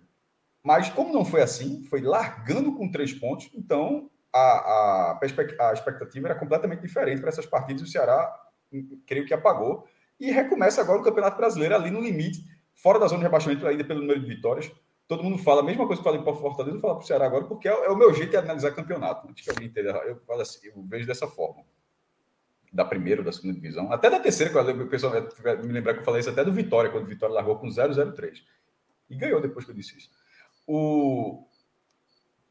Mas 0.62 0.90
como 0.90 1.12
não 1.12 1.24
foi 1.24 1.40
assim, 1.40 1.84
foi 1.84 2.02
largando 2.02 2.74
com 2.74 2.90
três 2.90 3.14
pontos, 3.14 3.48
então 3.54 4.10
a, 4.32 4.38
a, 4.38 5.20
a 5.20 5.72
expectativa 5.72 6.28
era 6.28 6.38
completamente 6.38 6.82
diferente 6.82 7.20
para 7.20 7.30
essas 7.30 7.46
partidas. 7.46 7.82
O 7.82 7.86
Ceará, 7.86 8.34
hum, 8.72 9.00
creio 9.06 9.26
que 9.26 9.34
apagou. 9.34 9.86
E 10.18 10.30
recomeça 10.30 10.80
agora 10.80 11.00
o 11.00 11.02
Campeonato 11.02 11.36
Brasileiro 11.36 11.74
ali 11.74 11.90
no 11.90 12.00
limite, 12.00 12.42
fora 12.74 12.98
da 12.98 13.06
zona 13.06 13.18
de 13.18 13.24
rebaixamento, 13.24 13.66
ainda 13.66 13.84
pelo 13.84 14.00
número 14.00 14.20
de 14.20 14.26
vitórias 14.26 14.70
todo 15.08 15.22
mundo 15.22 15.38
fala 15.38 15.60
a 15.60 15.64
mesma 15.64 15.86
coisa 15.86 16.02
que 16.02 16.08
eu 16.08 16.12
falei 16.12 16.24
para 16.24 16.32
o 16.32 16.40
Fortaleza, 16.40 16.76
eu 16.76 16.80
vou 16.80 16.94
para 16.94 17.04
o 17.04 17.06
Ceará 17.06 17.26
agora, 17.26 17.44
porque 17.44 17.68
é, 17.68 17.72
é, 17.72 17.88
o 17.88 17.96
meu 17.96 18.12
jeito 18.12 18.30
de 18.30 18.36
analisar 18.36 18.72
campeonato. 18.72 19.28
Antes 19.28 19.44
que 19.44 19.50
alguém 19.50 19.68
entenda, 19.68 19.90
eu, 20.04 20.20
falo 20.26 20.40
assim, 20.40 20.66
eu 20.66 20.82
vejo 20.82 21.06
dessa 21.06 21.26
forma. 21.26 21.62
Da 22.72 22.84
primeira, 22.84 23.22
da 23.22 23.32
segunda 23.32 23.54
divisão, 23.54 23.90
até 23.92 24.10
da 24.10 24.20
terceira, 24.20 24.52
que 24.52 24.58
o 24.58 24.88
pessoal 24.88 25.14
me 25.64 25.72
lembrar 25.72 25.94
que 25.94 26.00
eu 26.00 26.04
falei 26.04 26.20
isso 26.20 26.28
até 26.28 26.44
do 26.44 26.52
Vitória, 26.52 26.90
quando 26.90 27.04
o 27.04 27.08
Vitória 27.08 27.34
largou 27.34 27.56
com 27.56 27.68
0,03. 27.68 28.42
E 29.08 29.16
ganhou 29.16 29.40
depois 29.40 29.64
que 29.64 29.70
eu 29.70 29.74
disse 29.74 29.96
isso. 29.96 30.10
O 30.66 31.45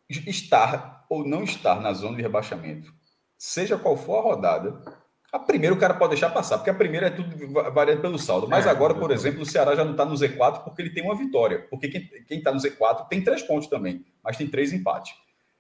estar 0.10 1.06
ou 1.10 1.26
não 1.26 1.44
estar 1.44 1.80
na 1.82 1.94
zona 1.94 2.18
de 2.18 2.22
rebaixamento, 2.22 2.94
seja 3.38 3.78
qual 3.78 3.98
for 3.98 4.20
a 4.20 4.22
rodada, 4.22 4.84
a 5.32 5.40
primeira 5.40 5.76
o 5.76 5.80
cara 5.80 5.94
pode 5.94 6.12
deixar 6.12 6.30
passar, 6.30 6.58
porque 6.58 6.70
a 6.70 6.74
primeira 6.74 7.08
é 7.08 7.10
tudo 7.10 7.36
variando 7.74 8.02
pelo 8.02 8.18
saldo. 8.18 8.48
Mas 8.48 8.66
é, 8.66 8.70
agora, 8.70 8.96
por 8.96 9.12
exemplo, 9.12 9.42
o 9.42 9.46
Ceará 9.46 9.76
já 9.76 9.84
não 9.84 9.92
está 9.92 10.06
no 10.06 10.16
Z4 10.16 10.64
porque 10.64 10.82
ele 10.82 10.92
tem 10.92 11.04
uma 11.04 11.16
vitória. 11.16 11.68
Porque 11.70 11.90
quem 11.90 12.38
está 12.38 12.54
no 12.54 12.60
Z4 12.60 13.08
tem 13.10 13.22
três 13.22 13.44
pontos 13.44 13.68
também, 13.68 14.06
mas 14.24 14.38
tem 14.38 14.48
três 14.48 14.72
empates. 14.72 15.14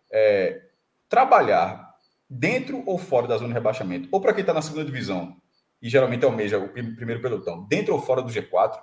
É, 0.10 0.62
trabalhar 1.10 1.94
dentro 2.30 2.84
ou 2.86 2.98
fora 2.98 3.28
da 3.28 3.38
zona 3.38 3.50
de 3.50 3.54
rebaixamento, 3.54 4.08
ou 4.12 4.22
para 4.22 4.34
quem 4.34 4.42
está 4.42 4.54
na 4.54 4.62
segunda 4.62 4.86
divisão, 4.86 5.36
e 5.82 5.90
geralmente 5.90 6.24
almeja 6.24 6.58
o 6.58 6.70
primeiro 6.70 7.22
pelotão, 7.22 7.68
dentro 7.68 7.94
ou 7.94 8.02
fora 8.02 8.22
do 8.22 8.32
G4, 8.32 8.80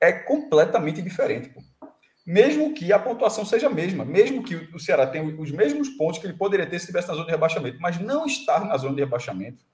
é 0.00 0.12
completamente 0.12 1.02
diferente. 1.02 1.48
Pô. 1.48 1.60
Mesmo 2.30 2.72
que 2.72 2.92
a 2.92 2.98
pontuação 2.98 3.44
seja 3.44 3.66
a 3.66 3.70
mesma, 3.70 4.04
mesmo 4.04 4.44
que 4.44 4.54
o 4.54 4.78
Ceará 4.78 5.04
tenha 5.04 5.24
os 5.24 5.50
mesmos 5.50 5.88
pontos 5.88 6.20
que 6.20 6.26
ele 6.28 6.36
poderia 6.36 6.64
ter 6.64 6.78
se 6.78 6.84
estivesse 6.84 7.08
na 7.08 7.14
zona 7.14 7.26
de 7.26 7.32
rebaixamento, 7.32 7.80
mas 7.80 7.98
não 7.98 8.24
estar 8.24 8.64
na 8.64 8.76
zona 8.76 8.94
de 8.94 9.00
rebaixamento 9.00 9.64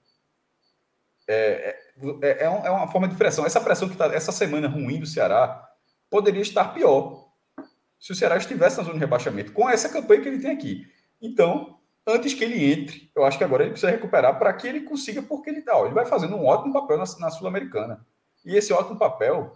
é, 1.27 1.35
é, 1.35 1.79
é, 2.23 2.29
é, 2.29 2.43
é 2.45 2.49
uma 2.49 2.87
forma 2.87 3.07
de 3.07 3.15
pressão. 3.15 3.45
Essa 3.45 3.61
pressão 3.61 3.87
que 3.87 3.93
está, 3.93 4.07
essa 4.07 4.31
semana 4.31 4.67
ruim 4.67 4.99
do 4.99 5.05
Ceará, 5.05 5.69
poderia 6.09 6.41
estar 6.41 6.73
pior 6.73 7.27
se 7.99 8.11
o 8.11 8.15
Ceará 8.15 8.37
estivesse 8.37 8.77
na 8.77 8.83
zona 8.83 8.95
de 8.95 9.01
rebaixamento, 9.01 9.51
com 9.51 9.69
essa 9.69 9.87
campanha 9.87 10.21
que 10.21 10.27
ele 10.27 10.39
tem 10.39 10.49
aqui. 10.49 10.87
Então, 11.21 11.77
antes 12.07 12.33
que 12.33 12.43
ele 12.43 12.71
entre, 12.71 13.11
eu 13.15 13.23
acho 13.23 13.37
que 13.37 13.43
agora 13.43 13.61
ele 13.61 13.71
precisa 13.71 13.91
recuperar 13.91 14.39
para 14.39 14.51
que 14.53 14.67
ele 14.67 14.81
consiga, 14.81 15.21
porque 15.21 15.51
ele, 15.51 15.61
tá, 15.61 15.77
ó, 15.77 15.85
ele 15.85 15.93
vai 15.93 16.07
fazendo 16.07 16.35
um 16.35 16.45
ótimo 16.47 16.73
papel 16.73 16.97
na, 16.97 17.05
na 17.19 17.29
Sul-Americana. 17.29 18.03
E 18.43 18.55
esse 18.55 18.73
ótimo 18.73 18.97
papel, 18.97 19.55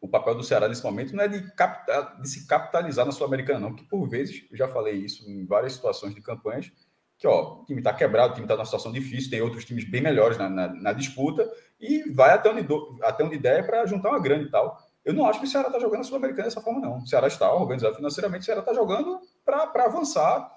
o 0.00 0.08
papel 0.08 0.34
do 0.34 0.42
Ceará 0.42 0.68
nesse 0.68 0.84
momento, 0.84 1.14
não 1.14 1.24
é 1.24 1.28
de, 1.28 1.50
capital, 1.54 2.16
de 2.20 2.28
se 2.28 2.46
capitalizar 2.46 3.04
na 3.04 3.12
Sul-Americana, 3.12 3.60
não, 3.60 3.74
que 3.74 3.84
por 3.84 4.08
vezes, 4.08 4.44
eu 4.50 4.56
já 4.56 4.68
falei 4.68 4.94
isso 4.94 5.28
em 5.28 5.44
várias 5.44 5.72
situações 5.72 6.14
de 6.14 6.20
campanhas, 6.20 6.70
que 7.18 7.26
ó, 7.26 7.62
o 7.62 7.64
time 7.64 7.80
está 7.80 7.92
quebrado, 7.92 8.30
o 8.30 8.34
time 8.34 8.44
está 8.44 8.54
numa 8.54 8.64
situação 8.64 8.92
difícil, 8.92 9.30
tem 9.30 9.40
outros 9.40 9.64
times 9.64 9.84
bem 9.90 10.00
melhores 10.00 10.38
na, 10.38 10.48
na, 10.48 10.72
na 10.72 10.92
disputa 10.92 11.50
e 11.80 12.08
vai 12.12 12.30
até 12.30 12.48
onde, 12.48 12.62
do, 12.62 12.96
até 13.02 13.24
onde 13.24 13.36
der 13.38 13.66
para 13.66 13.84
juntar 13.86 14.10
uma 14.10 14.20
grande 14.20 14.44
e 14.44 14.50
tal. 14.50 14.78
Eu 15.04 15.12
não 15.12 15.26
acho 15.26 15.40
que 15.40 15.46
o 15.46 15.48
Ceará 15.48 15.66
está 15.66 15.80
jogando 15.80 16.00
a 16.00 16.04
Sul-Americana 16.04 16.44
dessa 16.44 16.60
forma, 16.60 16.80
não. 16.80 16.98
O 16.98 17.06
Ceará 17.06 17.26
está 17.26 17.52
organizado 17.52 17.96
financeiramente, 17.96 18.42
o 18.42 18.44
Ceará 18.44 18.60
está 18.60 18.72
jogando 18.72 19.18
para 19.44 19.84
avançar, 19.84 20.48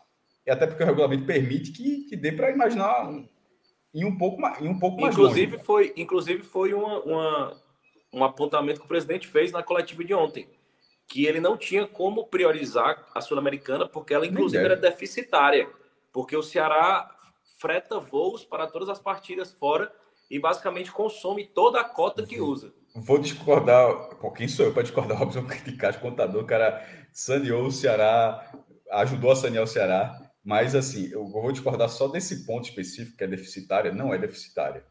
e 0.46 0.52
até 0.52 0.68
porque 0.68 0.84
o 0.84 0.86
regulamento 0.86 1.26
permite 1.26 1.72
que, 1.72 2.04
que 2.04 2.16
dê 2.16 2.32
para 2.32 2.52
imaginar 2.52 3.10
um, 3.10 3.28
em 3.94 4.06
um 4.06 4.18
pouco 4.18 4.40
mais, 4.40 4.62
em 4.62 4.68
um 4.68 4.78
pouco 4.78 5.02
mais 5.02 5.16
inclusive 5.16 5.54
longe. 5.54 5.64
Foi, 5.64 5.94
inclusive, 5.98 6.44
foi 6.44 6.74
uma, 6.74 7.00
uma, 7.04 7.62
um 8.14 8.24
apontamento 8.24 8.80
que 8.80 8.86
o 8.86 8.90
presidente 8.90 9.28
fez 9.28 9.52
na 9.52 9.64
coletiva 9.64 10.04
de 10.04 10.14
ontem, 10.14 10.50
que 11.08 11.26
ele 11.26 11.40
não 11.40 11.58
tinha 11.58 11.88
como 11.88 12.28
priorizar 12.28 13.08
a 13.14 13.22
Sul-Americana, 13.22 13.88
porque 13.88 14.14
ela, 14.14 14.26
inclusive, 14.26 14.64
era 14.64 14.76
deficitária 14.76 15.70
porque 16.12 16.36
o 16.36 16.44
Ceará 16.44 17.10
freta 17.60 18.00
voos 18.00 18.44
para 18.44 18.68
todas 18.68 18.90
as 18.90 19.00
partidas 19.00 19.52
fora 19.52 19.92
e 20.30 20.40
basicamente 20.40 20.92
consome 20.92 21.46
toda 21.46 21.80
a 21.80 21.84
cota 21.84 22.26
que 22.26 22.40
usa. 22.40 22.74
Vou 22.94 23.18
discordar, 23.18 24.10
quem 24.36 24.48
sou 24.48 24.66
eu 24.66 24.74
para 24.74 24.84
discordar? 24.84 25.18
Robson 25.18 25.46
criticar 25.46 26.00
contador, 26.00 26.44
o 26.44 26.48
cara 26.48 26.86
saneou 27.12 27.66
o 27.66 27.72
Ceará, 27.72 28.52
ajudou 28.92 29.32
a 29.32 29.36
sanear 29.36 29.64
o 29.64 29.68
Ceará, 29.68 30.32
mas 30.44 30.76
assim, 30.76 31.10
eu 31.12 31.26
vou 31.28 31.52
discordar 31.52 31.88
só 31.90 32.08
desse 32.08 32.46
ponto 32.46 32.68
específico 32.68 33.18
que 33.18 33.24
é 33.24 33.28
deficitária, 33.28 33.94
não 33.94 34.14
é 34.14 34.18
deficitária. 34.18 34.86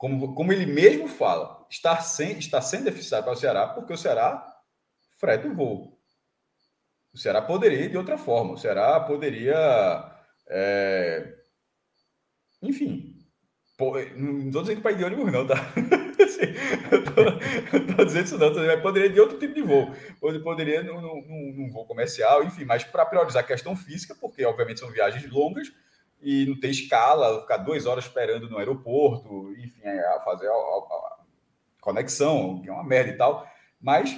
Como, 0.00 0.34
como 0.34 0.50
ele 0.50 0.64
mesmo 0.64 1.06
fala, 1.06 1.66
está, 1.68 2.00
sem, 2.00 2.38
está 2.38 2.58
sendo 2.62 2.84
deficitário 2.84 3.22
para 3.22 3.34
o 3.34 3.36
Ceará, 3.36 3.68
porque 3.68 3.92
o 3.92 3.98
Ceará 3.98 4.42
freta 5.18 5.46
o 5.46 5.54
voo. 5.54 6.00
O 7.12 7.18
Ceará 7.18 7.42
poderia 7.42 7.86
de 7.86 7.98
outra 7.98 8.16
forma, 8.16 8.54
o 8.54 8.56
Ceará 8.56 8.98
poderia 9.00 9.54
é... 10.48 11.34
Enfim, 12.62 13.14
pô, 13.76 13.92
não 14.16 14.46
estou 14.46 14.62
dizendo 14.62 14.80
para 14.80 14.92
ir 14.92 14.96
de 14.96 15.04
ônibus, 15.04 15.30
não, 15.30 15.46
tá? 15.46 15.56
eu 17.70 17.78
estou 17.78 18.04
dizendo 18.06 18.24
isso, 18.24 18.38
não. 18.38 18.54
Tô, 18.54 18.82
poderia 18.82 19.10
de 19.10 19.20
outro 19.20 19.38
tipo 19.38 19.52
de 19.52 19.60
voo. 19.60 19.94
Poderia 20.42 20.82
num, 20.82 20.98
num, 20.98 21.54
num 21.58 21.70
voo 21.70 21.86
comercial, 21.86 22.42
enfim, 22.42 22.64
mas 22.64 22.84
para 22.84 23.04
priorizar 23.04 23.44
a 23.44 23.46
questão 23.46 23.76
física, 23.76 24.14
porque 24.18 24.46
obviamente 24.46 24.80
são 24.80 24.90
viagens 24.90 25.30
longas 25.30 25.70
e 26.22 26.46
não 26.46 26.58
tem 26.58 26.70
escala, 26.70 27.40
ficar 27.40 27.58
duas 27.58 27.86
horas 27.86 28.04
esperando 28.04 28.48
no 28.48 28.58
aeroporto, 28.58 29.52
enfim, 29.58 29.80
é, 29.82 30.16
a 30.16 30.20
fazer 30.20 30.48
a, 30.48 30.52
a, 30.52 31.18
conexão, 31.80 32.60
que 32.60 32.68
é 32.68 32.72
uma 32.72 32.84
merda 32.84 33.10
e 33.10 33.16
tal, 33.16 33.46
mas 33.80 34.14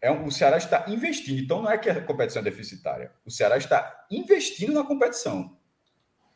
é 0.00 0.10
um, 0.10 0.26
o 0.26 0.30
Ceará 0.30 0.56
está 0.56 0.84
investindo. 0.88 1.40
Então 1.42 1.62
não 1.62 1.70
é 1.70 1.76
que 1.76 1.90
a 1.90 2.00
competição 2.00 2.40
é 2.40 2.44
deficitária. 2.44 3.12
O 3.24 3.30
Ceará 3.30 3.56
está 3.56 4.06
investindo 4.10 4.72
na 4.72 4.84
competição, 4.84 5.56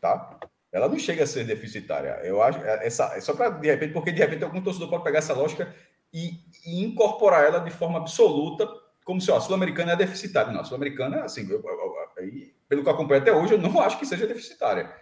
tá? 0.00 0.38
Ela 0.72 0.88
não 0.88 0.98
chega 0.98 1.24
a 1.24 1.26
ser 1.26 1.44
deficitária. 1.44 2.20
Eu 2.22 2.42
acho 2.42 2.58
é, 2.60 2.86
essa 2.86 3.16
é 3.16 3.20
só 3.20 3.34
para 3.34 3.50
de 3.50 3.68
repente, 3.68 3.92
porque 3.92 4.12
de 4.12 4.18
repente 4.18 4.44
algum 4.44 4.62
torcedor 4.62 4.88
pode 4.88 5.04
pegar 5.04 5.18
essa 5.18 5.34
lógica 5.34 5.74
e, 6.12 6.40
e 6.66 6.82
incorporar 6.82 7.44
ela 7.44 7.60
de 7.60 7.70
forma 7.70 7.98
absoluta, 7.98 8.68
como 9.04 9.20
se 9.20 9.30
ó, 9.30 9.36
a 9.36 9.40
sul-americana 9.40 9.92
é 9.92 9.96
deficitária. 9.96 10.52
Não, 10.52 10.60
a 10.60 10.64
sul-americana, 10.64 11.22
assim, 11.22 11.48
eu, 11.48 11.62
eu, 11.62 12.06
eu, 12.16 12.50
pelo 12.70 12.84
que 12.84 12.88
eu 12.88 12.92
acompanho 12.92 13.20
até 13.20 13.32
hoje, 13.32 13.54
eu 13.54 13.58
não 13.58 13.78
acho 13.82 13.98
que 13.98 14.06
seja 14.06 14.28
deficitária. 14.28 14.94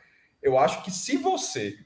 Eu 0.42 0.58
acho 0.58 0.82
que 0.82 0.90
se 0.90 1.18
você 1.18 1.76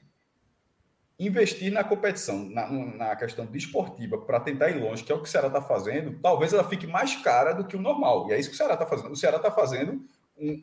investir 1.19 1.71
na 1.71 1.83
competição, 1.83 2.49
na, 2.49 2.67
na 2.71 3.15
questão 3.15 3.45
desportiva, 3.45 4.17
para 4.17 4.39
tentar 4.39 4.69
ir 4.69 4.81
longe, 4.81 5.03
que 5.03 5.11
é 5.11 5.15
o 5.15 5.21
que 5.21 5.27
o 5.27 5.31
Ceará 5.31 5.47
está 5.47 5.61
fazendo, 5.61 6.17
talvez 6.21 6.53
ela 6.53 6.67
fique 6.67 6.87
mais 6.87 7.15
cara 7.17 7.51
do 7.53 7.65
que 7.65 7.75
o 7.75 7.81
normal. 7.81 8.29
E 8.29 8.33
é 8.33 8.39
isso 8.39 8.49
que 8.49 8.55
o 8.55 8.57
Ceará 8.57 8.73
está 8.73 8.85
fazendo. 8.85 9.11
O 9.11 9.15
Ceará 9.15 9.37
está 9.37 9.51
fazendo 9.51 10.05
um, 10.37 10.59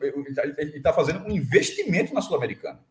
está 0.73 0.91
fazendo 0.91 1.25
um 1.25 1.31
investimento 1.31 2.13
na 2.13 2.21
Sul-Americana. 2.21 2.83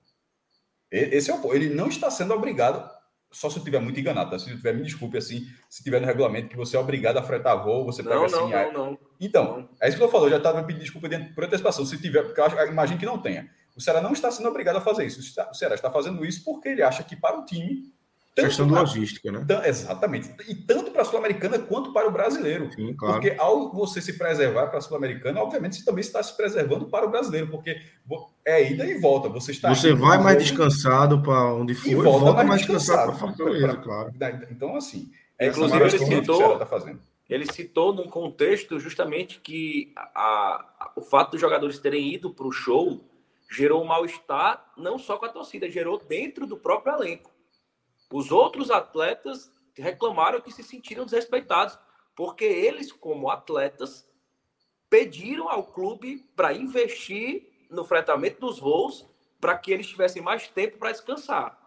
Esse 0.90 1.30
é 1.30 1.34
o 1.34 1.54
Ele 1.54 1.68
não 1.68 1.88
está 1.88 2.10
sendo 2.10 2.32
obrigado, 2.32 2.88
só 3.30 3.48
se 3.48 3.56
eu 3.56 3.60
estiver 3.60 3.80
muito 3.80 3.98
enganado, 3.98 4.30
tá? 4.30 4.38
se 4.38 4.50
eu 4.50 4.56
tiver, 4.56 4.74
me 4.74 4.82
desculpe 4.82 5.16
assim, 5.16 5.46
se 5.68 5.82
tiver 5.82 6.00
no 6.00 6.06
regulamento 6.06 6.48
que 6.48 6.56
você 6.56 6.76
é 6.76 6.80
obrigado 6.80 7.16
a 7.18 7.22
fretar 7.22 7.62
voo, 7.62 7.84
você 7.84 8.02
pega 8.02 8.16
não, 8.16 8.24
assim. 8.24 8.36
Não, 8.36 8.46
aí... 8.46 8.72
não, 8.72 8.86
não. 8.86 8.98
Então, 9.20 9.58
não. 9.58 9.68
é 9.80 9.88
isso 9.88 9.96
que 9.96 10.02
eu 10.02 10.10
falo, 10.10 10.26
eu 10.26 10.30
já 10.30 10.36
estava 10.38 10.62
pedindo 10.64 10.82
desculpa 10.82 11.08
por 11.34 11.44
antecipação, 11.44 11.86
se 11.86 11.98
tiver, 11.98 12.22
porque 12.22 12.40
eu 12.40 12.68
imagino 12.68 12.98
que 12.98 13.06
não 13.06 13.18
tenha. 13.18 13.48
O 13.76 13.80
Ceará 13.80 14.00
não 14.00 14.12
está 14.12 14.30
sendo 14.30 14.48
obrigado 14.48 14.76
a 14.76 14.80
fazer 14.80 15.06
isso. 15.06 15.20
O 15.50 15.54
Ceará 15.54 15.74
está 15.74 15.90
fazendo 15.90 16.24
isso 16.24 16.44
porque 16.44 16.68
ele 16.68 16.82
acha 16.82 17.02
que 17.02 17.16
para 17.16 17.38
o 17.38 17.44
time. 17.44 17.92
Questão 18.34 18.66
de 18.66 18.72
logística, 18.72 19.32
né? 19.32 19.44
Exatamente. 19.64 20.30
E 20.48 20.54
tanto 20.54 20.92
para 20.92 21.02
a 21.02 21.04
Sul-Americana 21.04 21.58
quanto 21.58 21.92
para 21.92 22.08
o 22.08 22.12
brasileiro. 22.12 22.70
Sim, 22.72 22.94
claro. 22.94 23.14
Porque 23.14 23.36
ao 23.38 23.72
você 23.72 24.00
se 24.00 24.16
preservar 24.16 24.68
para 24.68 24.78
a 24.78 24.80
Sul-Americana, 24.80 25.40
obviamente 25.40 25.76
você 25.76 25.84
também 25.84 26.00
está 26.00 26.22
se 26.22 26.36
preservando 26.36 26.86
para 26.86 27.06
o 27.06 27.10
brasileiro, 27.10 27.48
porque 27.48 27.80
é 28.44 28.70
ida 28.70 28.86
e 28.86 28.98
volta. 28.98 29.28
Você 29.28 29.50
está. 29.50 29.74
Você 29.74 29.92
vai 29.94 30.18
mais 30.18 30.38
descansado 30.38 31.20
para 31.22 31.54
onde 31.54 31.74
for 31.74 31.88
e 31.88 31.94
volta, 31.94 32.10
volta 32.10 32.34
mais, 32.34 32.48
mais 32.48 32.60
descansado, 32.60 33.10
descansado 33.12 33.36
para 33.36 33.46
Fortaleza, 33.46 33.76
claro. 33.78 34.12
Então, 34.50 34.76
assim. 34.76 35.10
É, 35.38 35.48
inclusive, 35.48 35.80
ele 35.80 35.98
citou, 35.98 36.58
tá 36.58 36.66
ele 37.28 37.46
citou 37.50 37.94
num 37.94 38.08
contexto 38.08 38.78
justamente 38.78 39.40
que 39.40 39.92
a, 39.96 40.60
a, 40.78 40.92
o 40.96 41.00
fato 41.00 41.32
dos 41.32 41.40
jogadores 41.40 41.78
terem 41.78 42.12
ido 42.12 42.30
para 42.30 42.46
o 42.46 42.52
show 42.52 43.02
gerou 43.50 43.82
um 43.82 43.86
mal-estar 43.86 44.72
não 44.76 44.98
só 44.98 45.16
com 45.16 45.26
a 45.26 45.28
torcida, 45.28 45.70
gerou 45.70 45.98
dentro 45.98 46.46
do 46.46 46.56
próprio 46.56 46.94
elenco. 46.94 47.30
Os 48.12 48.30
outros 48.30 48.70
atletas 48.70 49.50
reclamaram 49.76 50.40
que 50.40 50.52
se 50.52 50.62
sentiram 50.62 51.04
desrespeitados, 51.04 51.78
porque 52.16 52.44
eles, 52.44 52.92
como 52.92 53.30
atletas, 53.30 54.06
pediram 54.88 55.48
ao 55.48 55.64
clube 55.64 56.28
para 56.34 56.52
investir 56.52 57.48
no 57.70 57.84
fretamento 57.84 58.40
dos 58.40 58.58
voos 58.58 59.08
para 59.40 59.56
que 59.56 59.72
eles 59.72 59.86
tivessem 59.86 60.20
mais 60.20 60.48
tempo 60.48 60.76
para 60.76 60.92
descansar. 60.92 61.58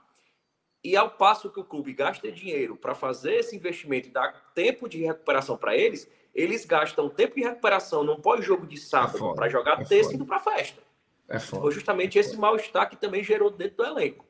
E 0.84 0.98
ao 0.98 1.12
passo 1.12 1.50
que 1.50 1.62
o 1.62 1.64
clube 1.64 1.94
gasta 1.94 2.30
dinheiro 2.30 2.76
para 2.76 2.94
fazer 2.94 3.36
esse 3.36 3.56
investimento 3.56 4.10
e 4.10 4.12
dar 4.12 4.52
tempo 4.54 4.90
de 4.90 5.02
recuperação 5.02 5.58
para 5.58 5.76
eles, 5.76 6.10
eles 6.36 6.66
gastam 6.66 7.10
tempo 7.10 7.36
de 7.36 7.42
recuperação 7.42 8.04
num 8.04 8.20
pós-jogo 8.20 8.68
de 8.68 8.78
sábado 8.78 9.32
é 9.32 9.34
para 9.34 9.50
jogar 9.50 9.82
é 9.82 9.86
terça 9.86 10.12
e 10.12 10.16
indo 10.16 10.26
para 10.26 10.40
festa. 10.40 10.82
É. 11.30 11.40
Foi 11.40 11.72
justamente 11.72 12.20
esse 12.20 12.36
mal-estar 12.36 12.90
que 12.90 12.98
também 12.98 13.24
gerou 13.24 13.50
dentro 13.50 13.78
do 13.78 13.86
elenco. 13.86 14.26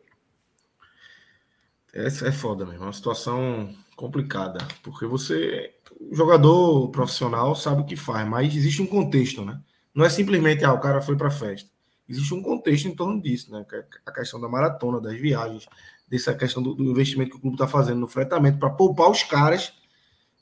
É, 1.93 2.07
é 2.07 2.31
foda 2.31 2.65
mesmo, 2.65 2.83
é 2.83 2.87
uma 2.87 2.93
situação 2.93 3.73
complicada, 3.95 4.65
porque 4.81 5.05
você, 5.05 5.71
jogador 6.11 6.89
profissional 6.89 7.55
sabe 7.55 7.81
o 7.81 7.85
que 7.85 7.95
faz, 7.95 8.27
mas 8.27 8.55
existe 8.55 8.81
um 8.81 8.87
contexto, 8.87 9.45
né? 9.45 9.61
Não 9.93 10.03
é 10.03 10.09
simplesmente, 10.09 10.65
ah, 10.65 10.73
o 10.73 10.79
cara 10.79 11.01
foi 11.01 11.15
para 11.15 11.29
festa. 11.29 11.69
Existe 12.09 12.33
um 12.33 12.41
contexto 12.41 12.87
em 12.87 12.95
torno 12.95 13.21
disso, 13.21 13.51
né? 13.51 13.63
É 13.71 13.85
a 14.05 14.11
questão 14.11 14.41
da 14.41 14.49
maratona, 14.49 14.99
das 14.99 15.19
viagens, 15.19 15.67
dessa 16.07 16.33
questão 16.33 16.61
do, 16.61 16.73
do 16.73 16.83
investimento 16.83 17.31
que 17.31 17.37
o 17.37 17.39
clube 17.39 17.55
está 17.55 17.67
fazendo 17.67 17.99
no 17.99 18.07
fretamento 18.07 18.57
para 18.57 18.71
poupar 18.71 19.09
os 19.09 19.23
caras 19.23 19.73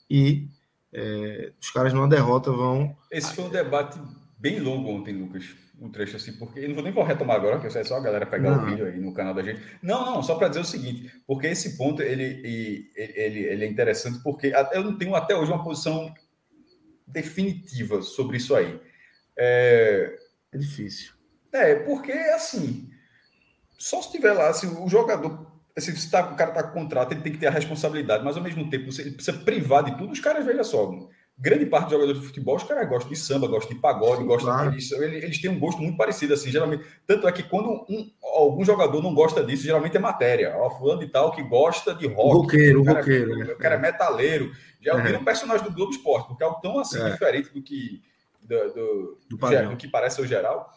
e 0.08 0.48
é, 0.92 1.52
os 1.60 1.70
caras 1.70 1.92
numa 1.92 2.08
derrota 2.08 2.50
vão. 2.50 2.96
Esse 3.10 3.34
foi 3.34 3.44
um 3.44 3.50
debate 3.50 3.98
bem 4.42 4.58
longo 4.58 4.90
ontem, 4.90 5.14
Lucas 5.14 5.54
um 5.82 5.90
trecho 5.90 6.16
assim, 6.16 6.32
porque 6.34 6.60
eu 6.60 6.68
não 6.68 6.76
vou 6.76 6.84
nem 6.84 6.92
vou 6.92 7.02
retomar 7.02 7.36
agora, 7.36 7.58
que 7.58 7.66
é 7.66 7.84
só 7.84 7.96
a 7.96 8.00
galera 8.00 8.24
pegar 8.24 8.50
não. 8.50 8.62
o 8.62 8.66
vídeo 8.66 8.86
aí 8.86 9.00
no 9.00 9.12
canal 9.12 9.34
da 9.34 9.42
gente. 9.42 9.60
Não, 9.82 10.06
não, 10.06 10.22
só 10.22 10.36
para 10.36 10.46
dizer 10.46 10.60
o 10.60 10.64
seguinte, 10.64 11.12
porque 11.26 11.48
esse 11.48 11.76
ponto 11.76 12.00
ele, 12.00 12.40
ele, 12.94 13.40
ele 13.40 13.64
é 13.64 13.68
interessante, 13.68 14.22
porque 14.22 14.52
eu 14.72 14.84
não 14.84 14.96
tenho 14.96 15.14
até 15.16 15.34
hoje 15.34 15.50
uma 15.50 15.64
posição 15.64 16.14
definitiva 17.04 18.00
sobre 18.00 18.36
isso 18.36 18.54
aí. 18.54 18.80
É, 19.36 20.16
é 20.52 20.58
difícil. 20.58 21.14
É, 21.52 21.74
porque 21.74 22.12
assim, 22.12 22.88
só 23.76 24.00
se 24.00 24.12
tiver 24.12 24.34
lá, 24.34 24.52
se 24.52 24.66
o 24.66 24.88
jogador 24.88 25.50
se, 25.76 25.96
se 25.96 26.10
tá, 26.10 26.20
o 26.30 26.36
cara 26.36 26.50
está 26.50 26.62
com 26.62 26.80
contrato, 26.80 27.12
ele 27.12 27.22
tem 27.22 27.32
que 27.32 27.38
ter 27.38 27.46
a 27.46 27.50
responsabilidade, 27.50 28.22
mas 28.22 28.36
ao 28.36 28.42
mesmo 28.42 28.68
tempo 28.70 28.90
ele 29.00 29.12
precisa 29.12 29.38
privar 29.38 29.82
de 29.82 29.96
tudo. 29.96 30.12
Os 30.12 30.20
caras, 30.20 30.44
veja 30.44 30.62
só, 30.62 30.86
grande 31.38 31.66
parte 31.66 31.84
dos 31.84 31.92
jogadores 31.92 32.20
de 32.20 32.26
futebol, 32.26 32.56
os 32.56 32.62
caras 32.62 32.88
gostam 32.88 33.10
de 33.10 33.18
samba, 33.18 33.48
gostam 33.48 33.74
de 33.74 33.80
pagode, 33.80 34.24
gostam 34.24 34.52
claro. 34.52 34.72
eles, 34.72 34.92
eles, 34.92 35.40
têm 35.40 35.50
um 35.50 35.58
gosto 35.58 35.80
muito 35.80 35.96
parecido, 35.96 36.34
assim, 36.34 36.50
geralmente. 36.50 36.84
Tanto 37.06 37.26
é 37.26 37.32
que 37.32 37.42
quando 37.42 37.68
um, 37.88 38.10
algum 38.22 38.64
jogador 38.64 39.02
não 39.02 39.14
gosta 39.14 39.44
disso, 39.44 39.64
geralmente 39.64 39.96
é 39.96 40.00
matéria. 40.00 40.54
Ó, 40.56 40.70
fulano 40.70 41.00
de 41.00 41.08
tal 41.08 41.32
que 41.32 41.42
gosta 41.42 41.94
de 41.94 42.06
rock. 42.06 42.36
Roqueiro, 42.36 42.82
o 42.82 42.84
cara, 42.84 42.98
roqueiro. 43.00 43.52
O 43.52 43.58
cara 43.58 43.74
é 43.74 43.78
metaleiro. 43.78 44.52
Já 44.80 44.92
é. 44.92 45.16
um 45.16 45.24
personagem 45.24 45.64
do 45.64 45.72
Globo 45.72 45.92
Esporte, 45.92 46.28
porque 46.28 46.42
é 46.42 46.46
algo 46.46 46.60
tão 46.60 46.78
assim, 46.78 47.00
é. 47.00 47.10
diferente 47.10 47.52
do 47.52 47.62
que, 47.62 48.02
do, 48.42 48.58
do, 48.68 49.18
do, 49.30 49.68
do, 49.70 49.76
que 49.76 49.88
parece 49.88 50.20
o 50.20 50.26
geral. 50.26 50.70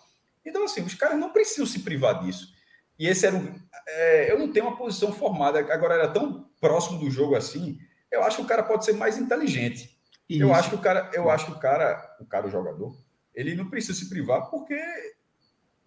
Então, 0.45 0.63
assim, 0.63 0.81
os 0.81 0.93
caras 0.93 1.17
não 1.17 1.31
precisam 1.31 1.65
se 1.65 1.79
privar 1.79 2.23
disso. 2.23 2.53
E 2.97 3.07
esse 3.07 3.25
era 3.25 3.35
um. 3.35 3.55
É, 3.87 4.31
eu 4.31 4.39
não 4.39 4.51
tenho 4.51 4.67
uma 4.67 4.77
posição 4.77 5.11
formada, 5.11 5.59
agora 5.59 5.95
era 5.95 6.07
tão 6.07 6.47
próximo 6.61 6.99
do 6.99 7.11
jogo 7.11 7.35
assim. 7.35 7.77
Eu 8.11 8.23
acho 8.23 8.37
que 8.37 8.43
o 8.43 8.47
cara 8.47 8.63
pode 8.63 8.85
ser 8.85 8.93
mais 8.93 9.17
inteligente. 9.17 9.94
Isso. 10.29 10.41
Eu 10.41 10.53
acho 10.53 10.69
que 10.69 10.75
o 10.75 10.79
cara, 10.79 11.09
eu 11.13 11.29
acho 11.29 11.45
que 11.45 11.51
o 11.51 11.59
cara, 11.59 12.17
o 12.19 12.25
cara, 12.25 12.47
o 12.47 12.51
jogador, 12.51 12.95
ele 13.33 13.55
não 13.55 13.69
precisa 13.69 13.97
se 13.97 14.09
privar 14.09 14.49
porque 14.49 14.79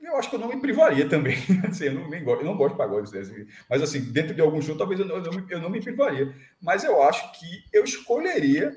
eu 0.00 0.16
acho 0.16 0.30
que 0.30 0.36
eu 0.36 0.40
não 0.40 0.48
me 0.48 0.60
privaria 0.60 1.08
também. 1.08 1.36
Assim, 1.68 1.86
eu, 1.86 1.94
não, 1.94 2.08
nem 2.08 2.22
gosto, 2.22 2.40
eu 2.40 2.46
não 2.46 2.56
gosto 2.56 2.72
de 2.72 2.78
pagode, 2.78 3.10
mas 3.68 3.82
assim, 3.82 4.00
dentro 4.12 4.34
de 4.34 4.40
algum 4.40 4.62
show, 4.62 4.76
talvez 4.76 5.00
eu 5.00 5.06
não, 5.06 5.16
eu 5.16 5.32
não, 5.32 5.46
eu 5.50 5.60
não 5.60 5.70
me 5.70 5.80
privaria. 5.80 6.34
Mas 6.60 6.84
eu 6.84 7.02
acho 7.02 7.32
que 7.32 7.64
eu 7.72 7.84
escolheria 7.84 8.76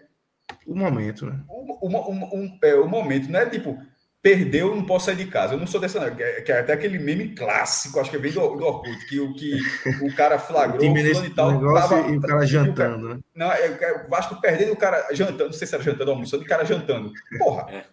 o 0.65 0.75
momento, 0.75 1.25
né? 1.25 1.43
O, 1.47 1.87
o, 1.87 2.11
um, 2.11 2.23
um, 2.35 2.59
é, 2.63 2.75
o 2.75 2.87
momento, 2.87 3.29
não 3.29 3.39
é 3.39 3.49
tipo, 3.49 3.79
perdeu, 4.21 4.75
não 4.75 4.85
posso 4.85 5.05
sair 5.05 5.15
de 5.15 5.25
casa. 5.25 5.53
Eu 5.53 5.59
não 5.59 5.65
sou 5.65 5.81
dessa, 5.81 5.99
não. 5.99 6.15
Que 6.15 6.51
é, 6.51 6.59
até 6.59 6.73
aquele 6.73 6.99
meme 6.99 7.29
clássico, 7.35 7.99
acho 7.99 8.11
que 8.11 8.17
vem 8.17 8.31
do, 8.31 8.55
do 8.55 8.65
Orkut, 8.65 9.05
que 9.07 9.19
o 9.19 9.33
que 9.33 9.59
o 10.01 10.15
cara 10.15 10.37
flagrou 10.37 10.91
o 10.91 10.97
e 10.97 11.29
tal. 11.31 11.73
Tava, 11.73 12.01
e 12.09 12.17
o 12.17 12.21
cara 12.21 12.45
jantando, 12.45 13.09
né? 13.09 13.19
Não, 13.35 13.51
é, 13.51 13.65
é, 13.65 14.05
o 14.05 14.09
Vasco 14.09 14.39
perdendo 14.39 14.73
o 14.73 14.77
cara 14.77 15.07
jantando, 15.11 15.45
não 15.45 15.53
sei 15.53 15.67
se 15.67 15.73
era 15.73 15.83
jantando 15.83 16.11
ou 16.11 16.15
almoçando, 16.15 16.43
o 16.43 16.47
cara 16.47 16.63
jantando. 16.63 17.11
Porra, 17.39 17.65
é. 17.71 17.85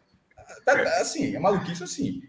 Tá, 0.64 0.74
assim, 1.00 1.34
é 1.34 1.38
maluquice 1.38 1.82
assim. 1.82 2.20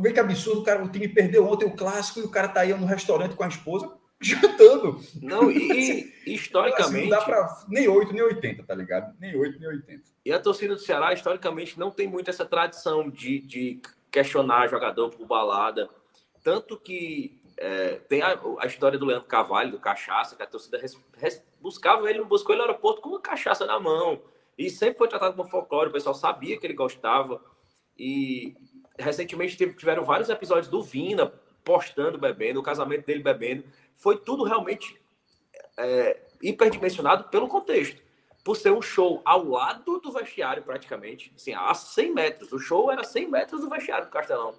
Vê 0.00 0.12
que 0.12 0.20
absurdo, 0.20 0.60
o, 0.60 0.64
cara, 0.64 0.84
o 0.84 0.88
time 0.88 1.08
perdeu 1.08 1.46
ontem 1.46 1.64
o 1.64 1.70
clássico 1.70 2.20
e 2.20 2.24
o 2.24 2.30
cara 2.30 2.48
tá 2.48 2.60
aí 2.60 2.74
no 2.74 2.86
restaurante 2.86 3.36
com 3.36 3.44
a 3.44 3.48
esposa 3.48 3.90
jantando. 4.20 5.00
Não, 5.20 5.50
e, 5.50 5.70
assim, 5.72 6.12
historicamente. 6.26 6.96
Assim, 6.96 7.10
não 7.10 7.18
dá 7.18 7.24
para 7.24 7.64
nem 7.68 7.88
8, 7.88 8.12
nem 8.12 8.22
80, 8.22 8.62
tá 8.62 8.74
ligado? 8.74 9.16
Nem 9.18 9.36
8, 9.36 9.58
nem 9.58 9.68
80. 9.68 10.02
E 10.24 10.32
a 10.32 10.40
torcida 10.40 10.74
do 10.74 10.80
Ceará, 10.80 11.12
historicamente, 11.12 11.78
não 11.78 11.90
tem 11.90 12.08
muito 12.08 12.30
essa 12.30 12.44
tradição 12.44 13.10
de, 13.10 13.40
de 13.40 13.80
questionar 14.10 14.68
jogador 14.68 15.10
por 15.10 15.26
balada. 15.26 15.88
Tanto 16.42 16.78
que 16.78 17.40
é, 17.56 17.96
tem 18.08 18.22
a, 18.22 18.38
a, 18.60 18.66
história 18.66 18.98
do 18.98 19.04
Leandro 19.06 19.28
Cavalho, 19.28 19.70
do 19.70 19.80
Cachaça, 19.80 20.36
que 20.36 20.42
a 20.42 20.46
torcida 20.46 20.78
res, 20.78 20.98
res, 21.16 21.42
buscava 21.60 22.08
ele, 22.08 22.22
buscou 22.24 22.54
ele 22.54 22.62
no 22.62 22.68
aeroporto 22.68 23.00
com 23.00 23.10
uma 23.10 23.20
cachaça 23.20 23.66
na 23.66 23.78
mão. 23.78 24.22
E 24.56 24.70
sempre 24.70 24.98
foi 24.98 25.08
tratado 25.08 25.36
como 25.36 25.48
folclore, 25.48 25.90
o 25.90 25.92
pessoal 25.92 26.14
sabia 26.14 26.58
que 26.58 26.66
ele 26.66 26.74
gostava. 26.74 27.40
E 27.98 28.54
recentemente 28.98 29.56
tiveram 29.56 30.04
vários 30.04 30.28
episódios 30.28 30.68
do 30.68 30.82
Vina 30.82 31.32
postando 31.66 32.16
bebendo, 32.16 32.60
o 32.60 32.62
casamento 32.62 33.04
dele 33.04 33.24
bebendo 33.24 33.64
foi 33.92 34.16
tudo 34.16 34.44
realmente 34.44 34.96
é, 35.76 36.20
hiperdimensionado 36.40 37.24
pelo 37.24 37.48
contexto. 37.48 38.00
Por 38.44 38.56
ser 38.56 38.70
um 38.70 38.80
show 38.80 39.20
ao 39.24 39.44
lado 39.44 39.98
do 39.98 40.12
vestiário, 40.12 40.62
praticamente, 40.62 41.32
assim, 41.34 41.52
a 41.52 41.74
100 41.74 42.14
metros. 42.14 42.52
O 42.52 42.60
show 42.60 42.92
era 42.92 43.02
100 43.02 43.28
metros 43.28 43.60
do 43.62 43.68
vestiário 43.68 44.06
do 44.06 44.10
Castelão. 44.12 44.54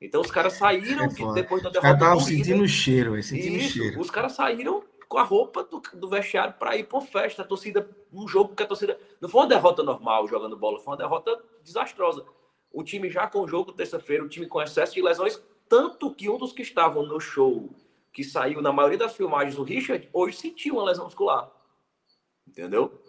Então 0.00 0.22
os 0.22 0.30
caras 0.30 0.54
saíram 0.54 1.04
é 1.04 1.34
depois 1.34 1.62
da 1.62 1.68
derrota. 1.68 1.92
Os 1.92 2.00
caras 2.00 2.24
sentindo 2.24 2.62
o 2.62 2.68
cheiro, 2.68 3.22
sentindo 3.22 3.58
Isso, 3.58 3.74
cheiro. 3.74 4.00
Os 4.00 4.10
caras 4.10 4.32
saíram 4.32 4.82
com 5.06 5.18
a 5.18 5.22
roupa 5.22 5.62
do, 5.62 5.82
do 5.92 6.08
vestiário 6.08 6.54
para 6.54 6.74
ir 6.74 6.84
para 6.84 7.02
festa. 7.02 7.42
A 7.42 7.44
torcida, 7.44 7.86
um 8.10 8.26
jogo 8.26 8.54
que 8.54 8.62
a 8.62 8.66
torcida. 8.66 8.98
Não 9.20 9.28
foi 9.28 9.42
uma 9.42 9.48
derrota 9.48 9.82
normal 9.82 10.26
jogando 10.26 10.56
bola, 10.56 10.80
foi 10.80 10.92
uma 10.92 10.96
derrota 10.96 11.38
desastrosa. 11.62 12.24
O 12.72 12.82
time 12.82 13.10
já 13.10 13.26
com 13.26 13.40
o 13.40 13.48
jogo 13.48 13.72
terça-feira, 13.72 14.24
o 14.24 14.28
time 14.28 14.46
com 14.46 14.62
excesso 14.62 14.94
de 14.94 15.02
lesões, 15.02 15.38
tanto 15.70 16.12
que 16.12 16.28
um 16.28 16.36
dos 16.36 16.52
que 16.52 16.62
estavam 16.62 17.06
no 17.06 17.20
show 17.20 17.70
que 18.12 18.24
saiu 18.24 18.60
na 18.60 18.72
maioria 18.72 18.98
das 18.98 19.14
filmagens 19.14 19.54
do 19.54 19.62
Richard, 19.62 20.10
hoje 20.12 20.36
sentiu 20.36 20.74
uma 20.74 20.84
lesão 20.84 21.04
muscular. 21.04 21.48
Entendeu? 22.44 23.00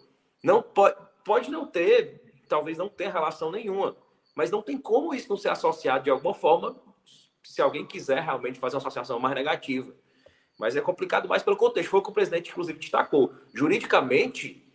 Não 0.44 0.62
pode, 0.62 0.96
pode 1.24 1.50
não 1.50 1.66
ter, 1.66 2.22
talvez 2.48 2.78
não 2.78 2.88
ter 2.88 3.10
relação 3.10 3.50
nenhuma, 3.50 3.96
mas 4.36 4.48
não 4.48 4.62
tem 4.62 4.78
como 4.78 5.12
isso 5.12 5.28
não 5.28 5.36
ser 5.36 5.48
associado 5.48 6.04
de 6.04 6.10
alguma 6.10 6.32
forma 6.34 6.80
se 7.42 7.60
alguém 7.60 7.84
quiser 7.84 8.22
realmente 8.22 8.60
fazer 8.60 8.76
uma 8.76 8.80
associação 8.80 9.18
mais 9.18 9.34
negativa. 9.34 9.92
Mas 10.56 10.76
é 10.76 10.80
complicado 10.80 11.28
mais 11.28 11.42
pelo 11.42 11.56
contexto. 11.56 11.90
Foi 11.90 11.98
o 11.98 12.02
que 12.04 12.10
o 12.10 12.14
presidente, 12.14 12.50
inclusive, 12.52 12.78
destacou. 12.78 13.34
Juridicamente, 13.52 14.72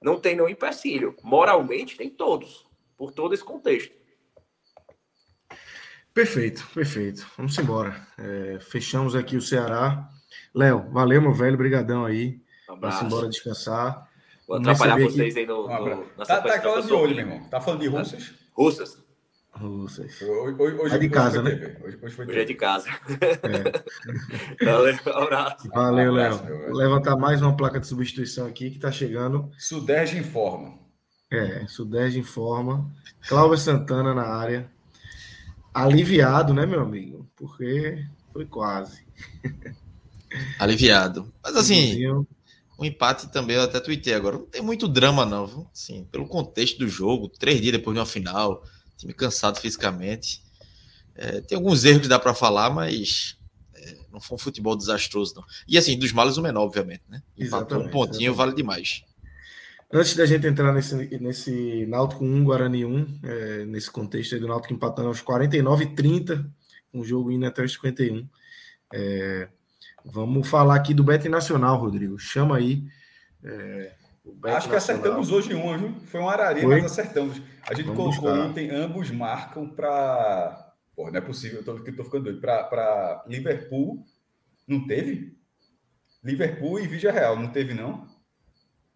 não 0.00 0.18
tem 0.18 0.34
nenhum 0.34 0.48
empecilho. 0.48 1.14
Moralmente, 1.22 1.98
tem 1.98 2.08
todos, 2.08 2.66
por 2.96 3.12
todo 3.12 3.34
esse 3.34 3.44
contexto. 3.44 3.99
Perfeito, 6.12 6.66
perfeito. 6.74 7.26
Vamos 7.36 7.56
embora. 7.58 8.06
É, 8.18 8.58
fechamos 8.60 9.14
aqui 9.14 9.36
o 9.36 9.42
Ceará. 9.42 10.08
Léo, 10.54 10.90
valeu, 10.90 11.22
meu 11.22 11.32
velho. 11.32 11.56
Brigadão 11.56 12.04
aí. 12.04 12.40
Um 12.68 12.78
Vamos 12.78 13.02
embora 13.02 13.28
descansar. 13.28 14.08
Vou 14.46 14.56
atrapalhar 14.58 14.98
vocês 14.98 15.36
aqui. 15.36 15.40
aí 15.40 15.46
no, 15.46 15.62
no, 15.68 16.06
na 16.18 16.26
Tá, 16.26 16.40
tá 16.40 16.80
de 16.80 16.92
olho, 16.92 17.14
meu 17.14 17.24
irmão. 17.24 17.48
Tá 17.48 17.60
falando 17.60 17.80
de 17.80 17.86
russas? 17.86 18.34
Russas. 18.52 18.98
Russas. 19.52 20.22
Hoje, 20.22 20.56
hoje, 20.60 20.94
é 20.94 20.98
de 20.98 21.08
casa, 21.08 21.42
né? 21.42 21.76
Hoje, 21.84 21.98
hoje, 22.02 22.14
foi 22.14 22.26
hoje 22.26 22.40
é 22.40 22.44
de 22.44 22.54
casa. 22.54 22.88
É. 24.60 24.64
Valeu, 24.64 24.98
abraço. 25.06 25.68
Valeu, 25.68 26.12
Léo. 26.12 26.38
Vou 26.38 26.76
levantar 26.76 27.16
mais 27.16 27.42
uma 27.42 27.56
placa 27.56 27.78
de 27.78 27.86
substituição 27.86 28.46
aqui 28.46 28.70
que 28.70 28.78
tá 28.78 28.90
chegando. 28.90 29.50
Sudeste 29.58 30.16
informa. 30.16 30.78
É, 31.30 31.66
Sudeste 31.66 32.18
informa. 32.18 32.90
Cláudio 33.28 33.58
Santana 33.58 34.14
na 34.14 34.24
área. 34.24 34.70
Aliviado, 35.72 36.52
né, 36.52 36.66
meu 36.66 36.80
amigo? 36.80 37.28
Porque 37.36 38.04
foi 38.32 38.44
quase. 38.44 39.04
Aliviado. 40.58 41.32
Mas 41.42 41.56
assim, 41.56 42.04
o 42.78 42.84
empate 42.84 43.30
também 43.30 43.56
eu 43.56 43.62
até 43.62 43.80
tuitei 43.80 44.14
agora. 44.14 44.38
Não 44.38 44.46
tem 44.46 44.62
muito 44.62 44.88
drama, 44.88 45.24
não. 45.26 45.46
Viu? 45.46 45.66
Assim, 45.72 46.04
pelo 46.10 46.26
contexto 46.26 46.78
do 46.78 46.88
jogo, 46.88 47.28
três 47.28 47.60
dias 47.60 47.72
depois 47.72 47.94
de 47.94 48.00
uma 48.00 48.06
final, 48.06 48.64
time 48.96 49.12
cansado 49.12 49.60
fisicamente. 49.60 50.42
É, 51.14 51.40
tem 51.40 51.56
alguns 51.56 51.84
erros 51.84 52.02
que 52.02 52.08
dá 52.08 52.18
para 52.18 52.34
falar, 52.34 52.70
mas 52.70 53.36
é, 53.74 53.98
não 54.10 54.20
foi 54.20 54.36
um 54.36 54.38
futebol 54.38 54.76
desastroso, 54.76 55.34
não. 55.36 55.44
E 55.68 55.76
assim, 55.76 55.98
dos 55.98 56.12
males 56.12 56.36
o 56.36 56.42
menor, 56.42 56.62
obviamente, 56.62 57.02
né? 57.08 57.22
Empatou 57.36 57.78
um 57.78 57.88
pontinho, 57.88 58.30
exatamente. 58.30 58.36
vale 58.36 58.54
demais. 58.54 59.02
Antes 59.92 60.14
da 60.14 60.24
gente 60.24 60.46
entrar 60.46 60.72
nesse, 60.72 60.94
nesse 61.18 61.84
Náutico 61.86 62.24
1, 62.24 62.44
Guarani 62.44 62.84
1, 62.84 63.20
é, 63.24 63.64
nesse 63.64 63.90
contexto 63.90 64.34
aí 64.34 64.40
do 64.40 64.46
Náutico 64.46 64.72
empatando 64.72 65.08
aos 65.08 65.20
49 65.20 65.84
e 65.84 65.94
30, 65.94 66.48
um 66.94 67.02
jogo 67.02 67.32
indo 67.32 67.44
até 67.44 67.64
os 67.64 67.72
51. 67.72 68.28
É, 68.94 69.48
vamos 70.04 70.48
falar 70.48 70.76
aqui 70.76 70.94
do 70.94 71.02
Bet 71.02 71.28
Nacional, 71.28 71.76
Rodrigo. 71.76 72.18
Chama 72.18 72.56
aí. 72.56 72.84
É, 73.42 73.92
Acho 74.44 74.68
que 74.68 74.76
acertamos 74.76 75.32
hoje 75.32 75.54
um, 75.54 75.76
viu? 75.76 75.94
Foi 76.06 76.20
um 76.20 76.28
arari, 76.28 76.60
Foi? 76.60 76.80
mas 76.80 76.92
acertamos. 76.92 77.40
A 77.68 77.74
gente 77.74 77.86
vamos 77.86 78.16
colocou 78.16 78.30
buscar. 78.30 78.48
ontem, 78.48 78.70
ambos 78.70 79.10
marcam 79.10 79.68
para. 79.68 80.72
Porra, 80.94 81.10
não 81.10 81.18
é 81.18 81.22
possível, 81.22 81.60
eu 81.60 81.64
tô, 81.64 81.74
tô 81.74 82.04
ficando 82.04 82.24
doido. 82.24 82.40
Para 82.40 83.24
Liverpool, 83.26 84.04
não 84.68 84.86
teve? 84.86 85.36
Liverpool 86.22 86.78
e 86.78 86.86
Vigia 86.86 87.10
Real, 87.10 87.36
não 87.36 87.48
teve, 87.48 87.72
não? 87.72 88.06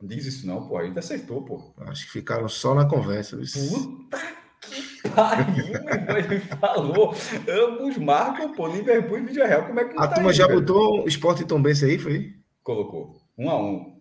Não 0.05 0.09
diz 0.09 0.27
isso 0.27 0.47
não, 0.47 0.69
pô. 0.69 0.77
A 0.77 0.85
gente 0.85 0.99
acertou, 0.99 1.43
pô. 1.43 1.73
Acho 1.79 2.05
que 2.05 2.13
ficaram 2.13 2.47
só 2.47 2.75
na 2.75 2.85
conversa. 2.85 3.39
Puta 3.39 4.19
que 4.61 5.09
pariu, 5.09 5.77
ele 6.19 6.41
falou. 6.41 7.15
Ambos 7.49 7.97
marcam, 7.97 8.53
pô. 8.53 8.67
Liverpool 8.67 9.17
e 9.17 9.23
Vídeo 9.23 9.47
Real. 9.47 9.67
Como 9.67 9.81
é 9.81 9.85
que 9.87 9.97
A 9.97 10.07
tá 10.07 10.17
turma 10.17 10.29
aí, 10.29 10.37
já 10.37 10.47
cara? 10.47 10.61
botou 10.61 11.05
o 11.05 11.09
Sport 11.09 11.41
e 11.41 11.47
Tom 11.47 11.63
Benz 11.63 11.83
aí, 11.83 11.99
foi? 11.99 12.35
Colocou. 12.63 13.17
Um 13.39 13.49
a 13.49 13.59
um. 13.59 13.99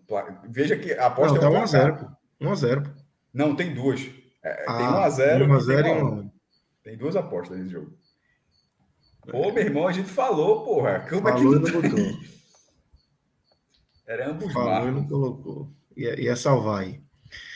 Veja 0.50 0.76
que 0.76 0.92
a 0.92 1.06
aposta 1.06 1.40
não, 1.40 1.56
é 1.56 1.60
tá 1.60 1.64
1x0, 1.64 1.98
pô. 1.98 2.44
1x0. 2.44 2.94
Não, 3.32 3.56
tem 3.56 3.72
duas. 3.72 4.06
É, 4.44 4.64
ah, 4.68 4.76
tem 4.76 4.86
1x0 4.86 5.46
1x0 5.46 5.86
e 5.86 6.02
1 6.02 6.30
Tem 6.82 6.98
duas 6.98 7.16
apostas 7.16 7.56
nesse 7.56 7.70
jogo. 7.70 7.96
Pô, 9.26 9.50
meu 9.50 9.64
irmão, 9.64 9.88
a 9.88 9.92
gente 9.92 10.10
falou, 10.10 10.66
porra. 10.66 11.00
Como 11.08 11.22
falou 11.22 11.56
é 11.56 11.60
que 11.60 11.72
não, 11.72 11.82
tá 11.82 11.88
botou. 11.88 12.34
Era 14.06 14.30
ambos 14.30 14.52
falou 14.52 14.68
marcos. 14.68 14.92
não 14.92 15.08
colocou. 15.08 15.74
Ia, 15.96 16.20
ia 16.20 16.36
salvar 16.36 16.82
aí. 16.82 17.04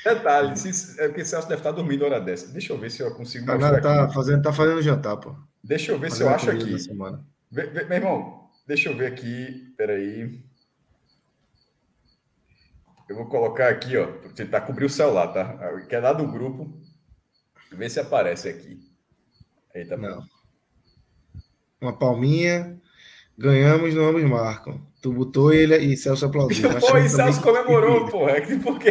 Detalhe, 0.05 0.57
se, 0.57 1.01
é 1.01 1.09
porque 1.09 1.25
Celso 1.25 1.49
deve 1.49 1.61
estar 1.61 1.73
dormindo 1.73 2.05
hora 2.05 2.21
dessa. 2.21 2.49
Deixa 2.53 2.73
eu 2.73 2.79
ver 2.79 2.91
se 2.91 3.03
eu 3.03 3.15
consigo. 3.15 3.47
Tá, 3.47 3.59
nada, 3.59 3.81
tá, 3.81 4.09
fazendo, 4.11 4.43
tá 4.43 4.53
fazendo 4.53 4.83
jantar, 4.83 5.17
pô. 5.17 5.35
Deixa 5.63 5.93
eu 5.93 5.99
ver 5.99 6.11
fazendo 6.11 6.39
se 6.39 6.49
eu 6.49 6.51
acho 6.51 6.51
aqui. 6.51 6.77
Vê, 7.51 7.67
vê, 7.67 7.85
meu 7.85 7.97
irmão, 7.97 8.51
deixa 8.67 8.89
eu 8.89 8.97
ver 8.97 9.07
aqui. 9.07 9.75
Peraí. 9.77 10.43
Eu 13.09 13.17
vou 13.17 13.27
colocar 13.27 13.69
aqui, 13.69 13.97
ó. 13.97 14.07
Tentar 14.35 14.63
cobrir 14.63 14.85
o 14.85 14.91
celular, 14.91 15.29
tá? 15.29 15.81
Quer 15.89 16.01
lá 16.01 16.13
do 16.13 16.31
grupo. 16.31 16.81
Ver 17.73 17.91
se 17.91 18.01
aparece 18.01 18.49
aqui. 18.49 18.81
Eita, 19.75 19.97
Não. 19.97 20.23
Uma 21.81 21.97
palminha. 21.97 22.78
Ganhamos, 23.39 23.95
não 23.95 24.09
ambos 24.09 24.25
marcam. 24.25 24.81
Tu 25.01 25.13
botou 25.13 25.53
ele 25.53 25.77
e 25.77 25.97
Celso 25.97 26.27
aplaudiu. 26.27 26.69
Pô, 26.81 26.99
e 26.99 27.09
Celso 27.09 27.41
comemorou, 27.41 28.07
porra. 28.07 28.33
É 28.33 28.41
porque, 28.41 28.91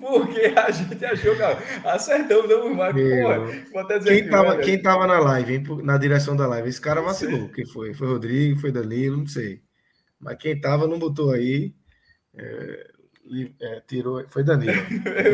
porque 0.00 0.40
a 0.56 0.70
gente 0.72 1.04
achou, 1.04 1.36
cara, 1.36 1.56
acertamos, 1.84 2.48
damos 2.48 2.76
mais. 2.76 2.92
Porra, 2.92 4.00
quem, 4.04 4.28
tava, 4.28 4.58
quem 4.58 4.82
tava 4.82 5.06
na 5.06 5.20
live, 5.20 5.54
hein, 5.54 5.64
na 5.84 5.96
direção 5.98 6.34
da 6.34 6.48
live? 6.48 6.68
Esse 6.68 6.80
cara 6.80 7.00
vacilou. 7.00 7.48
Quem 7.50 7.64
foi? 7.64 7.94
Foi 7.94 8.08
Rodrigo, 8.08 8.58
foi 8.58 8.72
Danilo, 8.72 9.18
não 9.18 9.26
sei. 9.28 9.60
Mas 10.18 10.36
quem 10.36 10.60
tava 10.60 10.88
não 10.88 10.98
botou 10.98 11.30
aí. 11.30 11.72
É, 12.36 12.90
é, 13.60 13.80
tirou. 13.86 14.28
Foi 14.30 14.42
Danilo. 14.42 14.72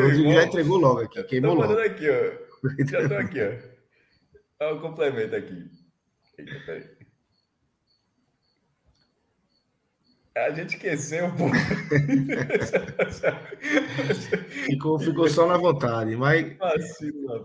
Rodrigo 0.03 0.33
já 0.35 0.45
entregou 0.45 0.77
logo 0.77 1.01
aqui. 1.01 1.23
Queimou 1.25 1.57
tô 1.57 1.63
logo. 1.63 1.81
aqui, 1.81 2.07
ó. 2.11 2.47
Já 2.87 3.09
tô 3.09 3.15
aqui, 3.15 3.39
ó. 3.41 4.65
Olha 4.67 4.77
o 4.77 4.81
complemento 4.81 5.37
aqui. 5.37 5.71
Eita, 6.39 6.61
peraí. 6.67 6.96
A 10.37 10.51
gente 10.51 10.75
esqueceu, 10.75 11.33
pô. 11.33 11.47
ficou, 14.67 14.99
ficou 14.99 15.31
só 15.31 15.47
na 15.47 15.57
vontade, 15.57 16.15
mas 16.15 16.55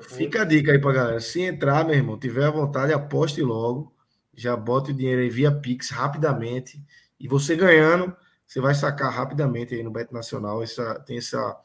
fica 0.10 0.42
a 0.42 0.46
dica 0.46 0.74
aí 0.74 0.80
pra 0.80 0.92
galera. 0.92 1.22
Se 1.22 1.42
entrar, 1.42 1.86
meu 1.86 1.96
irmão, 1.96 2.20
tiver 2.20 2.44
a 2.44 2.52
vontade, 2.52 2.92
aposte 2.92 3.42
logo. 3.42 3.96
Já 4.36 4.58
bote 4.58 4.92
o 4.92 4.94
dinheiro 4.94 5.22
aí 5.22 5.30
via 5.30 5.54
Pix 5.54 5.90
rapidamente. 5.90 6.84
E 7.18 7.30
você 7.30 7.56
ganhando, 7.56 8.14
você 8.46 8.60
vai 8.60 8.76
sacar 8.76 9.10
rapidamente 9.10 9.74
aí 9.74 9.84
no 9.84 9.92
Bet 9.92 10.12
Nacional. 10.12 10.62
Essa, 10.62 11.00
tem 11.00 11.18
essa, 11.18 11.58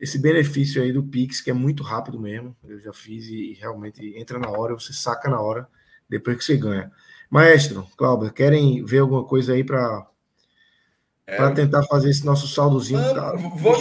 esse 0.00 0.18
benefício 0.18 0.82
aí 0.82 0.92
do 0.92 1.04
Pix, 1.04 1.40
que 1.40 1.50
é 1.50 1.54
muito 1.54 1.84
rápido 1.84 2.18
mesmo. 2.18 2.56
Eu 2.64 2.80
já 2.80 2.92
fiz 2.92 3.26
e 3.26 3.56
realmente 3.60 4.18
entra 4.18 4.40
na 4.40 4.50
hora, 4.50 4.74
você 4.74 4.92
saca 4.92 5.30
na 5.30 5.40
hora, 5.40 5.68
depois 6.08 6.36
que 6.36 6.44
você 6.44 6.56
ganha. 6.56 6.90
Maestro, 7.30 7.86
Cláudio, 7.96 8.32
querem 8.32 8.84
ver 8.84 8.98
alguma 8.98 9.24
coisa 9.24 9.52
aí 9.52 9.62
para 9.62 10.10
é. 11.26 11.36
Para 11.36 11.52
tentar 11.52 11.82
fazer 11.84 12.10
esse 12.10 12.26
nosso 12.26 12.48
saldozinho. 12.48 12.98
Am, 12.98 13.14
tá, 13.14 13.32
vou 13.36 13.74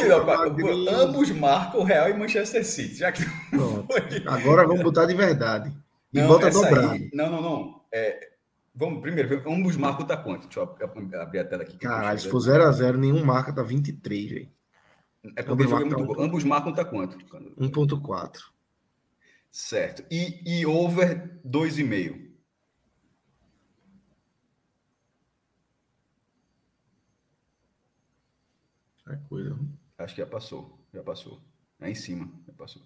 ambos 0.89 1.31
marcam 1.31 1.83
Real 1.83 2.09
e 2.09 2.13
Manchester 2.13 2.65
City. 2.65 2.95
Já 2.95 3.11
que 3.11 3.23
Agora 4.27 4.67
vamos 4.67 4.83
botar 4.83 5.05
de 5.05 5.15
verdade. 5.15 5.71
E 6.13 6.19
não, 6.19 6.27
bota 6.27 6.49
dobrado. 6.51 6.91
Aí, 6.91 7.09
não, 7.13 7.31
não, 7.31 7.41
não. 7.41 7.81
É, 7.91 8.31
vamos 8.75 9.01
primeiro, 9.01 9.41
ambos 9.49 9.75
marcam 9.75 10.05
tá 10.05 10.17
quanto? 10.17 10.43
Deixa 10.47 10.59
eu 10.59 11.21
abrir 11.21 11.39
a 11.39 11.45
tela 11.45 11.63
aqui. 11.63 11.77
Caralho, 11.77 12.19
se 12.19 12.29
for 12.29 12.39
0x0, 12.39 12.97
nenhum 12.97 13.23
marca 13.23 13.51
tá 13.53 13.63
23, 13.63 14.29
velho. 14.29 14.49
É 15.35 15.43
porque 15.43 15.63
ambos, 15.63 15.81
é 15.81 15.85
muito, 15.85 16.15
tá 16.15 16.23
ambos 16.23 16.43
marcam 16.43 16.73
tá 16.73 16.85
quanto? 16.85 17.17
1.4. 17.17 18.39
Certo. 19.51 20.03
E, 20.09 20.41
e 20.45 20.65
over 20.65 21.39
2,5. 21.45 22.30
É 29.11 29.17
coisa. 29.27 29.59
Acho 29.97 30.15
que 30.15 30.21
já 30.21 30.27
passou. 30.27 30.87
Já 30.93 31.03
passou. 31.03 31.41
Lá 31.79 31.89
em 31.89 31.95
cima. 31.95 32.31
Já 32.47 32.53
passou. 32.53 32.81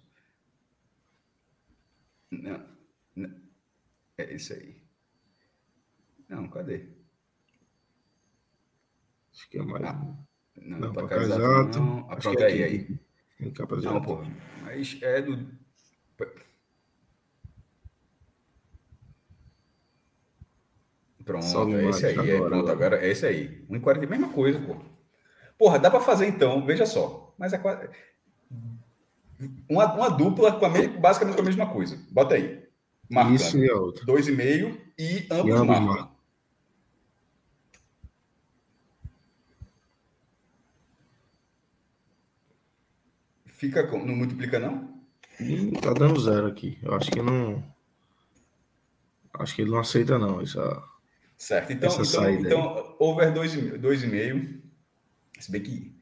Não. 2.30 2.66
não. 3.14 3.40
É 4.18 4.34
isso 4.34 4.52
aí. 4.52 4.82
Não, 6.28 6.48
cadê? 6.48 6.88
Acho 9.32 9.48
que 9.48 9.58
é 9.58 9.62
mais. 9.62 9.84
Ah, 9.84 10.16
não, 10.56 10.78
não, 10.78 10.92
placar 10.92 11.22
exato. 11.22 11.42
exato 11.42 11.78
não. 11.78 12.10
A 12.10 12.16
pronto, 12.16 12.42
é 12.42 12.46
aí, 12.46 12.62
aí. 12.64 13.50
Capa 13.52 13.76
não, 13.76 14.02
pô. 14.02 14.18
Mas 14.62 15.00
é 15.02 15.22
do. 15.22 15.56
Pronto, 21.24 21.76
é 21.76 21.88
esse 21.90 22.06
aí. 22.06 22.30
É, 22.30 22.38
pronto, 22.40 22.70
agora 22.70 23.04
é 23.04 23.10
esse 23.10 23.26
aí. 23.26 23.66
1,40, 23.68 24.08
mesma 24.08 24.32
coisa, 24.32 24.60
pô. 24.60 24.95
Porra, 25.58 25.78
dá 25.78 25.90
para 25.90 26.00
fazer 26.00 26.26
então, 26.26 26.64
veja 26.64 26.84
só. 26.84 27.34
Mas 27.38 27.52
é 27.52 27.58
quase. 27.58 27.88
Uma, 29.68 29.92
uma 29.94 30.10
dupla 30.10 30.52
com 30.58 30.66
a 30.66 30.68
me... 30.68 30.88
basicamente 30.88 31.36
com 31.36 31.42
a 31.42 31.44
mesma 31.44 31.70
coisa. 31.70 31.98
Bota 32.10 32.34
aí. 32.34 32.66
Marcando. 33.08 33.36
Isso 33.36 33.58
e 33.58 33.70
a 33.70 33.76
outra. 33.76 34.04
Dois 34.04 34.28
e 34.28 34.32
meio 34.32 34.80
e 34.98 35.26
ambos, 35.30 35.46
e 35.46 35.52
ambos 35.52 35.80
marcam. 35.80 36.16
Fica 43.46 43.86
com... 43.86 44.04
Não 44.04 44.14
multiplica, 44.14 44.58
não? 44.58 44.96
Tá 45.82 45.92
dando 45.92 46.20
zero 46.20 46.46
aqui. 46.46 46.78
Eu 46.82 46.94
acho 46.94 47.10
que 47.10 47.22
não. 47.22 47.62
Acho 49.34 49.54
que 49.54 49.62
ele 49.62 49.70
não 49.70 49.78
aceita, 49.78 50.18
não. 50.18 50.40
Essa... 50.40 50.82
Certo. 51.36 51.72
Então, 51.72 51.90
então, 51.90 52.30
então 52.30 52.96
over 52.98 53.32
2,5. 53.32 54.65
Se 55.38 55.50
bem 55.50 55.62
que 55.62 55.96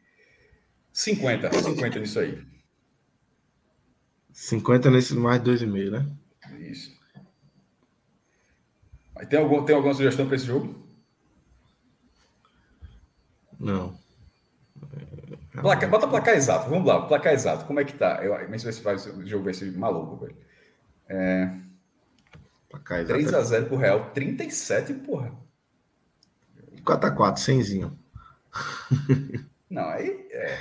50, 0.93 1.53
50 1.53 1.99
nisso 1.99 2.21
aí. 2.21 2.47
50 4.33 4.91
nesse 4.91 5.15
mais 5.15 5.41
2,5, 5.43 5.91
né? 5.91 6.11
Isso. 6.59 6.95
Mas 9.15 9.29
tem, 9.29 9.39
algum, 9.39 9.65
tem 9.65 9.75
alguma 9.75 9.95
sugestão 9.95 10.27
para 10.27 10.37
esse 10.37 10.47
jogo? 10.47 10.85
Não. 13.59 13.99
Placa, 15.53 15.87
bota 15.87 16.09
placar 16.09 16.35
exato, 16.35 16.69
vamos 16.69 16.87
lá, 16.87 17.07
placar 17.07 17.33
exato. 17.33 17.65
Como 17.65 17.79
é 17.79 17.85
que 17.85 17.95
tá? 17.95 18.25
Eu, 18.25 18.33
mas 18.51 18.63
se 18.63 18.83
vai, 18.83 18.97
o 18.97 19.27
jogo 19.27 19.45
vai 19.45 19.55
ser 19.55 19.71
maluco, 19.77 20.17
velho. 20.17 20.37
É... 21.09 21.57
Placar 22.69 23.01
exato. 23.01 23.49
3x0 23.49 23.69
pro 23.69 23.77
Real, 23.77 24.11
37, 24.11 24.95
porra. 24.95 25.33
4x4, 26.83 27.35
100zinho. 27.37 28.04
Não, 29.71 29.89
aí 29.89 30.29
é. 30.31 30.57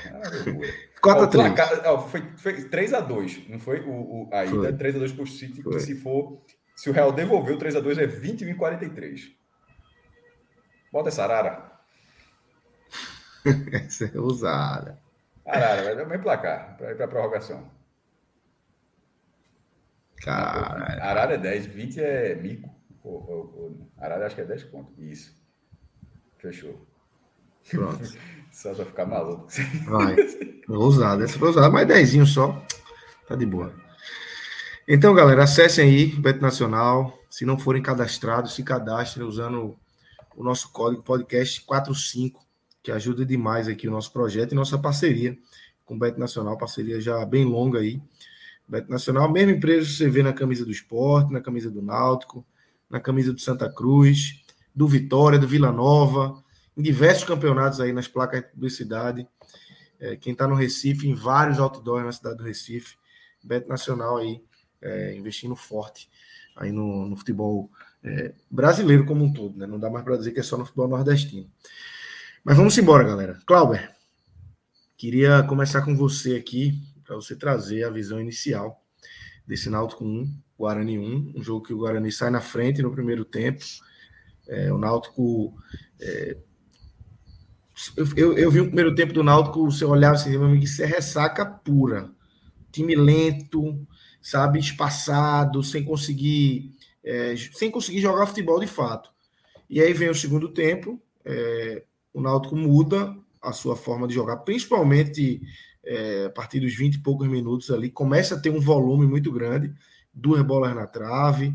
4x3. 1.02 2.07
foi, 2.07 2.22
foi 2.36 2.53
3x2, 2.68 3.48
não 3.48 3.60
foi? 3.60 3.82
O, 3.82 3.91
o, 3.91 4.30
a 4.32 4.44
ida 4.45 4.74
3x2 4.74 5.15
pro 5.15 5.28
City, 5.28 5.61
que 5.61 5.80
se 5.80 5.94
for. 5.95 6.41
Se 6.76 6.90
o 6.90 6.94
Real 6.94 7.11
devolver 7.11 7.56
o 7.56 7.60
3x2 7.60 7.99
é 7.99 8.07
21 8.07 8.57
43. 8.57 9.32
Bota 10.91 11.10
essa 11.10 11.24
arara. 11.24 11.72
essa 13.86 14.06
é 14.06 14.20
usada. 14.20 14.99
Arara, 15.45 16.06
vai 16.06 16.18
placar 16.18 16.76
para 16.78 16.91
ir 16.91 16.95
para 16.95 17.07
prorrogação. 17.07 17.70
Cara. 20.24 21.03
Arara 21.03 21.34
é 21.34 21.38
10, 21.38 21.65
20 21.68 21.99
é 21.99 22.36
mico. 22.36 22.74
Arara 23.98 24.26
acho 24.26 24.36
que 24.36 24.41
é 24.41 24.45
10 24.45 24.64
pontos. 24.64 24.98
Isso. 24.98 25.38
Fechou. 26.38 26.93
Pronto. 27.69 28.03
só 28.52 28.73
vai 28.73 28.85
ficar 28.85 29.06
maluco. 29.06 29.48
Vai. 29.85 30.15
Ousado. 30.69 31.23
Essa 31.23 31.38
foi 31.38 31.49
usada, 31.49 31.69
mais 31.69 31.88
10 31.88 32.30
só. 32.30 32.64
Tá 33.27 33.35
de 33.35 33.45
boa. 33.45 33.73
Então, 34.88 35.14
galera, 35.14 35.44
acessem 35.44 35.90
aí 35.90 36.06
Beto 36.07 36.41
Nacional. 36.41 37.18
Se 37.30 37.45
não 37.45 37.57
forem 37.57 37.81
cadastrados, 37.81 38.53
se 38.53 38.64
cadastrem 38.64 39.26
usando 39.26 39.77
o 40.35 40.44
nosso 40.44 40.72
código 40.72 41.02
podcast 41.02 41.61
45, 41.61 42.45
que 42.81 42.91
ajuda 42.91 43.26
demais 43.26 43.68
aqui 43.68 43.88
o 43.88 43.91
nosso 43.91 44.11
projeto 44.11 44.52
e 44.52 44.56
nossa 44.56 44.77
parceria 44.77 45.38
com 45.85 45.95
o 45.95 45.99
Beto 45.99 46.19
Nacional, 46.19 46.57
parceria 46.57 46.99
já 46.99 47.26
bem 47.26 47.45
longa 47.45 47.80
aí. 47.80 48.02
Beto 48.68 48.90
Nacional, 48.90 49.31
mesma 49.31 49.52
empresa 49.52 49.85
que 49.85 49.95
você 49.95 50.10
vê 50.10 50.23
na 50.23 50.34
camisa 50.34 50.65
do 50.65 50.72
esporte, 50.72 51.31
na 51.31 51.41
camisa 51.41 51.69
do 51.69 51.81
Náutico, 51.81 52.45
na 52.90 52.99
camisa 52.99 53.34
do 53.34 53.40
Santa 53.40 53.72
Cruz, 53.72 54.44
do 54.73 54.88
Vitória, 54.88 55.38
do 55.38 55.48
Vila 55.48 55.72
Nova, 55.72 56.43
em 56.76 56.82
diversos 56.82 57.24
campeonatos 57.24 57.80
aí 57.80 57.94
nas 57.94 58.08
placas 58.08 58.41
de 58.41 58.48
publicidade. 58.50 59.28
É, 60.00 60.16
quem 60.16 60.34
está 60.34 60.48
no 60.48 60.56
Recife, 60.56 61.08
em 61.08 61.14
vários 61.14 61.60
outdoors 61.60 62.06
na 62.06 62.12
cidade 62.12 62.38
do 62.38 62.44
Recife, 62.44 62.98
Beto 63.44 63.70
Nacional 63.70 64.18
aí, 64.18 64.44
é, 64.82 65.16
investindo 65.16 65.56
forte 65.56 66.10
aí 66.56 66.72
no, 66.72 67.08
no 67.08 67.16
futebol 67.16 67.70
é, 68.04 68.34
brasileiro 68.50 69.06
como 69.06 69.24
um 69.24 69.32
todo, 69.32 69.58
né? 69.58 69.66
Não 69.66 69.80
dá 69.80 69.90
mais 69.90 70.04
para 70.04 70.18
dizer 70.18 70.32
que 70.32 70.40
é 70.40 70.44
só 70.44 70.58
no 70.58 70.66
futebol 70.66 70.88
nordestino. 70.88 71.50
Mas 72.44 72.58
vamos 72.58 72.78
embora, 72.78 73.04
galera. 73.04 73.40
Clauber, 73.45 73.95
queria 74.98 75.44
começar 75.44 75.82
com 75.84 75.95
você 75.95 76.36
aqui, 76.36 76.82
para 77.04 77.16
você 77.16 77.36
trazer 77.36 77.84
a 77.84 77.90
visão 77.90 78.20
inicial 78.20 78.84
desse 79.48 79.70
Náutico 79.70 80.04
1, 80.04 80.41
Guarani 80.58 81.00
1, 81.00 81.34
um 81.36 81.44
jogo 81.44 81.66
que 81.66 81.74
o 81.74 81.78
Guarani 81.78 82.12
sai 82.12 82.30
na 82.30 82.41
frente 82.41 82.82
no 82.82 82.91
primeiro 82.91 83.26
tempo. 83.26 83.64
É, 84.48 84.72
o 84.72 84.78
Náutico 84.78 85.54
é, 86.00 86.38
eu, 88.16 88.38
eu, 88.38 88.52
vi 88.52 88.62
o 88.62 88.66
primeiro 88.66 88.94
tempo 88.94 89.14
do 89.14 89.24
Náutico, 89.24 89.70
você 89.70 89.84
olhava 89.84 90.16
assim, 90.16 90.32
meu 90.32 90.45
amigo, 90.45 90.64
isso 90.64 90.82
é 90.84 90.86
ressaca 90.86 91.45
pura. 91.45 92.10
Time 92.72 92.95
lento, 92.95 93.86
sabe, 94.22 94.60
espaçado, 94.60 95.64
sem 95.64 95.84
conseguir, 95.84 96.72
é, 97.04 97.36
sem 97.54 97.72
conseguir 97.72 98.02
jogar 98.02 98.28
futebol 98.28 98.60
de 98.60 98.68
fato. 98.68 99.10
E 99.70 99.82
aí 99.82 99.94
vem 99.94 100.10
o 100.10 100.16
segundo 100.16 100.50
tempo, 100.50 101.02
é, 101.26 101.84
o 102.14 102.22
Náutico 102.22 102.56
muda 102.56 103.16
a 103.41 103.52
sua 103.52 103.76
forma 103.76 104.08
de 104.08 104.14
jogar, 104.14 104.38
principalmente 104.38 105.41
é, 105.86 106.26
a 106.28 106.30
partir 106.30 106.60
dos 106.60 106.74
20 106.76 106.95
e 106.95 107.00
poucos 107.00 107.28
minutos 107.28 107.70
ali, 107.70 107.90
começa 107.90 108.36
a 108.36 108.40
ter 108.40 108.50
um 108.50 108.60
volume 108.60 109.06
muito 109.06 109.32
grande, 109.32 109.74
duas 110.14 110.41
bolas 110.44 110.76
na 110.76 110.88
trave, 110.88 111.54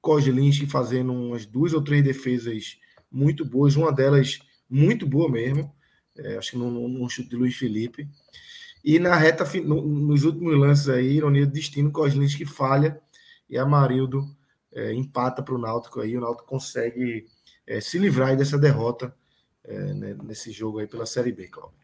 Kozlinski 0.00 0.66
fazendo 0.66 1.12
umas 1.12 1.46
duas 1.46 1.72
ou 1.72 1.80
três 1.80 2.02
defesas 2.02 2.76
muito 3.10 3.44
boas, 3.44 3.76
uma 3.76 3.92
delas 3.92 4.40
muito 4.72 5.06
boa 5.06 5.30
mesmo, 5.30 5.70
é, 6.16 6.36
acho 6.36 6.52
que 6.52 6.56
num, 6.56 7.08
chute 7.08 7.28
de 7.28 7.36
Luiz 7.36 7.56
Felipe. 7.56 8.08
E 8.82 8.98
na 8.98 9.14
reta, 9.14 9.44
no, 9.60 9.82
nos 9.82 10.24
últimos 10.24 10.58
lances 10.58 10.88
aí, 10.88 11.12
ironia 11.12 11.46
do 11.46 11.52
destino, 11.52 11.92
que 11.92 12.46
falha 12.46 13.00
e 13.48 13.58
Amarildo 13.58 14.24
é, 14.72 14.92
empata 14.94 15.42
para 15.42 15.54
o 15.54 15.58
Náutico 15.58 16.00
aí, 16.00 16.16
o 16.16 16.20
Náutico 16.20 16.48
consegue 16.48 17.26
é, 17.66 17.80
se 17.80 17.98
livrar 17.98 18.36
dessa 18.36 18.58
derrota 18.58 19.14
é, 19.62 19.78
né, 19.94 20.16
nesse 20.22 20.50
jogo 20.50 20.78
aí 20.78 20.86
pela 20.86 21.06
Série 21.06 21.32
B, 21.32 21.48
Cláudio. 21.48 21.76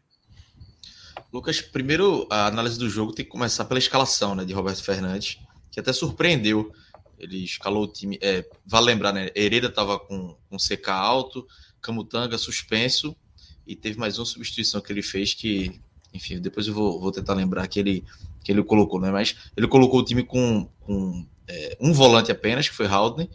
Lucas, 1.31 1.61
primeiro 1.61 2.25
a 2.29 2.47
análise 2.47 2.79
do 2.79 2.89
jogo 2.89 3.13
tem 3.13 3.23
que 3.23 3.31
começar 3.31 3.65
pela 3.65 3.77
escalação 3.77 4.33
né, 4.33 4.43
de 4.43 4.53
Roberto 4.53 4.83
Fernandes, 4.83 5.39
que 5.71 5.79
até 5.79 5.93
surpreendeu. 5.93 6.73
Ele 7.19 7.43
escalou 7.43 7.83
o 7.83 7.87
time. 7.87 8.17
É, 8.21 8.49
vale 8.65 8.87
lembrar, 8.87 9.11
né? 9.11 9.29
Hereda 9.35 9.67
estava 9.67 9.99
com, 9.99 10.35
com 10.49 10.57
CK 10.57 10.89
alto, 10.89 11.45
Camutanga 11.81 12.37
suspenso 12.37 13.15
e 13.65 13.75
teve 13.75 13.99
mais 13.99 14.17
uma 14.17 14.25
substituição 14.25 14.81
que 14.81 14.91
ele 14.91 15.01
fez 15.01 15.33
que, 15.33 15.79
enfim, 16.13 16.39
depois 16.39 16.67
eu 16.67 16.73
vou, 16.73 16.99
vou 16.99 17.11
tentar 17.11 17.33
lembrar 17.33 17.67
que 17.67 17.79
ele, 17.79 18.03
que 18.43 18.51
ele 18.51 18.63
colocou, 18.63 18.99
né? 18.99 19.11
Mas 19.11 19.35
ele 19.55 19.67
colocou 19.67 19.99
o 19.99 20.03
time 20.03 20.23
com, 20.23 20.67
com 20.79 21.25
é, 21.47 21.77
um 21.79 21.93
volante 21.93 22.31
apenas, 22.31 22.67
que 22.67 22.75
foi 22.75 22.87
Haldane, 22.87 23.29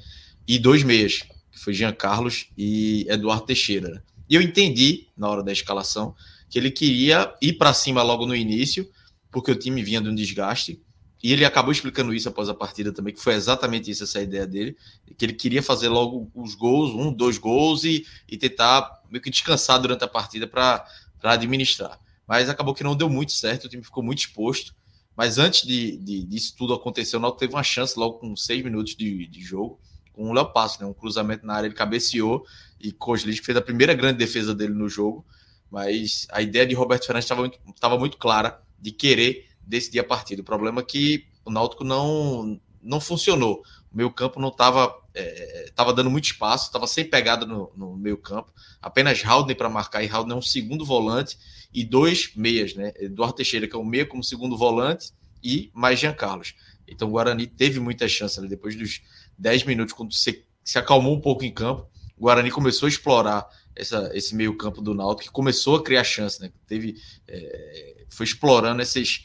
e 0.47 0.59
dois 0.59 0.83
meias, 0.83 1.23
que 1.51 1.59
foi 1.59 1.73
Jean 1.73 1.93
Carlos 1.93 2.49
e 2.57 3.07
Eduardo 3.09 3.47
Teixeira. 3.47 3.89
Né? 3.89 4.03
E 4.29 4.35
eu 4.35 4.43
entendi, 4.43 5.09
na 5.17 5.29
hora 5.29 5.43
da 5.43 5.53
escalação, 5.53 6.15
que 6.49 6.59
ele 6.59 6.71
queria 6.71 7.35
ir 7.41 7.55
para 7.55 7.73
cima 7.73 8.03
logo 8.03 8.27
no 8.27 8.35
início, 8.35 8.89
porque 9.31 9.51
o 9.51 9.57
time 9.57 9.83
vinha 9.83 10.01
de 10.01 10.09
um 10.09 10.15
desgaste, 10.15 10.81
e 11.25 11.33
ele 11.33 11.43
acabou 11.43 11.73
explicando 11.73 12.13
isso 12.13 12.29
após 12.29 12.51
a 12.51 12.55
partida 12.55 12.93
também, 12.93 13.15
que 13.15 13.19
foi 13.19 13.33
exatamente 13.33 13.91
isso, 13.91 14.05
essa 14.05 14.21
ideia 14.21 14.47
dele, 14.47 14.77
que 15.17 15.25
ele 15.25 15.33
queria 15.33 15.63
fazer 15.63 15.89
logo 15.89 16.31
os 16.35 16.55
gols, 16.55 16.91
um, 16.91 17.11
dois 17.11 17.39
gols, 17.39 17.83
e, 17.85 18.07
e 18.29 18.37
tentar 18.37 19.03
meio 19.11 19.23
que 19.23 19.31
descansar 19.31 19.81
durante 19.81 20.05
a 20.05 20.07
partida 20.07 20.47
para 20.47 20.87
administrar. 21.23 21.99
Mas 22.29 22.51
acabou 22.51 22.75
que 22.75 22.85
não 22.85 22.95
deu 22.95 23.09
muito 23.09 23.33
certo, 23.33 23.65
o 23.65 23.69
time 23.71 23.83
ficou 23.83 24.03
muito 24.03 24.19
exposto. 24.19 24.75
Mas 25.17 25.39
antes 25.39 25.67
de, 25.67 25.97
de 25.97 26.27
disso 26.27 26.55
tudo 26.59 26.75
acontecer, 26.75 27.17
o 27.17 27.21
Náutico 27.21 27.41
teve 27.41 27.55
uma 27.55 27.63
chance 27.63 27.99
logo 27.99 28.19
com 28.19 28.37
seis 28.37 28.63
minutos 28.63 28.95
de, 28.95 29.27
de 29.27 29.41
jogo, 29.41 29.81
com 30.13 30.29
o 30.29 30.33
Léo 30.35 30.53
Passo, 30.53 30.79
né? 30.83 30.87
um 30.87 30.93
cruzamento 30.93 31.47
na 31.47 31.55
área, 31.55 31.69
ele 31.69 31.75
cabeceou, 31.75 32.45
e 32.79 32.93
Koslich 32.93 33.41
fez 33.41 33.57
a 33.57 33.63
primeira 33.63 33.95
grande 33.95 34.19
defesa 34.19 34.55
dele 34.55 34.75
no 34.75 34.91
jogo. 34.91 35.25
Mas 35.71 36.27
a 36.31 36.43
ideia 36.43 36.67
de 36.67 36.75
Roberto 36.75 37.07
Fernandes 37.07 37.25
estava 37.25 37.41
muito, 37.41 37.99
muito 37.99 38.19
clara 38.19 38.61
de 38.79 38.93
querer 38.93 39.54
decidir 39.67 40.01
a 40.01 40.05
partida. 40.05 40.43
O 40.43 40.45
problema 40.45 40.81
é 40.81 40.85
que 40.85 41.27
o 41.45 41.51
Náutico 41.51 41.85
não, 41.85 42.61
não 42.83 43.01
funcionou. 43.01 43.63
O 43.93 43.97
meio 43.97 44.11
campo 44.11 44.41
não 44.41 44.49
estava 44.49 44.95
é, 45.15 45.71
tava 45.75 45.93
dando 45.93 46.11
muito 46.11 46.25
espaço, 46.25 46.67
estava 46.67 46.87
sem 46.87 47.05
pegada 47.05 47.47
no, 47.47 47.73
no 47.77 47.97
meio 47.97 48.19
campo. 48.19 48.53
Apenas 48.83 49.25
Haldner 49.25 49.57
para 49.57 49.69
marcar, 49.69 50.03
e 50.03 50.09
Haldner 50.09 50.37
é 50.37 50.39
um 50.39 50.43
segundo 50.43 50.85
volante 50.85 51.39
e 51.73 51.85
dois 51.85 52.35
meias, 52.35 52.75
né? 52.75 52.93
Eduardo 52.97 53.37
Teixeira, 53.37 53.69
que 53.69 53.77
é 53.77 53.79
um 53.79 53.85
meia 53.85 54.05
como 54.05 54.23
segundo 54.23 54.57
volante, 54.57 55.13
e 55.43 55.71
mais 55.73 56.01
Jean 56.01 56.13
Carlos. 56.13 56.55
Então 56.87 57.09
o 57.09 57.13
Guarani 57.13 57.47
teve 57.47 57.79
muita 57.79 58.09
chance 58.09 58.41
né? 58.41 58.49
depois 58.49 58.75
dos 58.77 59.03
10 59.39 59.65
minutos, 59.65 59.95
quando 59.95 60.13
se, 60.13 60.45
se 60.65 60.79
acalmou 60.79 61.15
um 61.15 61.21
pouco 61.21 61.45
em 61.45 61.53
campo. 61.53 61.89
O 62.17 62.23
Guarani 62.23 62.51
começou 62.51 62.87
a 62.87 62.89
explorar 62.89 63.49
essa, 63.77 64.11
esse 64.15 64.35
meio 64.35 64.57
campo 64.57 64.81
do 64.81 64.95
Náutico, 64.95 65.29
que 65.29 65.33
começou 65.33 65.77
a 65.77 65.83
criar 65.83 66.05
chance, 66.05 66.41
né? 66.41 66.51
Teve, 66.67 66.97
é, 67.29 68.05
foi 68.09 68.25
explorando 68.27 68.83
esses, 68.83 69.25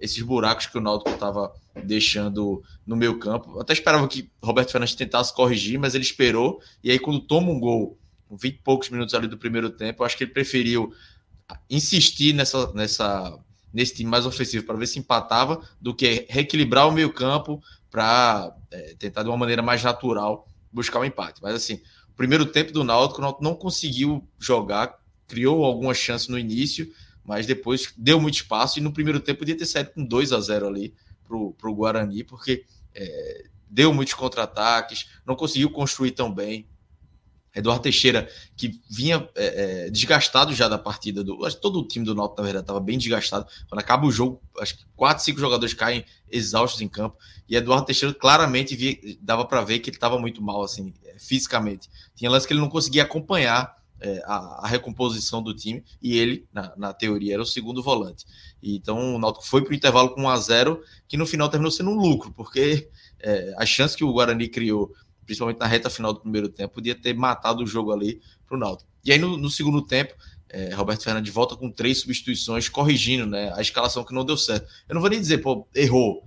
esses 0.00 0.20
buracos 0.22 0.66
que 0.66 0.76
o 0.76 0.80
Náutico 0.80 1.10
estava 1.10 1.52
deixando 1.84 2.62
no 2.86 2.94
meio 2.94 3.18
campo. 3.18 3.58
Até 3.58 3.72
esperava 3.72 4.06
que 4.06 4.30
Roberto 4.42 4.70
Fernandes 4.70 4.94
tentasse 4.94 5.34
corrigir, 5.34 5.78
mas 5.78 5.94
ele 5.94 6.04
esperou. 6.04 6.60
E 6.84 6.90
aí, 6.90 6.98
quando 6.98 7.20
toma 7.20 7.50
um 7.50 7.58
gol, 7.58 7.98
com 8.28 8.36
20 8.36 8.54
e 8.54 8.58
poucos 8.58 8.90
minutos 8.90 9.14
ali 9.14 9.26
do 9.26 9.38
primeiro 9.38 9.70
tempo, 9.70 10.04
acho 10.04 10.16
que 10.16 10.24
ele 10.24 10.32
preferiu 10.32 10.92
insistir 11.68 12.32
nessa, 12.34 12.72
nessa, 12.72 13.38
nesse 13.72 13.94
time 13.94 14.10
mais 14.10 14.26
ofensivo 14.26 14.64
para 14.64 14.76
ver 14.76 14.86
se 14.86 14.98
empatava, 14.98 15.60
do 15.80 15.94
que 15.94 16.26
reequilibrar 16.28 16.88
o 16.88 16.92
meio 16.92 17.12
campo 17.12 17.62
para 17.90 18.54
é, 18.70 18.94
tentar 18.98 19.22
de 19.22 19.28
uma 19.28 19.36
maneira 19.36 19.62
mais 19.62 19.82
natural 19.82 20.46
buscar 20.72 20.98
o 20.98 21.02
um 21.02 21.04
empate. 21.04 21.42
Mas 21.42 21.54
assim, 21.54 21.74
o 22.08 22.14
primeiro 22.16 22.46
tempo 22.46 22.72
do 22.72 22.84
Náutico, 22.84 23.20
o 23.20 23.22
Náutico 23.22 23.44
não 23.44 23.54
conseguiu 23.54 24.26
jogar, 24.38 24.98
criou 25.28 25.64
algumas 25.64 25.96
chances 25.96 26.28
no 26.28 26.38
início, 26.38 26.90
mas 27.24 27.46
depois 27.46 27.92
deu 27.96 28.20
muito 28.20 28.34
espaço 28.34 28.78
e 28.78 28.82
no 28.82 28.92
primeiro 28.92 29.20
tempo 29.20 29.40
podia 29.40 29.56
ter 29.56 29.66
saído 29.66 29.90
com 29.90 30.04
2 30.04 30.32
a 30.32 30.40
0 30.40 30.66
ali 30.66 30.94
para 31.26 31.70
o 31.70 31.74
Guarani, 31.74 32.24
porque 32.24 32.64
é, 32.94 33.44
deu 33.68 33.92
muitos 33.94 34.14
contra-ataques, 34.14 35.08
não 35.26 35.34
conseguiu 35.34 35.70
construir 35.70 36.10
tão 36.12 36.32
bem. 36.32 36.68
Eduardo 37.54 37.82
Teixeira, 37.82 38.30
que 38.56 38.80
vinha 38.88 39.28
é, 39.34 39.84
é, 39.86 39.90
desgastado 39.90 40.54
já 40.54 40.68
da 40.68 40.78
partida 40.78 41.22
do. 41.22 41.44
Acho 41.44 41.56
que 41.56 41.62
todo 41.62 41.80
o 41.80 41.86
time 41.86 42.04
do 42.04 42.14
Náutico, 42.14 42.40
na 42.40 42.44
verdade, 42.44 42.64
estava 42.64 42.80
bem 42.80 42.96
desgastado. 42.96 43.46
Quando 43.68 43.78
acaba 43.78 44.06
o 44.06 44.10
jogo, 44.10 44.40
acho 44.58 44.78
que 44.78 44.84
quatro, 44.96 45.22
cinco 45.22 45.38
jogadores 45.38 45.74
caem 45.74 46.02
exaustos 46.30 46.80
em 46.80 46.88
campo. 46.88 47.18
E 47.46 47.54
Eduardo 47.54 47.84
Teixeira 47.84 48.14
claramente 48.14 48.74
via, 48.74 48.96
dava 49.20 49.44
para 49.44 49.60
ver 49.60 49.80
que 49.80 49.90
ele 49.90 49.98
estava 49.98 50.18
muito 50.18 50.42
mal, 50.42 50.62
assim, 50.62 50.94
é, 51.04 51.18
fisicamente. 51.18 51.90
Tinha 52.14 52.30
lance 52.30 52.46
que 52.46 52.54
ele 52.54 52.60
não 52.60 52.70
conseguia 52.70 53.02
acompanhar 53.02 53.81
é, 54.02 54.22
a, 54.24 54.64
a, 54.64 54.66
recomposição 54.66 55.42
do 55.42 55.54
time. 55.54 55.84
E 56.02 56.18
ele, 56.18 56.46
na, 56.52 56.72
na, 56.76 56.92
teoria, 56.92 57.34
era 57.34 57.42
o 57.42 57.46
segundo 57.46 57.82
volante. 57.82 58.24
E, 58.62 58.76
então 58.76 59.14
o 59.14 59.18
Náutico 59.18 59.46
foi 59.46 59.62
para 59.62 59.72
o 59.72 59.74
intervalo 59.74 60.10
com 60.10 60.22
1 60.22 60.28
a 60.28 60.36
0 60.38 60.82
que 61.08 61.16
no 61.16 61.26
final 61.26 61.48
terminou 61.48 61.70
sendo 61.70 61.90
um 61.90 61.96
lucro, 61.96 62.32
porque 62.32 62.88
é, 63.20 63.54
a 63.56 63.64
chance 63.64 63.96
que 63.96 64.04
o 64.04 64.12
Guarani 64.12 64.48
criou 64.48 64.92
principalmente 65.24 65.58
na 65.58 65.66
reta 65.66 65.88
final 65.88 66.12
do 66.12 66.20
primeiro 66.20 66.48
tempo, 66.48 66.74
podia 66.74 66.94
ter 66.94 67.14
matado 67.14 67.62
o 67.62 67.66
jogo 67.66 67.92
ali 67.92 68.20
para 68.46 68.56
o 68.56 68.60
Náutico. 68.60 68.90
E 69.04 69.12
aí 69.12 69.18
no, 69.18 69.36
no 69.36 69.48
segundo 69.48 69.80
tempo, 69.82 70.14
é, 70.48 70.74
Roberto 70.74 71.04
Fernandes 71.04 71.32
volta 71.32 71.56
com 71.56 71.70
três 71.70 72.00
substituições, 72.00 72.68
corrigindo 72.68 73.26
né, 73.26 73.52
a 73.54 73.60
escalação 73.60 74.04
que 74.04 74.14
não 74.14 74.24
deu 74.24 74.36
certo. 74.36 74.66
Eu 74.88 74.94
não 74.94 75.00
vou 75.00 75.10
nem 75.10 75.20
dizer, 75.20 75.38
pô, 75.38 75.66
errou. 75.74 76.24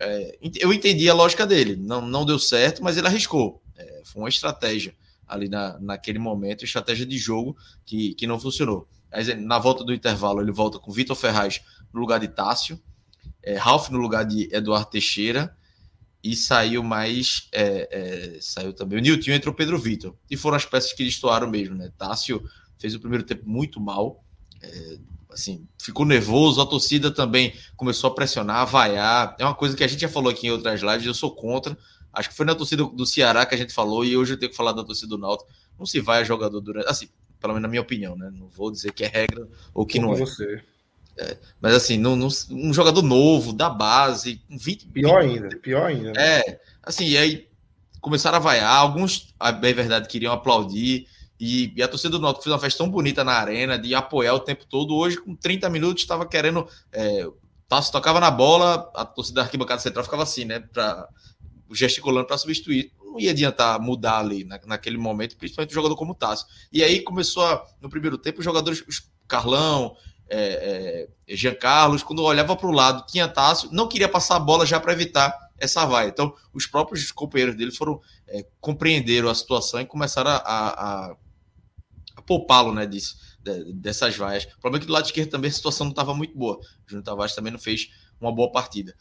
É, 0.00 0.38
eu 0.58 0.72
entendi 0.72 1.08
a 1.08 1.14
lógica 1.14 1.46
dele, 1.46 1.76
não, 1.76 2.00
não 2.00 2.24
deu 2.24 2.38
certo, 2.38 2.82
mas 2.82 2.96
ele 2.96 3.06
arriscou. 3.06 3.62
É, 3.76 4.02
foi 4.04 4.22
uma 4.22 4.28
estratégia 4.28 4.94
ali 5.28 5.48
na, 5.48 5.78
naquele 5.80 6.18
momento, 6.18 6.64
estratégia 6.64 7.06
de 7.06 7.18
jogo 7.18 7.56
que, 7.84 8.14
que 8.14 8.26
não 8.26 8.40
funcionou. 8.40 8.88
Na 9.38 9.58
volta 9.58 9.84
do 9.84 9.94
intervalo, 9.94 10.40
ele 10.40 10.52
volta 10.52 10.78
com 10.78 10.92
Vitor 10.92 11.16
Ferraz 11.16 11.60
no 11.92 12.00
lugar 12.00 12.20
de 12.20 12.28
Tássio, 12.28 12.80
é, 13.42 13.56
Ralf 13.56 13.90
no 13.90 13.98
lugar 13.98 14.24
de 14.24 14.48
Eduardo 14.54 14.90
Teixeira 14.90 15.56
e 16.22 16.34
saiu 16.34 16.82
mais. 16.82 17.48
É, 17.52 17.88
é, 18.36 18.38
saiu 18.40 18.72
também 18.72 18.98
o 18.98 19.02
Nilton 19.02 19.30
entrou 19.30 19.54
Pedro 19.54 19.78
Vitor. 19.78 20.14
E 20.30 20.36
foram 20.36 20.56
as 20.56 20.64
peças 20.64 20.92
que 20.92 21.04
destoaram 21.04 21.48
mesmo, 21.48 21.74
né? 21.74 21.90
Tássio 21.96 22.42
fez 22.78 22.94
o 22.94 23.00
primeiro 23.00 23.24
tempo 23.24 23.48
muito 23.48 23.80
mal. 23.80 24.22
É, 24.60 24.98
assim, 25.30 25.66
ficou 25.80 26.04
nervoso, 26.04 26.60
a 26.60 26.66
torcida 26.66 27.10
também 27.10 27.54
começou 27.76 28.10
a 28.10 28.14
pressionar, 28.14 28.56
a 28.58 28.64
vaiar. 28.64 29.36
É 29.38 29.44
uma 29.44 29.54
coisa 29.54 29.76
que 29.76 29.84
a 29.84 29.86
gente 29.86 30.00
já 30.00 30.08
falou 30.08 30.30
aqui 30.30 30.46
em 30.48 30.50
outras 30.50 30.80
lives, 30.80 31.06
eu 31.06 31.14
sou 31.14 31.30
contra. 31.30 31.76
Acho 32.18 32.30
que 32.30 32.34
foi 32.34 32.44
na 32.44 32.54
torcida 32.54 32.82
do 32.84 33.06
Ceará 33.06 33.46
que 33.46 33.54
a 33.54 33.58
gente 33.58 33.72
falou, 33.72 34.04
e 34.04 34.16
hoje 34.16 34.34
eu 34.34 34.38
tenho 34.38 34.50
que 34.50 34.56
falar 34.56 34.72
da 34.72 34.82
torcida 34.82 35.08
do 35.08 35.18
Náutico. 35.18 35.48
Não 35.78 35.86
se 35.86 36.00
vai 36.00 36.20
a 36.20 36.24
jogador 36.24 36.60
durante. 36.60 36.88
Assim, 36.88 37.08
pelo 37.40 37.52
menos 37.52 37.62
na 37.62 37.68
minha 37.68 37.80
opinião, 37.80 38.16
né? 38.16 38.28
Não 38.32 38.48
vou 38.48 38.72
dizer 38.72 38.92
que 38.92 39.04
é 39.04 39.06
regra 39.06 39.46
ou 39.72 39.86
que 39.86 40.00
não 40.00 40.12
é. 40.12 40.16
Você. 40.16 40.60
É, 41.16 41.36
mas 41.60 41.74
assim, 41.74 41.96
não, 41.96 42.16
não, 42.16 42.28
um 42.50 42.74
jogador 42.74 43.02
novo, 43.02 43.52
da 43.52 43.70
base, 43.70 44.42
20. 44.48 44.88
Pior 44.88 45.22
20, 45.22 45.30
ainda, 45.30 45.56
pior 45.58 45.86
ainda. 45.86 46.12
Né? 46.12 46.40
É, 46.40 46.60
assim, 46.82 47.06
e 47.06 47.16
aí 47.16 47.48
começaram 48.00 48.36
a 48.36 48.40
vaiar, 48.40 48.74
alguns, 48.74 49.32
bem 49.60 49.74
verdade, 49.74 50.08
queriam 50.08 50.32
aplaudir. 50.32 51.06
E, 51.38 51.72
e, 51.76 51.82
a 51.82 51.86
torcida 51.86 52.10
do 52.10 52.20
Náutico 52.20 52.42
fez 52.42 52.52
uma 52.52 52.60
festa 52.60 52.78
tão 52.78 52.90
bonita 52.90 53.22
na 53.22 53.32
arena, 53.32 53.78
de 53.78 53.94
apoiar 53.94 54.34
o 54.34 54.40
tempo 54.40 54.64
todo. 54.66 54.96
Hoje, 54.96 55.18
com 55.20 55.36
30 55.36 55.70
minutos, 55.70 56.02
estava 56.02 56.26
querendo. 56.26 56.66
É, 56.92 57.28
tocava 57.92 58.18
na 58.18 58.30
bola, 58.30 58.90
a 58.94 59.04
torcida 59.04 59.36
da 59.36 59.42
arquibancada 59.42 59.80
central 59.80 60.04
ficava 60.04 60.24
assim, 60.24 60.44
né? 60.44 60.58
Pra, 60.60 61.08
gesticulando 61.72 62.26
para 62.26 62.38
substituir. 62.38 62.92
Não 63.02 63.18
ia 63.18 63.30
adiantar 63.30 63.80
mudar 63.80 64.18
ali 64.18 64.44
na, 64.44 64.60
naquele 64.66 64.98
momento, 64.98 65.36
principalmente 65.36 65.70
um 65.70 65.74
jogador 65.74 65.96
como 65.96 66.12
o 66.12 66.14
Tasso. 66.14 66.46
E 66.72 66.82
aí 66.82 67.00
começou 67.00 67.44
a, 67.44 67.64
no 67.80 67.88
primeiro 67.88 68.18
tempo, 68.18 68.38
os 68.38 68.44
jogadores, 68.44 68.84
os 68.86 69.10
Carlão, 69.26 69.94
é, 70.30 71.08
é, 71.28 71.36
Jean 71.36 71.54
Carlos, 71.54 72.02
quando 72.02 72.22
olhava 72.22 72.56
para 72.56 72.66
o 72.66 72.72
lado, 72.72 73.06
tinha 73.06 73.28
Tássio, 73.28 73.70
não 73.72 73.88
queria 73.88 74.08
passar 74.08 74.36
a 74.36 74.40
bola 74.40 74.66
já 74.66 74.80
para 74.80 74.92
evitar 74.92 75.36
essa 75.58 75.84
vaia. 75.84 76.08
Então, 76.08 76.34
os 76.52 76.66
próprios 76.66 77.10
companheiros 77.12 77.56
dele 77.56 77.72
foram 77.72 78.00
é, 78.26 78.46
compreenderam 78.60 79.28
a 79.28 79.34
situação 79.34 79.80
e 79.80 79.86
começaram 79.86 80.30
a, 80.30 80.36
a, 80.36 81.16
a 82.16 82.22
poupá-lo 82.22 82.72
né, 82.72 82.86
disso, 82.86 83.16
de, 83.42 83.72
dessas 83.72 84.16
vaias. 84.16 84.44
O 84.44 84.60
problema 84.60 84.78
é 84.78 84.80
que 84.80 84.86
do 84.86 84.92
lado 84.92 85.06
esquerdo 85.06 85.30
também 85.30 85.50
a 85.50 85.54
situação 85.54 85.86
não 85.86 85.92
estava 85.92 86.14
muito 86.14 86.36
boa. 86.36 86.56
O 86.56 86.62
Júnior 86.86 87.04
Tavares 87.04 87.34
também 87.34 87.52
não 87.52 87.58
fez 87.58 87.90
uma 88.20 88.32
boa 88.32 88.50
partida. 88.50 88.94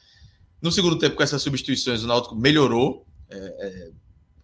No 0.62 0.72
segundo 0.72 0.98
tempo, 0.98 1.16
com 1.16 1.24
essas 1.24 1.42
substituições, 1.42 2.04
o 2.04 2.08
Náutico 2.08 2.36
melhorou. 2.36 3.06
É, 3.30 3.38
é, 3.38 3.92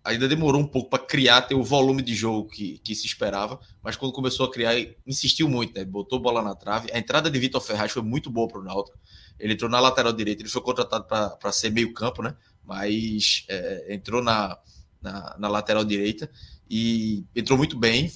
ainda 0.04 0.28
demorou 0.28 0.62
um 0.62 0.68
pouco 0.68 0.90
para 0.90 1.04
criar, 1.04 1.44
ter 1.44 1.56
o 1.56 1.64
volume 1.64 2.02
de 2.02 2.14
jogo 2.14 2.50
que, 2.50 2.78
que 2.80 2.94
se 2.94 3.08
esperava, 3.08 3.60
mas 3.82 3.96
quando 3.96 4.12
começou 4.12 4.46
a 4.46 4.52
criar, 4.52 4.76
insistiu 5.08 5.48
muito, 5.48 5.74
né? 5.74 5.86
Botou 5.86 6.20
bola 6.20 6.42
na 6.42 6.54
trave. 6.54 6.92
A 6.92 7.00
entrada 7.00 7.32
de 7.32 7.40
Vitor 7.40 7.62
Ferraz 7.62 7.92
foi 7.92 8.02
muito 8.02 8.30
boa 8.30 8.48
para 8.48 8.60
o 8.60 8.64
Náutico. 8.64 8.98
Ele 9.40 9.54
entrou 9.54 9.70
na 9.70 9.80
lateral 9.80 10.12
direita, 10.12 10.42
ele 10.42 10.50
foi 10.50 10.62
contratado 10.62 11.06
para 11.06 11.52
ser 11.52 11.70
meio-campo, 11.70 12.22
né? 12.22 12.36
Mas 12.64 13.46
é, 13.48 13.94
entrou 13.94 14.22
na, 14.22 14.58
na, 15.02 15.36
na, 15.40 15.48
lateral 15.48 15.84
direita 15.84 16.30
e 16.70 17.26
entrou 17.36 17.58
muito 17.58 17.78
bem. 17.78 18.12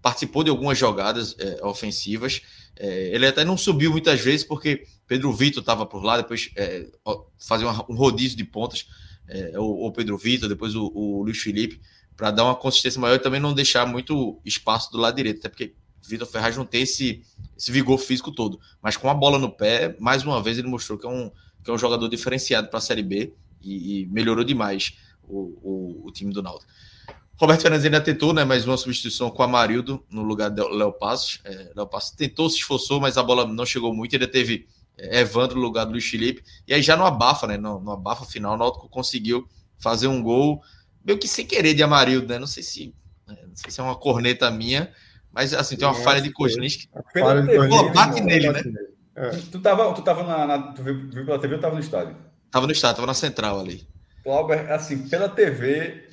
Participou 0.00 0.42
de 0.42 0.50
algumas 0.50 0.78
jogadas 0.78 1.36
é, 1.38 1.64
ofensivas. 1.64 2.42
É, 2.76 3.14
ele 3.14 3.26
até 3.26 3.44
não 3.44 3.56
subiu 3.56 3.90
muitas 3.90 4.20
vezes 4.20 4.44
porque 4.44 4.86
Pedro 5.06 5.32
Vitor 5.32 5.60
estava 5.60 5.84
por 5.86 6.02
lá, 6.02 6.16
depois 6.16 6.50
é, 6.56 6.88
fazia 7.38 7.68
um 7.68 7.94
rodízio 7.94 8.36
de 8.36 8.44
pontas 8.44 8.86
é, 9.28 9.58
o, 9.58 9.86
o, 9.86 9.92
Pedro 9.92 10.16
Vitor, 10.18 10.48
depois 10.48 10.74
o, 10.74 10.90
o 10.94 11.22
Luiz 11.22 11.38
Felipe, 11.38 11.80
para 12.16 12.30
dar 12.30 12.44
uma 12.44 12.54
consistência 12.54 13.00
maior 13.00 13.16
e 13.16 13.18
também 13.18 13.40
não 13.40 13.54
deixar 13.54 13.86
muito 13.86 14.40
espaço 14.44 14.90
do 14.92 14.98
lado 14.98 15.16
direito, 15.16 15.38
até 15.38 15.48
porque 15.48 15.74
Vitor 16.06 16.26
Ferraz 16.26 16.56
não 16.56 16.64
tem 16.64 16.82
esse, 16.82 17.22
esse 17.56 17.72
vigor 17.72 17.98
físico 17.98 18.30
todo. 18.30 18.60
Mas 18.82 18.96
com 18.96 19.08
a 19.08 19.14
bola 19.14 19.38
no 19.38 19.50
pé, 19.50 19.96
mais 19.98 20.22
uma 20.22 20.42
vez 20.42 20.58
ele 20.58 20.68
mostrou 20.68 20.98
que 20.98 21.06
é 21.06 21.08
um, 21.08 21.30
que 21.62 21.70
é 21.70 21.72
um 21.72 21.78
jogador 21.78 22.08
diferenciado 22.08 22.68
para 22.68 22.78
a 22.78 22.82
Série 22.82 23.02
B 23.02 23.32
e, 23.62 24.02
e 24.02 24.06
melhorou 24.06 24.44
demais 24.44 24.96
o, 25.22 25.38
o, 25.62 26.08
o, 26.08 26.12
time 26.12 26.32
do 26.32 26.42
Náutico. 26.42 26.70
Roberto 27.36 27.62
Fernandes 27.62 27.84
ainda 27.84 28.00
tentou, 28.00 28.32
né, 28.32 28.44
mais 28.44 28.64
uma 28.66 28.76
substituição 28.76 29.30
com 29.30 29.42
o 29.42 29.44
Amarildo 29.44 30.04
no 30.08 30.22
lugar 30.22 30.50
do 30.50 30.68
Léo 30.68 30.92
Passos. 30.92 31.40
É, 31.44 31.72
Léo 31.74 31.86
Passos 31.86 32.10
tentou, 32.10 32.48
se 32.48 32.58
esforçou, 32.58 33.00
mas 33.00 33.16
a 33.16 33.22
bola 33.22 33.46
não 33.46 33.66
chegou 33.66 33.92
muito. 33.92 34.14
Ainda 34.14 34.28
teve 34.28 34.68
Evandro 34.96 35.56
no 35.56 35.62
lugar 35.62 35.84
do 35.84 35.92
Luiz 35.92 36.04
Felipe. 36.04 36.42
E 36.66 36.74
aí 36.74 36.82
já 36.82 36.96
no 36.96 37.04
abafa, 37.04 37.46
né? 37.46 37.56
No, 37.56 37.80
no 37.80 37.92
abafa 37.92 38.24
final, 38.24 38.54
o 38.54 38.56
Náutico 38.56 38.88
conseguiu 38.88 39.46
fazer 39.78 40.06
um 40.06 40.22
gol, 40.22 40.62
meio 41.04 41.18
que 41.18 41.28
sem 41.28 41.46
querer 41.46 41.74
de 41.74 41.82
Amarildo, 41.82 42.28
né? 42.28 42.38
Não 42.38 42.46
sei 42.46 42.62
se, 42.62 42.94
né, 43.26 43.36
não 43.46 43.56
sei 43.56 43.70
se 43.70 43.80
é 43.80 43.82
uma 43.82 43.96
corneta 43.96 44.50
minha, 44.50 44.92
mas 45.32 45.52
assim, 45.52 45.76
tem 45.76 45.86
uma 45.86 45.94
falha 45.94 46.20
de 46.20 46.32
Koslinski. 46.32 46.88
Pô, 46.88 47.92
bate 47.92 48.20
nele, 48.20 48.50
né? 48.50 48.62
É. 49.16 49.30
Tu 49.30 49.60
tava, 49.60 49.92
tu 49.94 50.02
tava 50.02 50.22
na, 50.22 50.46
na, 50.46 50.72
Tu 50.72 50.82
viu, 50.82 51.08
viu 51.10 51.24
pela 51.24 51.38
TV 51.38 51.54
ou 51.54 51.60
tava 51.60 51.74
no 51.74 51.80
estádio? 51.80 52.16
Tava 52.50 52.66
no 52.66 52.72
estádio, 52.72 52.96
tava 52.96 53.06
na 53.06 53.14
central 53.14 53.60
ali. 53.60 53.86
Glauber, 54.24 54.72
assim, 54.72 55.08
pela 55.08 55.28
TV, 55.28 56.08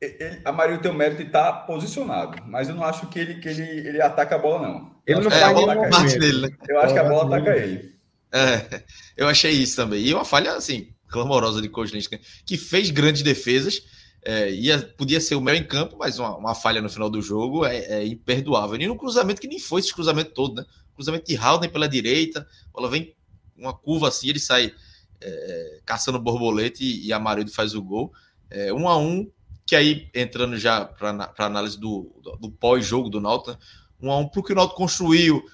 ele, 0.00 0.40
a 0.44 0.52
Mario 0.52 0.80
tem 0.80 0.90
o 0.90 0.94
mérito 0.94 1.22
de 1.22 1.28
estar 1.28 1.52
tá 1.52 1.52
posicionado, 1.60 2.42
mas 2.46 2.68
eu 2.68 2.74
não 2.74 2.84
acho 2.84 3.06
que 3.08 3.18
ele, 3.18 3.34
que 3.36 3.48
ele, 3.48 3.62
ele 3.62 4.02
ataca 4.02 4.36
a 4.36 4.38
bola, 4.38 4.68
não. 4.68 4.96
Ele 5.06 5.20
não 5.20 5.30
é, 5.30 5.40
faz 5.40 5.54
nenhuma 5.54 5.88
parte 5.88 6.18
dele, 6.18 6.40
né? 6.42 6.56
Eu 6.68 6.80
acho 6.80 6.94
que 6.94 7.00
a 7.00 7.04
bola 7.04 7.36
ataca 7.36 7.56
ele. 7.56 7.94
É, 8.32 8.82
eu 9.16 9.28
achei 9.28 9.52
isso 9.52 9.76
também. 9.76 10.04
E 10.04 10.12
uma 10.12 10.24
falha, 10.24 10.54
assim, 10.54 10.88
clamorosa 11.08 11.62
de 11.62 11.68
Kozlinski, 11.68 12.20
que 12.44 12.56
fez 12.56 12.90
grandes 12.90 13.22
defesas, 13.22 13.82
é, 14.24 14.50
ia, 14.50 14.78
podia 14.98 15.20
ser 15.20 15.36
o 15.36 15.40
melhor 15.40 15.58
em 15.58 15.64
campo, 15.64 15.96
mas 15.96 16.18
uma, 16.18 16.36
uma 16.36 16.54
falha 16.54 16.82
no 16.82 16.88
final 16.88 17.08
do 17.08 17.22
jogo 17.22 17.64
é, 17.64 17.76
é, 17.76 18.06
imperdoável. 18.06 18.80
E 18.80 18.86
no 18.86 18.96
cruzamento, 18.96 19.40
que 19.40 19.46
nem 19.46 19.60
foi 19.60 19.80
esse 19.80 19.94
cruzamento 19.94 20.32
todo, 20.32 20.56
né? 20.56 20.66
Cruzamento 20.94 21.26
de 21.26 21.36
Halden 21.36 21.70
pela 21.70 21.88
direita, 21.88 22.40
a 22.40 22.72
bola 22.72 22.90
vem 22.90 23.14
uma 23.56 23.72
curva 23.72 24.08
assim, 24.08 24.28
ele 24.28 24.40
sai 24.40 24.72
é, 25.20 25.80
caçando 25.84 26.18
borboleta 26.18 26.82
e, 26.82 27.06
e 27.06 27.12
Amarildo 27.12 27.52
faz 27.52 27.74
o 27.74 27.82
gol. 27.82 28.12
É, 28.50 28.72
um 28.72 28.88
a 28.88 28.98
um, 28.98 29.30
que 29.66 29.74
aí, 29.74 30.08
entrando 30.14 30.56
já 30.56 30.84
para 30.84 31.32
análise 31.38 31.78
do, 31.78 32.12
do, 32.22 32.36
do 32.36 32.50
pós-jogo 32.50 33.10
do 33.10 33.20
né? 33.20 33.58
um 34.00 34.10
a 34.12 34.18
um 34.18 34.28
para 34.28 34.40
o 34.40 34.42
que 34.42 34.52
o 34.52 34.54
Náutico 34.54 34.76
construiu, 34.76 35.44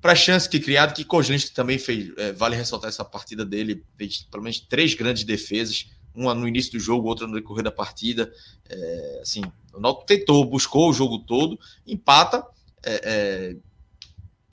para 0.00 0.12
a 0.12 0.16
chance 0.16 0.48
que 0.48 0.58
criado, 0.58 0.94
que 0.94 1.04
Kozlinski 1.04 1.52
também 1.52 1.78
fez, 1.78 2.10
é, 2.16 2.32
vale 2.32 2.56
ressaltar 2.56 2.88
essa 2.88 3.04
partida 3.04 3.44
dele, 3.44 3.84
fez 3.96 4.22
pelo 4.30 4.42
menos 4.42 4.60
três 4.60 4.94
grandes 4.94 5.24
defesas, 5.24 5.90
uma 6.14 6.34
no 6.34 6.48
início 6.48 6.72
do 6.72 6.80
jogo, 6.80 7.08
outra 7.08 7.26
no 7.26 7.34
decorrer 7.34 7.62
da 7.62 7.70
partida, 7.70 8.32
é, 8.68 9.18
assim, 9.20 9.42
o 9.74 9.80
Náutico 9.80 10.06
tentou, 10.06 10.44
buscou 10.44 10.88
o 10.88 10.92
jogo 10.92 11.18
todo, 11.18 11.58
empata, 11.86 12.44
é, 12.84 13.00
é 13.04 13.56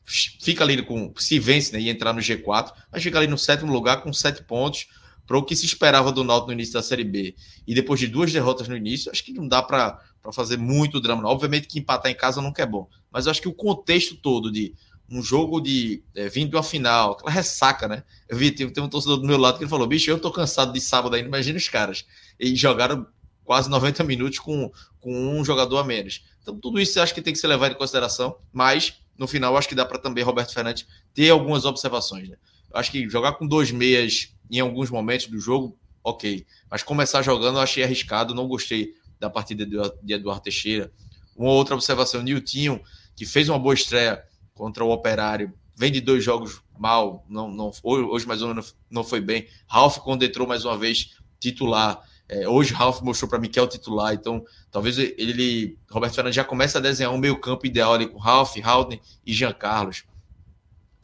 fica 0.08 0.64
ali 0.64 0.84
com, 0.84 1.12
se 1.18 1.40
vence 1.40 1.74
né, 1.74 1.80
e 1.80 1.90
entrar 1.90 2.14
no 2.14 2.20
G4, 2.20 2.72
mas 2.92 3.02
fica 3.02 3.18
ali 3.18 3.28
no 3.28 3.38
sétimo 3.38 3.72
lugar 3.72 4.04
com 4.04 4.14
sete 4.14 4.44
pontos, 4.44 4.88
para 5.26 5.38
o 5.38 5.44
que 5.44 5.56
se 5.56 5.66
esperava 5.66 6.12
do 6.12 6.24
Náutico 6.24 6.48
no 6.48 6.54
início 6.54 6.74
da 6.74 6.84
Série 6.84 7.04
B. 7.04 7.36
E 7.66 7.74
depois 7.74 8.00
de 8.00 8.08
duas 8.08 8.32
derrotas 8.32 8.68
no 8.68 8.76
início, 8.78 9.12
acho 9.12 9.24
que 9.24 9.34
não 9.34 9.48
dá 9.48 9.62
para 9.62 10.00
fazer 10.34 10.58
muito 10.58 11.00
drama. 11.00 11.28
Obviamente 11.28 11.68
que 11.68 11.80
empatar 11.80 12.12
em 12.12 12.16
casa 12.16 12.42
nunca 12.42 12.64
é 12.64 12.66
bom, 12.66 12.88
mas 13.12 13.26
eu 13.26 13.32
acho 13.32 13.42
que 13.42 13.48
o 13.48 13.54
contexto 13.54 14.16
todo 14.16 14.52
de 14.52 14.74
um 15.10 15.22
jogo 15.22 15.62
de 15.62 16.04
é, 16.16 16.28
vindo 16.28 16.56
uma 16.56 16.64
final, 16.64 17.12
aquela 17.12 17.32
ressaca, 17.32 17.88
né? 17.88 18.04
Eu 18.28 18.38
vi, 18.38 18.52
tem, 18.52 18.68
tem 18.70 18.84
um 18.84 18.90
torcedor 18.90 19.18
do 19.18 19.28
meu 19.28 19.38
lado 19.38 19.58
que 19.58 19.64
ele 19.64 19.70
falou: 19.70 19.88
bicho, 19.88 20.10
eu 20.10 20.20
tô 20.20 20.32
cansado 20.32 20.74
de 20.74 20.82
sábado 20.82 21.16
ainda, 21.16 21.28
imagina 21.28 21.58
os 21.58 21.70
caras. 21.70 22.06
E 22.40 22.56
jogaram 22.56 23.06
quase 23.44 23.70
90 23.70 24.04
minutos 24.04 24.40
com, 24.40 24.72
com 25.00 25.40
um 25.40 25.46
jogador 25.46 25.78
a 25.78 25.84
menos. 25.84 26.24
Então, 26.42 26.60
tudo 26.60 26.80
isso 26.80 26.98
eu 26.98 27.04
acho 27.04 27.14
que 27.14 27.22
tem 27.22 27.34
que 27.34 27.40
ser 27.40 27.48
levado 27.48 27.74
em 27.74 27.78
consideração, 27.78 28.38
mas 28.52 29.00
no 29.18 29.28
final 29.28 29.56
acho 29.56 29.70
que 29.70 29.76
dá 29.76 29.86
para 29.86 30.00
também 30.00 30.24
Roberto 30.24 30.54
Fernandes 30.54 30.86
ter 31.14 31.30
algumas 31.30 31.66
observações. 31.66 32.28
Né? 32.28 32.36
Acho 32.76 32.92
que 32.92 33.10
jogar 33.10 33.34
com 33.34 33.48
dois 33.48 33.72
meias 33.72 34.36
em 34.52 34.60
alguns 34.60 34.90
momentos 34.90 35.28
do 35.28 35.40
jogo, 35.40 35.78
ok. 36.04 36.46
Mas 36.70 36.84
começar 36.84 37.22
jogando 37.22 37.58
eu 37.58 37.62
achei 37.62 37.84
arriscado, 37.84 38.36
não 38.36 38.48
gostei 38.48 38.94
da 39.20 39.30
partida 39.30 39.66
de 40.04 40.14
Eduardo 40.14 40.44
Teixeira. 40.44 40.92
Uma 41.36 41.52
outra 41.52 41.74
observação, 41.74 42.22
Niltinho, 42.22 42.82
que 43.16 43.26
fez 43.26 43.50
uma 43.50 43.58
boa 43.58 43.74
estreia 43.74 44.24
contra 44.54 44.84
o 44.84 44.92
Operário, 44.92 45.54
vem 45.76 45.92
de 45.92 46.00
dois 46.02 46.24
jogos 46.24 46.62
mal, 46.78 47.26
não, 47.30 47.50
não 47.50 47.72
hoje 47.84 48.28
mais 48.28 48.42
ou 48.42 48.50
menos 48.50 48.76
não 48.90 49.04
foi 49.04 49.22
bem. 49.22 49.48
Ralf, 49.68 49.98
quando 50.00 50.24
entrou 50.24 50.48
mais 50.48 50.66
uma 50.66 50.78
vez 50.78 51.18
titular, 51.40 52.02
é, 52.28 52.48
hoje 52.48 52.74
Ralf 52.74 53.02
mostrou 53.02 53.30
para 53.30 53.40
mim 53.40 53.50
que 53.50 53.60
é 53.60 53.62
o 53.62 53.68
titular, 53.68 54.14
então 54.14 54.44
talvez 54.72 54.98
ele, 54.98 55.78
Roberto 55.90 56.16
Fernandes 56.16 56.36
já 56.36 56.44
comece 56.44 56.78
a 56.78 56.82
desenhar 56.82 57.14
um 57.14 57.18
meio 57.18 57.40
campo 57.40 57.66
ideal 57.66 57.94
ali 57.94 58.08
com 58.08 58.18
Ralf, 58.18 58.56
Haldane 58.64 59.02
e 59.26 59.34
Jean 59.34 59.54
Carlos. 59.54 60.04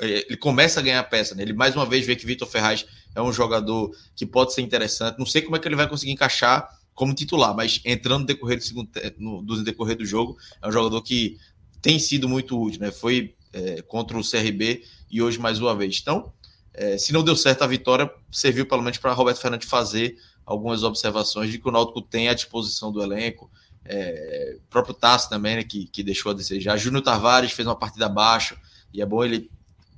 Ele 0.01 0.37
começa 0.37 0.79
a 0.79 0.83
ganhar 0.83 1.03
peça, 1.03 1.35
né? 1.35 1.43
ele 1.43 1.53
mais 1.53 1.75
uma 1.75 1.85
vez 1.85 2.05
vê 2.05 2.15
que 2.15 2.25
Vitor 2.25 2.47
Ferraz 2.47 2.85
é 3.13 3.21
um 3.21 3.31
jogador 3.31 3.95
que 4.15 4.25
pode 4.25 4.53
ser 4.53 4.61
interessante. 4.61 5.19
Não 5.19 5.25
sei 5.25 5.41
como 5.41 5.55
é 5.55 5.59
que 5.59 5.67
ele 5.67 5.75
vai 5.75 5.87
conseguir 5.87 6.11
encaixar 6.11 6.67
como 6.93 7.13
titular, 7.13 7.55
mas 7.55 7.81
entrando 7.85 8.21
no 8.21 8.25
decorrer 8.25 8.57
do, 8.57 8.63
segundo, 8.63 8.89
no, 9.17 9.41
no 9.41 9.63
decorrer 9.63 9.95
do 9.95 10.05
jogo, 10.05 10.37
é 10.61 10.67
um 10.67 10.71
jogador 10.71 11.01
que 11.01 11.37
tem 11.81 11.99
sido 11.99 12.27
muito 12.27 12.59
útil, 12.59 12.81
né? 12.81 12.91
Foi 12.91 13.35
é, 13.53 13.81
contra 13.81 14.17
o 14.17 14.21
CRB 14.21 14.83
e 15.09 15.21
hoje 15.21 15.39
mais 15.39 15.59
uma 15.59 15.75
vez. 15.75 15.99
Então, 16.01 16.31
é, 16.73 16.97
se 16.97 17.11
não 17.11 17.23
deu 17.23 17.35
certo 17.35 17.63
a 17.63 17.67
vitória, 17.67 18.11
serviu 18.31 18.65
pelo 18.65 18.81
menos 18.81 18.97
para 18.97 19.13
Roberto 19.13 19.39
Fernandes 19.39 19.67
fazer 19.67 20.17
algumas 20.45 20.83
observações 20.83 21.51
de 21.51 21.59
que 21.59 21.67
o 21.67 21.71
Náutico 21.71 22.01
tem 22.01 22.27
à 22.27 22.33
disposição 22.33 22.91
do 22.91 23.01
elenco. 23.01 23.49
É, 23.83 24.57
próprio 24.69 24.93
Tassi 24.93 25.29
também, 25.29 25.57
né, 25.57 25.63
que, 25.63 25.85
que 25.85 26.03
deixou 26.03 26.31
a 26.31 26.35
desejar. 26.35 26.77
Júnior 26.77 27.03
Tavares 27.03 27.51
fez 27.51 27.67
uma 27.67 27.75
partida 27.75 28.07
baixa 28.07 28.55
e 28.93 29.01
é 29.01 29.05
bom 29.05 29.23
ele 29.23 29.49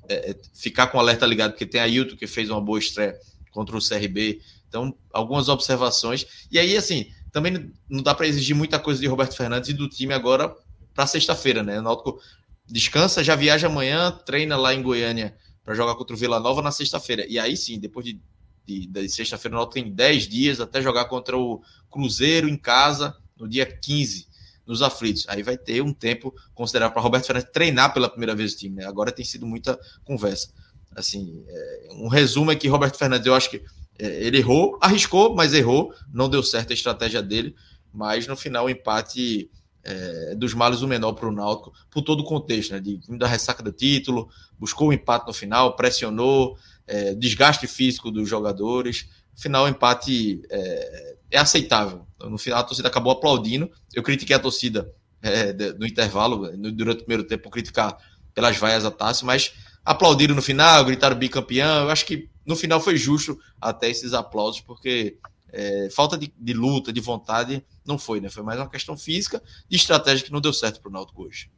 é, 0.07 0.31
é, 0.31 0.35
ficar 0.53 0.87
com 0.87 0.97
o 0.97 0.99
alerta 1.01 1.25
ligado, 1.25 1.51
porque 1.51 1.65
tem 1.65 1.81
a 1.81 1.85
Ailton 1.85 2.15
que 2.15 2.27
fez 2.27 2.49
uma 2.49 2.61
boa 2.61 2.79
estreia 2.79 3.17
contra 3.51 3.77
o 3.77 3.79
CRB. 3.79 4.41
Então, 4.67 4.95
algumas 5.11 5.49
observações. 5.49 6.25
E 6.51 6.57
aí, 6.57 6.75
assim, 6.75 7.11
também 7.31 7.71
não 7.89 8.01
dá 8.01 8.13
para 8.15 8.27
exigir 8.27 8.55
muita 8.55 8.79
coisa 8.79 8.99
de 8.99 9.07
Roberto 9.07 9.35
Fernandes 9.35 9.69
e 9.69 9.73
do 9.73 9.87
time 9.87 10.13
agora 10.13 10.55
para 10.93 11.07
sexta-feira, 11.07 11.63
né? 11.63 11.79
O 11.79 11.81
Náutico 11.81 12.19
descansa, 12.67 13.23
já 13.23 13.35
viaja 13.35 13.67
amanhã, 13.67 14.11
treina 14.11 14.57
lá 14.57 14.73
em 14.73 14.81
Goiânia 14.81 15.35
para 15.63 15.73
jogar 15.73 15.95
contra 15.95 16.15
o 16.15 16.19
Vila 16.19 16.39
Nova 16.39 16.61
na 16.61 16.71
sexta-feira. 16.71 17.25
E 17.27 17.39
aí 17.39 17.55
sim, 17.55 17.79
depois 17.79 18.05
de 18.05 18.19
de, 18.65 18.87
de 18.87 19.09
sexta-feira, 19.09 19.59
o 19.59 19.65
tem 19.65 19.91
10 19.91 20.27
dias 20.27 20.59
até 20.59 20.81
jogar 20.81 21.05
contra 21.05 21.37
o 21.37 21.61
Cruzeiro 21.89 22.47
em 22.47 22.57
casa 22.57 23.15
no 23.37 23.47
dia 23.47 23.65
15, 23.65 24.27
nos 24.65 24.81
aflitos. 24.81 25.25
Aí 25.27 25.43
vai 25.43 25.57
ter 25.57 25.81
um 25.81 25.93
tempo 25.93 26.33
considerável 26.53 26.93
para 26.93 27.01
Roberto 27.01 27.25
Fernandes 27.25 27.51
treinar 27.51 27.93
pela 27.93 28.09
primeira 28.09 28.35
vez 28.35 28.53
o 28.53 28.57
time. 28.57 28.77
Né? 28.77 28.85
Agora 28.85 29.11
tem 29.11 29.25
sido 29.25 29.45
muita 29.45 29.79
conversa. 30.03 30.49
Assim, 30.95 31.43
é, 31.47 31.87
um 31.93 32.07
resumo 32.07 32.51
é 32.51 32.55
que 32.55 32.67
Roberto 32.67 32.97
Fernandes, 32.97 33.25
eu 33.25 33.35
acho 33.35 33.49
que 33.49 33.63
é, 33.99 34.23
ele 34.23 34.37
errou, 34.37 34.77
arriscou, 34.81 35.35
mas 35.35 35.53
errou, 35.53 35.93
não 36.11 36.29
deu 36.29 36.43
certo 36.43 36.71
a 36.71 36.73
estratégia 36.73 37.21
dele, 37.21 37.55
mas 37.91 38.27
no 38.27 38.35
final 38.35 38.65
o 38.65 38.69
empate 38.69 39.49
é, 39.83 40.33
dos 40.35 40.53
males 40.53 40.81
o 40.81 40.87
menor 40.87 41.13
para 41.13 41.27
o 41.27 41.31
Náutico, 41.31 41.73
por 41.91 42.01
todo 42.01 42.21
o 42.21 42.23
contexto, 42.23 42.71
né? 42.71 42.79
De, 42.79 42.99
da 43.17 43.27
ressaca 43.27 43.61
do 43.61 43.71
título, 43.71 44.29
buscou 44.57 44.89
o 44.89 44.93
empate 44.93 45.27
no 45.27 45.33
final, 45.33 45.75
pressionou, 45.75 46.57
é, 46.87 47.13
desgaste 47.13 47.67
físico 47.67 48.09
dos 48.09 48.29
jogadores. 48.29 49.09
Final, 49.35 49.65
o 49.65 49.67
empate 49.67 50.41
é, 50.49 51.15
é, 51.31 51.37
aceitável. 51.37 52.05
No 52.29 52.37
final, 52.37 52.59
a 52.59 52.63
torcida 52.63 52.87
acabou 52.87 53.11
aplaudindo. 53.11 53.71
Eu 53.93 54.03
critiquei 54.03 54.35
a 54.35 54.39
torcida 54.39 54.91
é, 55.21 55.53
no 55.73 55.85
intervalo, 55.85 56.49
durante 56.71 57.01
o 57.01 57.05
primeiro 57.05 57.23
tempo, 57.23 57.49
criticar 57.49 57.97
pelas 58.33 58.57
vaias 58.57 58.85
a 58.85 58.91
taça, 58.91 59.25
mas 59.25 59.53
aplaudiram 59.85 60.35
no 60.35 60.41
final, 60.41 60.83
gritaram 60.85 61.15
bicampeão. 61.15 61.83
Eu 61.83 61.89
acho 61.89 62.05
que 62.05 62.29
no 62.45 62.55
final 62.55 62.79
foi 62.79 62.97
justo 62.97 63.39
até 63.61 63.89
esses 63.89 64.13
aplausos, 64.13 64.61
porque 64.61 65.17
é, 65.51 65.89
falta 65.91 66.17
de, 66.17 66.33
de, 66.37 66.53
luta, 66.53 66.91
de 66.91 66.99
vontade, 66.99 67.63
não 67.85 67.97
foi, 67.97 68.19
né? 68.19 68.29
Foi 68.29 68.43
mais 68.43 68.59
uma 68.59 68.69
questão 68.69 68.97
física, 68.97 69.41
de 69.69 69.75
estratégia 69.75 70.25
que 70.25 70.31
não 70.31 70.41
deu 70.41 70.53
certo 70.53 70.81
para 70.81 70.89
o 70.89 70.91
Náutico 70.91 71.23
hoje. 71.23 71.49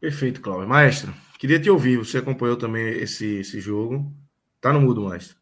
Perfeito, 0.00 0.40
Cláudio. 0.40 0.68
Maestro, 0.68 1.14
Queria 1.44 1.60
te 1.60 1.68
ouvir, 1.68 1.98
você 1.98 2.16
acompanhou 2.16 2.56
também 2.56 2.86
esse, 2.94 3.40
esse 3.40 3.60
jogo. 3.60 4.10
Tá 4.62 4.72
no 4.72 4.80
mudo, 4.80 5.02
mais. 5.02 5.36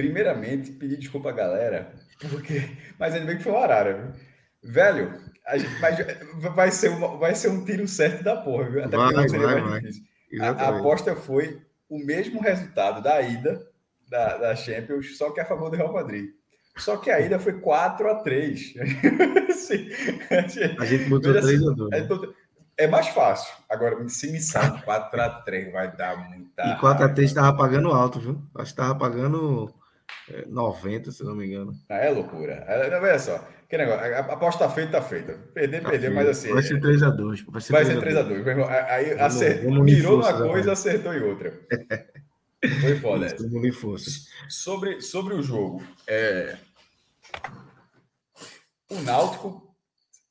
Primeiramente, 0.00 0.72
pedir 0.72 0.96
desculpa 0.96 1.28
à 1.28 1.32
galera, 1.32 1.92
porque. 2.30 2.70
Mas 2.98 3.12
ainda 3.12 3.26
bem 3.26 3.36
que 3.36 3.42
foi 3.42 3.52
o 3.52 3.58
Arara, 3.58 3.92
viu? 3.92 4.12
Velho, 4.62 5.12
gente 5.58 5.78
vai, 5.78 5.94
vai, 6.54 6.70
ser 6.70 6.88
uma, 6.88 7.18
vai 7.18 7.34
ser 7.34 7.48
um 7.48 7.62
tiro 7.66 7.86
certo 7.86 8.24
da 8.24 8.38
porra, 8.38 8.70
viu? 8.70 8.82
Até 8.82 8.96
vai, 8.96 9.12
não 9.12 9.28
seria 9.28 9.46
vai, 9.46 9.60
mais 9.60 9.70
vai. 9.70 9.80
difícil. 9.80 10.04
A, 10.40 10.48
a, 10.48 10.78
aposta 10.78 11.14
foi 11.14 11.60
o 11.86 11.98
mesmo 11.98 12.40
resultado 12.40 13.02
da 13.02 13.20
ida 13.20 13.60
da, 14.08 14.38
da 14.38 14.56
Champions, 14.56 15.18
só 15.18 15.32
que 15.32 15.40
a 15.40 15.44
favor 15.44 15.68
do 15.68 15.76
Real 15.76 15.92
Madrid. 15.92 16.30
Só 16.78 16.96
que 16.96 17.10
a 17.10 17.20
ida 17.20 17.38
foi 17.38 17.60
4 17.60 18.10
a 18.10 18.14
3 18.22 18.74
a 20.78 20.84
gente 20.86 21.10
botou 21.10 21.32
3 21.32 21.44
assim, 21.44 21.68
a 21.68 21.74
2. 21.74 21.90
Né? 21.90 22.08
É 22.78 22.86
mais 22.86 23.08
fácil. 23.08 23.52
Agora, 23.68 24.08
se 24.08 24.32
me 24.32 24.40
sai 24.40 24.82
4x3, 24.82 25.72
vai 25.72 25.94
dar 25.94 26.16
muita. 26.30 26.62
E 26.62 26.80
4x3 26.80 27.24
estava 27.24 27.54
pagando 27.54 27.90
alto, 27.90 28.18
viu? 28.18 28.42
Acho 28.54 28.74
que 28.74 28.80
estava 28.80 28.94
pagando 28.94 29.78
90, 30.48 31.08
é, 31.08 31.12
se 31.12 31.24
não 31.24 31.34
me 31.34 31.46
engano. 31.46 31.72
Ah, 31.88 31.96
é 31.96 32.10
loucura. 32.10 32.64
É, 32.66 32.96
olha 32.96 33.18
só. 33.18 33.46
Que 33.68 33.76
negócio, 33.76 34.14
a 34.14 34.18
aposta 34.18 34.68
feita, 34.68 34.92
tá 34.92 35.02
feita. 35.02 35.34
Perder, 35.54 35.82
tá 35.82 35.90
perder, 35.90 36.10
mas 36.10 36.28
assim. 36.28 36.52
Vai 36.52 36.62
ser 36.62 36.80
3x2. 36.80 37.44
Vai 37.70 37.84
ser 37.84 37.98
3x2. 37.98 38.44
3x2. 38.44 38.68
Aí 38.88 39.04
vamos, 39.14 39.22
acert... 39.22 39.64
vamos 39.64 39.84
mirou 39.84 40.18
numa 40.18 40.32
coisa, 40.32 40.72
acertou 40.72 41.14
em 41.14 41.22
outra. 41.22 41.60
Foi 42.80 42.96
foda. 42.96 43.28
Vamos 43.50 43.76
força. 43.76 44.10
Sobre, 44.48 45.00
sobre 45.00 45.34
o 45.34 45.42
jogo, 45.42 45.82
é... 46.06 46.56
o 48.90 49.00
Náutico 49.02 49.70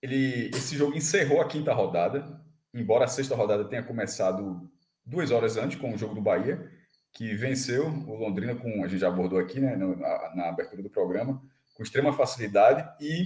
ele, 0.02 0.50
esse 0.54 0.78
jogo 0.78 0.96
encerrou 0.96 1.42
a 1.42 1.48
quinta 1.48 1.74
rodada, 1.74 2.42
embora 2.74 3.06
a 3.06 3.08
sexta 3.08 3.36
rodada 3.36 3.66
tenha 3.66 3.84
começado 3.84 4.70
duas 5.06 5.32
horas 5.32 5.58
antes 5.58 5.78
com 5.80 5.94
o 5.94 5.98
jogo 5.98 6.16
do 6.16 6.22
Bahia, 6.22 6.72
que 7.14 7.36
venceu 7.36 7.88
o 7.88 8.16
Londrina 8.16 8.56
com, 8.56 8.84
a 8.84 8.88
gente 8.88 9.00
já 9.00 9.08
abordou 9.08 9.40
aqui, 9.40 9.60
né, 9.60 9.76
na, 9.76 10.36
na 10.36 10.50
abertura 10.50 10.82
do 10.82 10.90
programa, 10.90 11.42
com 11.76 11.84
extrema 11.84 12.14
facilidade 12.14 12.88
e 13.02 13.26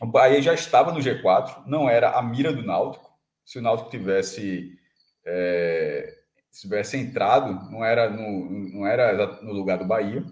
o 0.00 0.06
Bahia 0.06 0.40
já 0.40 0.54
estava 0.54 0.92
no 0.92 1.00
G4, 1.00 1.64
não 1.66 1.88
era 1.88 2.10
a 2.10 2.22
mira 2.22 2.52
do 2.52 2.62
Náutico. 2.62 3.10
Se 3.44 3.58
o 3.58 3.62
Náutico 3.62 3.90
tivesse 3.90 4.78
é, 5.26 6.18
se 6.50 6.62
tivesse 6.62 6.96
entrado, 6.96 7.70
não 7.70 7.84
era 7.84 8.08
no, 8.08 8.50
não 8.50 8.86
era 8.86 9.42
no 9.42 9.52
lugar 9.52 9.78
do 9.78 9.84
Bahia, 9.84 10.24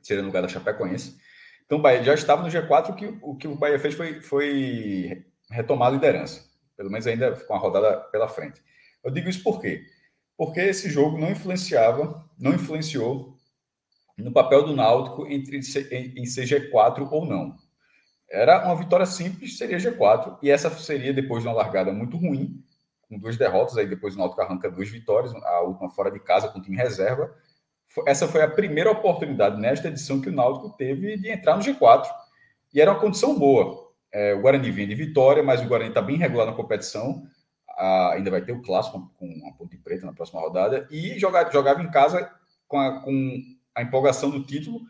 seria 0.00 0.22
no 0.22 0.28
lugar 0.28 0.42
da 0.42 0.48
Chapecoense. 0.48 1.16
Então 1.64 1.78
o 1.78 1.82
Bahia 1.82 2.02
já 2.02 2.14
estava 2.14 2.42
no 2.42 2.48
G4, 2.48 2.90
o 2.90 2.94
que 2.94 3.18
o, 3.22 3.36
que 3.36 3.48
o 3.48 3.56
Bahia 3.56 3.78
fez 3.78 3.94
foi, 3.94 4.20
foi 4.20 5.24
retomar 5.50 5.88
a 5.88 5.92
liderança, 5.92 6.44
pelo 6.76 6.90
menos 6.90 7.06
ainda 7.06 7.32
com 7.32 7.54
a 7.54 7.58
rodada 7.58 8.00
pela 8.10 8.28
frente. 8.28 8.62
Eu 9.02 9.10
digo 9.10 9.28
isso 9.28 9.42
por 9.42 9.60
quê? 9.60 9.84
Porque 10.36 10.60
esse 10.60 10.90
jogo 10.90 11.18
não 11.18 11.30
influenciava, 11.30 12.24
não 12.38 12.54
influenciou 12.54 13.36
no 14.18 14.32
papel 14.32 14.64
do 14.64 14.74
Náutico 14.74 15.26
entre 15.26 15.58
em, 15.58 15.62
ser 16.26 16.44
G4 16.44 17.08
ou 17.10 17.26
não. 17.26 17.56
Era 18.30 18.64
uma 18.64 18.76
vitória 18.76 19.06
simples, 19.06 19.58
seria 19.58 19.78
G4, 19.78 20.38
e 20.42 20.50
essa 20.50 20.70
seria 20.70 21.12
depois 21.12 21.42
de 21.42 21.48
uma 21.48 21.56
largada 21.56 21.92
muito 21.92 22.16
ruim, 22.16 22.62
com 23.08 23.18
duas 23.18 23.36
derrotas, 23.36 23.76
aí 23.76 23.86
depois 23.86 24.14
o 24.14 24.18
Náutico 24.18 24.40
arranca 24.40 24.70
duas 24.70 24.88
vitórias, 24.88 25.34
a 25.34 25.60
última 25.60 25.90
fora 25.90 26.10
de 26.10 26.20
casa 26.20 26.48
com 26.48 26.58
o 26.58 26.62
time 26.62 26.76
reserva, 26.76 27.34
essa 28.06 28.26
foi 28.26 28.42
a 28.42 28.48
primeira 28.48 28.90
oportunidade 28.90 29.60
nesta 29.60 29.88
edição 29.88 30.20
que 30.20 30.30
o 30.30 30.32
Náutico 30.32 30.70
teve 30.70 31.18
de 31.18 31.30
entrar 31.30 31.56
no 31.56 31.62
G4. 31.62 32.06
E 32.72 32.80
era 32.80 32.90
uma 32.90 33.00
condição 33.00 33.38
boa. 33.38 33.92
É, 34.10 34.34
o 34.34 34.40
Guarani 34.40 34.70
vinha 34.70 34.86
de 34.86 34.94
vitória, 34.94 35.42
mas 35.42 35.60
o 35.60 35.66
Guarani 35.66 35.90
está 35.90 36.00
bem 36.00 36.16
regular 36.16 36.46
na 36.46 36.54
competição. 36.54 37.22
Ah, 37.76 38.12
ainda 38.14 38.30
vai 38.30 38.42
ter 38.42 38.52
o 38.52 38.62
clássico 38.62 39.10
com 39.16 39.42
a 39.46 39.52
Ponte 39.52 39.76
Preta 39.78 40.06
na 40.06 40.12
próxima 40.12 40.40
rodada. 40.40 40.86
E 40.90 41.18
jogar, 41.18 41.50
jogava 41.52 41.82
em 41.82 41.90
casa 41.90 42.30
com 42.68 42.78
a, 42.78 43.00
com 43.00 43.42
a 43.74 43.82
empolgação 43.82 44.30
do 44.30 44.44
título. 44.44 44.80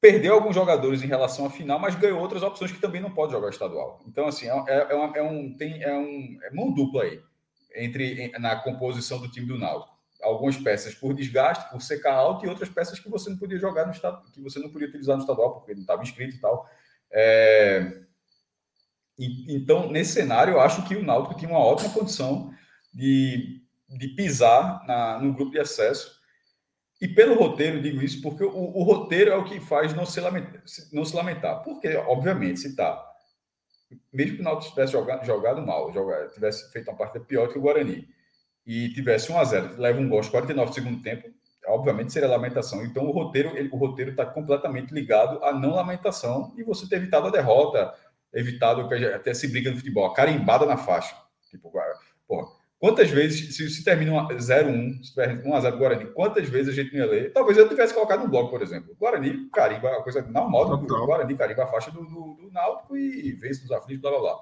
Perdeu 0.00 0.34
alguns 0.34 0.54
jogadores 0.54 1.02
em 1.02 1.06
relação 1.06 1.46
à 1.46 1.50
final, 1.50 1.78
mas 1.78 1.94
ganhou 1.94 2.20
outras 2.20 2.42
opções 2.42 2.70
que 2.70 2.80
também 2.80 3.00
não 3.00 3.12
pode 3.12 3.32
jogar 3.32 3.50
estadual. 3.50 4.00
Então, 4.06 4.26
assim, 4.26 4.46
é, 4.46 4.64
é, 4.68 4.86
é, 4.90 4.94
uma, 4.94 5.16
é 5.16 5.22
um, 5.22 5.56
tem, 5.56 5.82
é, 5.82 5.96
um, 5.96 6.38
é 6.42 6.50
mão 6.52 6.72
dupla 6.72 7.02
aí 7.02 7.20
entre, 7.74 8.28
na 8.38 8.56
composição 8.56 9.18
do 9.18 9.28
time 9.28 9.46
do 9.46 9.58
Náutico 9.58 9.96
algumas 10.22 10.56
peças 10.56 10.94
por 10.94 11.14
desgaste, 11.14 11.70
por 11.70 11.80
secar 11.80 12.14
alto, 12.14 12.44
e 12.44 12.48
outras 12.48 12.68
peças 12.68 12.98
que 12.98 13.08
você 13.08 13.30
não 13.30 13.36
podia 13.36 13.58
jogar 13.58 13.86
no 13.86 13.92
estado, 13.92 14.30
que 14.32 14.40
você 14.40 14.58
não 14.58 14.70
podia 14.70 14.88
utilizar 14.88 15.16
no 15.16 15.22
estadual, 15.22 15.54
porque 15.54 15.74
não 15.74 15.82
estava 15.82 16.02
inscrito 16.02 16.36
e 16.36 16.40
tal. 16.40 16.68
É... 17.10 18.05
E, 19.18 19.54
então, 19.56 19.90
nesse 19.90 20.12
cenário, 20.12 20.54
eu 20.54 20.60
acho 20.60 20.86
que 20.86 20.96
o 20.96 21.04
Náutico 21.04 21.36
tinha 21.36 21.50
uma 21.50 21.64
ótima 21.64 21.92
condição 21.92 22.52
de, 22.92 23.62
de 23.88 24.08
pisar 24.08 24.84
na, 24.86 25.18
no 25.18 25.32
grupo 25.32 25.52
de 25.52 25.60
acesso. 25.60 26.16
E 27.00 27.08
pelo 27.08 27.38
roteiro, 27.38 27.82
digo 27.82 28.02
isso 28.02 28.22
porque 28.22 28.44
o, 28.44 28.50
o 28.50 28.82
roteiro 28.82 29.30
é 29.30 29.36
o 29.36 29.44
que 29.44 29.60
faz 29.60 29.94
não 29.94 30.06
se 30.06 30.20
lamentar. 30.20 30.62
Não 30.92 31.04
se 31.04 31.14
lamentar. 31.14 31.62
Porque, 31.62 31.94
obviamente, 31.96 32.60
se 32.60 32.74
tá. 32.74 33.02
Mesmo 34.12 34.36
que 34.36 34.40
o 34.40 34.44
Náutico 34.44 34.70
tivesse 34.70 34.92
jogado, 34.92 35.24
jogado 35.24 35.64
mal, 35.64 35.92
jogado, 35.92 36.32
tivesse 36.32 36.70
feito 36.72 36.90
uma 36.90 36.96
partida 36.96 37.24
pior 37.24 37.48
que 37.48 37.58
o 37.58 37.62
Guarani, 37.62 38.08
e 38.66 38.88
tivesse 38.92 39.30
1 39.30 39.38
a 39.38 39.44
0 39.44 39.80
leva 39.80 40.00
um 40.00 40.08
gol 40.08 40.18
aos 40.18 40.28
49 40.28 40.70
do 40.70 40.74
segundo 40.74 41.02
tempo, 41.02 41.28
obviamente 41.68 42.12
seria 42.12 42.28
lamentação. 42.28 42.84
Então 42.84 43.04
o 43.06 43.12
roteiro, 43.12 43.52
o 43.72 43.76
roteiro 43.76 44.10
está 44.10 44.26
completamente 44.26 44.92
ligado 44.92 45.42
à 45.44 45.52
não 45.52 45.74
lamentação 45.74 46.52
e 46.56 46.64
você 46.64 46.88
ter 46.88 46.96
evitado 46.96 47.28
a 47.28 47.30
derrota, 47.30 47.94
evitado 48.36 48.86
que 48.86 48.94
até 49.06 49.32
se 49.32 49.48
briga 49.48 49.70
no 49.70 49.78
futebol, 49.78 50.12
carimbada 50.12 50.66
na 50.66 50.76
faixa. 50.76 51.16
Tipo, 51.50 51.72
porra, 52.28 52.48
quantas 52.78 53.08
vezes, 53.10 53.56
se, 53.56 53.68
se 53.70 53.82
termina 53.82 54.12
0-1, 54.12 55.02
se 55.02 55.10
tiver 55.10 55.42
1x0 55.42 55.78
Guarani, 55.78 56.06
quantas 56.12 56.46
vezes 56.48 56.68
a 56.68 56.82
gente 56.82 56.92
não 56.92 57.00
ia 57.00 57.10
ler? 57.10 57.32
Talvez 57.32 57.56
eu 57.56 57.68
tivesse 57.68 57.94
colocado 57.94 58.24
no 58.24 58.28
blog, 58.28 58.50
por 58.50 58.62
exemplo. 58.62 58.94
Guarani, 59.00 59.48
carimba, 59.50 59.88
a 59.88 60.02
coisa 60.02 60.20
normal 60.20 60.76
do 60.76 61.06
Guarani, 61.06 61.34
carimba 61.34 61.64
a 61.64 61.68
faixa 61.68 61.90
do, 61.90 62.04
do, 62.04 62.36
do 62.42 62.50
Náutico 62.52 62.96
e 62.96 63.32
vence 63.32 63.62
dos 63.62 63.72
aflitos, 63.72 64.02
blá 64.02 64.10
blá 64.10 64.20
blá. 64.20 64.38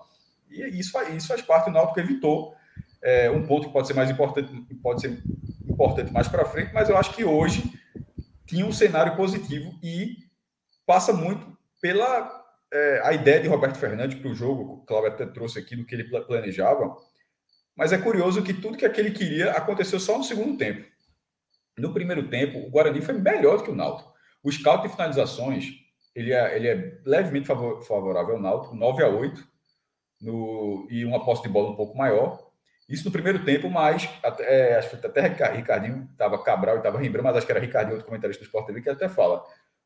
E 0.51 0.79
isso, 0.79 0.99
isso 1.17 1.29
faz 1.29 1.43
parte, 1.43 1.71
o 1.71 1.73
Náutico 1.73 2.01
evitou 2.01 2.55
é, 3.01 3.31
um 3.31 3.47
ponto 3.47 3.69
que 3.69 3.73
pode 3.73 3.87
ser 3.87 3.95
mais 3.95 4.11
importante, 4.11 4.51
pode 4.83 5.03
ser 5.03 5.23
importante 5.69 6.13
mais 6.13 6.27
para 6.27 6.45
frente, 6.45 6.73
mas 6.75 6.89
eu 6.89 6.97
acho 6.97 7.15
que 7.15 7.25
hoje 7.25 7.63
tinha 8.47 8.67
um 8.67 8.73
cenário 8.73 9.17
positivo 9.17 9.73
e 9.83 10.17
passa 10.85 11.13
muito 11.13 11.57
pela 11.81 12.44
é, 12.75 13.01
a 13.05 13.13
ideia 13.13 13.41
de 13.41 13.49
Roberto 13.49 13.79
Fernandes 13.79 14.19
para 14.19 14.31
o 14.31 14.35
jogo, 14.35 14.63
o 14.63 14.85
Cláudio 14.85 15.11
até 15.11 15.25
trouxe 15.25 15.59
aqui 15.59 15.77
do 15.77 15.87
que 15.87 15.95
ele 15.95 16.05
planejava, 16.05 16.97
mas 17.77 17.93
é 17.93 17.99
curioso 17.99 18.43
que 18.43 18.53
tudo 18.53 18.77
que 18.77 18.85
aquele 18.85 19.13
queria 19.13 19.53
aconteceu 19.53 20.01
só 20.01 20.19
no 20.19 20.25
segundo 20.25 20.59
tempo. 20.59 20.85
No 21.79 21.93
primeiro 21.93 22.29
tempo, 22.29 22.59
o 22.59 22.71
Guarani 22.71 23.01
foi 23.01 23.15
melhor 23.15 23.59
do 23.59 23.65
que 23.65 23.71
o 23.71 23.75
Náutico. 23.75 24.13
O 24.43 24.51
scout 24.51 24.83
de 24.83 24.93
finalizações, 24.93 25.67
ele 26.15 26.33
é, 26.33 26.57
ele 26.57 26.69
é 26.69 27.01
levemente 27.05 27.47
favorável 27.47 28.37
ao 28.37 28.43
Náutico, 28.43 28.77
9 28.77 29.03
a 29.03 29.09
8, 29.09 29.49
no, 30.21 30.87
e 30.91 31.05
uma 31.05 31.25
posse 31.25 31.43
de 31.43 31.49
bola 31.49 31.71
um 31.71 31.77
pouco 31.77 31.97
maior. 31.97 32.45
Isso 32.89 33.05
no 33.05 33.13
primeiro 33.13 33.45
tempo, 33.45 33.71
mas 33.71 34.09
até, 34.23 34.73
é, 34.73 34.79
acho 34.79 34.91
que 34.97 35.07
até 35.07 35.23
Ricardinho 35.23 36.09
estava 36.13 36.43
Cabral 36.43 36.77
e 36.77 36.79
estava 36.79 36.99
Rembrandt, 36.99 37.25
mas 37.25 37.37
acho 37.37 37.47
que 37.47 37.53
era 37.53 37.61
Ricardinho, 37.61 37.95
outro 37.95 38.07
comentarista 38.07 38.43
do 38.43 38.47
Sport 38.47 38.67
TV, 38.67 38.83
que 38.83 38.91
até 38.91 39.09
fala: 39.09 39.43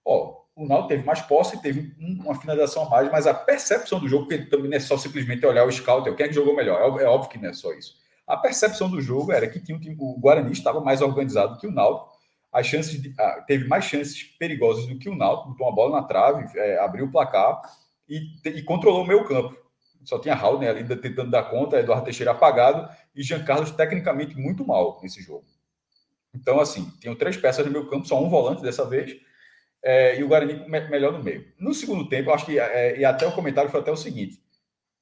ó, 0.08 0.38
o 0.56 0.66
Náutico 0.66 0.88
teve 0.88 1.04
mais 1.04 1.20
posse, 1.20 1.60
teve 1.62 1.94
uma 2.00 2.34
finalização 2.34 2.84
a 2.84 2.88
mais, 2.88 3.10
mas 3.10 3.26
a 3.26 3.34
percepção 3.34 4.00
do 4.00 4.08
jogo, 4.08 4.26
porque 4.26 4.46
também 4.46 4.70
não 4.70 4.76
é 4.76 4.80
só 4.80 4.96
simplesmente 4.96 5.46
olhar 5.46 5.64
o 5.64 5.70
scout, 5.70 6.08
é 6.08 6.14
quem 6.14 6.26
é 6.26 6.28
que 6.28 6.34
jogou 6.34 6.56
melhor, 6.56 6.98
é, 6.98 7.04
é, 7.04 7.06
óbvio 7.06 7.30
que 7.30 7.38
não 7.38 7.50
é 7.50 7.52
só 7.52 7.72
isso. 7.72 7.94
A 8.26 8.36
percepção 8.36 8.90
do 8.90 9.00
jogo 9.00 9.32
era 9.32 9.48
que 9.48 9.60
tinha, 9.60 9.78
o 9.98 10.18
Guarani 10.18 10.52
estava 10.52 10.80
mais 10.80 11.00
organizado 11.00 11.58
que 11.58 11.66
o 11.66 11.72
Náutico, 11.72 12.10
as 12.52 12.66
chances 12.66 13.00
de, 13.00 13.14
teve 13.46 13.68
mais 13.68 13.84
chances 13.84 14.22
perigosas 14.38 14.86
do 14.86 14.98
que 14.98 15.08
o 15.08 15.14
Náutico, 15.14 15.50
botou 15.50 15.66
uma 15.66 15.74
bola 15.74 16.00
na 16.00 16.06
trave, 16.06 16.58
é, 16.58 16.78
abriu 16.78 17.06
o 17.06 17.12
placar 17.12 17.60
e, 18.08 18.20
e 18.44 18.62
controlou 18.62 19.04
o 19.04 19.06
meio 19.06 19.24
campo 19.24 19.56
só 20.08 20.18
tinha 20.18 20.34
Raul 20.34 20.58
né, 20.58 20.72
tentando 20.72 21.30
dar 21.30 21.42
conta, 21.44 21.78
Eduardo 21.78 22.04
Teixeira 22.04 22.30
apagado 22.30 22.88
e 23.14 23.22
Jean 23.22 23.44
Carlos 23.44 23.70
tecnicamente 23.70 24.34
muito 24.36 24.66
mal 24.66 24.98
nesse 25.02 25.22
jogo. 25.22 25.44
Então, 26.34 26.58
assim, 26.58 26.90
tinham 26.98 27.14
três 27.14 27.36
peças 27.36 27.66
no 27.66 27.70
meu 27.70 27.88
campo, 27.88 28.06
só 28.06 28.22
um 28.22 28.30
volante 28.30 28.62
dessa 28.62 28.88
vez, 28.88 29.14
é, 29.82 30.18
e 30.18 30.24
o 30.24 30.28
Guarani 30.28 30.68
melhor 30.68 31.12
no 31.12 31.22
meio. 31.22 31.46
No 31.58 31.72
segundo 31.72 32.08
tempo, 32.08 32.30
acho 32.30 32.46
que, 32.46 32.58
é, 32.58 32.98
e 32.98 33.04
até 33.04 33.26
o 33.26 33.32
comentário 33.32 33.70
foi 33.70 33.80
até 33.80 33.90
o 33.90 33.96
seguinte, 33.96 34.42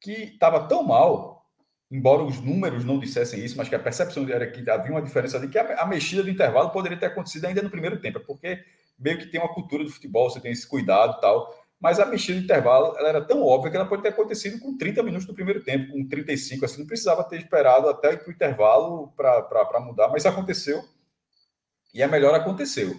que 0.01 0.13
estava 0.13 0.67
tão 0.69 0.83
mal, 0.83 1.47
embora 1.91 2.23
os 2.23 2.41
números 2.41 2.85
não 2.85 2.99
dissessem 2.99 3.45
isso, 3.45 3.57
mas 3.57 3.69
que 3.69 3.75
a 3.75 3.79
percepção 3.79 4.29
era 4.29 4.47
que 4.47 4.69
havia 4.69 4.93
uma 4.93 5.03
diferença 5.03 5.37
ali, 5.37 5.49
que 5.49 5.59
a, 5.59 5.83
a 5.83 5.87
mexida 5.87 6.23
do 6.23 6.31
intervalo 6.31 6.71
poderia 6.71 6.99
ter 6.99 7.07
acontecido 7.07 7.47
ainda 7.47 7.63
no 7.63 7.71
primeiro 7.71 8.01
tempo, 8.01 8.21
porque 8.21 8.63
meio 8.99 9.19
que 9.19 9.27
tem 9.27 9.41
uma 9.41 9.53
cultura 9.53 9.85
do 9.85 9.91
futebol, 9.91 10.31
você 10.31 10.41
tem 10.41 10.53
esse 10.53 10.67
cuidado 10.67 11.17
e 11.19 11.21
tal, 11.21 11.55
mas 11.79 12.01
a 12.01 12.07
mexida 12.07 12.39
de 12.39 12.45
intervalo 12.45 12.97
ela 12.99 13.09
era 13.09 13.21
tão 13.21 13.43
óbvia 13.43 13.71
que 13.71 13.77
ela 13.77 13.87
pode 13.87 14.03
ter 14.03 14.09
acontecido 14.09 14.59
com 14.59 14.77
30 14.77 15.03
minutos 15.03 15.27
do 15.27 15.35
primeiro 15.35 15.63
tempo, 15.63 15.93
com 15.93 16.07
35, 16.07 16.65
assim, 16.65 16.79
não 16.81 16.87
precisava 16.87 17.23
ter 17.25 17.37
esperado 17.37 17.89
até 17.89 18.15
o 18.15 18.31
intervalo 18.31 19.13
para 19.17 19.81
mudar, 19.81 20.09
mas 20.09 20.25
aconteceu 20.25 20.83
e 21.93 22.03
a 22.03 22.09
melhor 22.09 22.35
aconteceu. 22.35 22.95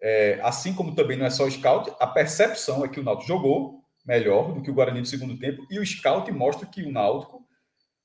É, 0.00 0.38
assim 0.42 0.74
como 0.74 0.94
também 0.94 1.16
não 1.16 1.26
é 1.26 1.30
só 1.30 1.44
o 1.44 1.50
scout, 1.50 1.90
a 1.98 2.06
percepção 2.06 2.84
é 2.84 2.88
que 2.88 3.00
o 3.00 3.02
Náutico 3.02 3.28
jogou 3.28 3.82
melhor 4.04 4.52
do 4.52 4.62
que 4.62 4.70
o 4.70 4.74
Guarani 4.74 5.00
no 5.00 5.06
segundo 5.06 5.38
tempo 5.38 5.66
e 5.70 5.78
o 5.78 5.86
scout 5.86 6.30
mostra 6.30 6.66
que 6.66 6.82
o 6.82 6.92
Náutico 6.92 7.42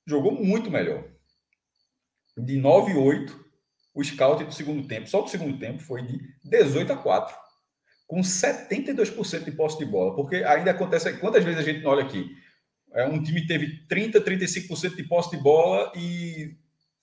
jogou 0.07 0.31
muito 0.31 0.71
melhor. 0.71 1.03
De 2.37 2.57
9 2.57 2.93
e 2.93 2.95
8, 2.95 3.45
o 3.93 4.03
scout 4.03 4.43
do 4.43 4.53
segundo 4.53 4.87
tempo, 4.87 5.09
só 5.09 5.21
do 5.21 5.29
segundo 5.29 5.59
tempo, 5.59 5.79
foi 5.79 6.01
de 6.03 6.19
18 6.45 6.93
a 6.93 6.97
4 6.97 7.35
com 8.09 8.21
72% 8.21 9.43
de 9.43 9.51
posse 9.51 9.77
de 9.77 9.85
bola, 9.85 10.15
porque 10.15 10.37
ainda 10.37 10.71
acontece. 10.71 11.13
Quantas 11.19 11.43
vezes 11.43 11.59
a 11.59 11.63
gente 11.63 11.83
não 11.83 11.91
olha 11.91 12.03
aqui? 12.03 12.27
É, 12.91 13.05
um 13.05 13.21
time 13.21 13.45
teve 13.45 13.85
30, 13.87 14.19
35% 14.19 14.95
de 14.95 15.03
posse 15.03 15.29
de 15.29 15.37
bola 15.37 15.91
e 15.95 16.57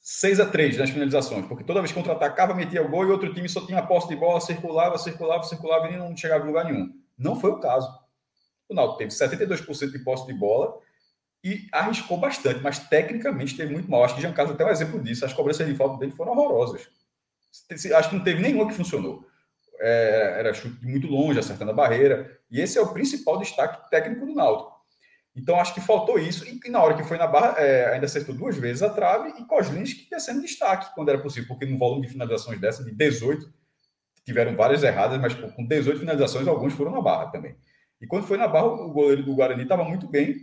6 0.09 0.39
a 0.39 0.47
3 0.47 0.77
nas 0.77 0.91
finalizações, 0.91 1.47
porque 1.47 1.65
toda 1.65 1.81
vez 1.81 1.91
que 1.91 1.99
contra-atacava, 1.99 2.55
metia 2.55 2.81
o 2.81 2.89
gol 2.89 3.05
e 3.05 3.11
outro 3.11 3.35
time 3.35 3.49
só 3.49 3.67
tinha 3.67 3.83
posse 3.83 4.07
de 4.07 4.15
bola, 4.15 4.41
circulava, 4.41 4.97
circulava, 4.99 5.43
circulava 5.43 5.89
e 5.89 5.97
não 5.97 6.17
chegava 6.17 6.45
em 6.45 6.47
lugar 6.47 6.65
nenhum. 6.65 6.93
Não 7.19 7.35
foi 7.35 7.51
o 7.51 7.59
caso. 7.59 7.93
O 8.69 8.75
Náutico 8.75 8.99
teve 8.99 9.11
72% 9.11 9.91
de 9.91 9.99
posse 9.99 10.25
de 10.25 10.33
bola 10.33 10.79
e 11.43 11.67
arriscou 11.73 12.19
bastante, 12.19 12.61
mas 12.63 12.79
tecnicamente 12.79 13.57
teve 13.57 13.73
muito 13.73 13.91
mal. 13.91 14.05
Acho 14.05 14.15
que 14.15 14.21
Jean 14.21 14.33
Carlos 14.33 14.55
até 14.55 14.65
um 14.65 14.71
exemplo 14.71 15.03
disso. 15.03 15.25
As 15.25 15.33
cobranças 15.33 15.67
de 15.67 15.75
falta 15.75 15.99
dele 15.99 16.13
foram 16.13 16.33
horrorosas. 16.33 16.89
Acho 17.97 18.11
que 18.11 18.17
não 18.17 18.23
teve 18.23 18.41
nenhuma 18.41 18.69
que 18.69 18.75
funcionou 18.75 19.27
é, 19.79 20.37
era 20.39 20.55
chute 20.55 20.85
muito 20.85 21.07
longe, 21.07 21.39
acertando 21.39 21.71
a 21.71 21.75
barreira. 21.75 22.39
E 22.51 22.61
esse 22.61 22.79
é 22.79 22.81
o 22.81 22.93
principal 22.93 23.39
destaque 23.39 23.91
técnico 23.91 24.27
do 24.27 24.35
Náutico. 24.35 24.76
Então, 25.37 25.61
acho 25.61 25.75
que 25.75 25.81
faltou 25.83 26.19
isso. 26.19 26.47
E, 26.47 26.71
na 26.71 26.83
hora 26.83 26.97
que 26.97 27.05
foi 27.05 27.19
na 27.19 27.27
barra, 27.27 27.61
é, 27.61 27.93
ainda 27.93 28.07
acertou 28.07 28.35
duas 28.35 28.57
vezes 28.57 28.83
a 28.83 28.89
trave 28.89 29.35
e 29.39 29.45
Coslins 29.45 29.93
que 29.93 30.09
ia 30.11 30.19
sendo 30.19 30.41
destaque 30.41 30.95
quando 30.95 31.11
era 31.11 31.19
possível, 31.19 31.47
porque 31.47 31.67
no 31.67 31.77
volume 31.77 32.07
de 32.07 32.13
finalizações 32.13 32.59
dessa, 32.59 32.83
de 32.83 32.91
18, 32.91 33.53
tiveram 34.25 34.57
várias 34.57 34.83
erradas, 34.83 35.21
mas 35.21 35.35
pô, 35.35 35.49
com 35.49 35.67
18 35.67 36.01
finalizações, 36.01 36.49
alguns 36.49 36.73
foram 36.73 36.91
na 36.91 37.03
barra 37.03 37.31
também. 37.31 37.55
E 38.01 38.07
quando 38.07 38.27
foi 38.27 38.39
na 38.39 38.49
barra, 38.49 38.67
o 38.67 38.91
goleiro 38.91 39.23
do 39.23 39.35
Guarani 39.35 39.63
estava 39.63 39.85
muito 39.85 40.09
bem. 40.09 40.37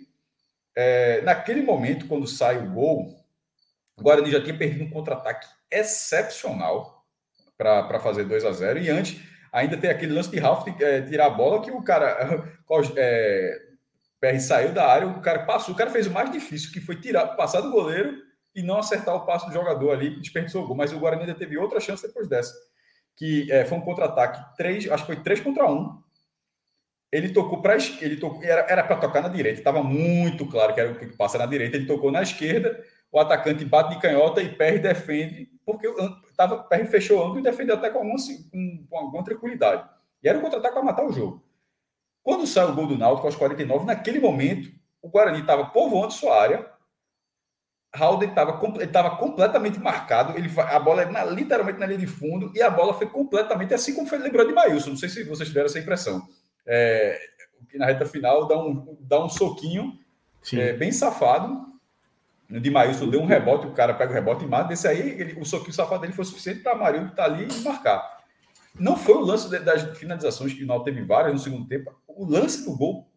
É, 0.76 1.22
naquele 1.22 1.62
momento, 1.62 2.08
quando 2.08 2.28
sai 2.28 2.58
o 2.58 2.72
gol, 2.72 3.16
o 3.98 4.04
Guarani 4.04 4.32
já 4.32 4.42
tinha 4.42 4.58
perdido 4.58 4.84
um 4.84 4.90
contra-ataque 4.90 5.48
excepcional 5.72 7.04
para 7.58 8.00
fazer 8.00 8.26
2 8.26 8.46
a 8.46 8.52
0 8.52 8.80
E 8.80 8.90
antes, 8.90 9.22
ainda 9.52 9.78
tem 9.78 9.90
aquele 9.90 10.14
lance 10.14 10.30
de 10.30 10.40
Ralf 10.40 10.68
é, 10.80 11.02
tirar 11.02 11.28
a 11.28 11.30
bola 11.30 11.62
que 11.62 11.72
o 11.72 11.82
cara. 11.82 12.54
É, 12.98 13.63
PR 14.24 14.40
saiu 14.40 14.72
da 14.72 14.88
área, 14.88 15.06
o 15.06 15.20
cara 15.20 15.40
passou, 15.40 15.74
o 15.74 15.78
cara 15.78 15.92
fez 15.92 16.08
o 16.08 16.12
mais 16.12 16.32
difícil, 16.32 16.72
que 16.72 16.80
foi 16.80 16.96
tirar, 16.96 17.28
passar 17.36 17.60
do 17.60 17.70
goleiro 17.70 18.24
e 18.56 18.64
não 18.64 18.78
acertar 18.78 19.14
o 19.14 19.26
passo 19.26 19.48
do 19.48 19.54
jogador 19.54 19.92
ali, 19.92 20.18
desperdiçou 20.18 20.64
o 20.64 20.68
gol. 20.68 20.78
Mas 20.78 20.94
o 20.94 21.00
Guarani 21.00 21.24
ainda 21.24 21.36
teve 21.36 21.58
outra 21.58 21.82
chance 21.82 22.08
depois 22.08 22.30
dessa. 22.30 22.54
Que 23.18 23.52
é, 23.52 23.66
foi 23.66 23.78
um 23.78 23.82
contra-ataque, 23.82 24.56
três, 24.56 24.90
acho 24.90 25.06
que 25.06 25.14
foi 25.14 25.22
3 25.22 25.42
contra 25.42 25.70
1. 25.70 25.74
Um. 25.74 26.02
Ele 27.12 27.30
tocou 27.30 27.62
para 27.62 27.76
ele 27.76 28.20
era 28.42 28.84
para 28.84 28.96
tocar 28.96 29.22
na 29.22 29.28
direita, 29.28 29.60
estava 29.60 29.84
muito 29.84 30.48
claro 30.48 30.74
que 30.74 30.80
era 30.80 30.92
o 30.92 30.98
que 30.98 31.06
passa 31.18 31.38
na 31.38 31.46
direita. 31.46 31.76
Ele 31.76 31.86
tocou 31.86 32.10
na 32.10 32.24
esquerda, 32.24 32.82
o 33.12 33.20
atacante 33.20 33.66
bate 33.66 33.94
de 33.94 34.02
canhota 34.02 34.42
e 34.42 34.50
PR 34.50 34.80
defende, 34.82 35.50
porque 35.66 35.88
tava, 36.36 36.56
o 36.56 36.64
PR 36.64 36.86
fechou 36.86 37.22
ângulo 37.22 37.40
e 37.40 37.44
defendeu 37.44 37.76
até 37.76 37.90
com 37.90 38.00
alguma, 38.00 38.18
com 38.90 38.98
alguma 38.98 39.24
tranquilidade. 39.24 39.88
E 40.24 40.30
era 40.30 40.40
um 40.40 40.42
contra-ataque 40.42 40.74
para 40.74 40.84
matar 40.84 41.06
o 41.06 41.12
jogo. 41.12 41.44
Quando 42.24 42.48
sai 42.48 42.66
o 42.66 42.74
gol 42.74 42.88
do 42.88 42.98
Náutico 42.98 43.28
aos 43.28 43.36
49, 43.36 43.86
naquele 43.86 44.20
momento, 44.20 44.72
o 45.02 45.10
Guarani 45.10 45.42
estava 45.42 45.66
povoando 45.66 46.14
sua 46.14 46.42
área, 46.42 46.74
Halden 47.96 48.30
estava 48.30 49.18
completamente 49.18 49.78
marcado, 49.80 50.36
ele, 50.36 50.50
a 50.58 50.80
bola 50.80 51.04
era 51.04 51.26
literalmente 51.26 51.80
na 51.80 51.86
linha 51.86 52.00
de 52.00 52.08
fundo, 52.08 52.52
e 52.56 52.62
a 52.62 52.70
bola 52.70 52.94
foi 52.94 53.08
completamente 53.08 53.74
assim 53.74 53.94
como 53.94 54.08
foi 54.08 54.18
lembrou 54.18 54.48
de 54.48 54.54
Maílson. 54.54 54.92
Não 54.92 54.98
sei 54.98 55.10
se 55.10 55.24
vocês 55.26 55.48
tiveram 55.48 55.68
essa 55.68 55.78
impressão. 55.78 56.28
É, 56.66 57.20
que 57.70 57.78
na 57.78 57.86
reta 57.86 58.06
final 58.06 58.48
dá 58.48 58.58
um, 58.58 58.98
dá 59.02 59.24
um 59.24 59.30
soquinho 59.30 60.00
é, 60.54 60.74
bem 60.74 60.92
safado, 60.92 61.74
de 62.50 62.70
Maílson 62.70 63.10
deu 63.10 63.22
um 63.22 63.26
rebote, 63.26 63.68
o 63.68 63.72
cara 63.72 63.94
pega 63.94 64.12
o 64.12 64.14
rebote 64.14 64.44
e 64.44 64.48
mata. 64.48 64.70
Desse 64.70 64.88
aí, 64.88 65.10
ele, 65.20 65.40
o 65.40 65.46
soquinho 65.46 65.74
safado 65.74 66.02
dele 66.02 66.14
foi 66.14 66.26
suficiente 66.26 66.62
para 66.62 66.76
Marinho 66.76 67.08
estar 67.08 67.16
tá 67.16 67.26
ali 67.26 67.48
e 67.48 67.64
marcar. 67.64 68.24
Não 68.80 68.96
foi 68.96 69.16
o 69.16 69.22
lance 69.22 69.50
das 69.60 69.84
finalizações 69.98 70.54
que 70.54 70.64
o 70.64 70.68
Náutico 70.68 70.86
teve 70.86 71.06
várias 71.06 71.34
no 71.34 71.40
segundo 71.40 71.68
tempo. 71.68 71.94
O 72.16 72.26
lance 72.26 72.66
do 72.66 72.76
gol, 72.76 73.10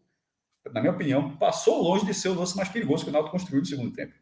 na 0.73 0.81
minha 0.81 0.93
opinião, 0.93 1.35
passou 1.37 1.81
longe 1.81 2.05
de 2.05 2.13
ser 2.13 2.29
o 2.29 2.33
lance 2.33 2.55
mais 2.55 2.69
perigoso 2.69 3.03
que 3.03 3.09
o 3.09 3.13
Náutico 3.13 3.31
construiu 3.31 3.61
no 3.61 3.67
segundo 3.67 3.91
tempo. 3.91 4.13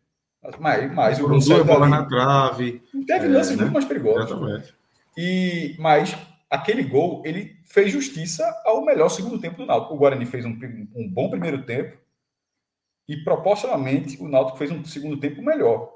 Mas, 0.60 0.94
mas 0.94 1.20
o 1.20 1.28
duas 1.28 1.48
bolas 1.66 1.90
na 1.90 2.06
trave. 2.06 2.84
Teve 3.08 3.26
é, 3.26 3.30
lances 3.30 3.56
né? 3.56 3.64
muito 3.64 3.74
mais 3.74 3.86
perigosos. 3.86 4.32
Exatamente. 4.32 4.76
E, 5.18 5.76
mas 5.80 6.16
aquele 6.50 6.84
gol, 6.84 7.24
ele 7.26 7.58
fez 7.66 7.92
justiça 7.92 8.44
ao 8.66 8.84
melhor 8.86 9.10
segundo 9.10 9.40
tempo 9.40 9.58
do 9.58 9.66
Náutico. 9.66 9.94
O 9.94 9.98
Guarani 9.98 10.26
fez 10.26 10.46
um, 10.46 10.58
um 10.96 11.10
bom 11.10 11.30
primeiro 11.30 11.64
tempo 11.64 11.98
e 13.08 13.18
proporcionalmente 13.18 14.22
o 14.22 14.28
Náutico 14.28 14.58
fez 14.58 14.72
um 14.72 14.84
segundo 14.84 15.18
tempo 15.18 15.42
melhor. 15.42 15.95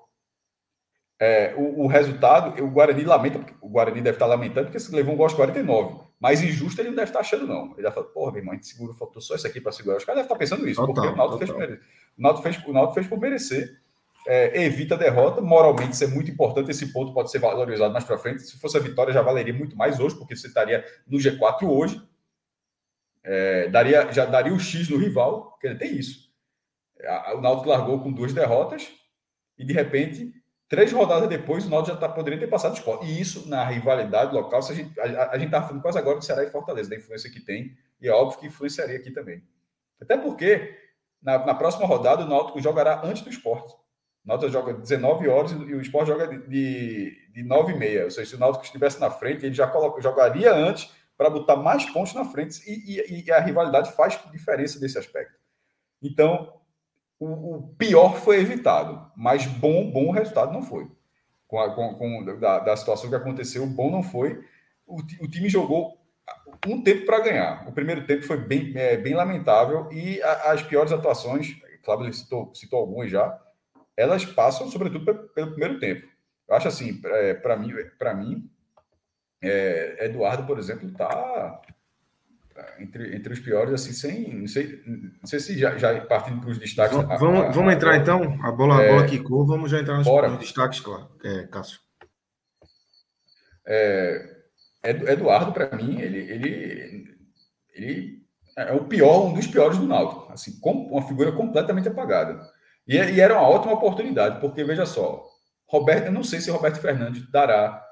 É, 1.19 1.53
o, 1.57 1.83
o, 1.83 1.87
resultado, 1.87 2.63
o 2.63 2.69
Guarani 2.69 3.03
lamenta, 3.03 3.45
o 3.59 3.67
Guarani 3.67 3.99
deve 3.99 4.15
estar 4.15 4.25
lamentando 4.25 4.67
porque 4.67 4.79
se 4.79 4.95
levou 4.95 5.13
um 5.13 5.17
gol 5.17 5.25
aos 5.25 5.33
49. 5.33 5.99
Mas 6.17 6.41
injusto 6.41 6.79
ele 6.81 6.89
não 6.89 6.95
deve 6.95 7.09
estar 7.09 7.19
achando, 7.19 7.45
não. 7.45 7.73
Ele 7.73 7.83
deve 7.83 7.91
falar, 7.91 8.07
porra, 8.07 8.31
meu 8.31 8.39
irmão, 8.39 8.53
a 8.53 8.55
gente 8.55 8.67
segura, 8.67 8.93
faltou 8.93 9.21
só 9.21 9.35
isso 9.35 9.45
aqui 9.45 9.59
para 9.59 9.73
segurar. 9.73 9.97
Os 9.97 10.05
caras 10.05 10.21
devem 10.21 10.25
estar 10.25 10.37
pensando 10.37 10.67
isso, 10.67 10.79
total, 10.85 10.93
porque 10.93 11.09
o 11.09 11.17
Náutico 11.17 11.37
fez, 11.39 11.51
fez, 12.41 12.67
o 12.67 12.73
Náutico 12.73 12.93
fez 12.93 13.07
por 13.07 13.19
merecer. 13.19 13.81
É, 14.27 14.63
evita 14.63 14.95
a 14.95 14.97
derrota, 14.97 15.41
moralmente 15.41 15.93
isso 15.93 16.03
é 16.03 16.07
muito 16.07 16.29
importante, 16.29 16.69
esse 16.69 16.91
ponto 16.91 17.13
pode 17.13 17.31
ser 17.31 17.39
valorizado 17.39 17.91
mais 17.91 18.05
para 18.05 18.17
frente. 18.17 18.41
Se 18.41 18.59
fosse 18.59 18.77
a 18.77 18.79
vitória, 18.79 19.13
já 19.13 19.21
valeria 19.21 19.53
muito 19.53 19.75
mais 19.75 19.99
hoje, 19.99 20.15
porque 20.15 20.35
você 20.35 20.47
estaria 20.47 20.85
no 21.07 21.17
G4 21.17 21.63
hoje. 21.63 22.01
É, 23.23 23.67
daria, 23.67 24.11
já 24.11 24.25
daria 24.25 24.53
o 24.53 24.59
X 24.59 24.89
no 24.89 24.97
rival, 24.97 25.51
porque 25.51 25.73
tem 25.75 25.97
isso. 25.97 26.29
O 27.35 27.41
Náutico 27.41 27.69
largou 27.69 27.99
com 28.01 28.11
duas 28.11 28.33
derrotas 28.33 28.89
e, 29.57 29.65
de 29.65 29.73
repente, 29.73 30.33
Três 30.69 30.91
rodadas 30.91 31.27
depois, 31.27 31.65
o 31.65 31.69
Náutico 31.69 31.95
já 31.95 31.99
tá, 31.99 32.07
poderia 32.07 32.39
ter 32.39 32.45
passado 32.45 32.73
o 32.73 32.77
esporte. 32.77 33.07
E 33.07 33.19
isso, 33.19 33.49
na 33.49 33.65
rivalidade 33.65 34.35
local, 34.35 34.59
a 34.59 34.73
gente 34.73 34.99
a, 34.99 35.31
a 35.31 35.37
gente 35.39 35.49
tá 35.49 35.63
falando 35.63 35.81
quase 35.81 35.97
agora 35.97 36.19
do 36.19 36.23
Ceará 36.23 36.43
e 36.43 36.51
Fortaleza, 36.51 36.87
da 36.87 36.95
influência 36.95 37.27
que 37.27 37.39
tem, 37.39 37.75
e 37.99 38.07
é 38.07 38.11
óbvio 38.11 38.39
que 38.39 38.45
influenciaria 38.45 38.95
aqui 38.95 39.09
também. 39.09 39.43
Até 39.99 40.15
porque, 40.15 40.77
na, 41.19 41.43
na 41.43 41.55
próxima 41.55 41.87
rodada, 41.87 42.23
o 42.23 42.27
Náutico 42.27 42.61
jogará 42.61 43.01
antes 43.03 43.23
do 43.23 43.31
esporte. 43.31 43.73
O 44.23 44.27
Náutico 44.27 44.51
joga 44.51 44.73
19 44.73 45.27
horas 45.27 45.51
e 45.53 45.55
o 45.55 45.81
esporte 45.81 46.09
joga 46.09 46.27
de, 46.27 46.47
de, 46.47 47.31
de 47.33 47.43
9 47.43 47.73
e 47.73 47.75
meia. 47.75 48.03
Ou 48.03 48.11
seja, 48.11 48.29
se 48.29 48.35
o 48.35 48.39
Náutico 48.39 48.63
estivesse 48.63 48.99
na 48.99 49.09
frente, 49.09 49.47
ele 49.47 49.55
já 49.55 49.65
coloca, 49.65 49.99
jogaria 50.03 50.53
antes 50.53 50.91
para 51.17 51.31
botar 51.31 51.55
mais 51.55 51.83
pontos 51.89 52.13
na 52.13 52.25
frente. 52.25 52.61
E, 52.69 53.01
e, 53.01 53.25
e 53.25 53.31
a 53.31 53.39
rivalidade 53.39 53.91
faz 53.93 54.19
diferença 54.31 54.79
nesse 54.79 54.99
aspecto. 54.99 55.33
Então, 55.99 56.58
o, 57.19 57.55
o, 57.55 57.67
pior 57.77 58.15
foi 58.15 58.39
evitado, 58.39 59.11
mas 59.15 59.45
bom, 59.45 59.91
bom 59.91 60.11
resultado 60.11 60.53
não 60.53 60.61
foi. 60.61 60.89
Com, 61.47 61.59
a, 61.59 61.73
com, 61.73 61.95
com 61.95 62.39
da, 62.39 62.59
da, 62.59 62.77
situação 62.77 63.09
que 63.09 63.15
aconteceu, 63.15 63.65
bom 63.65 63.91
não 63.91 64.01
foi. 64.01 64.43
O, 64.87 64.97
o 64.97 65.27
time 65.27 65.49
jogou 65.49 65.99
um 66.67 66.81
tempo 66.81 67.05
para 67.05 67.19
ganhar. 67.19 67.67
O 67.67 67.71
primeiro 67.71 68.05
tempo 68.05 68.23
foi 68.23 68.37
bem, 68.37 68.71
é, 68.75 68.97
bem 68.97 69.13
lamentável 69.13 69.89
e 69.91 70.21
a, 70.21 70.51
as 70.51 70.63
piores 70.63 70.91
atuações, 70.91 71.55
Cláudio 71.83 72.05
ele 72.05 72.13
citou, 72.13 72.53
citou 72.53 72.79
algumas 72.79 73.09
já, 73.09 73.39
elas 73.97 74.23
passam 74.23 74.69
sobretudo 74.69 75.29
pelo 75.29 75.51
primeiro 75.51 75.79
tempo. 75.79 76.07
Eu 76.47 76.55
acho 76.55 76.67
assim, 76.67 76.99
para 77.01 77.53
é, 77.53 77.57
mim, 77.57 77.73
para 77.97 78.13
mim, 78.13 78.49
é, 79.41 80.05
Eduardo, 80.05 80.45
por 80.45 80.57
exemplo, 80.57 80.87
está 80.87 81.61
entre, 82.79 83.15
entre 83.15 83.33
os 83.33 83.39
piores, 83.39 83.73
assim, 83.73 83.93
sem. 83.93 84.33
Não 84.33 84.47
sei, 84.47 84.81
não 84.85 85.27
sei 85.27 85.39
se 85.39 85.57
já, 85.57 85.77
já 85.77 85.99
partindo 86.01 86.41
para 86.41 86.49
os 86.49 86.57
destaques. 86.57 86.95
Vamos, 86.95 87.19
vamos, 87.19 87.39
a, 87.41 87.49
vamos 87.51 87.73
entrar 87.73 87.97
então? 87.97 88.37
A 88.43 88.51
bola, 88.51 88.83
é, 88.83 88.89
a 88.89 88.93
bola 88.93 89.07
quicou, 89.07 89.45
vamos 89.45 89.71
já 89.71 89.79
entrar 89.79 89.97
nos, 89.97 90.07
nos 90.07 90.39
destaques, 90.39 90.79
claro, 90.79 91.09
é, 91.23 91.47
Cássio. 91.47 91.79
É, 93.67 94.39
Eduardo, 94.83 95.51
para 95.51 95.75
mim, 95.75 95.99
ele, 95.99 96.19
ele, 96.19 97.17
ele 97.73 98.19
é 98.57 98.73
o 98.73 98.85
pior, 98.85 99.27
um 99.27 99.33
dos 99.33 99.47
piores 99.47 99.77
do 99.77 99.87
Náutico. 99.87 100.31
Assim, 100.31 100.59
com 100.59 100.71
uma 100.71 101.07
figura 101.07 101.31
completamente 101.31 101.87
apagada. 101.87 102.41
E, 102.87 102.95
e, 102.95 103.21
era 103.21 103.35
uma 103.35 103.47
ótima 103.47 103.73
oportunidade, 103.73 104.39
porque 104.39 104.63
veja 104.63 104.85
só, 104.85 105.25
Roberto, 105.67 106.07
eu 106.07 106.11
não 106.11 106.23
sei 106.23 106.41
se 106.41 106.49
Roberto 106.49 106.79
Fernandes 106.79 107.29
dará 107.31 107.85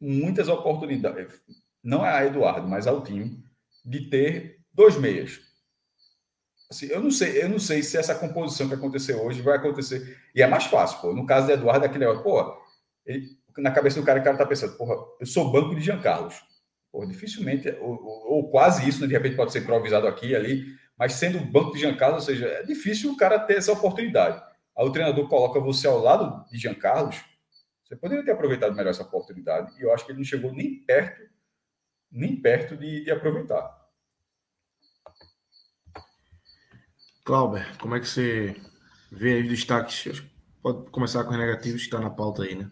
muitas 0.00 0.48
oportunidades, 0.48 1.40
não 1.82 2.04
é 2.04 2.10
a 2.10 2.26
Eduardo, 2.26 2.66
mas 2.66 2.86
ao 2.86 3.02
time, 3.02 3.44
de 3.84 4.08
ter 4.08 4.60
dois 4.72 4.96
meias. 4.96 5.40
Assim, 6.70 6.86
eu 6.86 7.00
não 7.00 7.10
sei, 7.10 7.42
eu 7.42 7.48
não 7.48 7.58
sei 7.58 7.82
se 7.82 7.98
essa 7.98 8.14
composição 8.14 8.66
que 8.66 8.74
aconteceu 8.74 9.22
hoje 9.22 9.42
vai 9.42 9.56
acontecer. 9.56 10.18
E 10.34 10.40
é 10.40 10.46
mais 10.46 10.64
fácil, 10.64 11.00
pô. 11.00 11.12
No 11.12 11.26
caso 11.26 11.46
de 11.46 11.52
Eduardo, 11.52 11.84
é 11.84 11.88
aquele 11.88 12.06
pô, 12.20 12.58
ele, 13.04 13.36
na 13.58 13.70
cabeça 13.70 14.00
do 14.00 14.06
cara, 14.06 14.20
o 14.20 14.24
cara 14.24 14.38
tá 14.38 14.46
pensando, 14.46 14.76
porra, 14.76 14.96
eu 15.20 15.26
sou 15.26 15.52
banco 15.52 15.74
de 15.74 15.82
Jean 15.82 16.00
Carlos. 16.00 16.42
Pô, 16.90 17.04
dificilmente, 17.04 17.68
ou, 17.80 18.02
ou, 18.02 18.32
ou 18.32 18.50
quase 18.50 18.88
isso, 18.88 19.00
né, 19.00 19.06
de 19.06 19.12
repente 19.12 19.36
pode 19.36 19.52
ser 19.52 19.60
improvisado 19.60 20.06
aqui 20.06 20.34
ali, 20.34 20.66
mas 20.98 21.14
sendo 21.14 21.40
banco 21.40 21.72
de 21.72 21.80
Jean 21.80 21.96
Carlos, 21.96 22.26
ou 22.26 22.34
seja, 22.34 22.46
é 22.46 22.62
difícil 22.62 23.12
o 23.12 23.16
cara 23.16 23.38
ter 23.38 23.58
essa 23.58 23.72
oportunidade. 23.72 24.42
Aí 24.76 24.86
o 24.86 24.92
treinador 24.92 25.28
coloca 25.28 25.60
você 25.60 25.86
ao 25.86 25.98
lado 25.98 26.48
de 26.50 26.58
Jean 26.58 26.74
Carlos, 26.74 27.22
você 27.84 27.96
poderia 27.96 28.24
ter 28.24 28.30
aproveitado 28.30 28.74
melhor 28.74 28.90
essa 28.90 29.02
oportunidade. 29.02 29.78
E 29.78 29.82
eu 29.82 29.92
acho 29.92 30.06
que 30.06 30.12
ele 30.12 30.18
não 30.18 30.24
chegou 30.24 30.52
nem 30.52 30.82
perto 30.84 31.22
nem 32.12 32.36
perto 32.36 32.76
de, 32.76 33.04
de 33.04 33.10
aproveitar. 33.10 33.80
Clauber, 37.24 37.78
como 37.78 37.94
é 37.94 38.00
que 38.00 38.08
você 38.08 38.54
vê 39.10 39.34
aí 39.34 39.42
os 39.42 39.48
destaques? 39.48 40.22
Pode 40.62 40.90
começar 40.90 41.24
com 41.24 41.30
os 41.30 41.38
negativos 41.38 41.80
que 41.80 41.86
está 41.86 42.00
na 42.00 42.10
pauta 42.10 42.42
aí, 42.42 42.54
né? 42.54 42.70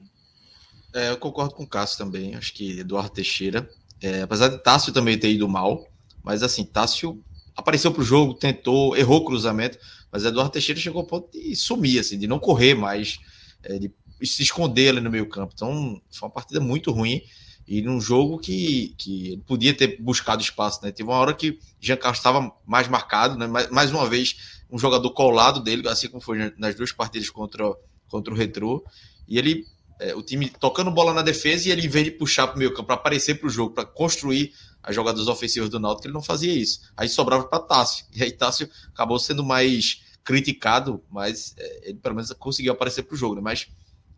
É, 0.94 1.10
eu 1.10 1.18
concordo 1.18 1.54
com 1.54 1.62
o 1.62 1.68
Cássio 1.68 1.98
também. 1.98 2.34
Acho 2.34 2.52
que 2.52 2.80
Eduardo 2.80 3.10
Teixeira, 3.10 3.68
é, 4.00 4.22
apesar 4.22 4.48
de 4.48 4.62
Tássio 4.62 4.92
também 4.92 5.18
ter 5.18 5.30
ido 5.30 5.48
mal, 5.48 5.86
mas 6.22 6.42
assim, 6.42 6.64
Tássio 6.64 7.22
apareceu 7.56 7.92
para 7.92 8.02
o 8.02 8.04
jogo, 8.04 8.34
tentou, 8.34 8.96
errou 8.96 9.18
o 9.18 9.24
cruzamento, 9.24 9.78
mas 10.10 10.24
Eduardo 10.24 10.52
Teixeira 10.52 10.80
chegou 10.80 11.00
ao 11.00 11.06
ponto 11.06 11.30
de 11.30 11.54
sumir, 11.54 12.00
assim, 12.00 12.18
de 12.18 12.26
não 12.26 12.38
correr 12.38 12.74
mais, 12.74 13.18
é, 13.62 13.78
de 13.78 13.92
se 14.24 14.42
esconder 14.42 14.90
ali 14.90 15.00
no 15.00 15.10
meio 15.10 15.28
campo. 15.28 15.52
Então, 15.54 16.00
foi 16.10 16.28
uma 16.28 16.34
partida 16.34 16.60
muito 16.60 16.90
ruim. 16.90 17.22
E 17.70 17.80
num 17.80 18.00
jogo 18.00 18.36
que, 18.36 18.96
que 18.98 19.40
podia 19.46 19.72
ter 19.72 20.02
buscado 20.02 20.42
espaço, 20.42 20.80
né? 20.82 20.90
Teve 20.90 21.08
uma 21.08 21.16
hora 21.16 21.32
que 21.32 21.56
Jean 21.80 21.96
Carlos 21.96 22.18
estava 22.18 22.52
mais 22.66 22.88
marcado, 22.88 23.38
né? 23.38 23.46
Mais, 23.46 23.70
mais 23.70 23.92
uma 23.92 24.08
vez, 24.08 24.58
um 24.68 24.76
jogador 24.76 25.08
colado 25.12 25.60
dele, 25.60 25.88
assim 25.88 26.08
como 26.08 26.20
foi 26.20 26.52
nas 26.58 26.74
duas 26.74 26.90
partidas 26.90 27.30
contra, 27.30 27.72
contra 28.08 28.34
o 28.34 28.36
Retrô. 28.36 28.84
E 29.28 29.38
ele, 29.38 29.64
é, 30.00 30.12
o 30.16 30.20
time 30.20 30.48
tocando 30.48 30.90
bola 30.90 31.14
na 31.14 31.22
defesa 31.22 31.68
e 31.68 31.70
ele, 31.70 31.86
em 31.86 31.88
vez 31.88 32.06
de 32.06 32.10
puxar 32.10 32.48
para 32.48 32.56
o 32.56 32.58
meio 32.58 32.72
campo, 32.72 32.86
para 32.86 32.96
aparecer 32.96 33.36
para 33.36 33.46
o 33.46 33.50
jogo, 33.50 33.72
para 33.72 33.84
construir 33.84 34.52
as 34.82 34.92
jogadas 34.92 35.28
ofensivas 35.28 35.70
do 35.70 35.78
Náutico, 35.78 36.08
ele 36.08 36.14
não 36.14 36.22
fazia 36.22 36.52
isso. 36.52 36.80
Aí 36.96 37.08
sobrava 37.08 37.44
para 37.44 37.60
Tássio. 37.60 38.04
E 38.12 38.24
aí 38.24 38.32
Tássio 38.32 38.68
acabou 38.92 39.16
sendo 39.20 39.44
mais 39.44 40.02
criticado, 40.24 41.04
mas 41.08 41.54
é, 41.56 41.90
ele 41.90 42.00
pelo 42.00 42.16
menos 42.16 42.32
conseguiu 42.32 42.72
aparecer 42.72 43.04
para 43.04 43.14
o 43.14 43.16
jogo, 43.16 43.36
né? 43.36 43.40
Mas 43.40 43.68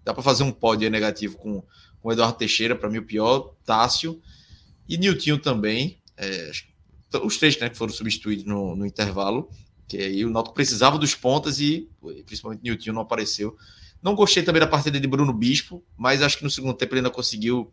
dá 0.02 0.14
para 0.14 0.22
fazer 0.22 0.42
um 0.42 0.52
pódio 0.52 0.90
negativo 0.90 1.36
com 1.36 1.62
com 2.02 2.08
o 2.08 2.12
Eduardo 2.12 2.36
Teixeira, 2.36 2.74
para 2.74 2.90
mim 2.90 2.98
o 2.98 3.04
pior, 3.04 3.54
Tássio 3.64 4.20
e 4.88 4.98
Niltinho 4.98 5.38
também. 5.38 5.98
É, 6.16 6.50
os 7.22 7.36
três 7.36 7.58
né, 7.58 7.68
que 7.68 7.76
foram 7.76 7.92
substituídos 7.92 8.44
no, 8.44 8.74
no, 8.74 8.84
intervalo, 8.84 9.48
que 9.86 9.98
aí 9.98 10.24
o 10.24 10.30
Náutico 10.30 10.54
precisava 10.54 10.98
dos 10.98 11.14
pontas 11.14 11.60
e 11.60 11.88
principalmente 12.26 12.62
Niltinho 12.62 12.94
não 12.94 13.02
apareceu. 13.02 13.56
Não 14.02 14.14
gostei 14.14 14.42
também 14.42 14.60
da 14.60 14.66
partida 14.66 14.98
de 14.98 15.06
Bruno 15.06 15.32
Bispo, 15.32 15.82
mas 15.96 16.22
acho 16.22 16.38
que 16.38 16.44
no 16.44 16.50
segundo 16.50 16.74
tempo 16.74 16.94
ele 16.94 17.00
ainda 17.00 17.10
conseguiu 17.10 17.72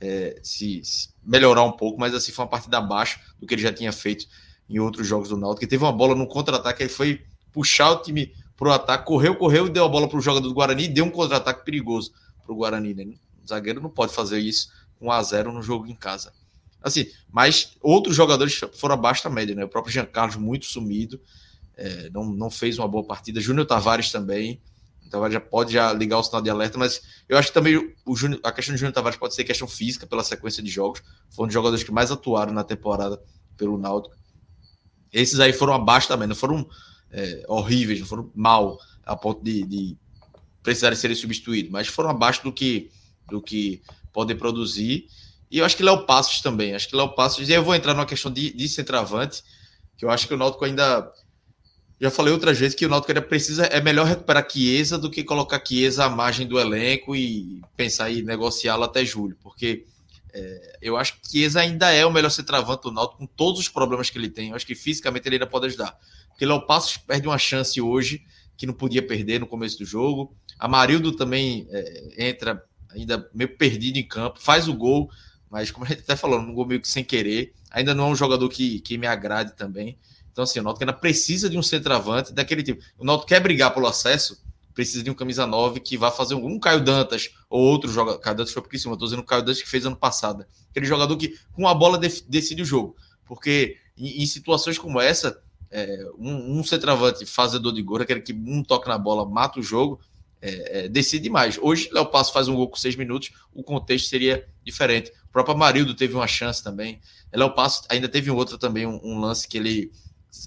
é, 0.00 0.40
se, 0.42 0.82
se, 0.84 1.08
melhorar 1.24 1.62
um 1.62 1.72
pouco, 1.72 2.00
mas 2.00 2.14
assim 2.14 2.32
foi 2.32 2.44
uma 2.44 2.50
partida 2.50 2.78
abaixo 2.78 3.20
do 3.38 3.46
que 3.46 3.54
ele 3.54 3.62
já 3.62 3.72
tinha 3.72 3.92
feito 3.92 4.26
em 4.68 4.78
outros 4.78 5.06
jogos 5.06 5.28
do 5.28 5.36
Náutico. 5.36 5.64
Ele 5.64 5.70
teve 5.70 5.84
uma 5.84 5.92
bola 5.92 6.14
no 6.14 6.26
contra-ataque, 6.26 6.82
ele 6.82 6.90
foi 6.90 7.22
puxar 7.52 7.90
o 7.92 8.02
time 8.02 8.32
para 8.56 8.68
o 8.68 8.72
ataque, 8.72 9.06
correu, 9.06 9.36
correu 9.36 9.66
e 9.66 9.70
deu 9.70 9.84
a 9.84 9.88
bola 9.88 10.08
para 10.08 10.18
o 10.18 10.20
jogador 10.20 10.48
do 10.48 10.54
Guarani 10.54 10.84
e 10.84 10.88
deu 10.88 11.04
um 11.04 11.10
contra-ataque 11.10 11.64
perigoso 11.64 12.12
para 12.42 12.52
o 12.52 12.56
Guarani. 12.56 12.94
Né? 12.94 13.14
Zagueiro 13.48 13.80
não 13.80 13.90
pode 13.90 14.12
fazer 14.12 14.38
isso 14.38 14.68
com 14.98 15.06
1 15.06 15.12
a 15.12 15.22
0 15.22 15.52
no 15.52 15.62
jogo 15.62 15.86
em 15.86 15.94
casa. 15.94 16.32
Assim, 16.82 17.06
mas 17.30 17.76
outros 17.80 18.14
jogadores 18.14 18.60
foram 18.74 18.94
abaixo 18.94 19.24
da 19.24 19.30
média, 19.30 19.54
né? 19.54 19.64
O 19.64 19.68
próprio 19.68 19.92
Jean 19.92 20.06
Carlos 20.06 20.36
muito 20.36 20.66
sumido, 20.66 21.20
é, 21.76 22.10
não, 22.10 22.24
não 22.24 22.50
fez 22.50 22.78
uma 22.78 22.88
boa 22.88 23.04
partida. 23.04 23.40
Júnior 23.40 23.66
Tavares 23.66 24.10
também. 24.10 24.60
Tavares 25.10 25.32
já 25.32 25.40
pode 25.40 25.72
já 25.72 25.92
ligar 25.92 26.18
o 26.18 26.22
sinal 26.22 26.42
de 26.42 26.50
alerta, 26.50 26.76
mas 26.78 27.00
eu 27.28 27.38
acho 27.38 27.48
que 27.48 27.54
também 27.54 27.94
o 28.04 28.14
Júnior, 28.14 28.40
a 28.44 28.52
questão 28.52 28.74
do 28.74 28.78
Júnior 28.78 28.92
Tavares 28.92 29.18
pode 29.18 29.34
ser 29.34 29.42
questão 29.44 29.66
física 29.66 30.06
pela 30.06 30.22
sequência 30.22 30.62
de 30.62 30.70
jogos. 30.70 31.02
Foi 31.30 31.44
um 31.44 31.48
dos 31.48 31.54
jogadores 31.54 31.82
que 31.82 31.90
mais 31.90 32.10
atuaram 32.10 32.52
na 32.52 32.62
temporada 32.62 33.20
pelo 33.56 33.78
Náutico. 33.78 34.14
Esses 35.12 35.40
aí 35.40 35.52
foram 35.52 35.72
abaixo 35.72 36.08
também, 36.08 36.28
não 36.28 36.36
foram 36.36 36.68
é, 37.10 37.42
horríveis, 37.48 38.00
não 38.00 38.06
foram 38.06 38.30
mal 38.34 38.78
a 39.04 39.16
ponto 39.16 39.42
de, 39.42 39.64
de 39.64 39.96
precisarem 40.62 40.96
serem 40.96 41.16
substituídos, 41.16 41.70
mas 41.70 41.88
foram 41.88 42.10
abaixo 42.10 42.42
do 42.42 42.52
que 42.52 42.90
do 43.28 43.40
que 43.40 43.82
podem 44.12 44.36
produzir. 44.36 45.06
E 45.50 45.58
eu 45.58 45.64
acho 45.64 45.76
que 45.76 45.82
Léo 45.82 46.04
Passos 46.04 46.40
também. 46.40 46.74
Acho 46.74 46.88
que 46.88 46.96
Léo 46.96 47.14
Passos. 47.14 47.48
E 47.48 47.52
eu 47.52 47.62
vou 47.62 47.74
entrar 47.74 47.94
numa 47.94 48.06
questão 48.06 48.30
de, 48.30 48.52
de 48.52 48.68
centroavante, 48.68 49.42
que 49.96 50.04
eu 50.04 50.10
acho 50.10 50.26
que 50.26 50.34
o 50.34 50.36
Náutico 50.36 50.64
ainda. 50.64 51.10
Já 52.00 52.10
falei 52.12 52.32
outras 52.32 52.56
vezes 52.58 52.76
que 52.76 52.86
o 52.86 52.88
Náutico 52.88 53.10
ainda 53.10 53.22
precisa. 53.22 53.64
É 53.66 53.80
melhor 53.80 54.06
recuperar 54.06 54.46
Chiesa 54.48 54.98
do 54.98 55.10
que 55.10 55.24
colocar 55.24 55.62
Chiesa 55.64 56.04
à 56.04 56.08
margem 56.08 56.46
do 56.46 56.58
elenco 56.58 57.16
e 57.16 57.60
pensar 57.76 58.10
em 58.10 58.22
negociá-lo 58.22 58.84
até 58.84 59.04
julho. 59.04 59.36
Porque 59.42 59.84
é, 60.32 60.78
eu 60.82 60.96
acho 60.96 61.20
que 61.20 61.28
Chiesa 61.30 61.60
ainda 61.60 61.90
é 61.90 62.04
o 62.04 62.12
melhor 62.12 62.30
centroavante 62.30 62.82
do 62.82 62.92
Náutico, 62.92 63.18
com 63.18 63.26
todos 63.26 63.60
os 63.60 63.68
problemas 63.68 64.10
que 64.10 64.18
ele 64.18 64.28
tem. 64.28 64.50
Eu 64.50 64.56
acho 64.56 64.66
que 64.66 64.74
fisicamente 64.74 65.26
ele 65.26 65.36
ainda 65.36 65.46
pode 65.46 65.66
ajudar. 65.66 65.98
Porque 66.28 66.46
Léo 66.46 66.66
Passos 66.66 66.98
perde 66.98 67.26
uma 67.26 67.38
chance 67.38 67.80
hoje 67.80 68.22
que 68.56 68.66
não 68.66 68.74
podia 68.74 69.04
perder 69.04 69.40
no 69.40 69.46
começo 69.46 69.78
do 69.78 69.84
jogo. 69.84 70.36
Amarildo 70.58 71.12
também 71.12 71.66
é, 71.70 72.28
entra 72.28 72.62
ainda 72.90 73.28
meio 73.34 73.56
perdido 73.56 73.98
em 73.98 74.06
campo, 74.06 74.40
faz 74.40 74.68
o 74.68 74.74
gol, 74.74 75.10
mas 75.50 75.70
como 75.70 75.86
a 75.86 75.88
gente 75.88 76.00
até 76.00 76.16
falou, 76.16 76.38
um 76.38 76.52
gol 76.52 76.66
meio 76.66 76.80
que 76.80 76.88
sem 76.88 77.04
querer, 77.04 77.54
ainda 77.70 77.94
não 77.94 78.08
é 78.08 78.10
um 78.10 78.16
jogador 78.16 78.48
que, 78.48 78.80
que 78.80 78.98
me 78.98 79.06
agrade 79.06 79.56
também. 79.56 79.96
Então, 80.32 80.44
assim, 80.44 80.60
o 80.60 80.62
Náutico 80.62 80.84
ainda 80.84 80.92
precisa 80.92 81.50
de 81.50 81.58
um 81.58 81.62
centroavante 81.62 82.32
daquele 82.32 82.62
tipo. 82.62 82.80
O 82.96 83.04
Náutico 83.04 83.28
quer 83.28 83.40
brigar 83.40 83.74
pelo 83.74 83.86
acesso, 83.86 84.40
precisa 84.72 85.02
de 85.02 85.10
um 85.10 85.14
camisa 85.14 85.44
9 85.44 85.80
que 85.80 85.96
vá 85.96 86.10
fazer 86.12 86.34
um, 86.34 86.60
Caio 86.60 86.80
Dantas 86.80 87.30
ou 87.50 87.60
outro 87.60 87.90
jogador. 87.90 88.20
Caio 88.20 88.36
Dantas 88.36 88.52
foi 88.52 88.62
por 88.62 88.78
cima, 88.78 88.94
estou 88.94 89.08
dizendo 89.08 89.22
o 89.22 89.24
Caio 89.24 89.42
Dantas 89.42 89.60
que 89.60 89.68
fez 89.68 89.84
ano 89.84 89.96
passado. 89.96 90.46
Aquele 90.70 90.86
jogador 90.86 91.16
que 91.16 91.36
com 91.52 91.66
a 91.66 91.74
bola 91.74 91.98
decide 91.98 92.62
o 92.62 92.64
jogo. 92.64 92.96
Porque 93.26 93.76
em, 93.96 94.22
em 94.22 94.26
situações 94.26 94.78
como 94.78 95.00
essa, 95.00 95.42
é, 95.70 96.08
um, 96.16 96.60
um 96.60 96.62
centroavante 96.62 97.26
fazedor 97.26 97.72
de 97.72 97.82
gol, 97.82 98.00
aquele 98.00 98.20
que 98.20 98.32
um 98.32 98.62
toque 98.62 98.86
na 98.86 98.96
bola 98.96 99.28
mata 99.28 99.58
o 99.58 99.62
jogo, 99.62 100.00
é, 100.40 100.84
é, 100.84 100.88
decide 100.88 101.28
mais. 101.28 101.58
Hoje, 101.60 101.88
Léo 101.92 102.06
Passo 102.06 102.32
faz 102.32 102.48
um 102.48 102.54
gol 102.54 102.68
com 102.68 102.76
seis 102.76 102.96
minutos, 102.96 103.30
o 103.52 103.62
contexto 103.62 104.08
seria 104.08 104.46
diferente. 104.64 105.12
O 105.28 105.32
próprio 105.32 105.54
Amarildo 105.54 105.94
teve 105.94 106.14
uma 106.14 106.26
chance 106.26 106.62
também. 106.62 107.00
Léo 107.32 107.54
Passo 107.54 107.82
ainda 107.88 108.08
teve 108.08 108.30
um 108.30 108.36
outro 108.36 108.56
também, 108.56 108.86
um, 108.86 109.00
um 109.02 109.18
lance 109.18 109.46
que 109.46 109.58
ele, 109.58 109.92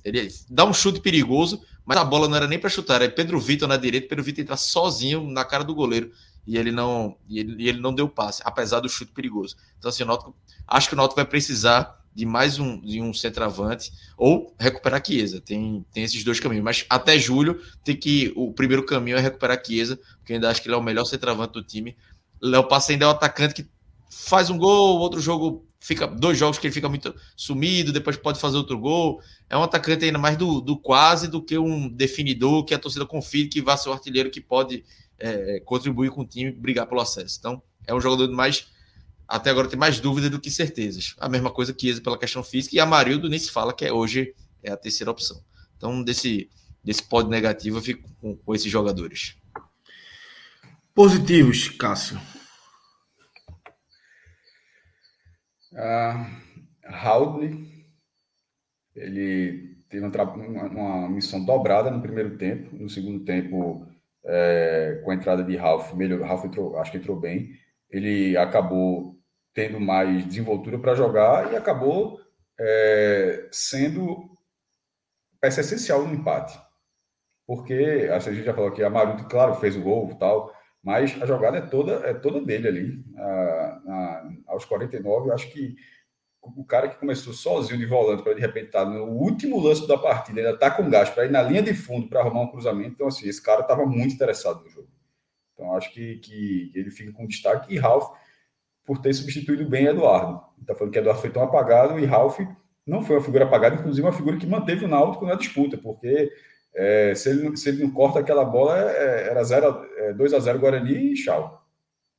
ele 0.04 0.34
dá 0.50 0.66
um 0.66 0.74
chute 0.74 1.00
perigoso, 1.00 1.62
mas 1.86 1.98
a 1.98 2.04
bola 2.04 2.28
não 2.28 2.36
era 2.36 2.48
nem 2.48 2.60
para 2.60 2.70
chutar, 2.70 3.02
era 3.02 3.12
Pedro 3.12 3.40
Vitor 3.40 3.68
na 3.68 3.78
direita, 3.78 4.08
Pedro 4.08 4.24
Vitor 4.24 4.42
entrar 4.42 4.58
sozinho 4.58 5.30
na 5.30 5.44
cara 5.44 5.64
do 5.64 5.76
goleiro 5.76 6.12
e 6.46 6.58
ele 6.58 6.72
não 6.72 7.18
e 7.30 7.40
ele, 7.40 7.64
e 7.64 7.70
ele 7.70 7.80
não 7.80 7.94
deu 7.94 8.10
passe, 8.10 8.42
apesar 8.46 8.80
do 8.80 8.90
chute 8.90 9.12
perigoso. 9.12 9.56
Então 9.78 9.90
assim, 9.90 10.04
Náutico, 10.04 10.36
acho 10.68 10.88
que 10.88 10.94
o 10.94 10.98
Náutico 10.98 11.18
vai 11.18 11.26
precisar 11.26 12.01
de 12.14 12.26
mais 12.26 12.60
um 12.60 12.80
de 12.82 13.02
um 13.02 13.14
centroavante 13.14 13.92
ou 14.18 14.54
recuperar 14.60 15.02
Chiesa. 15.06 15.40
Tem, 15.40 15.86
tem 15.94 16.04
esses 16.04 16.24
dois 16.24 16.40
caminhos, 16.40 16.64
mas 16.64 16.86
até 16.90 17.18
julho 17.18 17.62
tem 17.84 17.96
que 17.96 18.34
o 18.36 18.54
primeiro 18.54 18.86
caminho 18.86 19.18
é 19.18 19.22
recuperar 19.22 19.62
Chiesa, 19.66 20.00
porque 20.18 20.34
ainda 20.34 20.50
acho 20.50 20.62
que 20.62 20.68
ele 20.68 20.76
é 20.76 20.78
o 20.78 20.84
melhor 20.84 21.06
centroavante 21.06 21.54
do 21.54 21.64
time. 21.64 21.96
Léo 22.42 22.68
Passe 22.68 22.94
ainda 22.94 23.06
é 23.06 23.08
o 23.08 23.12
atacante 23.12 23.54
que 23.54 23.70
faz 24.10 24.50
um 24.50 24.58
gol, 24.58 25.00
outro 25.00 25.22
jogo 25.22 25.66
fica 25.80 26.06
dois 26.06 26.38
jogos 26.38 26.60
que 26.60 26.68
ele 26.68 26.74
fica 26.74 26.88
muito 26.88 27.14
sumido, 27.36 27.92
depois 27.92 28.16
pode 28.16 28.40
fazer 28.40 28.58
outro 28.58 28.78
gol. 28.78 29.20
É 29.50 29.58
um 29.58 29.64
atacante 29.64 30.06
ainda 30.06 30.20
mais 30.20 30.38
do, 30.38 30.62
do 30.62 30.78
quase 30.78 31.28
do 31.28 31.42
que 31.42 31.58
um 31.58 31.90
definidor 31.90 32.64
que 32.64 32.74
a 32.74 32.80
torcida 32.80 33.06
confia 33.06 33.50
que 33.50 33.62
vai 33.62 33.78
ser 33.78 33.90
o 33.90 33.94
artilheiro 33.94 34.30
que 34.30 34.40
pode 34.40 34.84
é, 35.18 35.60
contribuir 35.62 36.12
com 36.12 36.22
o 36.22 36.26
time 36.26 36.52
brigar 36.52 36.86
pelo 36.88 37.02
acesso. 37.02 37.38
Então, 37.40 37.62
é 37.88 37.94
um 37.94 38.00
jogador 38.00 38.30
mais. 38.32 38.68
Até 39.32 39.49
agora 39.49 39.70
tem 39.70 39.80
mais 39.80 39.98
dúvidas 39.98 40.30
do 40.30 40.41
que 40.41 40.52
certezas. 40.52 41.16
A 41.18 41.30
mesma 41.30 41.49
coisa 41.49 41.74
que 41.74 41.88
Isa 41.88 42.02
pela 42.02 42.20
questão 42.20 42.44
física, 42.44 42.76
e 42.76 42.82
Amarildo 42.82 43.30
nem 43.30 43.40
se 43.40 43.49
fala 43.49 43.74
que 43.74 43.86
é 43.86 43.94
hoje 43.94 44.36
é 44.62 44.70
a 44.72 44.76
terceira 44.76 45.10
opção. 45.10 45.41
Então, 45.78 46.03
desse, 46.03 46.49
desse 46.84 47.02
pódio 47.02 47.32
negativo, 47.32 47.78
eu 47.78 47.82
fico 47.82 48.10
com, 48.20 48.36
com 48.36 48.53
esses 48.53 48.70
jogadores. 48.70 49.38
Positivos, 50.94 51.70
Cássio. 51.70 52.20
Uh, 55.72 56.28
Haldley, 56.86 57.86
ele 58.94 59.78
teve 59.88 60.06
uma, 60.06 60.64
uma, 60.66 61.10
missão 61.10 61.45
dobrada 61.45 61.90
no 61.90 62.02
primeiro 62.02 62.38
tempo, 62.38 62.76
no 62.76 62.90
segundo 62.90 63.24
tempo, 63.24 63.88
é, 64.26 65.02
com 65.06 65.12
a 65.12 65.16
entrada 65.16 65.41
de 65.41 65.56
Ralph, 65.56 65.94
melhor, 65.94 66.20
Ralph 66.22 66.44
entrou, 66.44 66.78
acho 66.78 66.91
que 66.91 66.98
entrou 66.98 67.18
bem, 67.18 67.49
ele 67.90 68.36
acabou 68.36 69.20
tendo 69.53 69.80
mais 69.80 70.26
desenvoltura 70.26 70.80
para 70.80 70.95
jogar 70.95 71.52
e 71.52 71.56
acabou 71.56 72.19
é, 72.60 73.48
sendo 73.52 74.30
peça 75.40 75.61
essencial 75.61 76.06
no 76.06 76.14
empate. 76.14 76.60
Porque, 77.45 78.07
a 78.11 78.19
gente 78.19 78.44
já 78.44 78.53
falou 78.53 78.72
que 78.72 78.84
a 78.84 78.90
Maruto, 78.90 79.28
claro, 79.28 79.56
fez 79.56 79.76
o 79.76 79.82
gol 79.82 80.10
e 80.11 80.15
tal, 80.15 80.56
mas 80.84 81.22
a 81.22 81.26
jogada 81.26 81.57
é 81.57 81.61
toda, 81.61 81.94
é 82.07 82.14
toda 82.14 82.40
dele 82.40 82.68
ali. 82.68 83.06
A, 83.18 84.23
aos 84.48 84.64
49, 84.65 85.30
eu 85.30 85.34
acho 85.34 85.52
que 85.52 85.76
o 86.41 86.64
cara 86.64 86.88
que 86.88 86.98
começou 86.98 87.34
sozinho 87.34 87.78
de 87.78 87.86
volante 87.86 88.23
para 88.23 88.34
de 88.34 88.41
repente 88.41 88.68
estar 88.68 88.86
tá 88.86 88.90
no 88.90 89.06
último 89.06 89.60
lance 89.60 89.88
da 89.88 89.98
partida, 89.98 90.40
ainda 90.40 90.53
está 90.53 90.72
com 90.72 90.90
gás 90.90 91.10
para 91.10 91.26
ir 91.26 91.32
na 91.32 91.41
linha 91.41 91.61
de 91.61 91.73
fundo 91.73 92.07
para 92.07 92.22
arrumar 92.22 92.41
um 92.41 92.52
cruzamento. 92.52 92.91
Então, 92.91 93.07
assim, 93.07 93.28
esse 93.28 93.41
cara 93.41 93.61
estava 93.61 93.86
muito 93.86 94.14
interessado 94.14 94.64
no 94.64 94.69
jogo. 94.69 94.90
Então, 95.53 95.76
acho 95.76 95.91
que, 95.94 96.18
que 96.18 96.72
ele 96.73 96.90
fica 96.90 97.11
com 97.11 97.28
destaque. 97.28 97.73
E 97.73 97.78
Ralph, 97.78 98.11
por 98.92 98.98
ter 98.98 99.14
substituído 99.14 99.64
bem 99.70 99.86
Eduardo. 99.86 100.42
Está 100.60 100.76
falando 100.76 100.92
que 100.92 101.00
Eduardo 101.00 101.22
foi 101.22 101.30
tão 101.30 101.44
apagado 101.44 101.98
e 101.98 102.04
Ralph 102.04 102.42
não 102.86 103.02
foi 103.02 103.16
uma 103.16 103.24
figura 103.24 103.46
apagada, 103.46 103.76
inclusive 103.76 104.06
uma 104.06 104.12
figura 104.12 104.36
que 104.36 104.46
manteve 104.46 104.84
o 104.84 104.88
Náutico 104.90 105.26
na 105.26 105.36
disputa, 105.36 105.78
porque 105.78 106.30
é, 106.74 107.16
se, 107.16 107.30
ele, 107.30 107.56
se 107.56 107.70
ele 107.70 107.84
não 107.86 107.92
corta 107.92 108.20
aquela 108.20 108.44
bola, 108.44 108.78
é, 108.82 109.30
era 109.30 109.42
0, 109.46 109.86
é, 109.96 110.14
2 110.14 110.34
a 110.34 110.40
0 110.42 110.60
Guarani 110.60 111.14
e 111.14 111.14
tchau. 111.14 111.66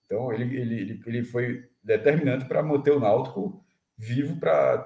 Então 0.07 0.33
ele, 0.33 0.45
ele, 0.57 1.03
ele 1.05 1.25
foi 1.25 1.63
determinante 1.85 2.47
para 2.47 2.63
manter 2.63 2.93
o 2.93 3.01
Náutico 3.01 3.63
vivo 3.99 4.41
para 4.41 4.83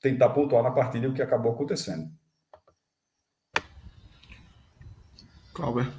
tentar 0.00 0.30
pontuar 0.30 0.62
na 0.62 0.70
partida, 0.70 1.06
o 1.06 1.12
que 1.12 1.20
acabou 1.20 1.52
acontecendo. 1.52 2.10
Cláudio. 5.52 5.92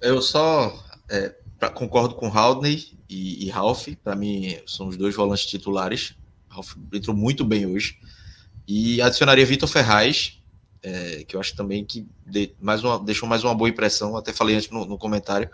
Eu 0.00 0.20
só 0.20 0.72
é, 1.08 1.36
pra, 1.62 1.70
concordo 1.70 2.16
com 2.16 2.26
Haldney 2.26 2.98
e, 3.08 3.46
e 3.46 3.48
Ralph. 3.48 3.86
Para 4.02 4.16
mim, 4.16 4.56
são 4.66 4.88
os 4.88 4.96
dois 4.96 5.14
volantes 5.14 5.46
titulares. 5.46 6.16
Ralph 6.48 6.74
entrou 6.92 7.16
muito 7.16 7.44
bem 7.44 7.66
hoje. 7.66 7.98
E 8.66 9.00
adicionaria 9.00 9.46
Vitor 9.46 9.68
Ferraz, 9.68 10.40
é, 10.82 11.24
que 11.26 11.36
eu 11.36 11.40
acho 11.40 11.54
também 11.54 11.84
que 11.84 12.04
de, 12.26 12.52
mais 12.60 12.82
uma, 12.82 12.98
deixou 12.98 13.28
mais 13.28 13.44
uma 13.44 13.54
boa 13.54 13.70
impressão, 13.70 14.16
até 14.16 14.32
falei 14.32 14.56
antes 14.56 14.70
no, 14.70 14.84
no 14.84 14.98
comentário, 14.98 15.48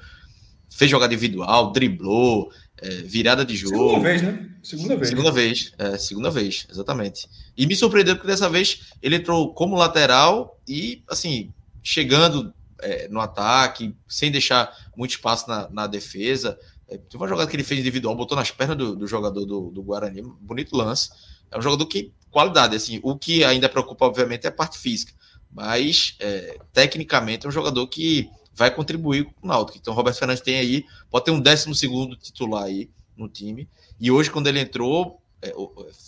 fez 0.71 0.91
jogada 0.91 1.13
individual, 1.13 1.73
driblou, 1.73 2.51
é, 2.79 2.89
virada 3.03 3.45
de 3.45 3.55
jogo. 3.55 3.77
Segunda 3.77 4.01
vez, 4.09 4.23
né? 4.23 4.51
Segunda 4.63 4.97
vez. 4.97 5.09
Segunda 5.09 5.31
vez, 5.31 5.73
é, 5.79 5.99
segunda 5.99 6.31
vez, 6.31 6.67
exatamente. 6.71 7.29
E 7.55 7.67
me 7.67 7.77
surpreendeu 7.77 8.17
porque 8.17 8.29
dessa 8.29 8.49
vez 8.49 8.93
ele 9.03 9.17
entrou 9.17 9.53
como 9.53 9.77
lateral 9.77 10.59
e, 10.67 11.03
assim, 11.07 11.53
chegando 11.83 12.55
é, 12.81 13.09
no 13.09 13.21
ataque, 13.21 13.95
sem 14.09 14.31
deixar 14.31 14.73
muito 14.97 15.13
espaço 15.13 15.49
na, 15.49 15.69
na 15.71 15.87
defesa. 15.87 16.59
É, 16.89 16.97
teve 16.97 17.17
uma 17.17 17.29
jogada 17.29 17.51
que 17.51 17.57
ele 17.57 17.65
fez 17.65 17.81
individual, 17.81 18.15
botou 18.15 18.37
nas 18.37 18.51
pernas 18.51 18.77
do, 18.77 18.97
do 18.97 19.07
jogador 19.07 19.45
do, 19.45 19.71
do 19.71 19.83
Guarani, 19.83 20.23
bonito 20.41 20.77
lance. 20.77 21.11
É 21.51 21.59
um 21.59 21.63
jogador 21.63 21.87
que, 21.87 22.13
qualidade, 22.31 22.77
assim, 22.77 23.01
o 23.03 23.17
que 23.17 23.45
ainda 23.45 23.69
preocupa, 23.69 24.05
obviamente, 24.07 24.45
é 24.45 24.49
a 24.49 24.53
parte 24.53 24.79
física 24.79 25.13
mas 25.51 26.17
é, 26.21 26.59
tecnicamente 26.73 27.47
é 27.47 27.49
um 27.49 27.53
jogador 27.53 27.87
que 27.87 28.31
vai 28.55 28.75
contribuir 28.75 29.25
com 29.25 29.47
o 29.47 29.49
Náutico. 29.49 29.79
Então, 29.79 29.95
Roberto 29.95 30.19
Fernandes 30.19 30.43
tem 30.43 30.59
aí, 30.59 30.85
pode 31.11 31.25
ter 31.25 31.31
um 31.31 31.41
décimo 31.41 31.75
segundo 31.75 32.17
titular 32.17 32.65
aí 32.65 32.91
no 33.17 33.29
time. 33.29 33.69
E 34.01 34.11
hoje, 34.11 34.31
quando 34.31 34.49
ele 34.49 34.61
entrou, 34.61 35.23
é, 35.41 35.53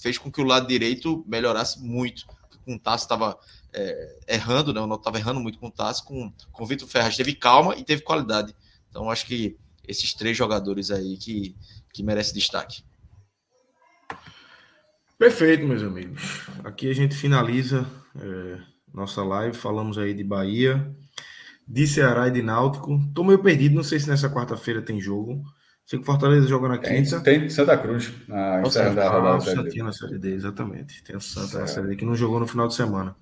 fez 0.03 0.19
com 0.19 0.31
que 0.31 0.41
o 0.41 0.45
lado 0.45 0.67
direito 0.67 1.25
melhorasse 1.27 1.81
muito. 1.81 2.27
Com 2.65 2.75
o 2.75 2.79
Tassi 2.79 3.05
estava 3.05 3.39
é, 3.75 4.19
errando, 4.29 4.73
né? 4.73 4.81
O 4.81 4.87
Náutico 4.87 5.09
estava 5.09 5.19
errando 5.19 5.41
muito 5.41 5.59
com 5.59 5.69
o 5.69 5.71
Tassi. 5.71 6.05
Com, 6.05 6.33
com 6.53 6.65
o 6.65 6.67
Vitor 6.67 6.89
Ferraz 6.89 7.17
teve 7.17 7.35
calma 7.35 7.77
e 7.77 7.85
teve 7.85 8.03
qualidade. 8.03 8.55
Então, 8.89 9.11
acho 9.11 9.27
que 9.27 9.57
esses 9.87 10.15
três 10.15 10.37
jogadores 10.37 10.91
aí 10.91 11.17
que, 11.17 11.57
que 11.93 12.03
merecem 12.03 12.35
destaque. 12.35 12.83
Perfeito, 15.19 15.67
meus 15.67 15.83
amigos. 15.83 16.43
Aqui 16.65 16.91
a 16.91 16.95
gente 16.95 17.15
finaliza 17.15 17.87
é, 18.19 18.59
nossa 18.93 19.23
live. 19.23 19.57
Falamos 19.57 19.99
aí 19.99 20.15
de 20.15 20.25
Bahia, 20.25 20.95
de 21.69 21.87
Ceará 21.87 22.29
e 22.29 22.31
de 22.31 22.43
Náutico. 22.43 22.99
Tô 23.15 23.23
meio 23.23 23.43
perdido, 23.43 23.75
não 23.75 23.83
sei 23.83 24.01
se 24.01 24.09
nessa 24.09 24.31
quarta-feira 24.31 24.81
tem 24.81 25.01
jogo. 25.01 25.45
Sei 25.85 25.99
que 25.99 26.07
Fortaleza 26.07 26.47
joga 26.47 26.69
na 26.69 26.79
quinta. 26.79 27.21
Tem, 27.21 27.41
tem 27.41 27.51
Santa 27.51 27.77
Cruz 27.77 28.13
na 28.29 28.63
encerra 28.63 28.95
da 28.95 29.11
rodada. 29.11 29.37
Ah, 29.37 29.41
Santinho 29.41 29.85
na 29.85 29.93
Série 29.93 30.19
D, 30.19 30.35
exatamente. 30.35 31.03
Tem 31.03 31.17
o 31.17 31.21
Santa 31.21 31.59
na 31.59 31.67
Série 31.67 31.89
D 31.89 31.97
que 31.97 32.05
não 32.05 32.15
jogou 32.15 32.39
no 32.39 32.47
final 32.47 32.69
de 32.69 32.75
semana. 32.77 33.17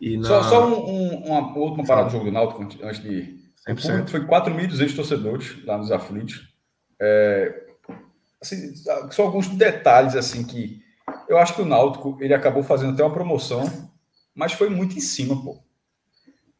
Na... 0.00 0.28
Só, 0.28 0.42
só 0.42 0.66
um, 0.66 0.90
um, 0.90 1.24
uma 1.26 1.56
última 1.56 1.86
parada 1.86 2.08
do 2.08 2.12
jogo 2.12 2.24
do 2.24 2.32
Náutico 2.32 2.62
antes 2.62 3.00
de. 3.00 3.42
100%. 3.68 4.08
Foi 4.08 4.26
4.200 4.26 4.94
torcedores 4.94 5.64
lá 5.64 5.78
nos 5.78 5.90
aflitos. 5.90 6.52
É, 7.00 7.66
assim, 8.40 8.74
só 9.10 9.22
alguns 9.22 9.48
detalhes 9.48 10.14
assim 10.14 10.44
que 10.44 10.82
eu 11.28 11.38
acho 11.38 11.54
que 11.54 11.62
o 11.62 11.66
Náutico 11.66 12.18
ele 12.20 12.34
acabou 12.34 12.62
fazendo 12.62 12.92
até 12.92 13.02
uma 13.02 13.12
promoção 13.12 13.64
mas 14.34 14.52
foi 14.52 14.68
muito 14.68 14.96
em 14.96 15.00
cima, 15.00 15.40
pô. 15.40 15.62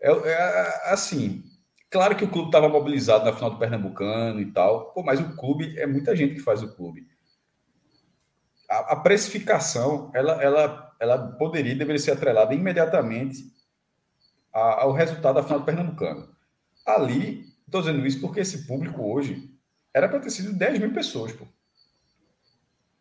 É, 0.01 0.11
é 0.11 0.93
assim, 0.93 1.43
claro 1.90 2.15
que 2.15 2.24
o 2.24 2.31
clube 2.31 2.48
estava 2.48 2.69
mobilizado 2.69 3.24
na 3.24 3.32
final 3.32 3.51
do 3.51 3.59
Pernambucano 3.59 4.40
e 4.40 4.52
tal, 4.52 4.93
pô, 4.93 5.02
mas 5.02 5.19
o 5.19 5.36
clube 5.36 5.77
é 5.78 5.86
muita 5.86 6.15
gente 6.15 6.35
que 6.35 6.40
faz 6.40 6.62
o 6.62 6.74
clube. 6.77 7.06
A, 8.70 8.93
a 8.93 8.97
precificação, 8.97 10.11
ela, 10.15 10.40
ela, 10.43 10.84
ela 11.01 11.19
poderia, 11.19 11.75
deveria 11.75 12.01
ser 12.01 12.12
atrelada 12.12 12.55
imediatamente 12.55 13.53
ao 14.53 14.93
resultado 14.93 15.35
da 15.35 15.43
final 15.43 15.61
do 15.61 15.65
Pernambucano. 15.65 16.29
Ali, 16.87 17.45
estou 17.66 17.81
dizendo 17.81 18.07
isso 18.07 18.21
porque 18.21 18.41
esse 18.41 18.66
público 18.66 19.03
hoje 19.03 19.51
era 19.93 20.09
para 20.09 20.21
ter 20.21 20.31
sido 20.31 20.53
10 20.53 20.79
mil 20.79 20.93
pessoas, 20.93 21.33
pô 21.33 21.47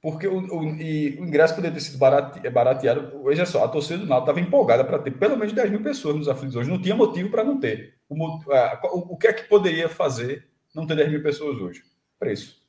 porque 0.03 0.27
o, 0.27 0.37
o, 0.37 0.59
o 0.59 0.65
ingresso 0.65 1.55
poderia 1.55 1.73
ter 1.73 1.79
sido 1.79 1.97
barate, 1.97 2.49
barateado. 2.49 3.23
Veja 3.23 3.45
só, 3.45 3.63
a 3.63 3.69
torcida 3.69 3.99
do 3.99 4.05
Náutico 4.05 4.31
estava 4.31 4.45
empolgada 4.45 4.83
para 4.83 4.99
ter 4.99 5.11
pelo 5.11 5.37
menos 5.37 5.53
10 5.53 5.71
mil 5.71 5.81
pessoas 5.81 6.17
nos 6.17 6.27
aflitos 6.27 6.57
hoje. 6.57 6.69
Não 6.69 6.81
tinha 6.81 6.93
motivo 6.93 7.29
para 7.29 7.41
não 7.41 7.57
ter. 7.57 7.95
O, 8.09 8.15
o, 8.21 9.13
o, 9.13 9.17
que 9.17 9.27
é 9.27 9.33
que 9.33 9.43
poderia 9.47 9.87
fazer 9.87 10.45
não 10.75 10.85
ter 10.85 10.97
10 10.97 11.09
mil 11.09 11.23
pessoas 11.23 11.57
hoje? 11.57 11.83
Preço. 12.19 12.61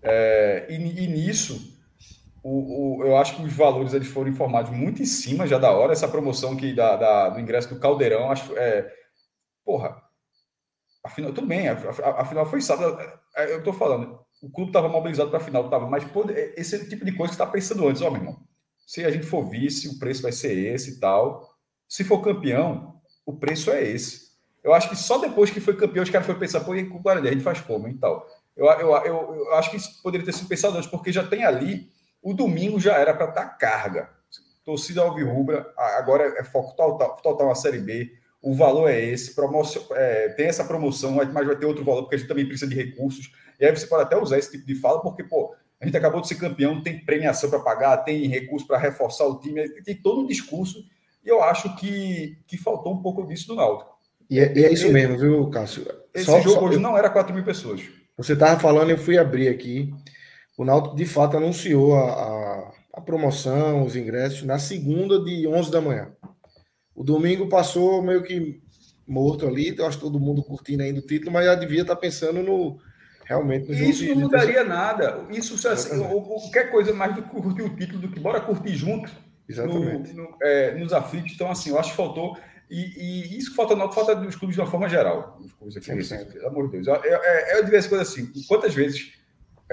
É, 0.00 0.68
e, 0.70 0.76
e, 0.76 1.08
nisso, 1.08 1.81
o, 2.42 2.98
o, 2.98 3.04
eu 3.04 3.16
acho 3.16 3.36
que 3.36 3.42
os 3.42 3.52
valores 3.52 3.94
eles 3.94 4.08
foram 4.08 4.30
informados 4.30 4.70
muito 4.70 5.02
em 5.02 5.06
cima 5.06 5.46
já 5.46 5.58
da 5.58 5.70
hora. 5.70 5.92
Essa 5.92 6.08
promoção 6.08 6.56
que 6.56 6.74
da, 6.74 6.96
da 6.96 7.28
do 7.30 7.40
ingresso 7.40 7.68
do 7.68 7.80
Caldeirão, 7.80 8.30
acho 8.30 8.56
é, 8.56 8.90
porra, 9.64 10.02
Afinal, 11.04 11.32
tudo 11.32 11.48
bem, 11.48 11.68
afinal 11.68 12.46
foi 12.46 12.60
sábado. 12.60 12.96
Eu 13.36 13.58
estou 13.58 13.72
falando, 13.72 14.20
o 14.40 14.48
clube 14.48 14.70
estava 14.70 14.88
mobilizado 14.88 15.30
para 15.30 15.40
a 15.40 15.42
final, 15.42 15.68
tava, 15.68 15.88
mas 15.88 16.04
pô, 16.04 16.24
esse 16.56 16.76
é 16.76 16.78
o 16.78 16.88
tipo 16.88 17.04
de 17.04 17.10
coisa 17.12 17.30
que 17.30 17.34
está 17.34 17.46
pensando 17.46 17.88
antes, 17.88 18.00
ó, 18.02 18.10
meu 18.10 18.20
irmão. 18.20 18.40
Se 18.86 19.04
a 19.04 19.10
gente 19.10 19.26
for 19.26 19.42
vice, 19.48 19.88
o 19.88 19.98
preço 19.98 20.22
vai 20.22 20.30
ser 20.30 20.56
esse 20.56 20.92
e 20.92 21.00
tal. 21.00 21.50
Se 21.88 22.04
for 22.04 22.22
campeão, 22.22 23.00
o 23.26 23.36
preço 23.36 23.70
é 23.72 23.82
esse. 23.82 24.30
Eu 24.62 24.72
acho 24.72 24.88
que 24.88 24.94
só 24.94 25.18
depois 25.18 25.50
que 25.50 25.60
foi 25.60 25.76
campeão, 25.76 26.04
os 26.04 26.10
caras 26.10 26.24
foram 26.24 26.38
pensar, 26.38 26.60
pô, 26.60 26.74
e 26.74 26.88
com 26.88 26.98
o 26.98 27.02
Guarani, 27.02 27.28
a 27.28 27.32
gente 27.32 27.42
faz 27.42 27.60
como 27.60 27.88
e 27.88 27.94
tal. 27.94 28.24
Eu, 28.56 28.66
eu, 28.66 28.96
eu, 28.98 29.34
eu, 29.34 29.54
acho 29.54 29.70
que 29.72 29.78
isso 29.78 30.00
poderia 30.02 30.24
ter 30.24 30.32
sido 30.32 30.46
pensado 30.46 30.76
antes, 30.76 30.88
porque 30.88 31.10
já 31.10 31.26
tem 31.26 31.44
ali, 31.44 31.90
o 32.22 32.32
domingo 32.32 32.78
já 32.78 32.96
era 32.96 33.12
para 33.12 33.28
estar 33.28 33.44
tá 33.44 33.48
carga. 33.48 34.10
Torcida 34.64 35.02
Alvirrubra, 35.02 35.72
agora 35.76 36.34
é 36.38 36.44
foco 36.44 36.76
total, 36.76 37.16
total 37.16 37.48
na 37.48 37.54
Série 37.54 37.78
B, 37.78 38.12
o 38.40 38.54
valor 38.54 38.88
é 38.88 39.00
esse, 39.00 39.34
promoção, 39.34 39.84
é, 39.92 40.28
tem 40.30 40.46
essa 40.46 40.64
promoção, 40.64 41.12
mas 41.12 41.32
vai 41.32 41.56
ter 41.56 41.66
outro 41.66 41.84
valor, 41.84 42.02
porque 42.02 42.16
a 42.16 42.18
gente 42.18 42.28
também 42.28 42.46
precisa 42.46 42.68
de 42.68 42.76
recursos. 42.76 43.32
E 43.58 43.64
aí 43.64 43.74
você 43.74 43.86
pode 43.86 44.02
até 44.02 44.16
usar 44.16 44.38
esse 44.38 44.50
tipo 44.50 44.66
de 44.66 44.74
fala, 44.74 45.00
porque, 45.00 45.24
pô, 45.24 45.54
a 45.80 45.84
gente 45.84 45.96
acabou 45.96 46.20
de 46.20 46.28
ser 46.28 46.36
campeão, 46.36 46.80
tem 46.80 47.04
premiação 47.04 47.50
para 47.50 47.60
pagar, 47.60 47.98
tem 47.98 48.26
recurso 48.28 48.66
para 48.66 48.78
reforçar 48.78 49.26
o 49.26 49.38
time, 49.40 49.68
tem 49.82 49.96
todo 49.96 50.22
um 50.22 50.26
discurso, 50.26 50.84
e 51.24 51.28
eu 51.28 51.42
acho 51.42 51.74
que, 51.76 52.38
que 52.46 52.56
faltou 52.56 52.92
um 52.92 53.02
pouco 53.02 53.26
disso 53.26 53.48
do 53.48 53.56
Náutico. 53.56 53.92
E 54.28 54.40
é, 54.40 54.56
e 54.56 54.64
é 54.64 54.72
isso 54.72 54.90
mesmo, 54.90 55.18
viu, 55.18 55.50
Cássio? 55.50 55.86
Esse 56.14 56.26
só, 56.26 56.40
jogo 56.40 56.54
só, 56.54 56.64
hoje 56.64 56.76
eu... 56.76 56.80
não 56.80 56.96
era 56.96 57.10
4 57.10 57.34
mil 57.34 57.44
pessoas. 57.44 57.82
Você 58.16 58.32
estava 58.32 58.58
falando, 58.58 58.90
eu 58.90 58.98
fui 58.98 59.18
abrir 59.18 59.48
aqui. 59.48 59.92
O 60.56 60.64
Náutico, 60.64 60.96
de 60.96 61.06
fato, 61.06 61.36
anunciou 61.36 61.94
a, 61.94 62.10
a, 62.10 62.72
a, 62.94 63.00
promoção, 63.00 63.84
os 63.84 63.96
ingressos, 63.96 64.42
na 64.42 64.58
segunda 64.58 65.22
de 65.22 65.46
11 65.46 65.70
da 65.70 65.80
manhã. 65.80 66.12
O 66.94 67.02
domingo 67.02 67.48
passou 67.48 68.02
meio 68.02 68.22
que 68.22 68.60
morto 69.06 69.46
ali, 69.46 69.74
eu 69.76 69.86
acho 69.86 69.98
todo 69.98 70.20
mundo 70.20 70.42
curtindo 70.42 70.82
ainda 70.82 71.00
o 71.00 71.06
título, 71.06 71.32
mas 71.32 71.46
já 71.46 71.54
devia 71.54 71.82
estar 71.82 71.94
tá 71.94 72.00
pensando 72.00 72.42
no, 72.42 72.78
realmente 73.24 73.68
no 73.68 73.74
Isso 73.74 74.06
não 74.06 74.16
mudaria 74.16 74.62
nada. 74.62 75.24
Isso 75.30 75.66
assim, 75.68 75.98
qualquer 75.98 76.70
coisa 76.70 76.92
mais 76.92 77.14
do 77.14 77.22
que 77.22 77.30
curtir 77.30 77.62
o 77.62 77.74
título 77.74 78.00
do 78.00 78.08
que 78.08 78.20
bora 78.20 78.40
curtir 78.40 78.74
junto. 78.74 79.10
Exatamente. 79.48 80.12
No, 80.12 80.22
no, 80.24 80.36
é, 80.42 80.74
nos 80.74 80.92
aflitos. 80.92 81.32
Então, 81.32 81.50
assim, 81.50 81.70
eu 81.70 81.78
acho 81.78 81.90
que 81.90 81.96
faltou. 81.96 82.36
E, 82.70 83.34
e 83.34 83.38
isso 83.38 83.50
que 83.50 83.56
falta, 83.56 83.76
não, 83.76 83.90
falta 83.92 84.14
dos 84.14 84.36
clubes 84.36 84.54
de 84.54 84.62
uma 84.62 84.70
forma 84.70 84.88
geral. 84.88 85.38
Os 85.40 85.52
clubes 85.52 85.76
aqui, 85.76 86.32
pelo 86.32 86.46
amor 86.46 86.70
de 86.70 86.80
Deus. 86.80 87.00
É, 87.04 87.58
é 87.58 87.62
de 87.62 87.70
vez 87.70 87.86
coisa 87.86 88.02
assim. 88.02 88.30
Quantas 88.48 88.74
vezes 88.74 89.12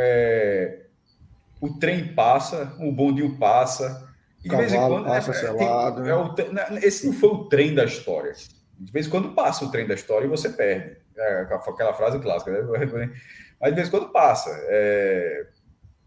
é, 0.01 0.85
o 1.59 1.77
trem 1.77 2.13
passa, 2.13 2.73
o 2.79 2.89
bondinho 2.91 3.37
passa. 3.37 4.07
E 4.43 4.47
de 4.47 4.55
vez 4.55 4.71
em 4.71 4.77
quando. 4.77 5.03
Passa 5.03 5.31
é, 5.31 5.33
selado, 5.33 6.35
tem, 6.35 6.45
é 6.45 6.71
o, 6.71 6.77
esse 6.77 7.07
não 7.07 7.13
foi 7.13 7.29
o 7.29 7.49
trem 7.49 7.75
da 7.75 7.83
história. 7.83 8.33
De 8.79 8.91
vez 8.93 9.07
em 9.07 9.09
quando 9.09 9.33
passa 9.33 9.65
o 9.65 9.71
trem 9.71 9.85
da 9.85 9.93
história 9.93 10.25
e 10.25 10.29
você 10.29 10.49
perde. 10.49 10.97
É, 11.17 11.41
aquela 11.41 11.93
frase 11.93 12.17
clássica, 12.19 12.49
né? 12.49 12.61
Mas 13.59 13.71
de 13.71 13.75
vez 13.75 13.87
em 13.89 13.91
quando 13.91 14.09
passa. 14.09 14.49
É... 14.69 15.47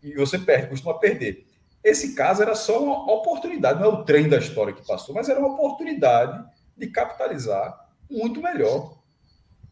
E 0.02 0.14
você 0.14 0.39
perde, 0.39 0.69
costuma 0.69 0.98
perder. 0.98 1.47
Esse 1.85 2.14
caso 2.14 2.43
era 2.43 2.55
só 2.55 2.82
uma 2.82 3.12
oportunidade, 3.12 3.78
não 3.78 3.90
é 3.90 3.93
o 3.93 4.05
trem 4.05 4.28
da 4.28 4.39
história 4.39 4.73
que 4.73 4.86
passou, 4.86 5.14
mas 5.14 5.28
era 5.28 5.39
uma 5.39 5.52
oportunidade 5.52 6.43
de 6.77 6.86
capitalizar 6.86 7.89
muito 8.10 8.40
melhor. 8.40 8.98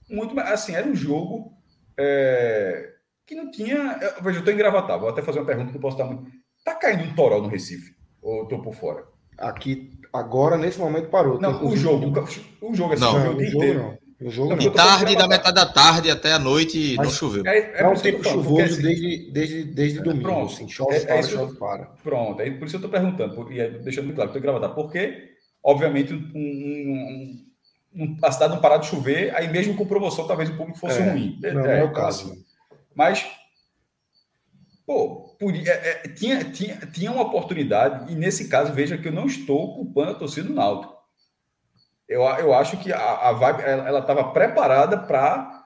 Muito 0.09 0.39
assim, 0.41 0.75
era 0.75 0.87
um 0.87 0.95
jogo 0.95 1.57
é... 1.97 2.95
que 3.31 3.35
não 3.36 3.48
tinha. 3.48 3.97
Veja, 4.20 4.39
eu 4.39 4.40
estou 4.40 4.52
engravatado, 4.52 5.01
vou 5.01 5.09
até 5.09 5.23
fazer 5.23 5.39
uma 5.39 5.47
pergunta 5.47 5.70
que 5.70 5.77
eu 5.77 5.81
posso 5.81 5.97
estar 5.97 6.05
muito. 6.05 6.28
Está 6.59 6.74
caindo 6.74 7.05
um 7.05 7.15
toró 7.15 7.40
no 7.40 7.48
Recife? 7.48 7.94
Ou 8.20 8.43
estou 8.43 8.61
por 8.61 8.74
fora? 8.74 9.05
Aqui, 9.39 9.93
agora, 10.12 10.59
nesse 10.59 10.81
momento, 10.81 11.09
parou. 11.09 11.40
Não, 11.40 11.65
o 11.65 11.77
jogo, 11.77 12.07
o 12.61 12.74
jogo, 12.74 12.93
assim, 12.93 13.01
não, 13.01 13.16
o 13.16 13.24
jogo 13.24 13.43
inteiro. 13.43 13.78
Não. 13.78 13.98
O 14.20 14.31
jogo 14.31 14.55
de 14.57 14.69
tarde, 14.70 15.16
da 15.16 15.27
metade 15.27 15.55
da 15.55 15.65
tarde 15.65 16.11
até 16.11 16.32
a 16.32 16.39
noite, 16.39 16.94
Mas 16.98 17.07
não 17.07 17.15
choveu. 17.15 17.47
É, 17.47 17.81
é 17.81 17.89
um 17.89 17.94
tempo 17.94 18.23
chuvoso 18.23 18.61
assim, 18.61 18.82
desde, 18.82 19.32
desde, 19.32 19.65
desde 19.65 19.98
é, 20.01 20.02
domingo. 20.02 20.24
Pronto, 20.24 20.52
assim, 20.52 20.69
chove 20.69 20.94
é, 20.94 21.01
para, 21.01 21.16
é 21.16 21.23
chove 21.23 21.57
para. 21.57 21.85
Pronto, 22.02 22.43
é 22.43 22.51
por 22.51 22.66
isso 22.66 22.77
eu 22.77 22.81
estou 22.81 22.90
perguntando, 22.90 23.51
e 23.51 23.78
deixando 23.78 24.05
muito 24.05 24.16
claro, 24.16 24.28
estou 24.28 24.43
gravando, 24.43 24.74
porque, 24.74 25.31
obviamente, 25.65 26.12
um, 26.12 26.19
um, 26.35 27.47
um, 27.94 28.16
a 28.23 28.31
cidade 28.31 28.52
não 28.52 28.61
parar 28.61 28.77
de 28.77 28.89
chover, 28.89 29.35
aí 29.35 29.48
mesmo 29.48 29.74
com 29.74 29.86
promoção, 29.86 30.27
talvez 30.27 30.51
o 30.51 30.57
público 30.57 30.78
fosse 30.78 31.01
é, 31.01 31.11
ruim. 31.11 31.39
Não, 31.40 31.65
é, 31.65 31.81
é 31.81 31.85
o 31.85 31.93
caso. 31.94 32.35
Mas, 33.01 33.27
pô, 34.86 35.35
por, 35.39 35.55
tinha, 36.14 36.44
tinha, 36.44 36.77
tinha 36.86 37.10
uma 37.10 37.22
oportunidade, 37.22 38.12
e 38.12 38.14
nesse 38.14 38.48
caso, 38.48 38.74
veja 38.74 38.98
que 38.98 39.09
eu 39.09 39.12
não 39.12 39.24
estou 39.24 39.74
culpando 39.74 40.10
a 40.10 40.18
torcida 40.18 40.48
do 40.48 40.55
Náutico 40.55 41.01
eu, 42.10 42.22
eu 42.22 42.52
acho 42.52 42.77
que 42.78 42.93
a, 42.93 43.28
a 43.28 43.32
vibe 43.32 43.62
ela 43.62 44.01
estava 44.01 44.32
preparada 44.32 44.98
para 44.98 45.64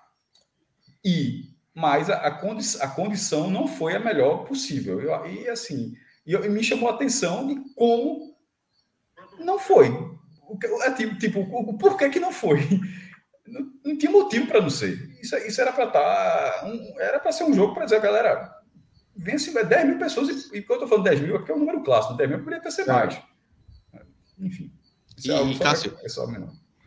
ir, 1.02 1.56
mas 1.74 2.10
a, 2.10 2.16
a, 2.16 2.30
condi 2.30 2.62
a 2.82 2.86
condição 2.86 3.50
não 3.50 3.66
foi 3.66 3.96
a 3.96 3.98
melhor 3.98 4.44
possível. 4.44 5.00
Eu, 5.00 5.26
e 5.26 5.48
assim, 5.48 5.94
e, 6.26 6.36
me 6.48 6.62
chamou 6.62 6.90
a 6.90 6.92
atenção 6.92 7.48
de 7.48 7.56
como 7.74 8.36
não 9.38 9.58
foi. 9.58 9.88
É, 10.82 10.90
tipo, 10.92 11.18
tipo, 11.18 11.40
o, 11.40 11.78
porquê 11.78 12.10
que 12.10 12.20
não 12.20 12.30
foi? 12.30 12.60
Não, 13.46 13.72
não 13.84 13.98
tinha 13.98 14.10
motivo 14.10 14.46
para 14.46 14.60
não 14.60 14.70
ser. 14.70 15.18
Isso, 15.20 15.36
isso 15.36 15.60
era 15.60 15.72
para 15.72 15.84
estar. 15.84 16.00
Tá, 16.00 16.66
um, 16.66 17.00
era 17.00 17.18
para 17.18 17.32
ser 17.32 17.44
um 17.44 17.52
jogo 17.52 17.74
para 17.74 17.84
dizer, 17.84 18.00
galera, 18.00 18.54
vence 19.14 19.52
10 19.52 19.86
mil 19.86 19.98
pessoas, 19.98 20.28
e, 20.28 20.58
e 20.58 20.62
quando 20.62 20.80
eu 20.80 20.84
estou 20.84 20.88
falando 20.88 21.04
10 21.04 21.20
mil, 21.20 21.34
é 21.34 21.38
porque 21.38 21.52
é 21.52 21.54
um 21.54 21.60
número 21.60 21.82
clássico, 21.82 22.14
10 22.14 22.30
mil 22.30 22.38
poderia 22.38 22.62
ter 22.62 22.70
ser 22.70 22.86
mais. 22.86 23.20
Enfim. 24.38 24.72
E, 25.24 25.30
é 25.30 25.42
e 25.44 25.58
Cássio, 25.58 25.96
é 26.02 26.08
só 26.08 26.26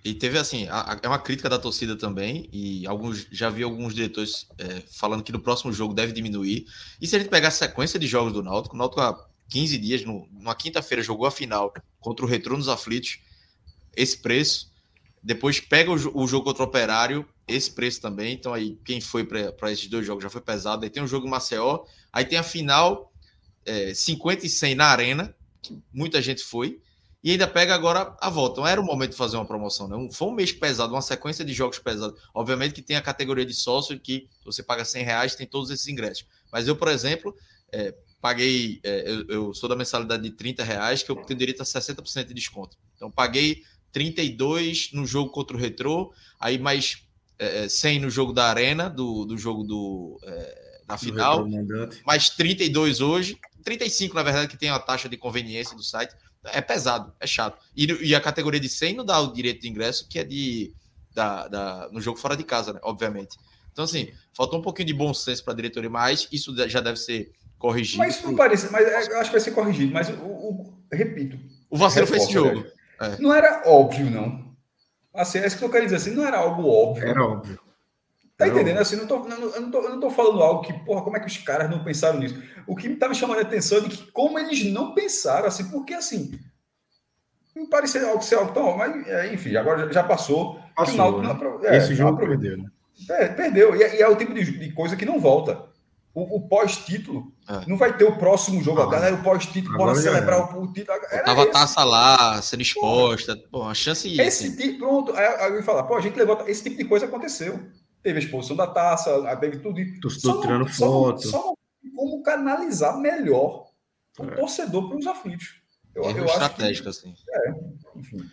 e 0.08 0.14
teve 0.14 0.38
assim, 0.38 0.68
a, 0.70 0.94
a, 0.94 1.00
é 1.04 1.08
uma 1.08 1.20
crítica 1.20 1.50
da 1.50 1.60
torcida 1.60 1.94
também, 1.94 2.48
e 2.54 2.88
alguns 2.88 3.28
já 3.30 3.50
vi 3.50 3.62
alguns 3.62 3.94
diretores 3.94 4.48
é, 4.58 4.82
falando 4.90 5.22
que 5.22 5.34
no 5.34 5.40
próximo 5.40 5.74
jogo 5.74 5.94
deve 5.94 6.14
diminuir. 6.14 6.66
E 7.02 7.06
se 7.06 7.16
a 7.18 7.20
gente 7.20 7.28
pegar 7.28 7.50
a 7.50 7.52
sequência 7.52 8.00
de 8.00 8.08
jogos 8.08 8.32
do 8.32 8.42
Náutico, 8.42 8.74
o 8.74 8.78
Náutico 8.78 9.02
há 9.02 9.28
15 9.50 9.78
dias, 9.78 10.06
no, 10.06 10.26
numa 10.32 10.56
quinta-feira, 10.56 11.04
jogou 11.04 11.28
a 11.28 11.32
final 11.32 11.74
contra 12.00 12.26
o 12.26 12.28
Retrô 12.28 12.56
nos 12.56 12.70
Aflitos, 12.70 13.20
esse 13.98 14.18
preço. 14.18 14.67
Depois 15.28 15.60
pega 15.60 15.92
o, 15.92 16.24
o, 16.24 16.26
jogo 16.26 16.46
contra 16.46 16.64
o 16.64 16.68
Operário, 16.68 17.28
esse 17.46 17.70
preço 17.70 18.00
também. 18.00 18.34
Então 18.34 18.54
aí, 18.54 18.80
quem 18.86 19.02
foi 19.02 19.26
para 19.26 19.70
esses 19.70 19.88
dois 19.88 20.06
jogos 20.06 20.24
já 20.24 20.30
foi 20.30 20.40
pesado. 20.40 20.86
Aí 20.86 20.90
tem 20.90 21.04
o 21.04 21.08
jogo 21.08 21.28
em 21.28 21.30
Maceió, 21.30 21.84
aí 22.14 22.24
tem 22.24 22.38
a 22.40 22.44
final 22.44 23.12
é, 23.66 23.94
50 23.94 24.46
e 24.46 24.50
100 24.50 24.76
na 24.76 24.86
Arena, 24.86 25.36
que 25.62 25.78
muita 25.94 26.22
gente 26.22 26.42
foi 26.42 26.80
e 27.22 27.32
ainda 27.32 27.46
pega 27.46 27.76
agora 27.76 28.16
a 28.22 28.30
volta. 28.30 28.62
Não 28.62 28.68
era 28.70 28.80
o 28.80 28.86
momento 28.86 29.12
de 29.12 29.18
fazer 29.18 29.36
uma 29.36 29.46
promoção, 29.46 29.86
não. 29.86 30.10
Foi 30.10 30.30
um 30.30 30.32
mês 30.32 30.54
pesado, 30.54 30.94
uma 30.94 31.02
sequência 31.02 31.44
de 31.44 31.52
jogos 31.52 31.78
pesados. 31.78 32.18
Obviamente 32.34 32.76
que 32.76 32.82
tem 32.82 32.96
a 32.96 33.02
categoria 33.02 33.46
de 33.46 33.54
sócio 33.54 34.00
que 34.00 34.30
você 34.46 34.64
paga 34.64 34.86
100 34.86 35.04
reais, 35.04 35.36
tem 35.36 35.46
todos 35.46 35.70
esses 35.70 35.90
ingressos. 35.90 36.26
Mas 36.54 36.70
eu, 36.70 36.76
por 36.78 36.88
exemplo, 36.88 37.36
é, 37.74 37.94
paguei, 38.22 38.80
é, 38.82 39.12
eu, 39.12 39.28
eu, 39.28 39.54
sou 39.54 39.68
da 39.68 39.76
mensalidade 39.76 40.24
de 40.24 40.32
30 40.32 40.64
reais, 40.64 41.04
que 41.04 41.12
eu 41.12 41.18
tenho 41.18 41.38
direito 41.38 41.62
a 41.62 41.66
60% 41.66 42.28
de 42.28 42.34
desconto. 42.34 42.78
Então, 42.96 43.12
paguei 43.12 43.62
32 43.92 44.92
no 44.94 45.06
jogo 45.06 45.32
contra 45.32 45.56
o 45.56 45.60
Retrô, 45.60 46.14
aí 46.40 46.58
mais 46.58 47.04
é, 47.40 47.68
100 47.68 47.98
é, 47.98 48.00
no 48.00 48.10
jogo 48.10 48.34
da 48.34 48.46
Arena, 48.46 48.90
do, 48.90 49.26
do 49.26 49.38
jogo 49.38 49.64
do, 49.64 50.20
é, 50.24 50.82
da 50.88 50.98
final, 50.98 51.48
mais 52.06 52.30
32 52.30 53.02
hoje, 53.02 53.38
35 53.64 54.16
na 54.16 54.24
verdade, 54.24 54.48
que 54.48 54.58
tem 54.58 54.70
a 54.70 54.80
taxa 54.80 55.10
de 55.10 55.18
conveniência 55.18 55.76
do 55.76 55.84
site 55.84 56.16
é 56.46 56.62
pesado, 56.62 57.14
é 57.20 57.28
chato. 57.28 57.60
E, 57.76 57.86
e, 58.08 58.16
a 58.16 58.22
categoria 58.22 58.60
de 58.60 58.70
100 58.70 58.96
não 58.96 59.06
dá 59.06 59.20
o 59.20 59.34
direito 59.34 59.62
de 59.62 59.68
ingresso, 59.68 60.08
que 60.08 60.20
é 60.20 60.24
de 60.24 60.74
da, 61.14 61.48
da, 61.48 61.90
no 61.92 62.00
jogo 62.00 62.20
fora 62.20 62.38
de 62.38 62.44
casa, 62.44 62.74
né? 62.74 62.80
Obviamente. 62.84 63.38
Então, 63.72 63.86
assim, 63.86 64.10
faltou 64.34 64.60
um 64.60 64.62
pouquinho 64.62 64.88
de 64.88 64.94
bom 64.94 65.14
senso 65.14 65.44
para 65.44 65.54
a 65.54 65.56
diretoria, 65.56 65.90
mas 65.90 66.28
isso 66.32 66.56
já 66.68 66.80
deve 66.80 66.98
ser 66.98 67.32
corrigido. 67.58 68.00
Mas 68.00 68.22
não 68.24 68.36
parece, 68.36 68.72
mas 68.72 68.88
é, 68.88 69.14
eu 69.14 69.20
acho 69.20 69.30
que 69.30 69.36
vai 69.36 69.40
ser 69.40 69.52
corrigido. 69.52 69.92
Mas, 69.92 70.10
o, 70.10 70.14
o 70.14 70.74
repito. 70.92 71.40
O 71.70 71.78
vacilo 71.78 72.08
foi 72.08 72.18
esse 72.18 72.32
jogo. 72.32 72.66
É. 73.00 73.22
Não 73.22 73.34
era 73.34 73.64
óbvio, 73.66 74.10
não. 74.10 74.48
Assim, 75.14 75.40
é 75.40 75.48
isso 75.48 75.58
que 75.58 75.64
eu 75.66 75.70
quero 75.70 75.86
dizer, 75.86 75.98
assim, 75.98 76.12
não 76.12 76.26
era 76.26 76.38
algo 76.38 76.68
óbvio. 76.68 77.08
Era 77.08 77.24
óbvio. 77.24 77.60
Tá 78.38 78.48
entendendo? 78.48 78.78
Assim, 78.78 78.96
não 78.96 79.08
tô, 79.08 79.24
não, 79.24 79.38
eu, 79.38 79.62
não 79.62 79.72
tô, 79.72 79.82
eu 79.82 79.90
não 79.90 80.00
tô 80.00 80.12
falando 80.12 80.44
algo 80.44 80.62
que, 80.62 80.72
porra, 80.72 81.02
como 81.02 81.18
é 81.18 81.20
que 81.20 81.26
os 81.26 81.38
caras 81.40 81.70
não 81.70 81.84
pensaram 81.84 82.20
nisso? 82.20 82.40
O 82.68 82.76
que 82.76 82.88
me 82.88 82.96
tá 82.96 83.10
me 83.10 83.16
chamando 83.16 83.40
a 83.40 83.42
atenção 83.42 83.80
é 83.80 83.82
de 83.82 83.90
que 83.90 84.12
como 84.12 84.38
eles 84.38 84.64
não 84.72 84.94
pensaram, 84.94 85.48
assim, 85.48 85.72
porque 85.72 85.96
assim, 85.96 86.40
me 87.56 87.68
parecia 87.68 88.08
algo 88.08 88.22
ser 88.22 88.36
algo 88.36 88.54
tão, 88.54 88.78
mas 88.78 89.08
é, 89.08 89.34
enfim, 89.34 89.56
agora 89.56 89.92
já 89.92 90.04
passou. 90.04 90.60
Passou, 90.76 91.24
né? 91.24 91.34
não, 91.34 91.66
é, 91.66 91.78
Esse 91.78 91.96
jogo 91.96 92.12
não, 92.12 92.18
perdeu, 92.28 92.58
né? 92.58 92.70
É, 93.10 93.28
perdeu, 93.28 93.76
e, 93.76 93.82
é, 93.82 93.98
e, 93.98 94.02
é 94.02 94.08
o 94.08 94.16
tipo 94.16 94.34
de, 94.36 94.60
de, 94.60 94.72
coisa 94.72 94.96
que 94.96 95.06
não 95.06 95.20
volta. 95.20 95.66
O, 96.18 96.38
o 96.38 96.42
pós-título 96.48 97.32
é. 97.48 97.70
não 97.70 97.78
vai 97.78 97.96
ter 97.96 98.04
o 98.04 98.18
próximo 98.18 98.60
jogo. 98.64 98.82
Ah, 98.82 98.90
galera, 98.90 99.16
o 99.16 99.22
pós-título, 99.22 99.78
bora 99.78 99.94
celebrar 99.94 100.58
o, 100.58 100.64
o 100.64 100.74
título. 100.74 100.98
Era 101.12 101.24
Tava 101.24 101.44
esse. 101.44 101.52
taça 101.52 101.84
lá, 101.84 102.42
sendo 102.42 102.64
exposta. 102.64 103.38
Pô, 103.52 103.62
a 103.62 103.76
chance 103.76 104.20
Esse 104.20 104.58
tipo, 104.58 104.80
pronto. 104.80 105.16
Aí, 105.16 105.24
aí 105.24 105.52
eu 105.52 105.58
ia 105.58 105.64
falar, 105.64 105.84
pô, 105.84 105.96
a 105.96 106.02
gente 106.02 106.18
levou. 106.18 106.44
Esse 106.48 106.64
tipo 106.64 106.76
de 106.76 106.86
coisa 106.86 107.06
aconteceu. 107.06 107.70
Teve 108.02 108.18
a 108.18 108.24
exposição 108.24 108.56
da 108.56 108.66
taça, 108.66 109.36
teve 109.36 109.60
tudo. 109.60 109.80
Estou 109.80 110.42
tirando 110.42 110.66
foto. 110.66 111.22
Só, 111.22 111.40
só 111.40 111.54
como 111.96 112.24
canalizar 112.24 112.98
melhor 112.98 113.68
o 114.18 114.24
é. 114.24 114.36
torcedor 114.38 114.90
para 114.90 114.98
os 114.98 115.06
aflitos. 115.06 115.62
Eu, 115.94 116.04
eu 116.04 116.26
estratégico, 116.26 116.86
que, 116.86 116.90
assim. 116.90 117.14
É, 117.30 117.54
enfim. 117.96 118.28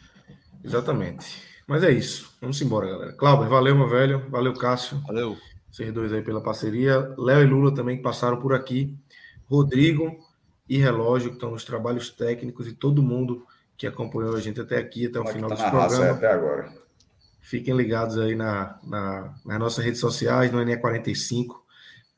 Exatamente. 0.65 1.43
Mas 1.67 1.83
é 1.83 1.91
isso. 1.91 2.33
Vamos 2.41 2.59
embora, 2.63 2.87
galera. 2.87 3.13
Cláudio, 3.13 3.51
valeu, 3.51 3.75
meu 3.75 3.91
velho. 3.91 4.31
Valeu, 4.31 4.55
Cássio. 4.55 5.03
Valeu. 5.07 5.37
Vocês 5.75 5.93
dois 5.93 6.13
aí 6.13 6.23
pela 6.23 6.41
parceria. 6.41 7.13
Léo 7.19 7.43
e 7.43 7.47
Lula 7.47 7.75
também 7.75 7.97
que 7.97 8.03
passaram 8.05 8.39
por 8.39 8.55
aqui. 8.55 8.97
Rodrigo 9.45 10.17
e 10.69 10.79
Relógio, 10.79 11.31
que 11.31 11.35
estão 11.35 11.51
nos 11.51 11.65
trabalhos 11.65 12.11
técnicos, 12.11 12.69
e 12.69 12.73
todo 12.73 13.03
mundo 13.03 13.45
que 13.77 13.85
acompanhou 13.85 14.37
a 14.37 14.41
gente 14.41 14.61
até 14.61 14.79
aqui, 14.79 15.09
até 15.09 15.19
o 15.19 15.25
Como 15.25 15.35
final 15.35 15.51
tá 15.51 15.57
desse 15.57 15.69
programa. 15.69 16.11
Até 16.13 16.31
agora. 16.31 16.73
Fiquem 17.41 17.77
ligados 17.77 18.17
aí 18.19 18.37
na, 18.37 18.79
na, 18.85 19.35
nas 19.45 19.59
nossas 19.59 19.85
redes 19.85 19.99
sociais, 19.99 20.53
no 20.53 20.61
NE45. 20.61 21.47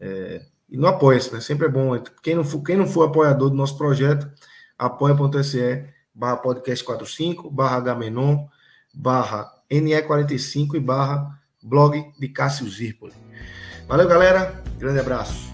É, 0.01 0.43
e 0.69 0.77
no 0.77 0.87
Apoia-se, 0.87 1.33
né? 1.33 1.41
Sempre 1.41 1.67
é 1.67 1.71
bom. 1.71 1.99
Quem 2.23 2.35
não, 2.35 2.45
for, 2.45 2.63
quem 2.63 2.77
não 2.77 2.87
for 2.87 3.05
apoiador 3.05 3.49
do 3.49 3.57
nosso 3.57 3.79
projeto, 3.79 4.31
apoia.se 4.77 5.83
barra 6.15 6.37
podcast 6.37 6.85
45, 6.85 7.51
barra 7.51 7.81
Gamenon, 7.81 8.49
barra 8.93 9.51
NE45 9.71 10.75
e 10.75 10.81
barra 10.81 11.41
blog 11.63 12.13
de 12.19 12.29
Cássio 12.29 12.69
Zirpoli. 12.69 13.26
Valeu, 13.89 14.09
galera. 14.09 14.53
Grande 14.79 15.01
abraço. 15.01 15.47